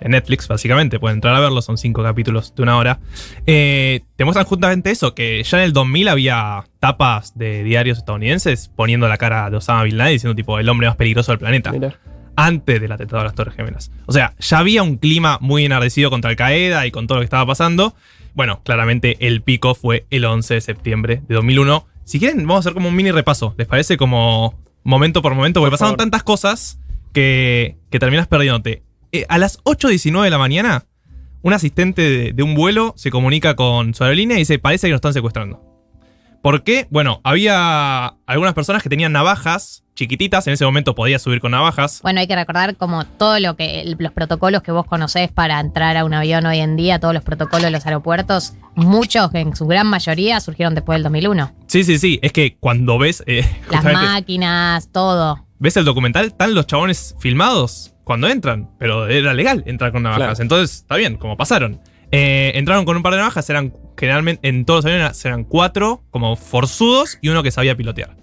en 0.00 0.10
Netflix, 0.10 0.48
básicamente. 0.48 0.98
Pueden 0.98 1.16
entrar 1.18 1.34
a 1.34 1.40
verlo, 1.40 1.62
son 1.62 1.78
cinco 1.78 2.02
capítulos 2.02 2.54
de 2.54 2.62
una 2.62 2.76
hora. 2.76 3.00
Eh, 3.46 4.00
te 4.16 4.24
muestran 4.24 4.46
justamente 4.46 4.90
eso, 4.90 5.14
que 5.14 5.42
ya 5.42 5.58
en 5.58 5.64
el 5.64 5.72
2000 5.72 6.08
había 6.08 6.64
tapas 6.80 7.36
de 7.36 7.62
diarios 7.64 7.98
estadounidenses 7.98 8.70
poniendo 8.74 9.08
la 9.08 9.16
cara 9.16 9.48
de 9.50 9.56
Osama 9.56 9.82
Bin 9.84 9.96
Laden 9.96 10.12
diciendo 10.14 10.34
tipo 10.34 10.58
el 10.58 10.68
hombre 10.68 10.88
más 10.88 10.96
peligroso 10.96 11.32
del 11.32 11.38
planeta. 11.38 11.72
Antes 12.36 12.80
del 12.80 12.90
atentado 12.90 13.20
a 13.20 13.24
las 13.24 13.34
Torres 13.34 13.54
Gemelas. 13.54 13.92
O 14.06 14.12
sea, 14.12 14.34
ya 14.40 14.58
había 14.58 14.82
un 14.82 14.96
clima 14.96 15.38
muy 15.40 15.64
enardecido 15.64 16.10
contra 16.10 16.30
Al 16.30 16.36
Qaeda 16.36 16.84
y 16.84 16.90
con 16.90 17.06
todo 17.06 17.18
lo 17.18 17.20
que 17.20 17.26
estaba 17.26 17.46
pasando. 17.46 17.94
Bueno, 18.34 18.60
claramente 18.64 19.16
el 19.20 19.40
pico 19.42 19.76
fue 19.76 20.06
el 20.10 20.24
11 20.24 20.54
de 20.54 20.60
septiembre 20.60 21.22
de 21.28 21.34
2001. 21.36 21.86
Si 22.04 22.18
quieren, 22.18 22.38
vamos 22.38 22.56
a 22.56 22.58
hacer 22.60 22.74
como 22.74 22.88
un 22.88 22.96
mini 22.96 23.12
repaso. 23.12 23.54
¿Les 23.56 23.68
parece 23.68 23.96
como 23.96 24.58
momento 24.82 25.22
por 25.22 25.32
momento? 25.36 25.60
Porque 25.60 25.70
Por 25.70 25.78
pasaron 25.78 25.92
favor. 25.92 25.98
tantas 25.98 26.24
cosas 26.24 26.80
que, 27.14 27.78
que 27.90 27.98
terminas 27.98 28.26
perdiéndote. 28.28 28.82
Eh, 29.12 29.24
a 29.30 29.38
las 29.38 29.58
8.19 29.64 30.22
de 30.24 30.30
la 30.30 30.38
mañana, 30.38 30.84
un 31.40 31.52
asistente 31.54 32.02
de, 32.02 32.32
de 32.32 32.42
un 32.42 32.54
vuelo 32.54 32.92
se 32.96 33.10
comunica 33.10 33.54
con 33.56 33.94
su 33.94 34.04
aerolínea 34.04 34.36
y 34.36 34.40
dice, 34.40 34.58
parece 34.58 34.88
que 34.88 34.90
nos 34.90 34.98
están 34.98 35.14
secuestrando. 35.14 35.62
¿Por 36.42 36.62
qué? 36.62 36.86
Bueno, 36.90 37.22
había 37.24 38.06
algunas 38.26 38.52
personas 38.52 38.82
que 38.82 38.90
tenían 38.90 39.12
navajas 39.12 39.82
chiquititas. 39.94 40.46
En 40.46 40.52
ese 40.52 40.64
momento 40.66 40.94
podías 40.94 41.22
subir 41.22 41.40
con 41.40 41.52
navajas. 41.52 42.00
Bueno, 42.02 42.20
hay 42.20 42.26
que 42.26 42.34
recordar 42.34 42.76
como 42.76 43.06
todo 43.06 43.38
lo 43.40 43.56
que 43.56 43.82
los 43.98 44.12
protocolos 44.12 44.62
que 44.62 44.70
vos 44.72 44.84
conocés 44.84 45.30
para 45.32 45.58
entrar 45.60 45.96
a 45.96 46.04
un 46.04 46.12
avión 46.12 46.44
hoy 46.44 46.58
en 46.58 46.76
día, 46.76 46.98
todos 46.98 47.14
los 47.14 47.22
protocolos 47.22 47.62
de 47.62 47.70
los 47.70 47.86
aeropuertos, 47.86 48.54
muchos 48.74 49.32
en 49.34 49.56
su 49.56 49.66
gran 49.66 49.86
mayoría 49.86 50.38
surgieron 50.40 50.74
después 50.74 50.96
del 50.96 51.04
2001. 51.04 51.50
Sí, 51.66 51.82
sí, 51.84 51.98
sí. 51.98 52.18
Es 52.22 52.32
que 52.32 52.56
cuando 52.60 52.98
ves. 52.98 53.22
eh, 53.26 53.48
Las 53.70 53.84
máquinas, 53.84 54.88
todo. 54.92 55.46
Ves 55.64 55.78
el 55.78 55.84
documental, 55.86 56.26
están 56.26 56.54
los 56.54 56.66
chabones 56.66 57.16
filmados 57.18 57.94
cuando 58.04 58.28
entran. 58.28 58.70
Pero 58.78 59.08
era 59.08 59.32
legal 59.32 59.64
entrar 59.66 59.90
con 59.92 60.02
navajas. 60.02 60.26
Claro. 60.26 60.42
Entonces, 60.42 60.76
está 60.76 60.96
bien, 60.96 61.16
como 61.16 61.36
pasaron. 61.36 61.80
Eh, 62.12 62.52
entraron 62.54 62.84
con 62.84 62.96
un 62.96 63.02
par 63.02 63.14
de 63.14 63.18
navajas, 63.18 63.48
eran 63.50 63.72
generalmente 63.96 64.46
en 64.46 64.64
todos 64.66 64.84
los 64.84 64.92
aviones 64.92 65.24
eran 65.24 65.44
cuatro 65.44 66.04
como 66.10 66.36
forzudos 66.36 67.18
y 67.22 67.30
uno 67.30 67.42
que 67.42 67.50
sabía 67.50 67.76
pilotear. 67.76 68.16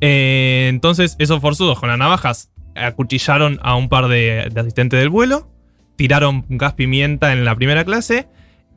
Eh, 0.00 0.66
entonces, 0.68 1.16
esos 1.18 1.40
forzudos 1.40 1.78
con 1.78 1.90
las 1.90 1.98
navajas 1.98 2.50
acuchillaron 2.74 3.60
a 3.62 3.76
un 3.76 3.88
par 3.88 4.08
de, 4.08 4.48
de 4.50 4.60
asistentes 4.60 4.98
del 4.98 5.10
vuelo, 5.10 5.52
tiraron 5.96 6.46
gas 6.48 6.72
pimienta 6.72 7.32
en 7.32 7.44
la 7.44 7.54
primera 7.54 7.84
clase, 7.84 8.26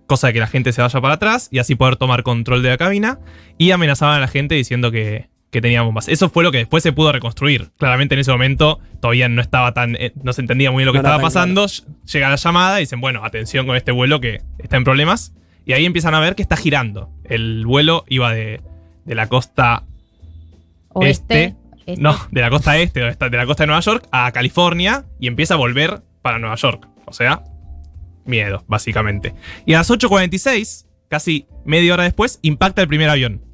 cosa 0.07 0.27
de 0.27 0.34
que 0.34 0.39
la 0.39 0.47
gente 0.47 0.73
se 0.73 0.81
vaya 0.81 0.99
para 0.99 1.13
atrás 1.13 1.47
y 1.49 1.59
así 1.59 1.75
poder 1.75 1.95
tomar 1.95 2.23
control 2.23 2.61
de 2.61 2.69
la 2.69 2.77
cabina, 2.77 3.19
y 3.57 3.71
amenazaban 3.71 4.17
a 4.17 4.19
la 4.19 4.27
gente 4.27 4.55
diciendo 4.55 4.91
que, 4.91 5.30
que 5.53 5.61
tenía 5.61 5.84
bombas. 5.84 6.09
Eso 6.09 6.30
fue 6.30 6.43
lo 6.43 6.51
que 6.51 6.57
después 6.57 6.84
se 6.84 6.91
pudo 6.91 7.11
reconstruir. 7.11 7.69
Claramente 7.77 8.15
en 8.15 8.19
ese 8.19 8.31
momento 8.31 8.80
todavía 8.99 9.30
no 9.30 9.39
estaba 9.41 9.73
tan. 9.73 9.95
eh, 9.97 10.11
no 10.21 10.34
se 10.34 10.41
entendía 10.41 10.71
muy 10.71 10.80
bien 10.81 10.88
lo 10.88 10.91
que 10.91 10.97
No 10.97 11.07
estaba 11.07 11.21
pasando. 11.21 11.67
Llega 12.11 12.27
la 12.30 12.35
llamada 12.35 12.80
y 12.80 12.84
dicen, 12.84 12.99
bueno, 12.99 13.23
atención 13.23 13.65
con 13.67 13.77
este 13.77 13.91
vuelo 13.91 14.19
que 14.19 14.41
está 14.57 14.77
en 14.77 14.84
problemas. 14.84 15.34
Y 15.65 15.73
ahí 15.73 15.85
empiezan 15.85 16.15
a 16.15 16.19
ver 16.19 16.35
que 16.35 16.41
está 16.41 16.57
girando. 16.57 17.11
El 17.23 17.65
vuelo 17.65 18.03
iba 18.09 18.34
de, 18.34 18.61
de 19.05 19.15
la 19.15 19.27
costa 19.27 19.84
Oeste. 20.89 21.43
este, 21.43 21.55
este. 21.85 22.01
no, 22.01 22.17
de 22.31 22.41
la 22.41 22.49
costa 22.49 22.75
este, 22.77 22.99
de 22.99 23.38
la 23.38 23.45
costa 23.45 23.63
de 23.63 23.67
Nueva 23.67 23.81
York 23.81 24.07
a 24.11 24.31
California 24.31 25.05
y 25.19 25.27
empieza 25.27 25.53
a 25.53 25.57
volver 25.57 26.01
para 26.23 26.39
Nueva 26.39 26.55
York. 26.55 26.88
O 27.05 27.13
sea, 27.13 27.43
miedo, 28.25 28.63
básicamente. 28.67 29.35
Y 29.67 29.75
a 29.75 29.77
las 29.77 29.91
8.46, 29.91 30.88
casi 31.09 31.45
media 31.63 31.93
hora 31.93 32.03
después, 32.03 32.39
impacta 32.41 32.81
el 32.81 32.88
primer 32.88 33.09
avión. 33.09 33.45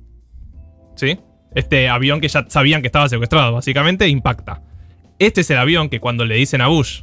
¿Sí? 0.95 1.19
Este 1.55 1.89
avión 1.89 2.21
que 2.21 2.27
ya 2.27 2.45
sabían 2.49 2.81
que 2.81 2.87
estaba 2.87 3.09
secuestrado, 3.09 3.53
básicamente, 3.53 4.07
impacta. 4.07 4.61
Este 5.17 5.41
es 5.41 5.49
el 5.49 5.57
avión 5.57 5.89
que 5.89 5.99
cuando 5.99 6.25
le 6.25 6.35
dicen 6.35 6.61
a 6.61 6.67
Bush, 6.67 7.01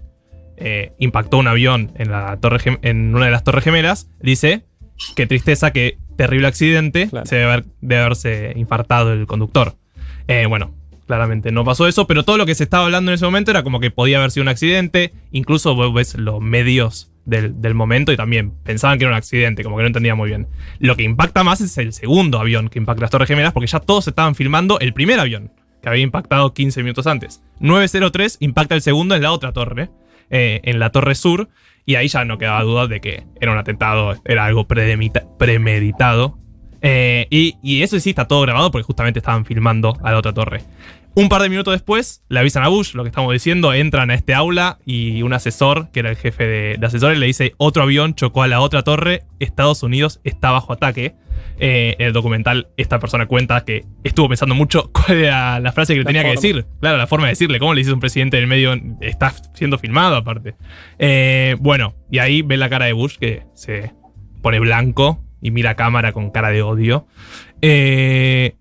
eh, 0.56 0.92
impactó 0.98 1.38
un 1.38 1.48
avión 1.48 1.92
en, 1.96 2.10
la 2.10 2.36
torre 2.38 2.58
gem- 2.58 2.78
en 2.82 3.14
una 3.14 3.26
de 3.26 3.30
las 3.30 3.44
torres 3.44 3.64
gemelas, 3.64 4.08
dice, 4.20 4.64
qué 5.14 5.26
tristeza, 5.26 5.70
qué 5.72 5.98
terrible 6.16 6.46
accidente, 6.46 7.08
se 7.24 7.36
debe, 7.36 7.52
haber- 7.52 7.64
debe 7.82 8.00
haberse 8.02 8.52
infartado 8.56 9.12
el 9.12 9.26
conductor. 9.26 9.76
Eh, 10.28 10.46
bueno, 10.48 10.74
claramente 11.06 11.52
no 11.52 11.64
pasó 11.64 11.86
eso, 11.86 12.06
pero 12.06 12.22
todo 12.24 12.38
lo 12.38 12.46
que 12.46 12.54
se 12.54 12.62
estaba 12.64 12.84
hablando 12.84 13.10
en 13.10 13.16
ese 13.16 13.24
momento 13.26 13.50
era 13.50 13.62
como 13.62 13.80
que 13.80 13.90
podía 13.90 14.18
haber 14.18 14.30
sido 14.30 14.42
un 14.42 14.48
accidente, 14.48 15.12
incluso 15.30 15.74
vos 15.74 15.92
ves 15.92 16.14
los 16.14 16.40
medios 16.40 17.12
del, 17.26 17.74
momento 17.74 18.12
y 18.12 18.16
también 18.16 18.52
pensaban 18.62 18.98
que 18.98 19.04
era 19.04 19.12
un 19.12 19.18
accidente, 19.18 19.62
como 19.62 19.76
que 19.76 19.82
no 19.82 19.88
entendía 19.88 20.14
muy 20.14 20.28
bien. 20.28 20.46
Lo 20.78 20.96
que 20.96 21.02
impacta 21.02 21.44
más 21.44 21.60
es 21.60 21.76
el 21.78 21.92
segundo 21.92 22.38
avión 22.38 22.68
que 22.68 22.78
impacta 22.78 23.02
las 23.02 23.10
Torres 23.10 23.28
Gemelas, 23.28 23.52
porque 23.52 23.66
ya 23.66 23.80
todos 23.80 24.08
estaban 24.08 24.34
filmando 24.34 24.78
el 24.78 24.92
primer 24.92 25.20
avión, 25.20 25.52
que 25.82 25.88
había 25.88 26.02
impactado 26.02 26.54
15 26.54 26.82
minutos 26.82 27.06
antes. 27.06 27.42
903 27.60 28.38
impacta 28.40 28.74
el 28.74 28.82
segundo 28.82 29.14
en 29.14 29.22
la 29.22 29.32
otra 29.32 29.52
torre, 29.52 29.90
eh, 30.30 30.60
en 30.62 30.78
la 30.78 30.90
torre 30.90 31.14
sur, 31.14 31.48
y 31.84 31.96
ahí 31.96 32.08
ya 32.08 32.24
no 32.24 32.38
quedaba 32.38 32.62
duda 32.62 32.86
de 32.86 33.00
que 33.00 33.24
era 33.40 33.52
un 33.52 33.58
atentado, 33.58 34.14
era 34.24 34.44
algo 34.44 34.66
premeditado. 34.66 36.38
Eh, 36.82 37.26
y, 37.30 37.56
y 37.62 37.82
eso 37.82 37.98
sí 37.98 38.10
está 38.10 38.28
todo 38.28 38.42
grabado 38.42 38.70
porque 38.70 38.84
justamente 38.84 39.18
estaban 39.18 39.44
filmando 39.44 39.96
a 40.02 40.12
la 40.12 40.18
otra 40.18 40.32
torre. 40.32 40.62
Un 41.18 41.30
par 41.30 41.40
de 41.40 41.48
minutos 41.48 41.72
después 41.72 42.22
le 42.28 42.40
avisan 42.40 42.62
a 42.62 42.68
Bush, 42.68 42.92
lo 42.92 43.02
que 43.02 43.08
estamos 43.08 43.32
diciendo, 43.32 43.72
entran 43.72 44.10
a 44.10 44.14
este 44.14 44.34
aula 44.34 44.78
y 44.84 45.22
un 45.22 45.32
asesor, 45.32 45.90
que 45.90 46.00
era 46.00 46.10
el 46.10 46.16
jefe 46.16 46.46
de, 46.46 46.76
de 46.78 46.86
asesores, 46.86 47.18
le 47.18 47.24
dice, 47.24 47.54
otro 47.56 47.84
avión 47.84 48.14
chocó 48.14 48.42
a 48.42 48.48
la 48.48 48.60
otra 48.60 48.82
torre, 48.82 49.22
Estados 49.40 49.82
Unidos 49.82 50.20
está 50.24 50.50
bajo 50.50 50.74
ataque. 50.74 51.14
Eh, 51.58 51.96
en 51.98 52.08
el 52.08 52.12
documental 52.12 52.68
esta 52.76 52.98
persona 52.98 53.24
cuenta 53.24 53.64
que 53.64 53.86
estuvo 54.04 54.28
pensando 54.28 54.54
mucho 54.54 54.90
cuál 54.92 55.18
era 55.18 55.58
la 55.58 55.72
frase 55.72 55.94
que 55.94 56.00
le 56.00 56.04
La 56.04 56.08
tenía 56.08 56.22
que 56.22 56.32
decir. 56.32 56.66
Claro, 56.80 56.98
la 56.98 57.06
forma 57.06 57.26
de 57.26 57.32
decirle, 57.32 57.58
¿cómo 57.58 57.72
le 57.72 57.78
dices 57.78 57.92
a 57.92 57.94
un 57.94 58.00
presidente 58.00 58.36
del 58.36 58.46
medio? 58.46 58.74
Está 59.00 59.32
siendo 59.54 59.78
filmado 59.78 60.16
aparte. 60.16 60.54
Eh, 60.98 61.56
bueno, 61.60 61.94
y 62.10 62.18
ahí 62.18 62.42
ve 62.42 62.58
la 62.58 62.68
cara 62.68 62.84
de 62.84 62.92
Bush 62.92 63.16
que 63.16 63.44
se 63.54 63.94
pone 64.42 64.60
blanco 64.60 65.24
y 65.40 65.50
mira 65.50 65.70
a 65.70 65.76
cámara 65.76 66.12
con 66.12 66.30
cara 66.30 66.50
de 66.50 66.60
odio. 66.60 67.06
Eh, 67.62 68.56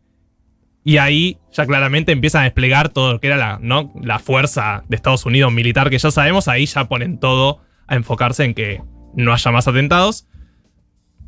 y 0.87 0.97
ahí 0.97 1.39
ya 1.51 1.65
claramente 1.65 2.11
empiezan 2.11 2.41
a 2.41 2.43
desplegar 2.43 2.89
todo 2.89 3.13
lo 3.13 3.19
que 3.19 3.25
era 3.25 3.37
la, 3.37 3.57
¿no? 3.59 3.91
la 4.03 4.19
fuerza 4.19 4.83
de 4.87 4.95
Estados 4.95 5.25
Unidos 5.25 5.51
militar 5.51 5.89
que 5.89 5.97
ya 5.97 6.11
sabemos. 6.11 6.47
Ahí 6.47 6.67
ya 6.67 6.87
ponen 6.87 7.19
todo 7.19 7.59
a 7.87 7.95
enfocarse 7.95 8.43
en 8.43 8.53
que 8.53 8.83
no 9.15 9.33
haya 9.33 9.51
más 9.51 9.67
atentados. 9.67 10.27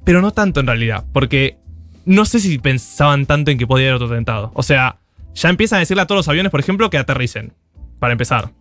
Pero 0.04 0.22
no 0.22 0.32
tanto 0.32 0.60
en 0.60 0.68
realidad, 0.68 1.06
porque 1.12 1.58
no 2.06 2.24
sé 2.26 2.40
si 2.40 2.60
pensaban 2.60 3.26
tanto 3.26 3.50
en 3.50 3.58
que 3.58 3.66
podía 3.66 3.88
haber 3.88 3.96
otro 3.96 4.14
atentado. 4.14 4.52
O 4.54 4.62
sea, 4.62 5.00
ya 5.34 5.50
empiezan 5.50 5.78
a 5.78 5.80
decirle 5.80 6.04
a 6.04 6.06
todos 6.06 6.20
los 6.20 6.30
aviones, 6.30 6.52
por 6.52 6.60
ejemplo, 6.60 6.92
que 6.92 7.00
aterricen. 7.00 7.54
Para 7.98 8.12
empezar. 8.12 8.52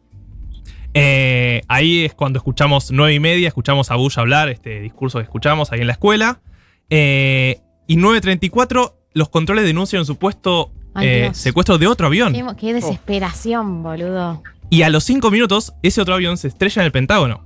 Eh, 0.94 1.60
ahí 1.68 2.06
es 2.06 2.14
cuando 2.14 2.38
escuchamos 2.38 2.90
nueve 2.90 3.12
y 3.12 3.20
media, 3.20 3.48
escuchamos 3.48 3.90
a 3.90 3.96
Bush 3.96 4.18
hablar, 4.18 4.48
este 4.48 4.80
discurso 4.80 5.18
que 5.18 5.24
escuchamos 5.24 5.72
ahí 5.72 5.82
en 5.82 5.88
la 5.88 5.92
escuela. 5.92 6.40
Eh, 6.88 7.60
y 7.86 7.98
9.34, 7.98 8.94
los 9.12 9.28
controles 9.28 9.66
denuncian 9.66 10.00
un 10.00 10.06
supuesto 10.06 10.72
Ay, 10.96 11.06
eh, 11.08 11.30
secuestro 11.34 11.78
de 11.78 11.86
otro 11.86 12.06
avión. 12.06 12.32
Qué, 12.32 12.44
qué 12.58 12.72
desesperación, 12.74 13.82
boludo. 13.82 14.42
Y 14.70 14.82
a 14.82 14.88
los 14.90 15.04
5 15.04 15.30
minutos, 15.30 15.74
ese 15.82 16.00
otro 16.00 16.14
avión 16.14 16.36
se 16.36 16.48
estrella 16.48 16.82
en 16.82 16.86
el 16.86 16.92
Pentágono. 16.92 17.44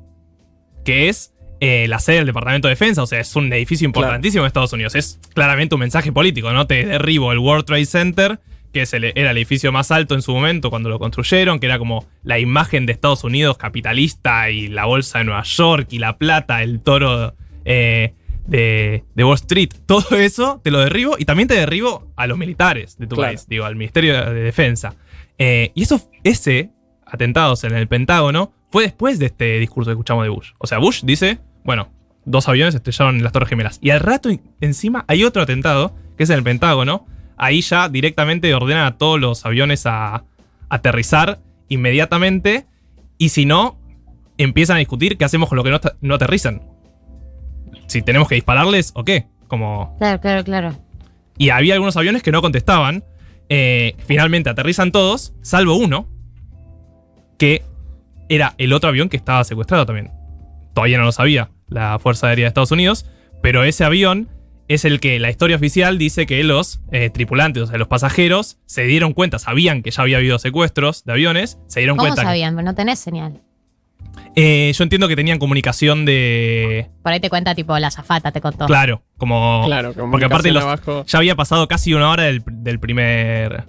Que 0.85 1.09
es 1.09 1.35
eh, 1.61 1.87
la 1.89 1.99
sede 1.99 2.17
del 2.17 2.27
Departamento 2.27 2.69
de 2.69 2.73
Defensa. 2.73 3.03
O 3.03 3.07
sea, 3.07 3.21
es 3.21 3.37
un 3.37 3.53
edificio 3.53 3.85
importantísimo 3.85 4.45
en 4.45 4.47
Estados 4.47 4.73
Unidos. 4.73 4.95
Es 4.95 5.21
claramente 5.35 5.75
un 5.75 5.81
mensaje 5.81 6.11
político, 6.13 6.51
¿no? 6.53 6.67
Te 6.67 6.87
derribo 6.87 7.33
el 7.33 7.39
World 7.39 7.67
Trade 7.67 7.85
Center, 7.85 8.41
que 8.73 8.83
es 8.83 8.95
el- 8.95 9.05
era 9.15 9.33
el 9.33 9.37
edificio 9.37 9.71
más 9.73 9.91
alto 9.91 10.15
en 10.15 10.23
su 10.23 10.33
momento 10.33 10.71
cuando 10.71 10.89
lo 10.89 10.99
construyeron, 10.99 11.59
que 11.61 11.67
era 11.67 11.79
como 11.79 12.07
la 12.23 12.39
imagen 12.39 12.87
de 12.87 12.93
Estados 12.93 13.25
Unidos 13.25 13.59
capitalista 13.59 14.49
y 14.51 14.69
la 14.69 14.87
bolsa 14.87 15.19
de 15.19 15.25
Nueva 15.25 15.43
York 15.43 15.89
y 15.91 15.99
la 15.99 16.17
plata, 16.17 16.63
el 16.63 16.81
toro 16.81 17.35
eh, 17.67 18.15
de, 18.51 19.05
de 19.15 19.25
Wall 19.25 19.37
Street. 19.37 19.71
Todo 19.87 20.17
eso 20.19 20.61
te 20.63 20.71
lo 20.71 20.81
derribo 20.81 21.15
y 21.19 21.25
también 21.25 21.49
te 21.49 21.55
derribo 21.55 22.13
a 22.17 22.27
los 22.27 22.37
militares 22.37 22.99
de 22.99 23.07
tu 23.07 23.17
Claro. 23.17 23.31
país, 23.31 23.47
digo, 23.49 23.65
al 23.65 23.77
Ministerio 23.77 24.31
de 24.33 24.43
Defensa. 24.43 24.95
Eh, 25.39 25.73
y 25.75 25.83
eso, 25.85 26.11
ese 26.25 26.71
atentados 27.07 27.65
en 27.65 27.75
el 27.75 27.89
Pentágono 27.89 28.53
fue 28.71 28.83
después 28.85 29.19
de 29.19 29.27
este 29.27 29.59
discurso 29.59 29.89
que 29.89 29.93
escuchamos 29.95 30.25
de 30.25 30.29
Bush. 30.29 30.51
O 30.59 30.67
sea, 30.67 30.79
Bush 30.79 31.03
dice, 31.05 31.39
bueno, 31.65 31.89
dos 32.25 32.47
aviones 32.49 32.75
estrellaron 32.75 33.17
en 33.17 33.23
las 33.25 33.33
Torres 33.33 33.49
Gemelas. 33.49 33.79
Y 33.81 33.91
al 33.91 34.01
rato 34.01 34.29
en- 34.29 34.43
encima 34.61 35.05
hay 35.09 35.25
otro 35.25 35.43
atentado, 35.43 35.95
que 36.17 36.25
es 36.25 36.31
en 36.31 36.37
el 36.37 36.43
Pentágono. 36.45 37.07
Ahí 37.37 37.63
ya 37.63 37.89
directamente 37.89 38.53
ordenan 38.55 38.85
a 38.85 38.99
todos 38.99 39.19
los 39.19 39.47
aviones 39.47 39.87
a 39.87 40.25
aterrizar 40.69 41.41
inmediatamente. 41.69 42.67
Y 43.19 43.31
si 43.31 43.45
no, 43.47 43.79
empiezan 44.39 44.77
a 44.77 44.79
discutir 44.81 45.17
qué 45.17 45.25
hacemos 45.25 45.49
con 45.49 45.57
lo 45.57 45.65
que 45.65 45.71
no, 45.71 45.81
no 46.01 46.15
aterrizan. 46.15 46.63
Si 47.91 48.03
tenemos 48.03 48.29
que 48.29 48.37
dispararles 48.37 48.93
o 48.95 49.05
qué. 49.05 49.27
Como 49.49 49.97
Claro, 49.99 50.21
claro, 50.21 50.45
claro. 50.45 50.77
y 51.37 51.51
había 51.51 51.75
algunos 51.75 51.97
aviones 51.97 52.23
que 52.23 52.31
no 52.33 52.41
contestaban. 52.41 53.05
Eh, 53.49 53.97
finalmente 54.07 54.49
aterrizan 54.49 54.93
todos, 54.93 55.35
salvo 55.43 55.75
uno, 55.77 56.09
que 57.39 57.65
era 58.29 58.55
el 58.59 58.73
otro 58.73 58.91
avión 58.91 59.09
que 59.09 59.17
estaba 59.17 59.43
secuestrado 59.45 59.87
también. 59.87 60.13
Todavía 60.75 60.99
no 60.99 61.05
lo 61.05 61.13
sabía 61.13 61.51
la 61.69 61.99
Fuerza 61.99 62.29
Aérea 62.29 62.45
de 62.45 62.49
Estados 62.49 62.71
Unidos, 62.71 63.07
pero 63.43 63.65
ese 63.65 63.83
avión 63.85 64.29
es 64.69 64.85
el 64.85 65.01
que 65.01 65.19
la 65.19 65.31
historia 65.31 65.57
oficial 65.57 65.99
dice 65.99 66.27
que 66.27 66.45
los 66.45 66.81
eh, 66.93 67.11
tripulantes, 67.11 67.65
o 67.65 67.67
sea, 67.67 67.77
los 67.79 67.89
pasajeros, 67.89 68.59
se 68.67 68.85
dieron 68.85 69.15
cuenta, 69.15 69.41
sabían 69.41 69.83
que 69.83 69.91
ya 69.91 70.03
había 70.03 70.19
habido 70.19 70.39
secuestros 70.39 71.05
de 71.05 71.13
aviones, 71.13 71.59
se 71.67 71.81
dieron 71.81 71.97
¿Cómo 71.97 72.07
cuenta. 72.11 72.23
que- 72.23 72.29
sabían? 72.29 72.55
No 72.55 72.75
tenés 72.77 73.01
señal. 73.01 73.41
Eh, 74.37 74.73
yo 74.75 74.85
entiendo 74.85 75.09
que 75.09 75.17
tenían 75.17 75.39
comunicación 75.39 76.05
de, 76.05 76.89
Por 77.03 77.13
ahí 77.13 77.21
te 77.21 77.29
cuenta, 77.31 77.55
tipo, 77.55 77.77
la 77.79 77.91
zafata 77.91 78.31
te 78.33 78.41
contó. 78.41 78.67
Claro, 78.67 79.03
como. 79.19 79.63
Claro, 79.67 79.93
porque 79.95 80.27
aparte 80.27 80.53
los- 80.53 80.63
abajo. 80.63 81.05
ya 81.07 81.19
había 81.19 81.35
pasado 81.35 81.67
casi 81.69 81.95
una 81.95 82.11
hora 82.11 82.25
del, 82.25 82.43
del 82.47 82.79
primer. 82.79 83.65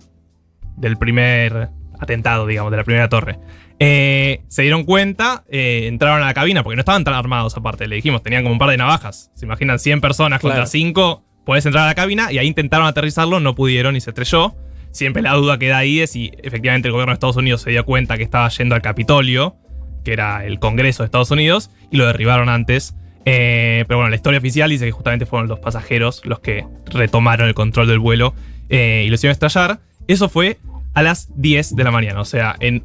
Del 0.78 0.98
primer 0.98 1.70
atentado, 2.00 2.48
digamos, 2.48 2.72
de 2.72 2.78
la 2.78 2.84
primera 2.84 3.10
torre. 3.10 3.38
Eh, 3.80 4.42
se 4.48 4.62
dieron 4.64 4.84
cuenta, 4.84 5.44
eh, 5.50 5.86
entraron 5.88 6.22
a 6.24 6.26
la 6.28 6.34
cabina, 6.34 6.64
porque 6.64 6.76
no 6.76 6.82
estaban 6.82 7.04
tan 7.04 7.14
armados 7.14 7.56
aparte, 7.58 7.88
le 7.88 7.96
dijimos, 7.96 8.22
tenían 8.24 8.44
como 8.44 8.54
un 8.54 8.60
par 8.60 8.70
de 8.70 8.78
navajas. 8.78 9.32
Se 9.36 9.46
imaginan 9.46 9.80
100 9.80 10.02
personas 10.02 10.40
contra 10.40 10.58
Claro. 10.60 10.70
5, 10.70 11.24
podés 11.46 11.66
entrar 11.66 11.84
a 11.86 11.88
la 11.88 11.96
cabina 11.96 12.32
y 12.32 12.38
ahí 12.38 12.48
intentaron 12.48 12.88
aterrizarlo, 12.88 13.40
no 13.40 13.54
pudieron 13.56 13.96
y 13.96 14.02
se 14.02 14.12
estrelló. 14.12 14.56
Siempre 14.92 15.22
la 15.24 15.34
duda 15.34 15.58
queda 15.58 15.78
ahí 15.78 15.98
de 16.00 16.08
si 16.08 16.32
efectivamente 16.44 16.88
el 16.88 16.92
gobierno 16.94 17.12
de 17.12 17.16
Estados 17.16 17.38
Unidos 17.38 17.62
se 17.62 17.70
dio 17.72 17.86
cuenta 17.86 18.18
que 18.18 18.24
estaba 18.24 18.50
yendo 18.50 18.76
al 18.76 18.82
Capitolio, 18.82 19.56
que 20.04 20.14
era 20.14 20.46
el 20.46 20.60
Congreso 20.60 21.04
de 21.04 21.06
Estados 21.06 21.32
Unidos, 21.32 21.70
y 21.92 21.98
lo 21.98 22.06
derribaron 22.06 22.50
antes. 22.50 22.96
Eh, 23.26 23.86
pero 23.88 24.00
bueno, 24.00 24.10
la 24.10 24.16
historia 24.16 24.40
oficial 24.40 24.70
dice 24.70 24.86
que 24.86 24.92
justamente 24.92 25.26
fueron 25.26 25.48
los 25.48 25.60
pasajeros 25.60 26.22
los 26.26 26.40
que 26.40 26.66
retomaron 26.86 27.48
el 27.48 27.54
control 27.54 27.88
del 27.88 28.00
vuelo 28.00 28.34
eh, 28.70 29.04
y 29.06 29.10
lo 29.10 29.16
hicieron 29.16 29.34
estallar. 29.34 29.80
Eso 30.08 30.30
fue 30.30 30.58
a 30.94 31.04
las 31.04 31.30
10 31.36 31.76
de 31.76 31.84
la 31.84 31.92
mañana, 31.92 32.20
o 32.20 32.26
sea, 32.26 32.56
en 32.60 32.84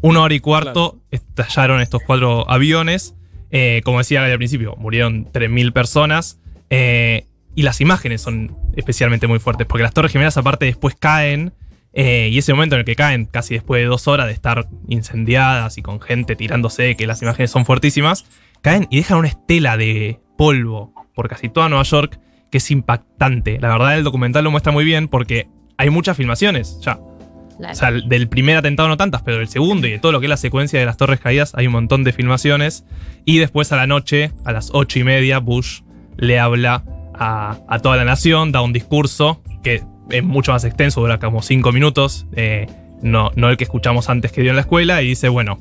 una 0.00 0.20
hora 0.20 0.34
y 0.34 0.40
cuarto 0.40 0.98
estallaron 1.10 1.80
estos 1.80 2.02
cuatro 2.06 2.48
aviones. 2.50 3.14
Eh, 3.50 3.80
como 3.84 3.98
decía 3.98 4.24
al 4.24 4.36
principio, 4.36 4.76
murieron 4.76 5.26
3.000 5.32 5.72
personas. 5.72 6.40
y 6.70 7.62
las 7.62 7.80
imágenes 7.80 8.20
son 8.20 8.56
especialmente 8.76 9.26
muy 9.26 9.38
fuertes, 9.40 9.66
porque 9.66 9.82
las 9.82 9.92
Torres 9.92 10.12
Gemelas 10.12 10.36
aparte 10.36 10.66
después 10.66 10.94
caen. 10.94 11.52
Eh, 12.00 12.28
y 12.30 12.38
ese 12.38 12.54
momento 12.54 12.76
en 12.76 12.78
el 12.78 12.84
que 12.84 12.94
caen, 12.94 13.24
casi 13.24 13.54
después 13.54 13.82
de 13.82 13.86
dos 13.86 14.06
horas 14.06 14.28
de 14.28 14.32
estar 14.32 14.68
incendiadas 14.86 15.78
y 15.78 15.82
con 15.82 16.00
gente 16.00 16.36
tirándose, 16.36 16.94
que 16.94 17.08
las 17.08 17.20
imágenes 17.22 17.50
son 17.50 17.66
fuertísimas, 17.66 18.24
caen 18.62 18.86
y 18.88 18.98
dejan 18.98 19.18
una 19.18 19.26
estela 19.26 19.76
de 19.76 20.20
polvo 20.36 20.94
por 21.12 21.28
casi 21.28 21.48
toda 21.48 21.68
Nueva 21.68 21.82
York, 21.82 22.20
que 22.52 22.58
es 22.58 22.70
impactante. 22.70 23.58
La 23.58 23.70
verdad, 23.70 23.98
el 23.98 24.04
documental 24.04 24.44
lo 24.44 24.52
muestra 24.52 24.70
muy 24.70 24.84
bien 24.84 25.08
porque 25.08 25.48
hay 25.76 25.90
muchas 25.90 26.16
filmaciones 26.16 26.78
ya. 26.82 27.00
O 27.00 27.74
sea, 27.74 27.90
del 27.90 28.28
primer 28.28 28.58
atentado 28.58 28.88
no 28.88 28.96
tantas, 28.96 29.22
pero 29.22 29.38
del 29.38 29.48
segundo 29.48 29.88
y 29.88 29.90
de 29.90 29.98
todo 29.98 30.12
lo 30.12 30.20
que 30.20 30.26
es 30.26 30.30
la 30.30 30.36
secuencia 30.36 30.78
de 30.78 30.86
las 30.86 30.98
torres 30.98 31.18
caídas 31.18 31.52
hay 31.56 31.66
un 31.66 31.72
montón 31.72 32.04
de 32.04 32.12
filmaciones. 32.12 32.84
Y 33.24 33.38
después 33.38 33.72
a 33.72 33.76
la 33.76 33.88
noche, 33.88 34.30
a 34.44 34.52
las 34.52 34.70
ocho 34.72 35.00
y 35.00 35.02
media, 35.02 35.40
Bush 35.40 35.80
le 36.16 36.38
habla 36.38 36.84
a, 37.12 37.58
a 37.66 37.80
toda 37.80 37.96
la 37.96 38.04
nación, 38.04 38.52
da 38.52 38.60
un 38.60 38.72
discurso 38.72 39.42
que 39.64 39.82
es 40.10 40.24
mucho 40.24 40.52
más 40.52 40.64
extenso, 40.64 41.00
dura 41.00 41.18
como 41.18 41.42
cinco 41.42 41.72
minutos, 41.72 42.26
eh, 42.34 42.66
no, 43.02 43.30
no 43.36 43.50
el 43.50 43.56
que 43.56 43.64
escuchamos 43.64 44.08
antes 44.08 44.32
que 44.32 44.42
dio 44.42 44.50
en 44.50 44.56
la 44.56 44.62
escuela, 44.62 45.02
y 45.02 45.08
dice, 45.08 45.28
bueno, 45.28 45.58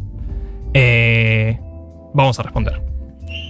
eh, 0.73 1.59
vamos 2.13 2.39
a 2.39 2.43
responder. 2.43 2.81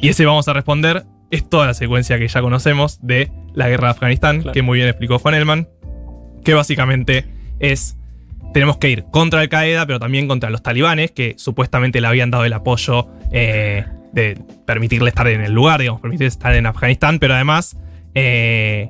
Y 0.02 0.10
ese 0.10 0.26
vamos 0.26 0.48
a 0.48 0.54
responder 0.54 1.06
es 1.32 1.48
toda 1.48 1.68
la 1.68 1.74
secuencia 1.74 2.18
que 2.18 2.28
ya 2.28 2.42
conocemos 2.42 3.06
de 3.06 3.32
la 3.54 3.68
guerra 3.68 3.88
de 3.88 3.92
Afganistán, 3.92 4.44
que 4.54 4.62
muy 4.62 4.78
bien 4.78 4.90
explicó 4.90 5.20
Juan 5.20 5.36
Elman, 5.36 5.68
que 6.44 6.54
básicamente 6.54 7.26
es 7.60 7.98
tenemos 8.54 8.78
que 8.78 8.90
ir 8.90 9.06
contra 9.12 9.42
Al 9.42 9.50
Qaeda, 9.50 9.86
pero 9.86 10.00
también 10.00 10.28
contra 10.28 10.50
los 10.50 10.64
talibanes, 10.64 11.12
que 11.12 11.36
supuestamente 11.38 12.02
le 12.02 12.08
habían 12.08 12.32
dado 12.32 12.46
el 12.46 12.54
apoyo 12.54 13.08
eh, 13.32 13.86
de 14.14 14.42
permitirle 14.66 15.10
estar 15.10 15.28
en 15.28 15.42
el 15.42 15.52
lugar, 15.52 15.82
digamos, 15.82 16.02
permitirle 16.02 16.30
estar 16.30 16.56
en 16.56 16.66
Afganistán, 16.66 17.20
pero 17.20 17.36
además, 17.36 17.78
eh, 18.16 18.90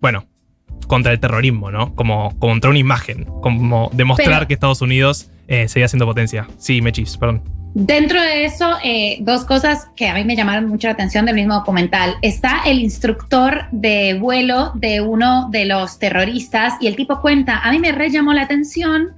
bueno, 0.00 0.26
contra 0.86 1.12
el 1.12 1.20
terrorismo, 1.20 1.70
¿no? 1.70 1.94
Como 1.94 2.38
contra 2.38 2.70
una 2.70 2.78
imagen, 2.78 3.24
como 3.42 3.90
demostrar 3.92 4.38
Pero- 4.38 4.48
que 4.48 4.54
Estados 4.54 4.82
Unidos 4.82 5.30
eh, 5.48 5.68
seguía 5.68 5.88
siendo 5.88 6.06
potencia. 6.06 6.48
Sí, 6.58 6.80
Mechis, 6.82 7.16
perdón. 7.16 7.42
Dentro 7.74 8.20
de 8.22 8.46
eso, 8.46 8.78
eh, 8.82 9.18
dos 9.20 9.44
cosas 9.44 9.88
que 9.96 10.08
a 10.08 10.14
mí 10.14 10.24
me 10.24 10.34
llamaron 10.34 10.66
mucho 10.66 10.86
la 10.88 10.94
atención 10.94 11.26
del 11.26 11.34
mismo 11.34 11.54
documental. 11.54 12.14
Está 12.22 12.62
el 12.64 12.78
instructor 12.80 13.66
de 13.70 14.14
vuelo 14.18 14.72
de 14.74 15.02
uno 15.02 15.48
de 15.50 15.66
los 15.66 15.98
terroristas 15.98 16.74
y 16.80 16.86
el 16.86 16.96
tipo 16.96 17.20
cuenta, 17.20 17.58
a 17.58 17.70
mí 17.70 17.78
me 17.78 17.92
re 17.92 18.10
llamó 18.10 18.32
la 18.32 18.42
atención 18.42 19.08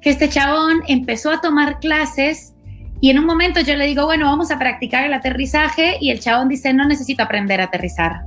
que 0.00 0.10
este 0.10 0.28
chabón 0.28 0.80
empezó 0.88 1.30
a 1.30 1.40
tomar 1.40 1.78
clases 1.78 2.52
y 3.00 3.10
en 3.10 3.18
un 3.20 3.26
momento 3.26 3.60
yo 3.60 3.76
le 3.76 3.86
digo, 3.86 4.06
bueno, 4.06 4.26
vamos 4.26 4.50
a 4.50 4.58
practicar 4.58 5.04
el 5.04 5.14
aterrizaje 5.14 5.96
y 6.00 6.10
el 6.10 6.18
chabón 6.18 6.48
dice, 6.48 6.72
no 6.74 6.86
necesito 6.86 7.22
aprender 7.22 7.60
a 7.60 7.64
aterrizar. 7.64 8.22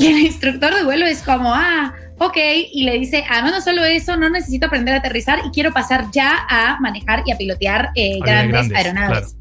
Y 0.00 0.06
el 0.06 0.18
instructor 0.20 0.74
de 0.74 0.84
vuelo 0.84 1.06
es 1.06 1.22
como, 1.22 1.52
ah, 1.52 1.92
ok, 2.18 2.36
y 2.72 2.84
le 2.84 2.98
dice, 2.98 3.24
ah, 3.28 3.42
no, 3.42 3.50
no 3.50 3.60
solo 3.60 3.84
eso, 3.84 4.16
no 4.16 4.30
necesito 4.30 4.66
aprender 4.66 4.94
a 4.94 4.98
aterrizar 4.98 5.40
y 5.44 5.50
quiero 5.50 5.72
pasar 5.72 6.06
ya 6.12 6.46
a 6.48 6.78
manejar 6.80 7.22
y 7.26 7.32
a 7.32 7.36
pilotear 7.36 7.90
eh, 7.94 8.18
grandes, 8.20 8.52
grandes, 8.52 8.76
aeronaves. 8.76 9.36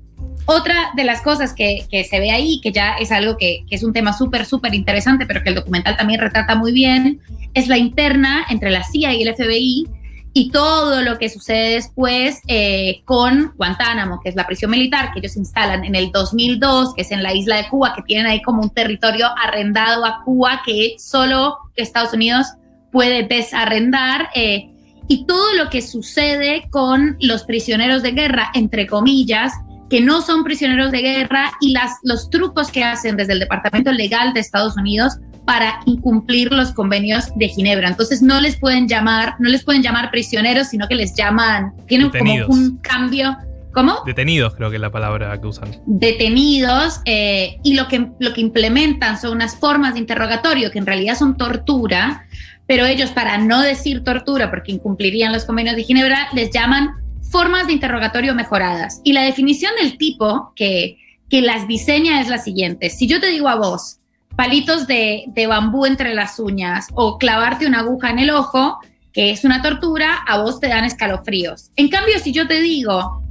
Otra 0.46 0.92
de 0.96 1.04
las 1.04 1.22
cosas 1.22 1.54
que, 1.54 1.86
que 1.90 2.04
se 2.04 2.20
ve 2.20 2.32
ahí, 2.32 2.60
que 2.62 2.72
ya 2.72 2.94
es 2.94 3.12
algo 3.12 3.38
que, 3.38 3.64
que 3.70 3.76
es 3.76 3.84
un 3.84 3.94
tema 3.94 4.12
súper, 4.12 4.46
súper 4.46 4.74
interesante, 4.74 5.26
pero 5.26 5.44
que 5.44 5.50
el 5.50 5.56
documental 5.56 5.96
también 5.98 6.20
retrata 6.20 6.56
muy 6.56 6.72
bien, 6.72 7.22
es 7.54 7.68
la 7.68 7.78
interna 7.78 8.46
entre 8.50 8.72
la 8.72 8.84
CIA 8.84 9.14
y 9.14 9.24
el 9.24 9.36
FBI 9.36 9.88
y 10.34 10.50
todo 10.52 11.02
lo 11.02 11.18
que 11.18 11.30
sucede 11.30 11.74
después 11.74 12.42
eh, 12.48 13.02
con 13.06 13.54
Guantánamo, 13.58 14.20
que 14.22 14.30
es 14.30 14.36
la 14.36 14.48
prisión 14.48 14.72
militar 14.72 15.12
que 15.12 15.20
ellos 15.20 15.36
instalan 15.36 15.84
en 15.84 15.96
el 15.96 16.12
2002, 16.12 16.94
que 16.94 17.02
es 17.02 17.12
en 17.12 17.22
la 17.22 17.34
isla 17.34 17.58
de 17.58 17.68
Cuba, 17.68 17.94
que 17.96 18.02
tienen 18.04 18.28
ahí 18.28 18.42
como 18.42 18.62
un 18.62 18.70
territorio 18.70 19.28
arrendado 19.44 20.06
a 20.06 20.24
Cuba 20.24 20.62
que 20.66 20.96
solo 20.98 21.58
Estados 21.76 22.14
Unidos 22.14 22.48
puede 22.92 23.24
desarrendar. 23.24 24.30
eh, 24.36 24.68
y 25.08 25.26
todo 25.26 25.54
lo 25.56 25.70
que 25.70 25.82
sucede 25.82 26.70
con 26.70 27.18
los 27.20 27.44
prisioneros 27.44 28.02
de 28.02 28.12
guerra, 28.12 28.50
entre 28.54 28.88
comillas, 28.88 29.52
que 29.90 30.00
no 30.00 30.22
son 30.22 30.46
prisioneros 30.46 30.90
de 30.92 31.02
guerra 31.02 31.52
y 31.60 31.74
las, 31.74 31.98
los 32.04 32.30
trucos 32.30 32.72
que 32.72 32.86
hacen 32.86 33.18
desde 33.18 33.34
el 33.34 33.40
Departamento 33.40 33.92
Legal 33.92 34.34
de 34.34 34.40
Estados 34.40 34.78
Unidos 34.78 35.18
para 35.46 35.80
incumplir 35.86 36.52
los 36.52 36.72
convenios 36.72 37.26
de 37.36 37.50
Ginebra. 37.50 37.88
Entonces 37.88 38.22
no 38.22 38.40
les 38.40 38.58
pueden 38.58 38.88
llamar, 38.88 39.36
no 39.40 39.50
les 39.50 39.64
pueden 39.64 39.82
llamar 39.82 40.12
prisioneros, 40.12 40.68
sino 40.68 40.88
que 40.88 40.96
les 40.96 41.14
llaman, 41.16 41.74
tienen 41.88 42.12
Detenidos. 42.12 42.48
como 42.48 42.62
un 42.62 42.78
cambio. 42.78 43.38
¿Cómo? 43.74 44.00
Detenidos, 44.06 44.54
creo 44.56 44.70
que 44.70 44.76
es 44.76 44.82
la 44.82 44.92
palabra 44.92 45.40
que 45.40 45.48
usan. 45.48 45.72
detenidos 45.86 47.00
eh, 47.06 47.58
y 47.64 47.76
lo 47.76 47.88
que, 47.88 48.10
lo 48.20 48.34
que 48.34 48.42
implementan 48.42 49.18
son 49.18 49.32
unas 49.32 49.56
formas 49.56 49.94
de 49.94 50.00
interrogatorio 50.02 50.72
que 50.72 50.80
en 50.80 50.86
realidad 50.86 51.16
son 51.16 51.38
tortura, 51.38 52.26
pero 52.68 52.86
ellos 52.86 53.12
para 53.12 53.38
no 53.38 53.62
decir 53.62 54.04
tortura 54.04 54.50
porque 54.50 54.74
incumplirían 54.74 55.32
los 55.32 55.46
convenios 55.46 55.78
de 55.78 55.84
Ginebra 55.84 56.28
les 56.34 56.52
llaman 56.52 56.90
formas 57.22 57.68
de 57.68 57.74
interrogatorio 57.74 58.36
mejoradas. 58.36 59.00
Y 59.06 59.14
la 59.14 59.24
definición 59.24 59.72
del 59.82 59.98
tipo 59.98 60.52
que, 60.54 60.98
que 61.30 61.42
las 61.42 61.66
diseña 61.66 62.20
es 62.20 62.28
la 62.28 62.40
siguiente. 62.40 62.90
Si 62.90 63.08
yo 63.08 63.22
te 63.22 63.28
digo 63.28 63.48
a 63.48 63.56
vos, 63.56 64.01
palitos 64.36 64.88
de, 64.88 65.32
bambú 65.48 65.86
entre 65.86 66.14
las 66.14 66.40
uñas 66.40 66.88
o 66.94 67.18
clavarte 67.18 67.68
una 67.68 67.80
aguja 67.80 68.10
en 68.10 68.20
el 68.20 68.30
ojo, 68.30 68.80
que 69.14 69.32
es 69.32 69.44
una 69.44 69.62
tortura, 69.62 70.20
a 70.28 70.42
vos 70.42 70.60
te 70.60 70.68
dan 70.68 70.86
escalofríos. 70.86 71.72
En 71.76 71.90
cambio, 71.90 72.18
si 72.20 72.32
yo 72.32 72.48
te 72.48 72.62
digo, 72.62 73.22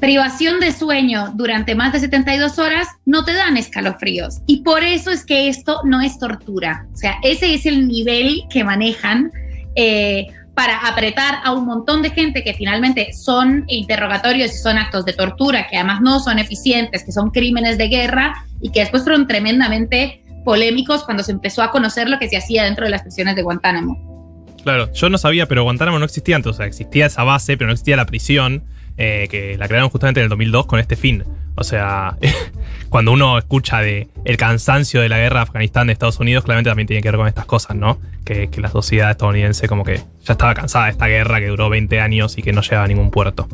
privación 0.00 0.60
de 0.60 0.72
sueño 0.72 1.32
durante 1.34 1.74
más 1.74 1.92
de 1.92 2.00
72 2.00 2.58
horas 2.58 2.88
no 3.04 3.24
te 3.24 3.32
dan 3.32 3.56
escalofríos. 3.56 4.40
Y 4.46 4.62
por 4.62 4.84
eso 4.84 5.10
es 5.10 5.24
que 5.24 5.48
esto 5.48 5.80
no 5.84 6.00
es 6.00 6.18
tortura. 6.18 6.86
O 6.92 6.96
sea, 6.96 7.16
ese 7.22 7.54
es 7.54 7.66
el 7.66 7.88
nivel 7.88 8.42
que 8.50 8.64
manejan 8.64 9.32
eh, 9.74 10.26
para 10.58 10.78
apretar 10.78 11.36
a 11.44 11.52
un 11.52 11.66
montón 11.66 12.02
de 12.02 12.10
gente 12.10 12.42
que 12.42 12.52
finalmente 12.52 13.12
son 13.12 13.62
interrogatorios 13.68 14.52
y 14.52 14.58
son 14.58 14.76
actos 14.76 15.04
de 15.04 15.12
tortura, 15.12 15.68
que 15.68 15.76
además 15.76 16.00
no 16.00 16.18
son 16.18 16.40
eficientes, 16.40 17.04
que 17.04 17.12
son 17.12 17.30
crímenes 17.30 17.78
de 17.78 17.86
guerra 17.86 18.34
y 18.60 18.72
que 18.72 18.80
después 18.80 19.04
fueron 19.04 19.28
tremendamente 19.28 20.24
polémicos 20.44 21.04
cuando 21.04 21.22
se 21.22 21.30
empezó 21.30 21.62
a 21.62 21.70
conocer 21.70 22.08
lo 22.08 22.18
que 22.18 22.28
se 22.28 22.38
hacía 22.38 22.64
dentro 22.64 22.86
de 22.86 22.90
las 22.90 23.02
prisiones 23.02 23.36
de 23.36 23.42
Guantánamo. 23.42 24.44
Claro, 24.64 24.92
yo 24.92 25.08
no 25.08 25.16
sabía, 25.16 25.46
pero 25.46 25.62
Guantánamo 25.62 26.00
no 26.00 26.04
existía 26.04 26.34
antes. 26.34 26.50
O 26.50 26.54
sea, 26.54 26.66
existía 26.66 27.06
esa 27.06 27.22
base, 27.22 27.56
pero 27.56 27.68
no 27.68 27.74
existía 27.74 27.96
la 27.96 28.06
prisión, 28.06 28.64
eh, 28.96 29.28
que 29.30 29.56
la 29.56 29.68
crearon 29.68 29.90
justamente 29.90 30.18
en 30.18 30.24
el 30.24 30.30
2002 30.30 30.66
con 30.66 30.80
este 30.80 30.96
fin. 30.96 31.22
O 31.58 31.64
sea, 31.64 32.16
cuando 32.88 33.12
uno 33.12 33.36
escucha 33.36 33.80
de 33.80 34.08
el 34.24 34.36
cansancio 34.36 35.00
de 35.00 35.08
la 35.08 35.18
guerra 35.18 35.40
de 35.40 35.42
Afganistán 35.42 35.88
de 35.88 35.92
Estados 35.92 36.20
Unidos, 36.20 36.44
claramente 36.44 36.70
también 36.70 36.86
tiene 36.86 37.02
que 37.02 37.10
ver 37.10 37.18
con 37.18 37.28
estas 37.28 37.46
cosas, 37.46 37.76
¿no? 37.76 37.98
Que, 38.24 38.48
que 38.48 38.60
la 38.60 38.68
sociedad 38.68 39.10
estadounidense 39.10 39.68
como 39.68 39.84
que 39.84 40.02
ya 40.24 40.32
estaba 40.32 40.54
cansada 40.54 40.86
de 40.86 40.92
esta 40.92 41.06
guerra 41.06 41.40
que 41.40 41.46
duró 41.46 41.68
20 41.70 42.00
años 42.00 42.36
y 42.38 42.42
que 42.42 42.52
no 42.52 42.60
llegaba 42.60 42.84
a 42.84 42.88
ningún 42.88 43.10
puerto. 43.10 43.48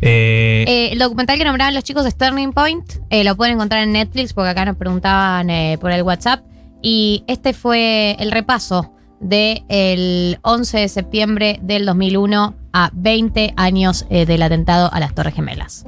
Eh, 0.00 0.64
Eh, 0.66 0.92
el 0.92 0.98
documental 0.98 1.38
que 1.38 1.44
nombraban 1.44 1.74
los 1.74 1.84
chicos 1.84 2.04
de 2.04 2.12
Turning 2.12 2.52
Point 2.52 2.84
eh, 3.10 3.24
lo 3.24 3.36
pueden 3.36 3.54
encontrar 3.54 3.82
en 3.82 3.92
Netflix 3.92 4.32
porque 4.32 4.50
acá 4.50 4.64
nos 4.64 4.76
preguntaban 4.76 5.48
por 5.80 5.90
el 5.90 6.02
WhatsApp. 6.02 6.42
Y 6.82 7.24
este 7.26 7.54
fue 7.54 8.16
el 8.20 8.30
repaso 8.30 8.92
del 9.20 10.38
11 10.42 10.78
de 10.78 10.88
septiembre 10.88 11.58
del 11.62 11.86
2001 11.86 12.54
a 12.72 12.90
20 12.92 13.54
años 13.56 14.06
del 14.08 14.42
atentado 14.42 14.92
a 14.92 15.00
las 15.00 15.14
Torres 15.14 15.34
Gemelas. 15.34 15.84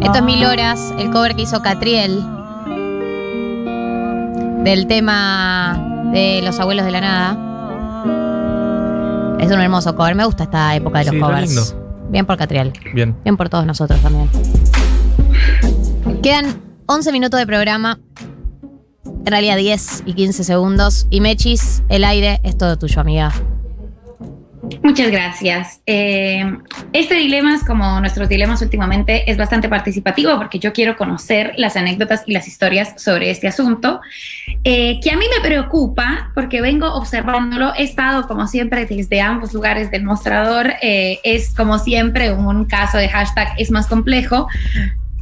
Esto 0.00 0.18
es 0.18 0.22
Mil 0.22 0.44
Horas, 0.44 0.92
el 0.98 1.10
cover 1.10 1.34
que 1.36 1.42
hizo 1.42 1.60
Catriel 1.62 2.22
del 4.64 4.86
tema 4.86 6.10
de 6.12 6.40
Los 6.42 6.58
Abuelos 6.60 6.84
de 6.86 6.90
la 6.90 7.00
Nada. 7.00 7.32
Es 9.38 9.50
un 9.50 9.60
hermoso 9.60 9.94
cover, 9.96 10.14
me 10.14 10.24
gusta 10.24 10.44
esta 10.44 10.74
época 10.74 11.00
de 11.00 11.04
los 11.06 11.14
Sí, 11.14 11.20
covers. 11.20 11.48
lindo. 11.48 12.08
Bien 12.10 12.26
por 12.26 12.36
Catriel. 12.36 12.72
bien. 12.94 13.16
Bien 13.24 13.36
por 13.36 13.48
todos 13.48 13.66
nosotros 13.66 14.00
también. 14.00 14.28
Quedan 16.22 16.60
11 16.86 17.12
minutos 17.12 17.38
de 17.38 17.46
programa. 17.46 17.98
En 19.04 19.26
realidad 19.26 19.56
10 19.56 20.02
y 20.06 20.14
15 20.14 20.44
segundos. 20.44 21.06
Y 21.10 21.20
Mechis, 21.20 21.82
el 21.88 22.04
aire 22.04 22.40
es 22.42 22.56
todo 22.58 22.76
tuyo, 22.78 23.00
amiga. 23.00 23.32
Muchas 24.82 25.10
gracias. 25.10 25.82
Eh, 25.86 26.44
este 26.92 27.14
dilema, 27.14 27.58
como 27.66 28.00
nuestros 28.00 28.28
dilemas 28.28 28.62
últimamente, 28.62 29.30
es 29.30 29.36
bastante 29.36 29.68
participativo 29.68 30.36
porque 30.36 30.58
yo 30.58 30.72
quiero 30.72 30.96
conocer 30.96 31.52
las 31.56 31.76
anécdotas 31.76 32.22
y 32.26 32.32
las 32.32 32.48
historias 32.48 32.94
sobre 32.96 33.30
este 33.30 33.48
asunto, 33.48 34.00
eh, 34.64 35.00
que 35.02 35.10
a 35.10 35.16
mí 35.16 35.24
me 35.34 35.46
preocupa 35.46 36.30
porque 36.34 36.60
vengo 36.60 36.92
observándolo. 36.94 37.74
He 37.76 37.82
estado, 37.82 38.26
como 38.26 38.46
siempre, 38.46 38.86
desde 38.86 39.20
ambos 39.20 39.52
lugares 39.52 39.90
del 39.90 40.04
mostrador. 40.04 40.72
Eh, 40.82 41.18
es, 41.24 41.54
como 41.54 41.78
siempre, 41.78 42.32
un 42.32 42.64
caso 42.64 42.98
de 42.98 43.08
hashtag 43.08 43.48
es 43.58 43.70
más 43.70 43.86
complejo. 43.86 44.48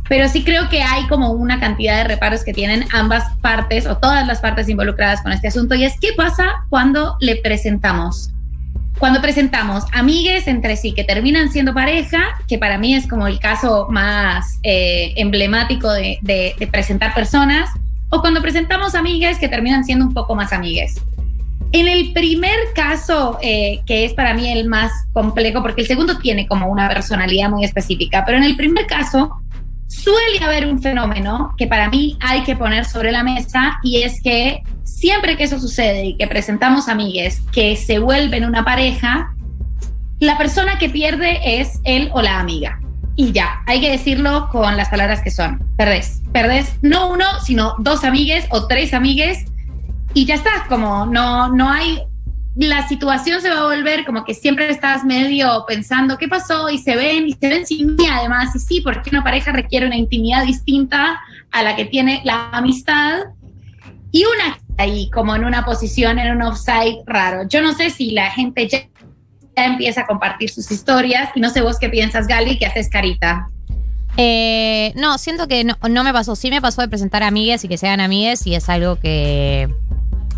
Pero 0.08 0.26
sí 0.28 0.42
creo 0.42 0.70
que 0.70 0.82
hay 0.82 1.06
como 1.06 1.32
una 1.32 1.60
cantidad 1.60 1.98
de 1.98 2.04
reparos 2.04 2.42
que 2.42 2.54
tienen 2.54 2.86
ambas 2.92 3.24
partes 3.42 3.86
o 3.86 3.98
todas 3.98 4.26
las 4.26 4.40
partes 4.40 4.68
involucradas 4.68 5.20
con 5.20 5.32
este 5.32 5.48
asunto. 5.48 5.74
Y 5.74 5.84
es 5.84 6.00
qué 6.00 6.14
pasa 6.16 6.64
cuando 6.70 7.16
le 7.20 7.36
presentamos 7.36 8.30
cuando 8.98 9.20
presentamos 9.20 9.84
amigues 9.92 10.46
entre 10.48 10.76
sí 10.76 10.92
que 10.92 11.04
terminan 11.04 11.50
siendo 11.50 11.72
pareja, 11.74 12.24
que 12.48 12.58
para 12.58 12.78
mí 12.78 12.94
es 12.94 13.06
como 13.06 13.26
el 13.26 13.38
caso 13.38 13.86
más 13.90 14.58
eh, 14.62 15.12
emblemático 15.16 15.90
de, 15.92 16.18
de- 16.22 16.54
de 16.58 16.66
presentar 16.66 17.14
personas, 17.14 17.70
o 18.10 18.20
cuando 18.20 18.40
presentamos 18.42 18.94
amigues 18.94 19.38
que 19.38 19.48
terminan 19.48 19.84
siendo 19.84 20.04
un 20.04 20.14
poco 20.14 20.34
más 20.34 20.52
amigues. 20.52 20.96
En 21.72 21.86
el 21.86 22.12
primer 22.14 22.56
caso, 22.74 23.38
eh, 23.42 23.80
que 23.86 24.06
es 24.06 24.14
para 24.14 24.32
mí 24.32 24.50
el 24.50 24.66
más 24.66 24.90
complejo, 25.12 25.60
porque 25.60 25.82
el 25.82 25.86
segundo 25.86 26.18
tiene 26.18 26.46
como 26.46 26.68
una 26.68 26.88
personalidad 26.88 27.50
muy 27.50 27.64
específica, 27.64 28.24
pero 28.24 28.38
en 28.38 28.44
el 28.44 28.56
primer 28.56 28.86
caso 28.86 29.36
suele 29.88 30.38
haber 30.44 30.66
un 30.66 30.80
fenómeno 30.80 31.54
que 31.58 31.66
para 31.66 31.88
mí 31.88 32.16
hay 32.20 32.44
que 32.44 32.54
poner 32.54 32.84
sobre 32.84 33.10
la 33.10 33.24
mesa 33.24 33.78
y 33.82 34.02
es 34.02 34.22
que 34.22 34.62
siempre 34.84 35.36
que 35.36 35.44
eso 35.44 35.58
sucede 35.58 36.04
y 36.06 36.16
que 36.16 36.28
presentamos 36.28 36.88
amigues 36.88 37.40
que 37.52 37.74
se 37.76 37.98
vuelven 37.98 38.44
una 38.44 38.64
pareja, 38.64 39.34
la 40.20 40.38
persona 40.38 40.78
que 40.78 40.88
pierde 40.88 41.60
es 41.60 41.80
él 41.84 42.10
o 42.12 42.22
la 42.22 42.38
amiga. 42.38 42.80
Y 43.16 43.32
ya, 43.32 43.62
hay 43.66 43.80
que 43.80 43.90
decirlo 43.90 44.48
con 44.52 44.76
las 44.76 44.90
palabras 44.90 45.22
que 45.22 45.30
son. 45.30 45.60
Perdés. 45.76 46.22
Perdés 46.32 46.76
no 46.82 47.10
uno, 47.10 47.24
sino 47.44 47.74
dos 47.78 48.04
amigues 48.04 48.46
o 48.50 48.68
tres 48.68 48.94
amigues 48.94 49.46
y 50.14 50.24
ya 50.24 50.34
está, 50.34 50.66
como 50.68 51.06
no, 51.06 51.48
no 51.48 51.70
hay, 51.70 52.02
la 52.66 52.88
situación 52.88 53.40
se 53.40 53.50
va 53.50 53.60
a 53.60 53.74
volver 53.74 54.04
como 54.04 54.24
que 54.24 54.34
siempre 54.34 54.68
estás 54.68 55.04
medio 55.04 55.64
pensando 55.68 56.18
qué 56.18 56.26
pasó 56.26 56.68
y 56.68 56.78
se 56.78 56.96
ven 56.96 57.28
y 57.28 57.32
se 57.32 57.48
ven 57.48 57.64
sin 57.64 57.94
mí 57.94 58.04
además 58.10 58.54
y 58.56 58.58
sí, 58.58 58.80
porque 58.80 59.10
una 59.10 59.22
pareja 59.22 59.52
requiere 59.52 59.86
una 59.86 59.96
intimidad 59.96 60.44
distinta 60.44 61.20
a 61.52 61.62
la 61.62 61.76
que 61.76 61.84
tiene 61.84 62.20
la 62.24 62.50
amistad 62.50 63.20
y 64.10 64.24
una 64.24 64.58
ahí 64.76 65.08
como 65.10 65.36
en 65.36 65.44
una 65.44 65.64
posición, 65.64 66.18
en 66.18 66.36
un 66.36 66.42
offside 66.42 66.98
raro. 67.06 67.46
Yo 67.48 67.62
no 67.62 67.74
sé 67.74 67.90
si 67.90 68.10
la 68.10 68.30
gente 68.30 68.66
ya, 68.68 68.80
empieza 69.54 70.02
a 70.02 70.06
compartir 70.06 70.50
sus 70.50 70.70
historias 70.70 71.30
y 71.36 71.40
no 71.40 71.50
sé 71.50 71.60
vos 71.60 71.78
qué 71.78 71.88
piensas, 71.88 72.26
Gali, 72.26 72.58
que 72.58 72.66
haces 72.66 72.88
carita. 72.88 73.48
Eh, 74.16 74.92
no, 74.96 75.16
siento 75.18 75.46
que 75.46 75.62
no, 75.62 75.76
no 75.88 76.02
me 76.02 76.12
pasó. 76.12 76.34
Sí 76.34 76.50
me 76.50 76.60
pasó 76.60 76.80
de 76.80 76.88
presentar 76.88 77.22
amigues 77.22 77.62
y 77.64 77.68
que 77.68 77.78
sean 77.78 78.00
amigues 78.00 78.46
y 78.48 78.54
es 78.56 78.68
algo 78.68 78.96
que 78.96 79.68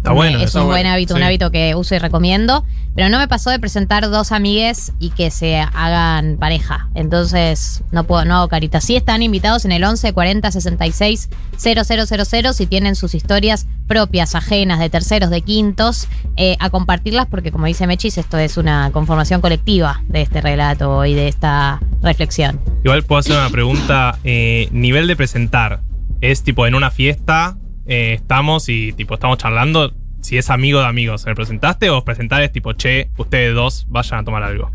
Está 0.00 0.12
bueno. 0.12 0.38
es 0.38 0.44
está 0.44 0.60
un 0.60 0.66
bueno. 0.68 0.78
buen 0.78 0.86
hábito, 0.86 1.14
un 1.14 1.22
hábito 1.22 1.50
que 1.50 1.74
uso 1.74 1.94
y 1.94 1.98
recomiendo. 1.98 2.64
Pero 2.94 3.10
no 3.10 3.18
me 3.18 3.28
pasó 3.28 3.50
de 3.50 3.58
presentar 3.58 4.08
dos 4.08 4.32
amigues 4.32 4.92
y 4.98 5.10
que 5.10 5.30
se 5.30 5.58
hagan 5.58 6.38
pareja. 6.38 6.88
Entonces, 6.94 7.82
no 7.92 8.04
puedo, 8.04 8.24
no 8.24 8.36
hago 8.36 8.48
carita. 8.48 8.80
Sí 8.80 8.96
están 8.96 9.22
invitados 9.22 9.64
en 9.66 9.72
el 9.72 9.84
11 9.84 10.12
40 10.12 10.50
66 10.50 11.28
0000 11.58 12.54
si 12.54 12.66
tienen 12.66 12.96
sus 12.96 13.14
historias 13.14 13.66
propias, 13.86 14.34
ajenas, 14.34 14.78
de 14.80 14.88
terceros, 14.88 15.28
de 15.30 15.42
quintos, 15.42 16.08
eh, 16.36 16.56
a 16.60 16.70
compartirlas 16.70 17.26
porque, 17.26 17.52
como 17.52 17.66
dice 17.66 17.86
Mechis, 17.86 18.16
esto 18.18 18.38
es 18.38 18.56
una 18.56 18.90
conformación 18.92 19.40
colectiva 19.40 20.02
de 20.08 20.22
este 20.22 20.40
relato 20.40 21.04
y 21.04 21.14
de 21.14 21.28
esta 21.28 21.80
reflexión. 22.02 22.60
Igual 22.84 23.02
puedo 23.02 23.20
hacer 23.20 23.36
una 23.36 23.50
pregunta. 23.50 24.18
eh, 24.24 24.68
nivel 24.72 25.06
de 25.06 25.14
presentar. 25.14 25.80
¿Es 26.20 26.42
tipo 26.42 26.66
en 26.66 26.74
una 26.74 26.90
fiesta? 26.90 27.56
Eh, 27.90 28.14
estamos 28.14 28.68
y 28.68 28.92
tipo 28.92 29.14
estamos 29.14 29.36
charlando. 29.36 29.92
Si 30.20 30.38
es 30.38 30.48
amigo 30.48 30.80
de 30.80 30.86
amigos, 30.86 31.26
¿me 31.26 31.34
presentaste? 31.34 31.90
O 31.90 32.04
presentar 32.04 32.40
es 32.42 32.52
tipo, 32.52 32.72
che, 32.74 33.10
ustedes 33.16 33.54
dos 33.54 33.86
vayan 33.88 34.20
a 34.20 34.24
tomar 34.24 34.42
algo. 34.44 34.70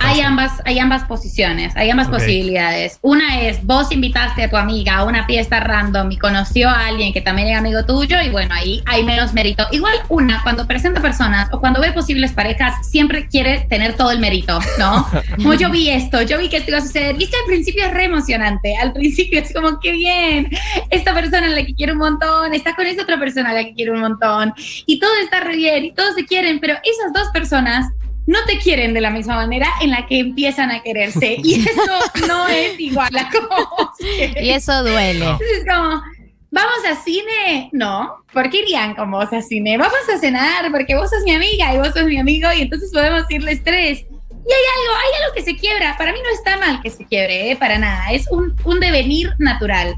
Hay 0.00 0.20
ambas, 0.20 0.62
hay 0.64 0.78
ambas 0.78 1.04
posiciones, 1.04 1.74
hay 1.76 1.90
ambas 1.90 2.08
posibilidades. 2.08 2.98
Una 3.02 3.42
es, 3.42 3.64
vos 3.64 3.90
invitaste 3.90 4.44
a 4.44 4.50
tu 4.50 4.56
amiga 4.56 4.98
a 4.98 5.04
una 5.04 5.26
fiesta 5.26 5.60
random 5.60 6.12
y 6.12 6.18
conoció 6.18 6.68
a 6.68 6.86
alguien 6.86 7.12
que 7.12 7.20
también 7.20 7.48
era 7.48 7.58
amigo 7.58 7.84
tuyo 7.84 8.20
y 8.22 8.30
bueno, 8.30 8.54
ahí 8.54 8.82
hay 8.86 9.02
menos 9.02 9.32
mérito. 9.32 9.66
Igual 9.72 9.94
una, 10.08 10.42
cuando 10.42 10.66
presenta 10.66 11.00
personas 11.00 11.48
o 11.52 11.60
cuando 11.60 11.80
ve 11.80 11.92
posibles 11.92 12.32
parejas, 12.32 12.86
siempre 12.88 13.26
quiere 13.28 13.66
tener 13.68 13.94
todo 13.94 14.10
el 14.10 14.18
mérito, 14.18 14.58
¿no? 14.78 15.06
Como 15.36 15.54
yo 15.54 15.70
vi 15.70 15.90
esto, 15.90 16.22
yo 16.22 16.38
vi 16.38 16.48
que 16.48 16.58
esto 16.58 16.70
iba 16.70 16.78
a 16.78 16.82
suceder. 16.82 17.16
Que 17.16 17.24
al 17.24 17.46
principio 17.46 17.84
es 17.86 17.92
re 17.92 18.04
emocionante. 18.04 18.76
Al 18.76 18.92
principio 18.92 19.40
es 19.40 19.52
como, 19.54 19.80
qué 19.80 19.92
bien, 19.92 20.50
esta 20.90 21.14
persona 21.14 21.46
a 21.46 21.50
la 21.50 21.64
que 21.64 21.74
quiero 21.74 21.94
un 21.94 22.00
montón, 22.00 22.52
está 22.52 22.74
con 22.74 22.86
esa 22.86 23.02
otra 23.02 23.18
persona 23.18 23.50
a 23.50 23.54
la 23.54 23.64
que 23.64 23.74
quiero 23.74 23.94
un 23.94 24.00
montón. 24.00 24.52
Y 24.86 24.98
todo 24.98 25.10
está 25.22 25.40
re 25.40 25.56
bien 25.56 25.86
y 25.86 25.92
todos 25.92 26.14
se 26.14 26.26
quieren, 26.26 26.60
pero 26.60 26.74
esas 26.74 27.12
dos 27.14 27.28
personas 27.32 27.90
no 28.26 28.38
te 28.46 28.58
quieren 28.58 28.94
de 28.94 29.00
la 29.00 29.10
misma 29.10 29.36
manera 29.36 29.68
en 29.80 29.90
la 29.90 30.06
que 30.06 30.18
empiezan 30.18 30.70
a 30.70 30.82
quererse. 30.82 31.36
Y 31.42 31.60
eso 31.60 31.98
no 32.26 32.48
es 32.48 32.78
igual 32.78 33.10
a 33.16 33.28
como. 33.30 33.92
Y 34.00 34.50
eso 34.50 34.82
duele. 34.82 35.26
Es 35.56 35.64
como, 35.68 36.02
¿vamos 36.50 36.78
a 36.88 36.94
cine? 37.02 37.68
No. 37.72 38.24
¿Por 38.32 38.50
qué 38.50 38.60
irían 38.60 38.94
con 38.94 39.10
vos 39.10 39.32
a 39.32 39.42
cine? 39.42 39.76
Vamos 39.76 40.08
a 40.14 40.18
cenar 40.18 40.70
porque 40.70 40.94
vos 40.94 41.10
sos 41.10 41.24
mi 41.24 41.32
amiga 41.32 41.74
y 41.74 41.78
vos 41.78 41.88
sos 41.88 42.04
mi 42.04 42.18
amigo 42.18 42.48
y 42.56 42.62
entonces 42.62 42.90
podemos 42.92 43.24
irles 43.30 43.62
tres. 43.64 44.00
Y 44.00 44.52
hay 44.52 44.64
algo, 44.76 44.98
hay 44.98 45.22
algo 45.22 45.34
que 45.34 45.42
se 45.42 45.56
quiebra. 45.56 45.96
Para 45.96 46.12
mí 46.12 46.18
no 46.22 46.30
está 46.30 46.56
mal 46.58 46.80
que 46.82 46.90
se 46.90 47.04
quiebre, 47.04 47.50
¿eh? 47.50 47.56
para 47.56 47.78
nada. 47.78 48.12
Es 48.12 48.28
un, 48.30 48.54
un 48.64 48.80
devenir 48.80 49.32
natural. 49.38 49.94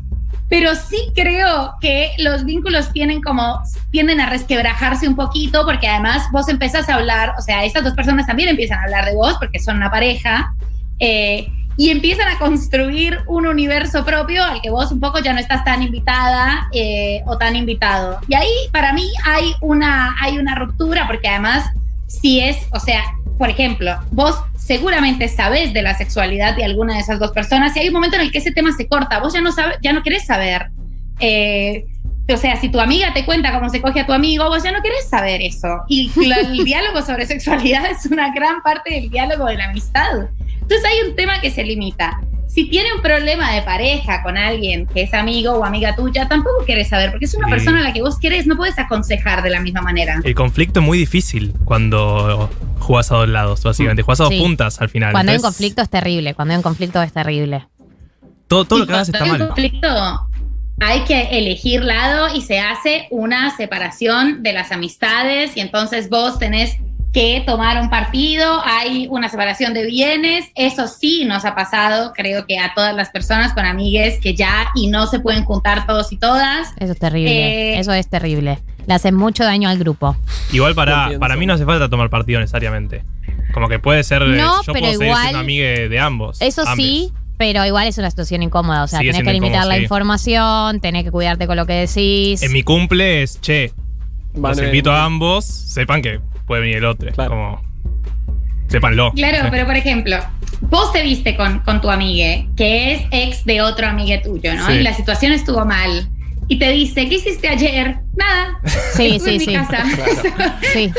Pero 0.55 0.77
sí 0.77 1.11
creo 1.17 1.75
que 1.81 2.13
los 2.19 2.45
vínculos 2.45 2.93
tienen 2.93 3.21
como, 3.23 3.61
tienden 3.91 4.21
a 4.21 4.31
resquebrajarse 4.31 5.09
un 5.09 5.17
poquito 5.17 5.65
porque 5.65 5.89
además 5.89 6.29
vos 6.31 6.49
empezás 6.49 6.89
a 6.89 6.95
hablar, 6.95 7.33
o 7.37 7.43
sea, 7.43 7.65
estas 7.65 7.83
dos 7.83 7.93
personas 7.95 8.29
también 8.29 8.51
empiezan 8.51 8.79
a 8.79 8.83
hablar 8.85 9.05
de 9.05 9.17
vos 9.17 9.35
porque 9.41 9.59
son 9.59 9.79
una 9.79 9.91
pareja. 9.91 10.55
eh, 11.01 11.49
y 11.77 11.91
empiezan 11.91 12.29
a 12.29 12.39
construir 12.39 13.19
un 13.27 13.49
universo 13.49 14.05
propio 14.05 14.45
al 14.45 14.63
que 14.63 14.71
vos 14.71 14.93
un 14.93 15.01
poco 15.01 15.19
ya 15.19 15.33
no 15.33 15.41
estás 15.41 15.65
tan 15.65 15.83
invitada 15.83 16.69
eh, 16.71 17.25
o 17.27 17.37
tan 17.37 17.57
invitado. 17.57 18.21
Y 18.29 18.37
ahí 18.37 18.53
para 18.71 18.93
mí 18.93 19.11
hay 19.25 19.55
una, 19.61 20.15
hay 20.21 20.39
una 20.39 20.55
ruptura 20.55 21.09
porque 21.09 21.27
además 21.27 21.65
si 22.07 22.39
es, 22.39 22.59
o 22.71 22.79
sea, 22.79 23.03
por 23.39 23.51
ejemplo, 23.51 23.99
vos 24.13 24.37
seguramente 24.65 25.29
sabés 25.29 25.75
de 25.75 25.83
la 25.83 25.95
sexualidad 25.95 26.57
de 26.57 26.65
alguna 26.65 26.95
de 26.95 27.01
esas 27.01 27.19
dos 27.19 27.33
personas 27.33 27.77
y 27.77 27.81
hay 27.81 27.89
un 27.89 27.95
momento 27.95 28.17
en 28.17 28.23
el 28.23 28.33
que 28.33 28.39
ese 28.39 28.51
tema 28.51 28.73
se 28.73 28.89
corta, 28.89 29.21
vos 29.21 29.35
ya 29.35 29.43
no, 29.43 29.53
sabes, 29.53 29.77
ya 29.83 29.93
no 29.93 30.03
querés 30.03 30.25
saber. 30.25 30.71
Eh, 31.21 31.85
o 32.33 32.37
sea, 32.39 32.57
si 32.57 32.71
tu 32.71 32.81
amiga 32.81 33.13
te 33.13 33.27
cuenta 33.27 33.53
cómo 33.53 33.69
se 33.69 33.83
coge 33.83 34.01
a 34.01 34.07
tu 34.07 34.15
amigo, 34.15 34.49
vos 34.49 34.63
ya 34.63 34.73
no 34.73 34.81
querés 34.81 35.07
saber 35.07 35.43
eso. 35.43 35.69
Y 35.89 36.11
el 36.17 36.65
diálogo 36.65 37.03
sobre 37.03 37.27
sexualidad 37.27 37.85
es 37.91 38.07
una 38.07 38.33
gran 38.33 38.63
parte 38.63 38.95
del 38.95 39.11
diálogo 39.11 39.45
de 39.45 39.57
la 39.59 39.67
amistad. 39.67 40.29
Entonces 40.63 40.83
hay 40.85 41.11
un 41.11 41.15
tema 41.15 41.41
que 41.43 41.51
se 41.51 41.63
limita. 41.63 42.19
Si 42.49 42.69
tiene 42.69 42.93
un 42.95 43.03
problema 43.03 43.53
de 43.53 43.63
pareja 43.63 44.23
con 44.23 44.37
alguien 44.37 44.87
que 44.87 45.03
es 45.03 45.13
amigo 45.15 45.53
o 45.55 45.65
amiga 45.65 45.97
tuya, 45.97 46.29
tampoco 46.29 46.65
querés 46.65 46.89
saber, 46.89 47.11
porque 47.11 47.25
es 47.25 47.35
una 47.35 47.47
Sí. 47.49 47.53
persona 47.53 47.81
a 47.81 47.83
la 47.83 47.93
que 47.93 48.01
vos 48.03 48.19
querés, 48.19 48.47
no 48.47 48.57
puedes 48.57 48.79
aconsejar 48.79 49.43
de 49.43 49.51
la 49.51 49.61
misma 49.61 49.81
manera. 49.83 50.21
El 50.23 50.35
conflicto 50.35 50.79
es 50.81 50.87
muy 50.87 50.99
difícil 50.99 51.53
cuando 51.65 52.49
jugás 52.79 53.11
a 53.11 53.17
dos 53.17 53.29
lados, 53.29 53.63
básicamente. 53.63 54.03
Jugás 54.03 54.21
a 54.21 54.25
dos 54.25 54.33
Sí. 54.35 54.41
puntas 54.41 54.81
al 54.81 54.89
final. 54.89 55.11
Cuando 55.13 55.33
hay 55.33 55.37
un 55.39 55.43
conflicto 55.43 55.83
es 55.83 55.91
terrible. 55.91 56.35
Cuando 56.35 56.53
hay 56.53 56.57
un 56.59 56.63
conflicto 56.63 57.03
es 57.03 57.13
terrible. 57.13 57.67
Todo, 58.47 58.65
todo 58.67 58.79
lo 58.81 58.87
que 58.87 58.93
hagas 58.93 59.11
cuando 59.11 59.25
está 59.25 59.25
hay 59.25 59.31
un 59.33 59.39
mal. 59.39 59.49
conflicto, 59.49 60.29
hay 60.81 61.01
que 61.05 61.39
elegir 61.39 61.83
lado 61.83 62.35
y 62.37 62.43
se 62.43 62.61
hace 62.61 63.07
una 63.11 63.57
separación 63.57 64.43
de 64.43 64.53
las 64.53 64.71
amistades 64.71 65.57
y 65.57 65.61
entonces 65.61 66.09
vos 66.11 66.39
tenés 66.39 66.77
que 67.15 67.43
tomar 67.47 67.81
un 67.81 67.89
partido, 67.89 68.61
hay 68.65 69.07
una 69.09 69.29
separación 69.29 69.73
de 69.73 69.87
bienes, 69.87 70.47
eso 70.57 70.89
sí 70.89 71.25
nos 71.25 71.45
ha 71.45 71.55
pasado, 71.55 72.13
creo 72.15 72.45
que 72.47 72.59
a 72.59 72.75
todas 72.75 72.95
las 72.95 73.09
personas 73.11 73.55
con 73.55 73.65
amigues 73.65 74.19
que 74.21 74.35
ya 74.35 74.67
y 74.75 74.89
no 74.89 75.07
se 75.07 75.21
pueden 75.21 75.45
juntar 75.45 75.87
todos 75.87 76.13
y 76.13 76.17
todas. 76.19 76.75
Eso 76.79 76.93
es 76.93 76.99
terrible. 76.99 77.31
Eh, 77.77 77.79
Eso 77.79 77.93
es 77.93 78.09
terrible. 78.09 78.59
Le 78.87 78.95
hace 78.95 79.13
mucho 79.13 79.45
daño 79.45 79.69
al 79.69 79.79
grupo. 79.79 80.17
Igual 80.53 80.75
para, 80.75 81.17
para 81.19 81.37
mí 81.37 81.47
no 81.47 81.55
hace 81.55 81.65
falta 81.65 81.89
tomar 81.89 82.11
partido 82.11 82.41
necesariamente. 82.41 83.05
Como 83.55 83.69
que 83.69 83.79
puede 83.79 84.03
ser. 84.03 84.21
eh, 84.23 84.27
No, 84.37 84.63
yo 84.65 84.73
pero 84.73 84.89
puedo 84.89 85.03
igual- 85.05 85.47
de 85.47 85.99
ambos. 86.01 86.43
Eso 86.43 86.65
sí, 86.75 87.13
pero 87.39 87.65
igual 87.65 87.87
es 87.87 87.97
una 87.97 88.11
situación 88.11 88.43
incómoda. 88.43 88.83
O 88.83 88.89
sea, 88.89 88.99
Sigue 88.99 89.13
tenés 89.13 89.27
que 89.27 89.33
limitar 89.35 89.55
incómodo, 89.59 89.69
la 89.71 89.77
sí. 89.77 89.83
información, 89.85 90.81
tenés 90.81 91.05
que 91.05 91.13
cuidarte 91.13 91.47
con 91.47 91.57
lo 91.57 91.65
que 91.65 91.75
decís. 91.87 92.43
En 92.43 92.53
mi 92.53 92.63
cumple 92.65 93.23
es, 93.23 93.41
che, 93.41 93.73
Van 94.35 94.51
los 94.57 94.61
invito 94.65 94.91
a 94.91 95.05
ambos, 95.05 95.45
sepan 95.45 96.03
que 96.03 96.19
puede 96.47 96.63
venir 96.63 96.77
el 96.79 96.85
otro. 96.87 97.13
Como, 97.15 97.63
sépanlo. 98.69 99.13
Claro, 99.13 99.49
pero 99.51 99.67
por 99.67 99.77
ejemplo, 99.77 100.17
vos 100.63 100.93
te 100.93 101.03
viste 101.03 101.37
con, 101.37 101.61
con 101.61 101.81
tu 101.81 101.91
amigue, 101.91 102.49
que 102.57 102.95
es 102.95 103.03
ex 103.11 103.45
de 103.45 103.63
otro 103.63 103.87
amigue 103.87 104.19
tuyo, 104.19 104.55
¿no? 104.55 104.67
Sí. 104.67 104.75
Y 104.75 104.83
la 104.83 104.95
situación 104.95 105.33
estuvo 105.33 105.65
mal. 105.65 106.09
Y 106.49 106.59
te 106.59 106.71
dice, 106.71 107.09
¿qué 107.09 107.15
hiciste 107.17 107.49
ayer? 107.49 108.01
Nada. 108.15 108.61
Sí, 108.95 109.19
sí, 109.19 109.31
en 109.31 109.39
mi 109.39 109.45
sí. 109.45 109.57
Sí. 110.73 110.93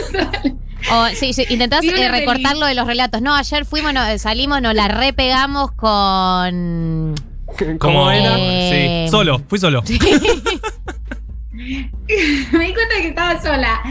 O, 0.92 1.08
sí, 1.08 1.34
sí, 1.34 1.46
intentás 1.50 1.84
eh, 1.84 2.10
recortarlo 2.10 2.66
de 2.66 2.76
los 2.76 2.86
relatos. 2.86 3.22
No, 3.22 3.36
ayer 3.36 3.66
fuimos, 3.66 3.94
no, 3.94 4.06
eh, 4.06 4.20
salimos, 4.20 4.62
nos 4.62 4.76
la 4.76 4.88
repegamos 4.88 5.72
con. 5.72 7.16
Como 7.80 8.12
era? 8.12 8.36
Sí, 8.36 9.08
solo, 9.10 9.42
fui 9.48 9.58
solo. 9.60 9.84
Me 11.52 12.66
di 12.66 12.74
cuenta 12.74 12.96
de 12.96 13.02
que 13.02 13.08
estaba 13.08 13.42
sola. 13.42 13.82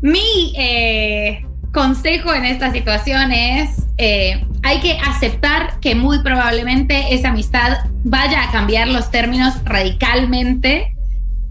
Mi 0.00 0.52
eh, 0.56 1.44
consejo 1.72 2.32
en 2.34 2.44
esta 2.44 2.72
situación 2.72 3.32
es, 3.32 3.84
eh, 3.98 4.44
hay 4.62 4.80
que 4.80 4.98
aceptar 4.98 5.80
que 5.80 5.94
muy 5.94 6.20
probablemente 6.20 7.14
esa 7.14 7.30
amistad 7.30 7.78
vaya 8.04 8.44
a 8.44 8.50
cambiar 8.50 8.88
los 8.88 9.10
términos 9.10 9.54
radicalmente 9.64 10.94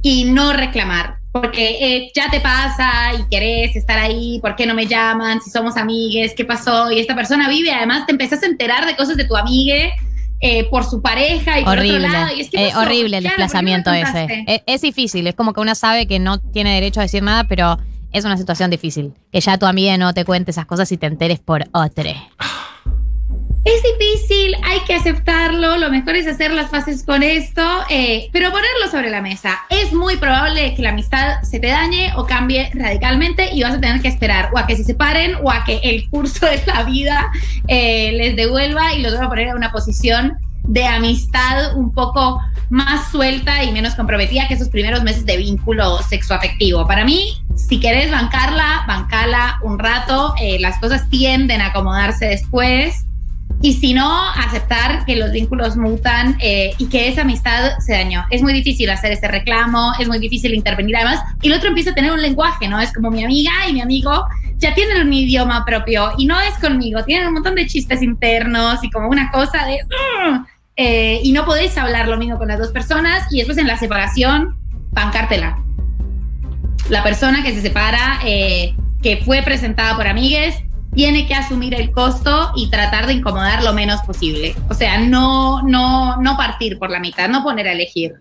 y 0.01 0.25
no 0.25 0.53
reclamar. 0.53 1.17
Porque 1.31 1.77
eh, 1.79 2.11
ya 2.15 2.31
te 2.31 2.39
pasa 2.39 3.13
y 3.19 3.29
querés 3.29 3.75
estar 3.75 3.99
ahí, 3.99 4.39
¿por 4.41 4.55
qué 4.55 4.65
no 4.65 4.73
me 4.73 4.87
llaman? 4.87 5.39
Si 5.41 5.51
somos 5.51 5.77
amigues, 5.77 6.33
¿qué 6.35 6.45
pasó? 6.45 6.91
Y 6.91 6.99
esta 6.99 7.15
persona 7.15 7.47
vive, 7.47 7.71
además 7.71 8.05
te 8.07 8.13
empezás 8.13 8.41
a 8.41 8.47
enterar 8.47 8.87
de 8.87 8.95
cosas 8.95 9.17
de 9.17 9.25
tu 9.25 9.35
amigue 9.35 9.93
eh, 10.39 10.63
por 10.71 10.83
su 10.83 11.01
pareja 11.01 11.59
y 11.59 11.63
por 11.63 11.77
otro 11.77 11.99
lado. 11.99 12.35
Y 12.35 12.41
es 12.41 12.49
que 12.49 12.69
Eh, 12.69 12.75
horrible 12.75 13.17
el 13.17 13.23
Claro, 13.23 13.37
¿por 13.37 13.51
qué 13.51 13.57
no 13.57 13.61
me 13.61 13.77
desplazamiento 13.77 13.93
ese. 13.93 14.63
es 14.65 14.81
difícil, 14.81 15.27
es 15.27 15.35
como 15.35 15.53
que 15.53 15.59
uno 15.59 15.75
sabe 15.75 16.07
que 16.07 16.17
no 16.17 16.39
tiene 16.39 16.73
derecho 16.73 17.01
a 17.01 17.03
decir 17.03 17.21
nada, 17.21 17.43
pero 17.43 17.77
es 18.17 18.25
una 18.25 18.37
situación 18.37 18.69
difícil. 18.69 19.13
Que 19.31 19.39
ya 19.39 19.57
tu 19.57 19.65
amiga 19.65 19.97
no 19.97 20.13
te 20.13 20.25
cuente 20.25 20.51
esas 20.51 20.65
cosas 20.65 20.91
y 20.91 20.97
te 20.97 21.07
enteres 21.07 21.39
por 21.39 21.65
otra. 21.71 22.11
Es 23.67 23.83
difícil, 23.83 24.55
hay 24.63 24.79
que 24.87 24.93
aceptarlo, 24.93 25.77
lo 25.77 25.89
mejor 25.89 26.15
es 26.15 26.25
hacer 26.25 26.51
las 26.51 26.69
paces 26.69 27.03
con 27.03 27.21
esto, 27.21 27.61
eh, 27.89 28.29
pero 28.31 28.49
ponerlo 28.49 28.89
sobre 28.89 29.09
la 29.09 29.21
mesa. 29.21 29.59
Es 29.69 29.91
muy 29.91 30.15
probable 30.15 30.73
que 30.73 30.81
la 30.81 30.91
amistad 30.91 31.41
se 31.41 31.59
te 31.59 31.67
dañe 31.67 32.13
o 32.15 32.25
cambie 32.25 32.71
radicalmente 32.73 33.53
y 33.53 33.63
vas 33.63 33.73
a 33.73 33.81
tener 33.81 34.01
que 34.01 34.07
esperar 34.07 34.51
o 34.53 34.57
a 34.57 34.67
que 34.67 34.77
se 34.77 34.85
separen 34.85 35.35
o 35.43 35.51
a 35.51 35.65
que 35.65 35.81
el 35.83 36.09
curso 36.09 36.45
de 36.45 36.61
la 36.65 36.83
vida 36.83 37.29
eh, 37.67 38.13
les 38.13 38.37
devuelva 38.37 38.93
y 38.93 39.01
los 39.01 39.15
va 39.15 39.25
a 39.25 39.29
poner 39.29 39.49
en 39.49 39.57
una 39.57 39.73
posición 39.73 40.37
de 40.63 40.85
amistad 40.85 41.75
un 41.75 41.91
poco 41.93 42.39
más 42.69 43.11
suelta 43.11 43.63
y 43.63 43.71
menos 43.71 43.95
comprometida 43.95 44.47
que 44.47 44.53
esos 44.53 44.69
primeros 44.69 45.03
meses 45.03 45.25
de 45.25 45.35
vínculo 45.35 46.01
sexoafectivo. 46.03 46.87
Para 46.87 47.03
mí, 47.03 47.33
si 47.57 47.79
querés 47.79 48.11
bancarla, 48.11 48.85
bancala 48.87 49.59
un 49.63 49.79
rato, 49.79 50.33
eh, 50.39 50.57
las 50.59 50.79
cosas 50.79 51.09
tienden 51.09 51.59
a 51.61 51.67
acomodarse 51.67 52.27
después. 52.27 53.03
Y 53.59 53.73
si 53.73 53.95
no, 53.95 54.29
aceptar 54.35 55.03
que 55.05 55.15
los 55.15 55.31
vínculos 55.31 55.75
mutan 55.77 56.37
eh, 56.39 56.73
y 56.77 56.87
que 56.89 57.07
esa 57.07 57.21
amistad 57.21 57.79
se 57.79 57.93
dañó. 57.93 58.23
Es 58.29 58.43
muy 58.43 58.53
difícil 58.53 58.87
hacer 58.91 59.11
ese 59.11 59.27
reclamo, 59.27 59.93
es 59.99 60.07
muy 60.07 60.19
difícil 60.19 60.53
intervenir 60.53 60.95
además. 60.95 61.21
Y 61.41 61.47
el 61.47 61.53
otro 61.53 61.69
empieza 61.69 61.89
a 61.89 61.95
tener 61.95 62.11
un 62.11 62.21
lenguaje, 62.21 62.67
¿no? 62.67 62.79
Es 62.79 62.93
como 62.93 63.09
mi 63.09 63.23
amiga 63.23 63.51
y 63.67 63.73
mi 63.73 63.81
amigo 63.81 64.25
ya 64.57 64.75
tienen 64.75 65.07
un 65.07 65.11
idioma 65.11 65.65
propio 65.65 66.11
y 66.17 66.25
no 66.27 66.39
es 66.39 66.53
conmigo, 66.59 67.03
tienen 67.03 67.27
un 67.27 67.33
montón 67.35 67.55
de 67.55 67.65
chistes 67.65 68.01
internos 68.03 68.83
y 68.83 68.91
como 68.91 69.09
una 69.09 69.31
cosa 69.31 69.65
de... 69.65 69.79
"Mm", 69.85 70.45
eh, 70.75 71.19
y 71.23 71.31
no 71.31 71.43
podés 71.45 71.75
hablar 71.79 72.07
lo 72.07 72.17
mismo 72.17 72.37
con 72.37 72.47
las 72.49 72.59
dos 72.59 72.69
personas 72.69 73.25
y 73.31 73.37
después 73.37 73.57
en 73.57 73.65
la 73.65 73.77
separación, 73.77 74.55
bancártela. 74.91 75.57
La 76.89 77.03
persona 77.03 77.43
que 77.43 77.53
se 77.53 77.61
separa, 77.61 78.19
eh, 78.25 78.75
que 79.01 79.17
fue 79.17 79.41
presentada 79.41 79.95
por 79.95 80.07
amigues, 80.07 80.55
tiene 80.93 81.27
que 81.27 81.35
asumir 81.35 81.75
el 81.75 81.91
costo 81.91 82.51
y 82.55 82.69
tratar 82.69 83.07
de 83.07 83.13
incomodar 83.13 83.63
lo 83.63 83.73
menos 83.73 84.01
posible. 84.01 84.55
O 84.69 84.73
sea, 84.73 84.99
no, 84.99 85.61
no, 85.61 86.17
no 86.21 86.37
partir 86.37 86.79
por 86.79 86.89
la 86.89 86.99
mitad, 86.99 87.29
no 87.29 87.43
poner 87.43 87.67
a 87.67 87.73
elegir. 87.73 88.13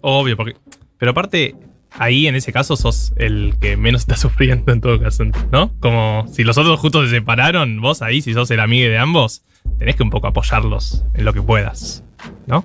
Obvio, 0.00 0.36
porque. 0.36 0.56
Pero 0.98 1.10
aparte, 1.10 1.56
ahí 1.98 2.26
en 2.26 2.34
ese 2.34 2.52
caso 2.52 2.76
sos 2.76 3.12
el 3.16 3.54
que 3.60 3.76
menos 3.76 4.02
está 4.02 4.16
sufriendo 4.16 4.72
en 4.72 4.80
todo 4.80 5.00
caso, 5.00 5.24
¿no? 5.50 5.72
Como 5.80 6.26
si 6.28 6.44
los 6.44 6.56
otros 6.58 6.78
justo 6.80 7.04
se 7.04 7.10
separaron, 7.10 7.80
vos 7.80 8.02
ahí, 8.02 8.22
si 8.22 8.32
sos 8.34 8.50
el 8.50 8.60
amigo 8.60 8.88
de 8.88 8.98
ambos, 8.98 9.42
tenés 9.78 9.96
que 9.96 10.02
un 10.02 10.10
poco 10.10 10.28
apoyarlos 10.28 11.04
en 11.14 11.24
lo 11.24 11.32
que 11.32 11.42
puedas, 11.42 12.04
¿no? 12.46 12.64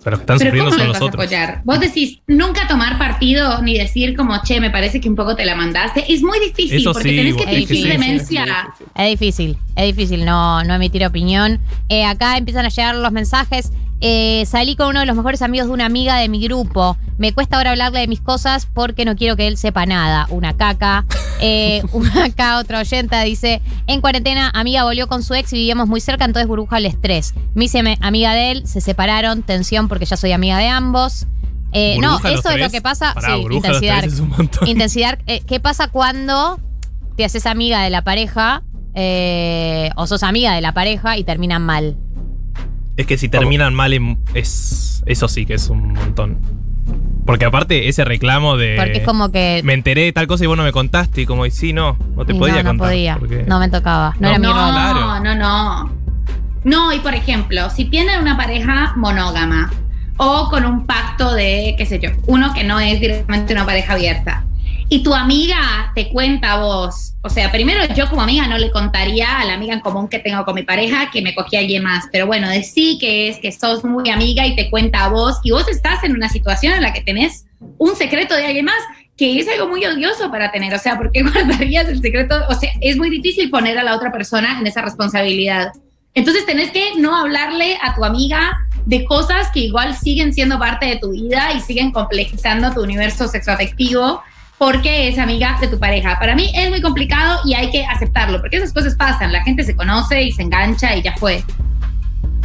O 0.00 0.02
sea, 0.02 0.12
los 0.12 0.20
que 0.20 0.22
están 0.22 0.38
Pero 0.38 0.50
sufriendo 0.50 0.70
¿cómo 0.70 0.78
son 0.78 0.86
lo 0.86 0.92
los 0.94 1.02
otros. 1.02 1.24
apoyar? 1.24 1.60
Vos 1.64 1.78
decís 1.78 2.20
nunca 2.26 2.66
tomar 2.66 2.96
partido 2.96 3.60
ni 3.60 3.76
decir 3.76 4.16
como, 4.16 4.42
che, 4.42 4.58
me 4.58 4.70
parece 4.70 4.98
que 4.98 5.10
un 5.10 5.14
poco 5.14 5.36
te 5.36 5.44
la 5.44 5.54
mandaste. 5.54 6.10
Es 6.10 6.22
muy 6.22 6.40
difícil 6.40 6.78
Eso 6.78 6.94
porque 6.94 7.10
sí, 7.10 7.16
tenés 7.16 7.36
que 7.36 7.46
fingir 7.46 7.88
demencia. 7.88 8.46
Es 8.96 9.10
difícil, 9.10 9.58
es 9.76 9.94
difícil 9.94 10.24
no, 10.24 10.64
no 10.64 10.74
emitir 10.74 11.04
opinión. 11.04 11.60
Eh, 11.90 12.06
acá 12.06 12.38
empiezan 12.38 12.64
a 12.64 12.70
llegar 12.70 12.96
los 12.96 13.12
mensajes. 13.12 13.72
Eh, 14.02 14.44
salí 14.46 14.76
con 14.76 14.88
uno 14.88 15.00
de 15.00 15.06
los 15.06 15.14
mejores 15.14 15.42
amigos 15.42 15.68
de 15.68 15.74
una 15.74 15.84
amiga 15.84 16.16
de 16.16 16.28
mi 16.28 16.40
grupo. 16.40 16.96
Me 17.18 17.34
cuesta 17.34 17.58
ahora 17.58 17.72
hablarle 17.72 18.00
de 18.00 18.08
mis 18.08 18.20
cosas 18.20 18.66
porque 18.72 19.04
no 19.04 19.14
quiero 19.14 19.36
que 19.36 19.46
él 19.46 19.58
sepa 19.58 19.84
nada. 19.84 20.26
Una 20.30 20.56
caca. 20.56 21.04
Eh, 21.40 21.82
una 21.92 22.24
acá, 22.24 22.58
otra 22.58 22.80
oyenta 22.80 23.20
dice: 23.22 23.60
En 23.86 24.00
cuarentena, 24.00 24.50
amiga 24.54 24.84
volvió 24.84 25.06
con 25.06 25.22
su 25.22 25.34
ex 25.34 25.52
y 25.52 25.56
vivíamos 25.56 25.86
muy 25.86 26.00
cerca, 26.00 26.24
entonces 26.24 26.48
burbuja 26.48 26.78
el 26.78 26.86
estrés. 26.86 27.34
Me 27.54 27.66
hice 27.66 27.98
amiga 28.00 28.32
de 28.32 28.52
él, 28.52 28.66
se 28.66 28.80
separaron, 28.80 29.42
tensión 29.42 29.88
porque 29.88 30.06
ya 30.06 30.16
soy 30.16 30.32
amiga 30.32 30.56
de 30.56 30.68
ambos. 30.68 31.26
Eh, 31.72 31.98
no, 32.00 32.18
eso 32.18 32.50
es 32.50 32.58
lo 32.58 32.70
que 32.70 32.80
pasa. 32.80 33.12
Pará, 33.14 33.36
sí, 33.36 33.46
intensidad. 33.50 34.04
Intensidad. 34.66 35.18
¿Qué 35.46 35.60
pasa 35.60 35.88
cuando 35.88 36.58
te 37.16 37.24
haces 37.24 37.44
amiga 37.44 37.82
de 37.82 37.90
la 37.90 38.02
pareja 38.02 38.62
o 39.94 40.06
sos 40.06 40.22
amiga 40.22 40.54
de 40.54 40.62
la 40.62 40.72
pareja 40.72 41.18
y 41.18 41.24
terminan 41.24 41.62
mal? 41.62 41.96
Es 43.00 43.06
que 43.06 43.16
si 43.18 43.28
terminan 43.28 43.74
mal, 43.74 43.92
em- 43.92 44.16
es. 44.34 45.02
Eso 45.06 45.26
sí 45.28 45.46
que 45.46 45.54
es 45.54 45.68
un 45.70 45.94
montón. 45.94 46.38
Porque 47.24 47.44
aparte, 47.46 47.88
ese 47.88 48.04
reclamo 48.04 48.56
de. 48.56 48.76
Porque 48.76 48.98
es 48.98 49.04
como 49.04 49.30
que. 49.32 49.62
Me 49.64 49.72
enteré 49.74 50.02
de 50.04 50.12
tal 50.12 50.26
cosa 50.26 50.44
y 50.44 50.46
vos 50.46 50.56
no 50.56 50.64
me 50.64 50.72
contaste. 50.72 51.22
Y 51.22 51.26
como, 51.26 51.46
y 51.46 51.50
sí, 51.50 51.72
no, 51.72 51.96
no 52.16 52.24
te 52.26 52.34
y 52.34 52.38
podía 52.38 52.56
no, 52.56 52.62
no 52.64 52.68
contar. 52.70 52.88
podía. 52.88 53.16
porque- 53.18 53.44
No 53.46 53.58
me 53.58 53.68
tocaba. 53.68 54.14
No, 54.20 54.28
No, 54.28 54.28
era 54.28 54.38
mi 54.38 54.46
no. 54.46 54.52
Claro. 54.52 55.20
no, 55.24 55.34
no. 55.34 55.92
No, 56.64 56.92
y 56.92 56.98
por 56.98 57.14
ejemplo, 57.14 57.70
si 57.70 57.86
tienen 57.86 58.20
una 58.20 58.36
pareja 58.36 58.92
monógama 58.96 59.70
o 60.18 60.48
con 60.50 60.66
un 60.66 60.84
pacto 60.86 61.32
de, 61.32 61.74
qué 61.78 61.86
sé 61.86 61.98
yo, 62.00 62.10
uno 62.26 62.52
que 62.52 62.64
no 62.64 62.78
es 62.78 63.00
directamente 63.00 63.54
una 63.54 63.64
pareja 63.64 63.94
abierta, 63.94 64.44
y 64.92 65.04
tu 65.04 65.14
amiga 65.14 65.92
te 65.94 66.08
cuenta 66.08 66.54
a 66.54 66.60
vos, 66.60 67.14
o 67.22 67.30
sea, 67.30 67.52
primero 67.52 67.80
yo 67.94 68.10
como 68.10 68.22
amiga 68.22 68.48
no 68.48 68.58
le 68.58 68.72
contaría 68.72 69.38
a 69.38 69.44
la 69.44 69.54
amiga 69.54 69.72
en 69.72 69.80
común 69.80 70.08
que 70.08 70.18
tengo 70.18 70.44
con 70.44 70.56
mi 70.56 70.64
pareja 70.64 71.10
que 71.12 71.22
me 71.22 71.32
cogí 71.32 71.54
a 71.54 71.60
alguien 71.60 71.84
más, 71.84 72.06
pero 72.10 72.26
bueno, 72.26 72.48
decí 72.48 72.98
que 72.98 73.28
es 73.28 73.38
que 73.38 73.52
sos 73.52 73.84
muy 73.84 74.10
amiga 74.10 74.44
y 74.44 74.56
te 74.56 74.68
cuenta 74.68 75.04
a 75.04 75.08
vos, 75.08 75.38
y 75.44 75.52
vos 75.52 75.68
estás 75.68 76.02
en 76.02 76.12
una 76.12 76.28
situación 76.28 76.74
en 76.74 76.82
la 76.82 76.92
que 76.92 77.02
tenés 77.02 77.46
un 77.78 77.94
secreto 77.94 78.34
de 78.34 78.46
alguien 78.46 78.64
más, 78.64 78.82
que 79.16 79.38
es 79.38 79.46
algo 79.48 79.68
muy 79.68 79.86
odioso 79.86 80.28
para 80.28 80.50
tener, 80.50 80.74
o 80.74 80.78
sea, 80.78 80.98
¿por 80.98 81.12
qué 81.12 81.22
guardarías 81.22 81.88
el 81.88 82.02
secreto? 82.02 82.34
O 82.48 82.54
sea, 82.54 82.72
es 82.80 82.96
muy 82.96 83.10
difícil 83.10 83.48
poner 83.48 83.78
a 83.78 83.84
la 83.84 83.94
otra 83.94 84.10
persona 84.10 84.58
en 84.58 84.66
esa 84.66 84.82
responsabilidad. 84.82 85.72
Entonces 86.14 86.44
tenés 86.46 86.72
que 86.72 86.96
no 86.98 87.14
hablarle 87.14 87.78
a 87.80 87.94
tu 87.94 88.04
amiga 88.04 88.66
de 88.86 89.04
cosas 89.04 89.50
que 89.54 89.60
igual 89.60 89.94
siguen 89.94 90.34
siendo 90.34 90.58
parte 90.58 90.86
de 90.86 90.96
tu 90.96 91.12
vida 91.12 91.52
y 91.52 91.60
siguen 91.60 91.92
complejizando 91.92 92.72
tu 92.72 92.82
universo 92.82 93.28
sexoafectivo 93.28 94.20
porque 94.60 95.08
es 95.08 95.18
amiga 95.18 95.56
de 95.58 95.68
tu 95.68 95.78
pareja. 95.78 96.18
Para 96.18 96.34
mí 96.34 96.52
es 96.54 96.68
muy 96.68 96.82
complicado 96.82 97.40
y 97.46 97.54
hay 97.54 97.70
que 97.70 97.82
aceptarlo, 97.86 98.42
porque 98.42 98.58
esas 98.58 98.74
cosas 98.74 98.94
pasan, 98.94 99.32
la 99.32 99.42
gente 99.42 99.64
se 99.64 99.74
conoce 99.74 100.22
y 100.22 100.32
se 100.32 100.42
engancha 100.42 100.94
y 100.94 101.00
ya 101.00 101.16
fue. 101.16 101.42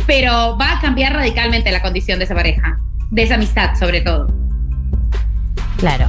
Pero 0.08 0.58
va 0.58 0.78
a 0.78 0.80
cambiar 0.80 1.12
radicalmente 1.12 1.70
la 1.74 1.82
condición 1.82 2.18
de 2.18 2.24
esa 2.24 2.34
pareja, 2.34 2.80
de 3.12 3.22
esa 3.22 3.36
amistad 3.36 3.76
sobre 3.78 4.00
todo. 4.00 4.34
Claro. 5.76 6.08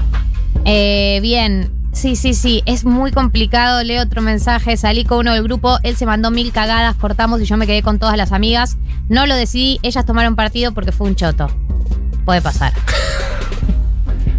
Eh, 0.65 1.19
bien. 1.23 1.73
Sí, 1.93 2.15
sí, 2.15 2.35
sí. 2.35 2.63
Es 2.67 2.85
muy 2.85 3.11
complicado. 3.11 3.83
Leo 3.83 4.05
otro 4.05 4.23
mensaje. 4.23 4.77
Salí 4.77 5.05
con 5.05 5.19
uno 5.19 5.33
del 5.33 5.43
grupo. 5.43 5.79
Él 5.83 5.97
se 5.97 6.07
mandó 6.07 6.31
mil 6.31 6.53
cagadas. 6.53 6.95
Cortamos 6.95 7.41
y 7.41 7.47
yo 7.47 7.57
me 7.57 7.67
quedé 7.67 7.83
con 7.83 7.99
todas 7.99 8.17
las 8.17 8.31
amigas. 8.31 8.77
No 9.09 9.27
lo 9.27 9.35
decidí. 9.35 9.81
Ellas 9.83 10.07
tomaron 10.07 10.37
partido 10.37 10.73
porque 10.73 10.93
fue 10.93 11.09
un 11.09 11.17
choto. 11.17 11.49
Puede 12.25 12.43
pasar. 12.43 12.73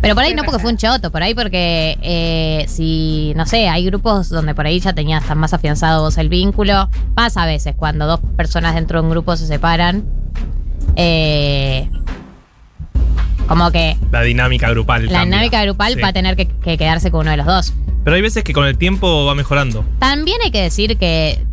Pero 0.08 0.16
por 0.16 0.24
ahí 0.24 0.34
no 0.34 0.44
porque 0.44 0.60
fue 0.62 0.72
un 0.72 0.78
choto, 0.78 1.12
por 1.12 1.22
ahí 1.22 1.36
porque 1.36 1.98
eh, 2.02 2.64
si, 2.70 3.34
no 3.36 3.46
sé, 3.46 3.68
hay 3.68 3.84
grupos 3.86 4.30
donde 4.30 4.56
por 4.56 4.66
ahí 4.66 4.80
ya 4.80 4.94
tenías 4.94 5.22
tan 5.26 5.38
más 5.38 5.54
afianzado 5.54 6.02
vos 6.02 6.18
el 6.18 6.30
vínculo. 6.30 6.90
Pasa 7.14 7.44
a 7.44 7.46
veces 7.46 7.76
cuando 7.76 8.08
dos 8.08 8.22
personas 8.38 8.74
dentro 8.74 9.02
de 9.02 9.04
un 9.06 9.12
grupo 9.12 9.36
se 9.36 9.46
separan. 9.48 10.06
Eh, 10.96 11.90
como 13.50 13.70
que 13.72 13.98
La 14.10 14.22
dinámica 14.22 14.70
grupal. 14.70 15.08
la 15.08 15.12
cambia. 15.12 15.26
dinámica 15.26 15.62
grupal 15.64 15.94
Sí. 15.96 16.00
va 16.02 16.08
a 16.08 16.14
tener 16.14 16.38
que, 16.38 16.48
que 16.48 16.78
quedarse 16.78 17.12
con 17.12 17.22
uno 17.22 17.32
de 17.32 17.38
los 17.38 17.46
dos. 17.46 17.74
Pero 18.06 18.16
hay 18.16 18.22
veces 18.22 18.46
que 18.46 18.54
con 18.54 18.66
el 18.66 18.78
tiempo 18.78 19.26
va 19.26 19.36
mejorando. 19.36 19.84
También 20.00 20.38
hay 20.42 20.52
que 20.52 20.62
decir 20.62 20.98
que 20.98 21.46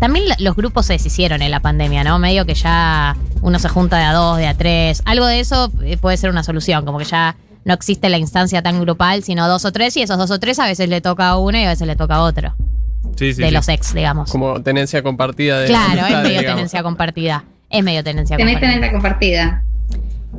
también 0.00 0.24
los 0.38 0.56
grupos 0.56 0.86
se 0.86 0.94
deshicieron 0.94 1.42
en 1.42 1.50
la 1.50 1.60
pandemia, 1.60 2.02
¿no? 2.02 2.18
Medio 2.18 2.46
que 2.46 2.54
ya 2.54 3.14
uno 3.42 3.58
se 3.58 3.68
junta 3.68 3.98
de 3.98 4.04
a 4.04 4.14
dos, 4.14 4.38
de 4.38 4.46
a 4.46 4.54
tres. 4.54 5.02
Algo 5.04 5.26
de 5.26 5.40
eso 5.40 5.70
eh, 5.82 5.98
puede 5.98 6.16
ser 6.16 6.30
una 6.30 6.42
solución, 6.42 6.86
como 6.86 6.96
que 6.98 7.04
ya 7.04 7.36
no 7.64 7.74
existe 7.74 8.08
la 8.08 8.18
instancia 8.18 8.62
tan 8.62 8.80
grupal, 8.80 9.22
sino 9.22 9.48
dos 9.48 9.64
o 9.64 9.72
tres, 9.72 9.96
y 9.96 10.02
esos 10.02 10.18
dos 10.18 10.30
o 10.30 10.38
tres 10.38 10.58
a 10.58 10.66
veces 10.66 10.88
le 10.88 11.00
toca 11.00 11.28
a 11.28 11.38
uno 11.38 11.58
y 11.58 11.64
a 11.64 11.68
veces 11.68 11.86
le 11.86 11.96
toca 11.96 12.16
a 12.16 12.20
otro. 12.22 12.54
Sí, 13.16 13.32
sí. 13.32 13.42
de 13.42 13.48
sí. 13.48 13.54
los 13.54 13.68
ex, 13.68 13.94
digamos. 13.94 14.30
Como 14.30 14.60
tenencia 14.62 15.02
compartida 15.02 15.60
de 15.60 15.66
Claro, 15.68 16.06
es 16.06 16.12
medio 16.22 16.28
digamos. 16.40 16.56
tenencia 16.56 16.82
compartida. 16.82 17.44
Es 17.70 17.82
medio 17.84 18.02
tenencia 18.04 18.36
Tenés 18.36 18.54
compartida. 18.54 18.72
tenencia 18.74 18.92
compartida. 18.92 19.64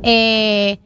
Eh, 0.02 0.78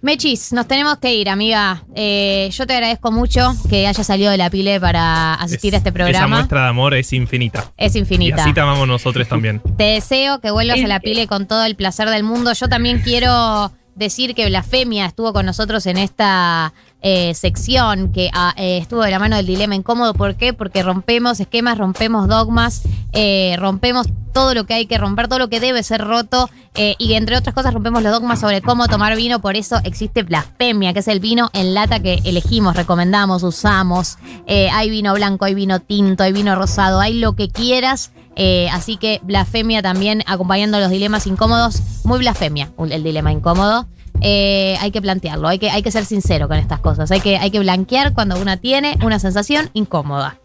Mechis, 0.00 0.52
nos 0.52 0.68
tenemos 0.68 0.98
que 0.98 1.12
ir, 1.14 1.28
amiga. 1.28 1.82
Eh, 1.94 2.48
yo 2.52 2.66
te 2.68 2.74
agradezco 2.74 3.10
mucho 3.10 3.52
que 3.68 3.86
hayas 3.88 4.06
salido 4.06 4.30
de 4.30 4.36
la 4.36 4.48
pile 4.48 4.80
para 4.80 5.34
asistir 5.34 5.74
a 5.74 5.78
este 5.78 5.88
Esa 5.88 5.94
programa. 5.94 6.36
muestra 6.36 6.62
de 6.62 6.68
amor 6.68 6.94
es 6.94 7.12
infinita. 7.12 7.72
Es 7.76 7.96
infinita. 7.96 8.36
Y 8.38 8.40
así 8.40 8.52
te 8.54 8.60
amamos 8.60 8.86
nosotros 8.86 9.26
también. 9.28 9.60
Te 9.76 9.84
deseo 9.84 10.40
que 10.40 10.52
vuelvas 10.52 10.78
a 10.82 10.86
la 10.86 11.00
pile 11.00 11.26
con 11.26 11.46
todo 11.46 11.64
el 11.64 11.74
placer 11.74 12.08
del 12.10 12.22
mundo. 12.22 12.52
Yo 12.52 12.68
también 12.68 13.00
quiero 13.00 13.72
decir 13.98 14.34
que 14.34 14.46
Blasfemia 14.46 15.06
estuvo 15.06 15.32
con 15.32 15.44
nosotros 15.44 15.84
en 15.86 15.98
esta 15.98 16.72
eh, 17.02 17.34
sección 17.34 18.12
que 18.12 18.30
ah, 18.32 18.54
eh, 18.56 18.78
estuvo 18.78 19.02
de 19.02 19.10
la 19.10 19.18
mano 19.18 19.36
del 19.36 19.46
dilema 19.46 19.74
incómodo. 19.74 20.14
¿Por 20.14 20.36
qué? 20.36 20.52
Porque 20.52 20.82
rompemos 20.82 21.40
esquemas, 21.40 21.78
rompemos 21.78 22.28
dogmas, 22.28 22.82
eh, 23.12 23.56
rompemos 23.58 24.06
todo 24.32 24.54
lo 24.54 24.64
que 24.64 24.74
hay 24.74 24.86
que 24.86 24.98
romper, 24.98 25.26
todo 25.26 25.38
lo 25.40 25.48
que 25.48 25.58
debe 25.58 25.82
ser 25.82 26.04
roto 26.04 26.48
eh, 26.74 26.94
y 26.98 27.14
entre 27.14 27.36
otras 27.36 27.54
cosas 27.54 27.74
rompemos 27.74 28.02
los 28.02 28.12
dogmas 28.12 28.40
sobre 28.40 28.62
cómo 28.62 28.86
tomar 28.86 29.16
vino. 29.16 29.40
Por 29.40 29.56
eso 29.56 29.80
existe 29.84 30.22
Blasfemia, 30.22 30.92
que 30.92 31.00
es 31.00 31.08
el 31.08 31.18
vino 31.18 31.50
en 31.54 31.74
lata 31.74 32.00
que 32.00 32.20
elegimos, 32.24 32.76
recomendamos, 32.76 33.42
usamos. 33.42 34.18
Hay 34.46 34.90
vino 34.90 35.12
blanco, 35.14 35.44
hay 35.44 35.54
vino 35.54 35.80
tinto, 35.80 36.22
hay 36.22 36.32
vino 36.32 36.54
rosado, 36.54 37.00
hay 37.00 37.14
lo 37.14 37.34
que 37.34 37.48
quieras. 37.48 38.12
Eh, 38.40 38.68
así 38.70 38.96
que 38.96 39.20
blasfemia 39.24 39.82
también 39.82 40.22
acompañando 40.26 40.78
los 40.78 40.90
dilemas 40.90 41.26
incómodos. 41.26 41.82
Muy 42.04 42.20
blasfemia 42.20 42.70
el 42.88 43.02
dilema 43.02 43.32
incómodo. 43.32 43.86
Eh, 44.20 44.76
hay 44.80 44.90
que 44.92 45.02
plantearlo, 45.02 45.48
hay 45.48 45.58
que, 45.58 45.70
hay 45.70 45.82
que 45.82 45.90
ser 45.90 46.04
sincero 46.04 46.48
con 46.48 46.56
estas 46.56 46.78
cosas. 46.78 47.10
Hay 47.10 47.20
que, 47.20 47.36
hay 47.36 47.50
que 47.50 47.58
blanquear 47.58 48.14
cuando 48.14 48.40
una 48.40 48.56
tiene 48.56 48.96
una 49.02 49.18
sensación 49.18 49.70
incómoda. 49.74 50.38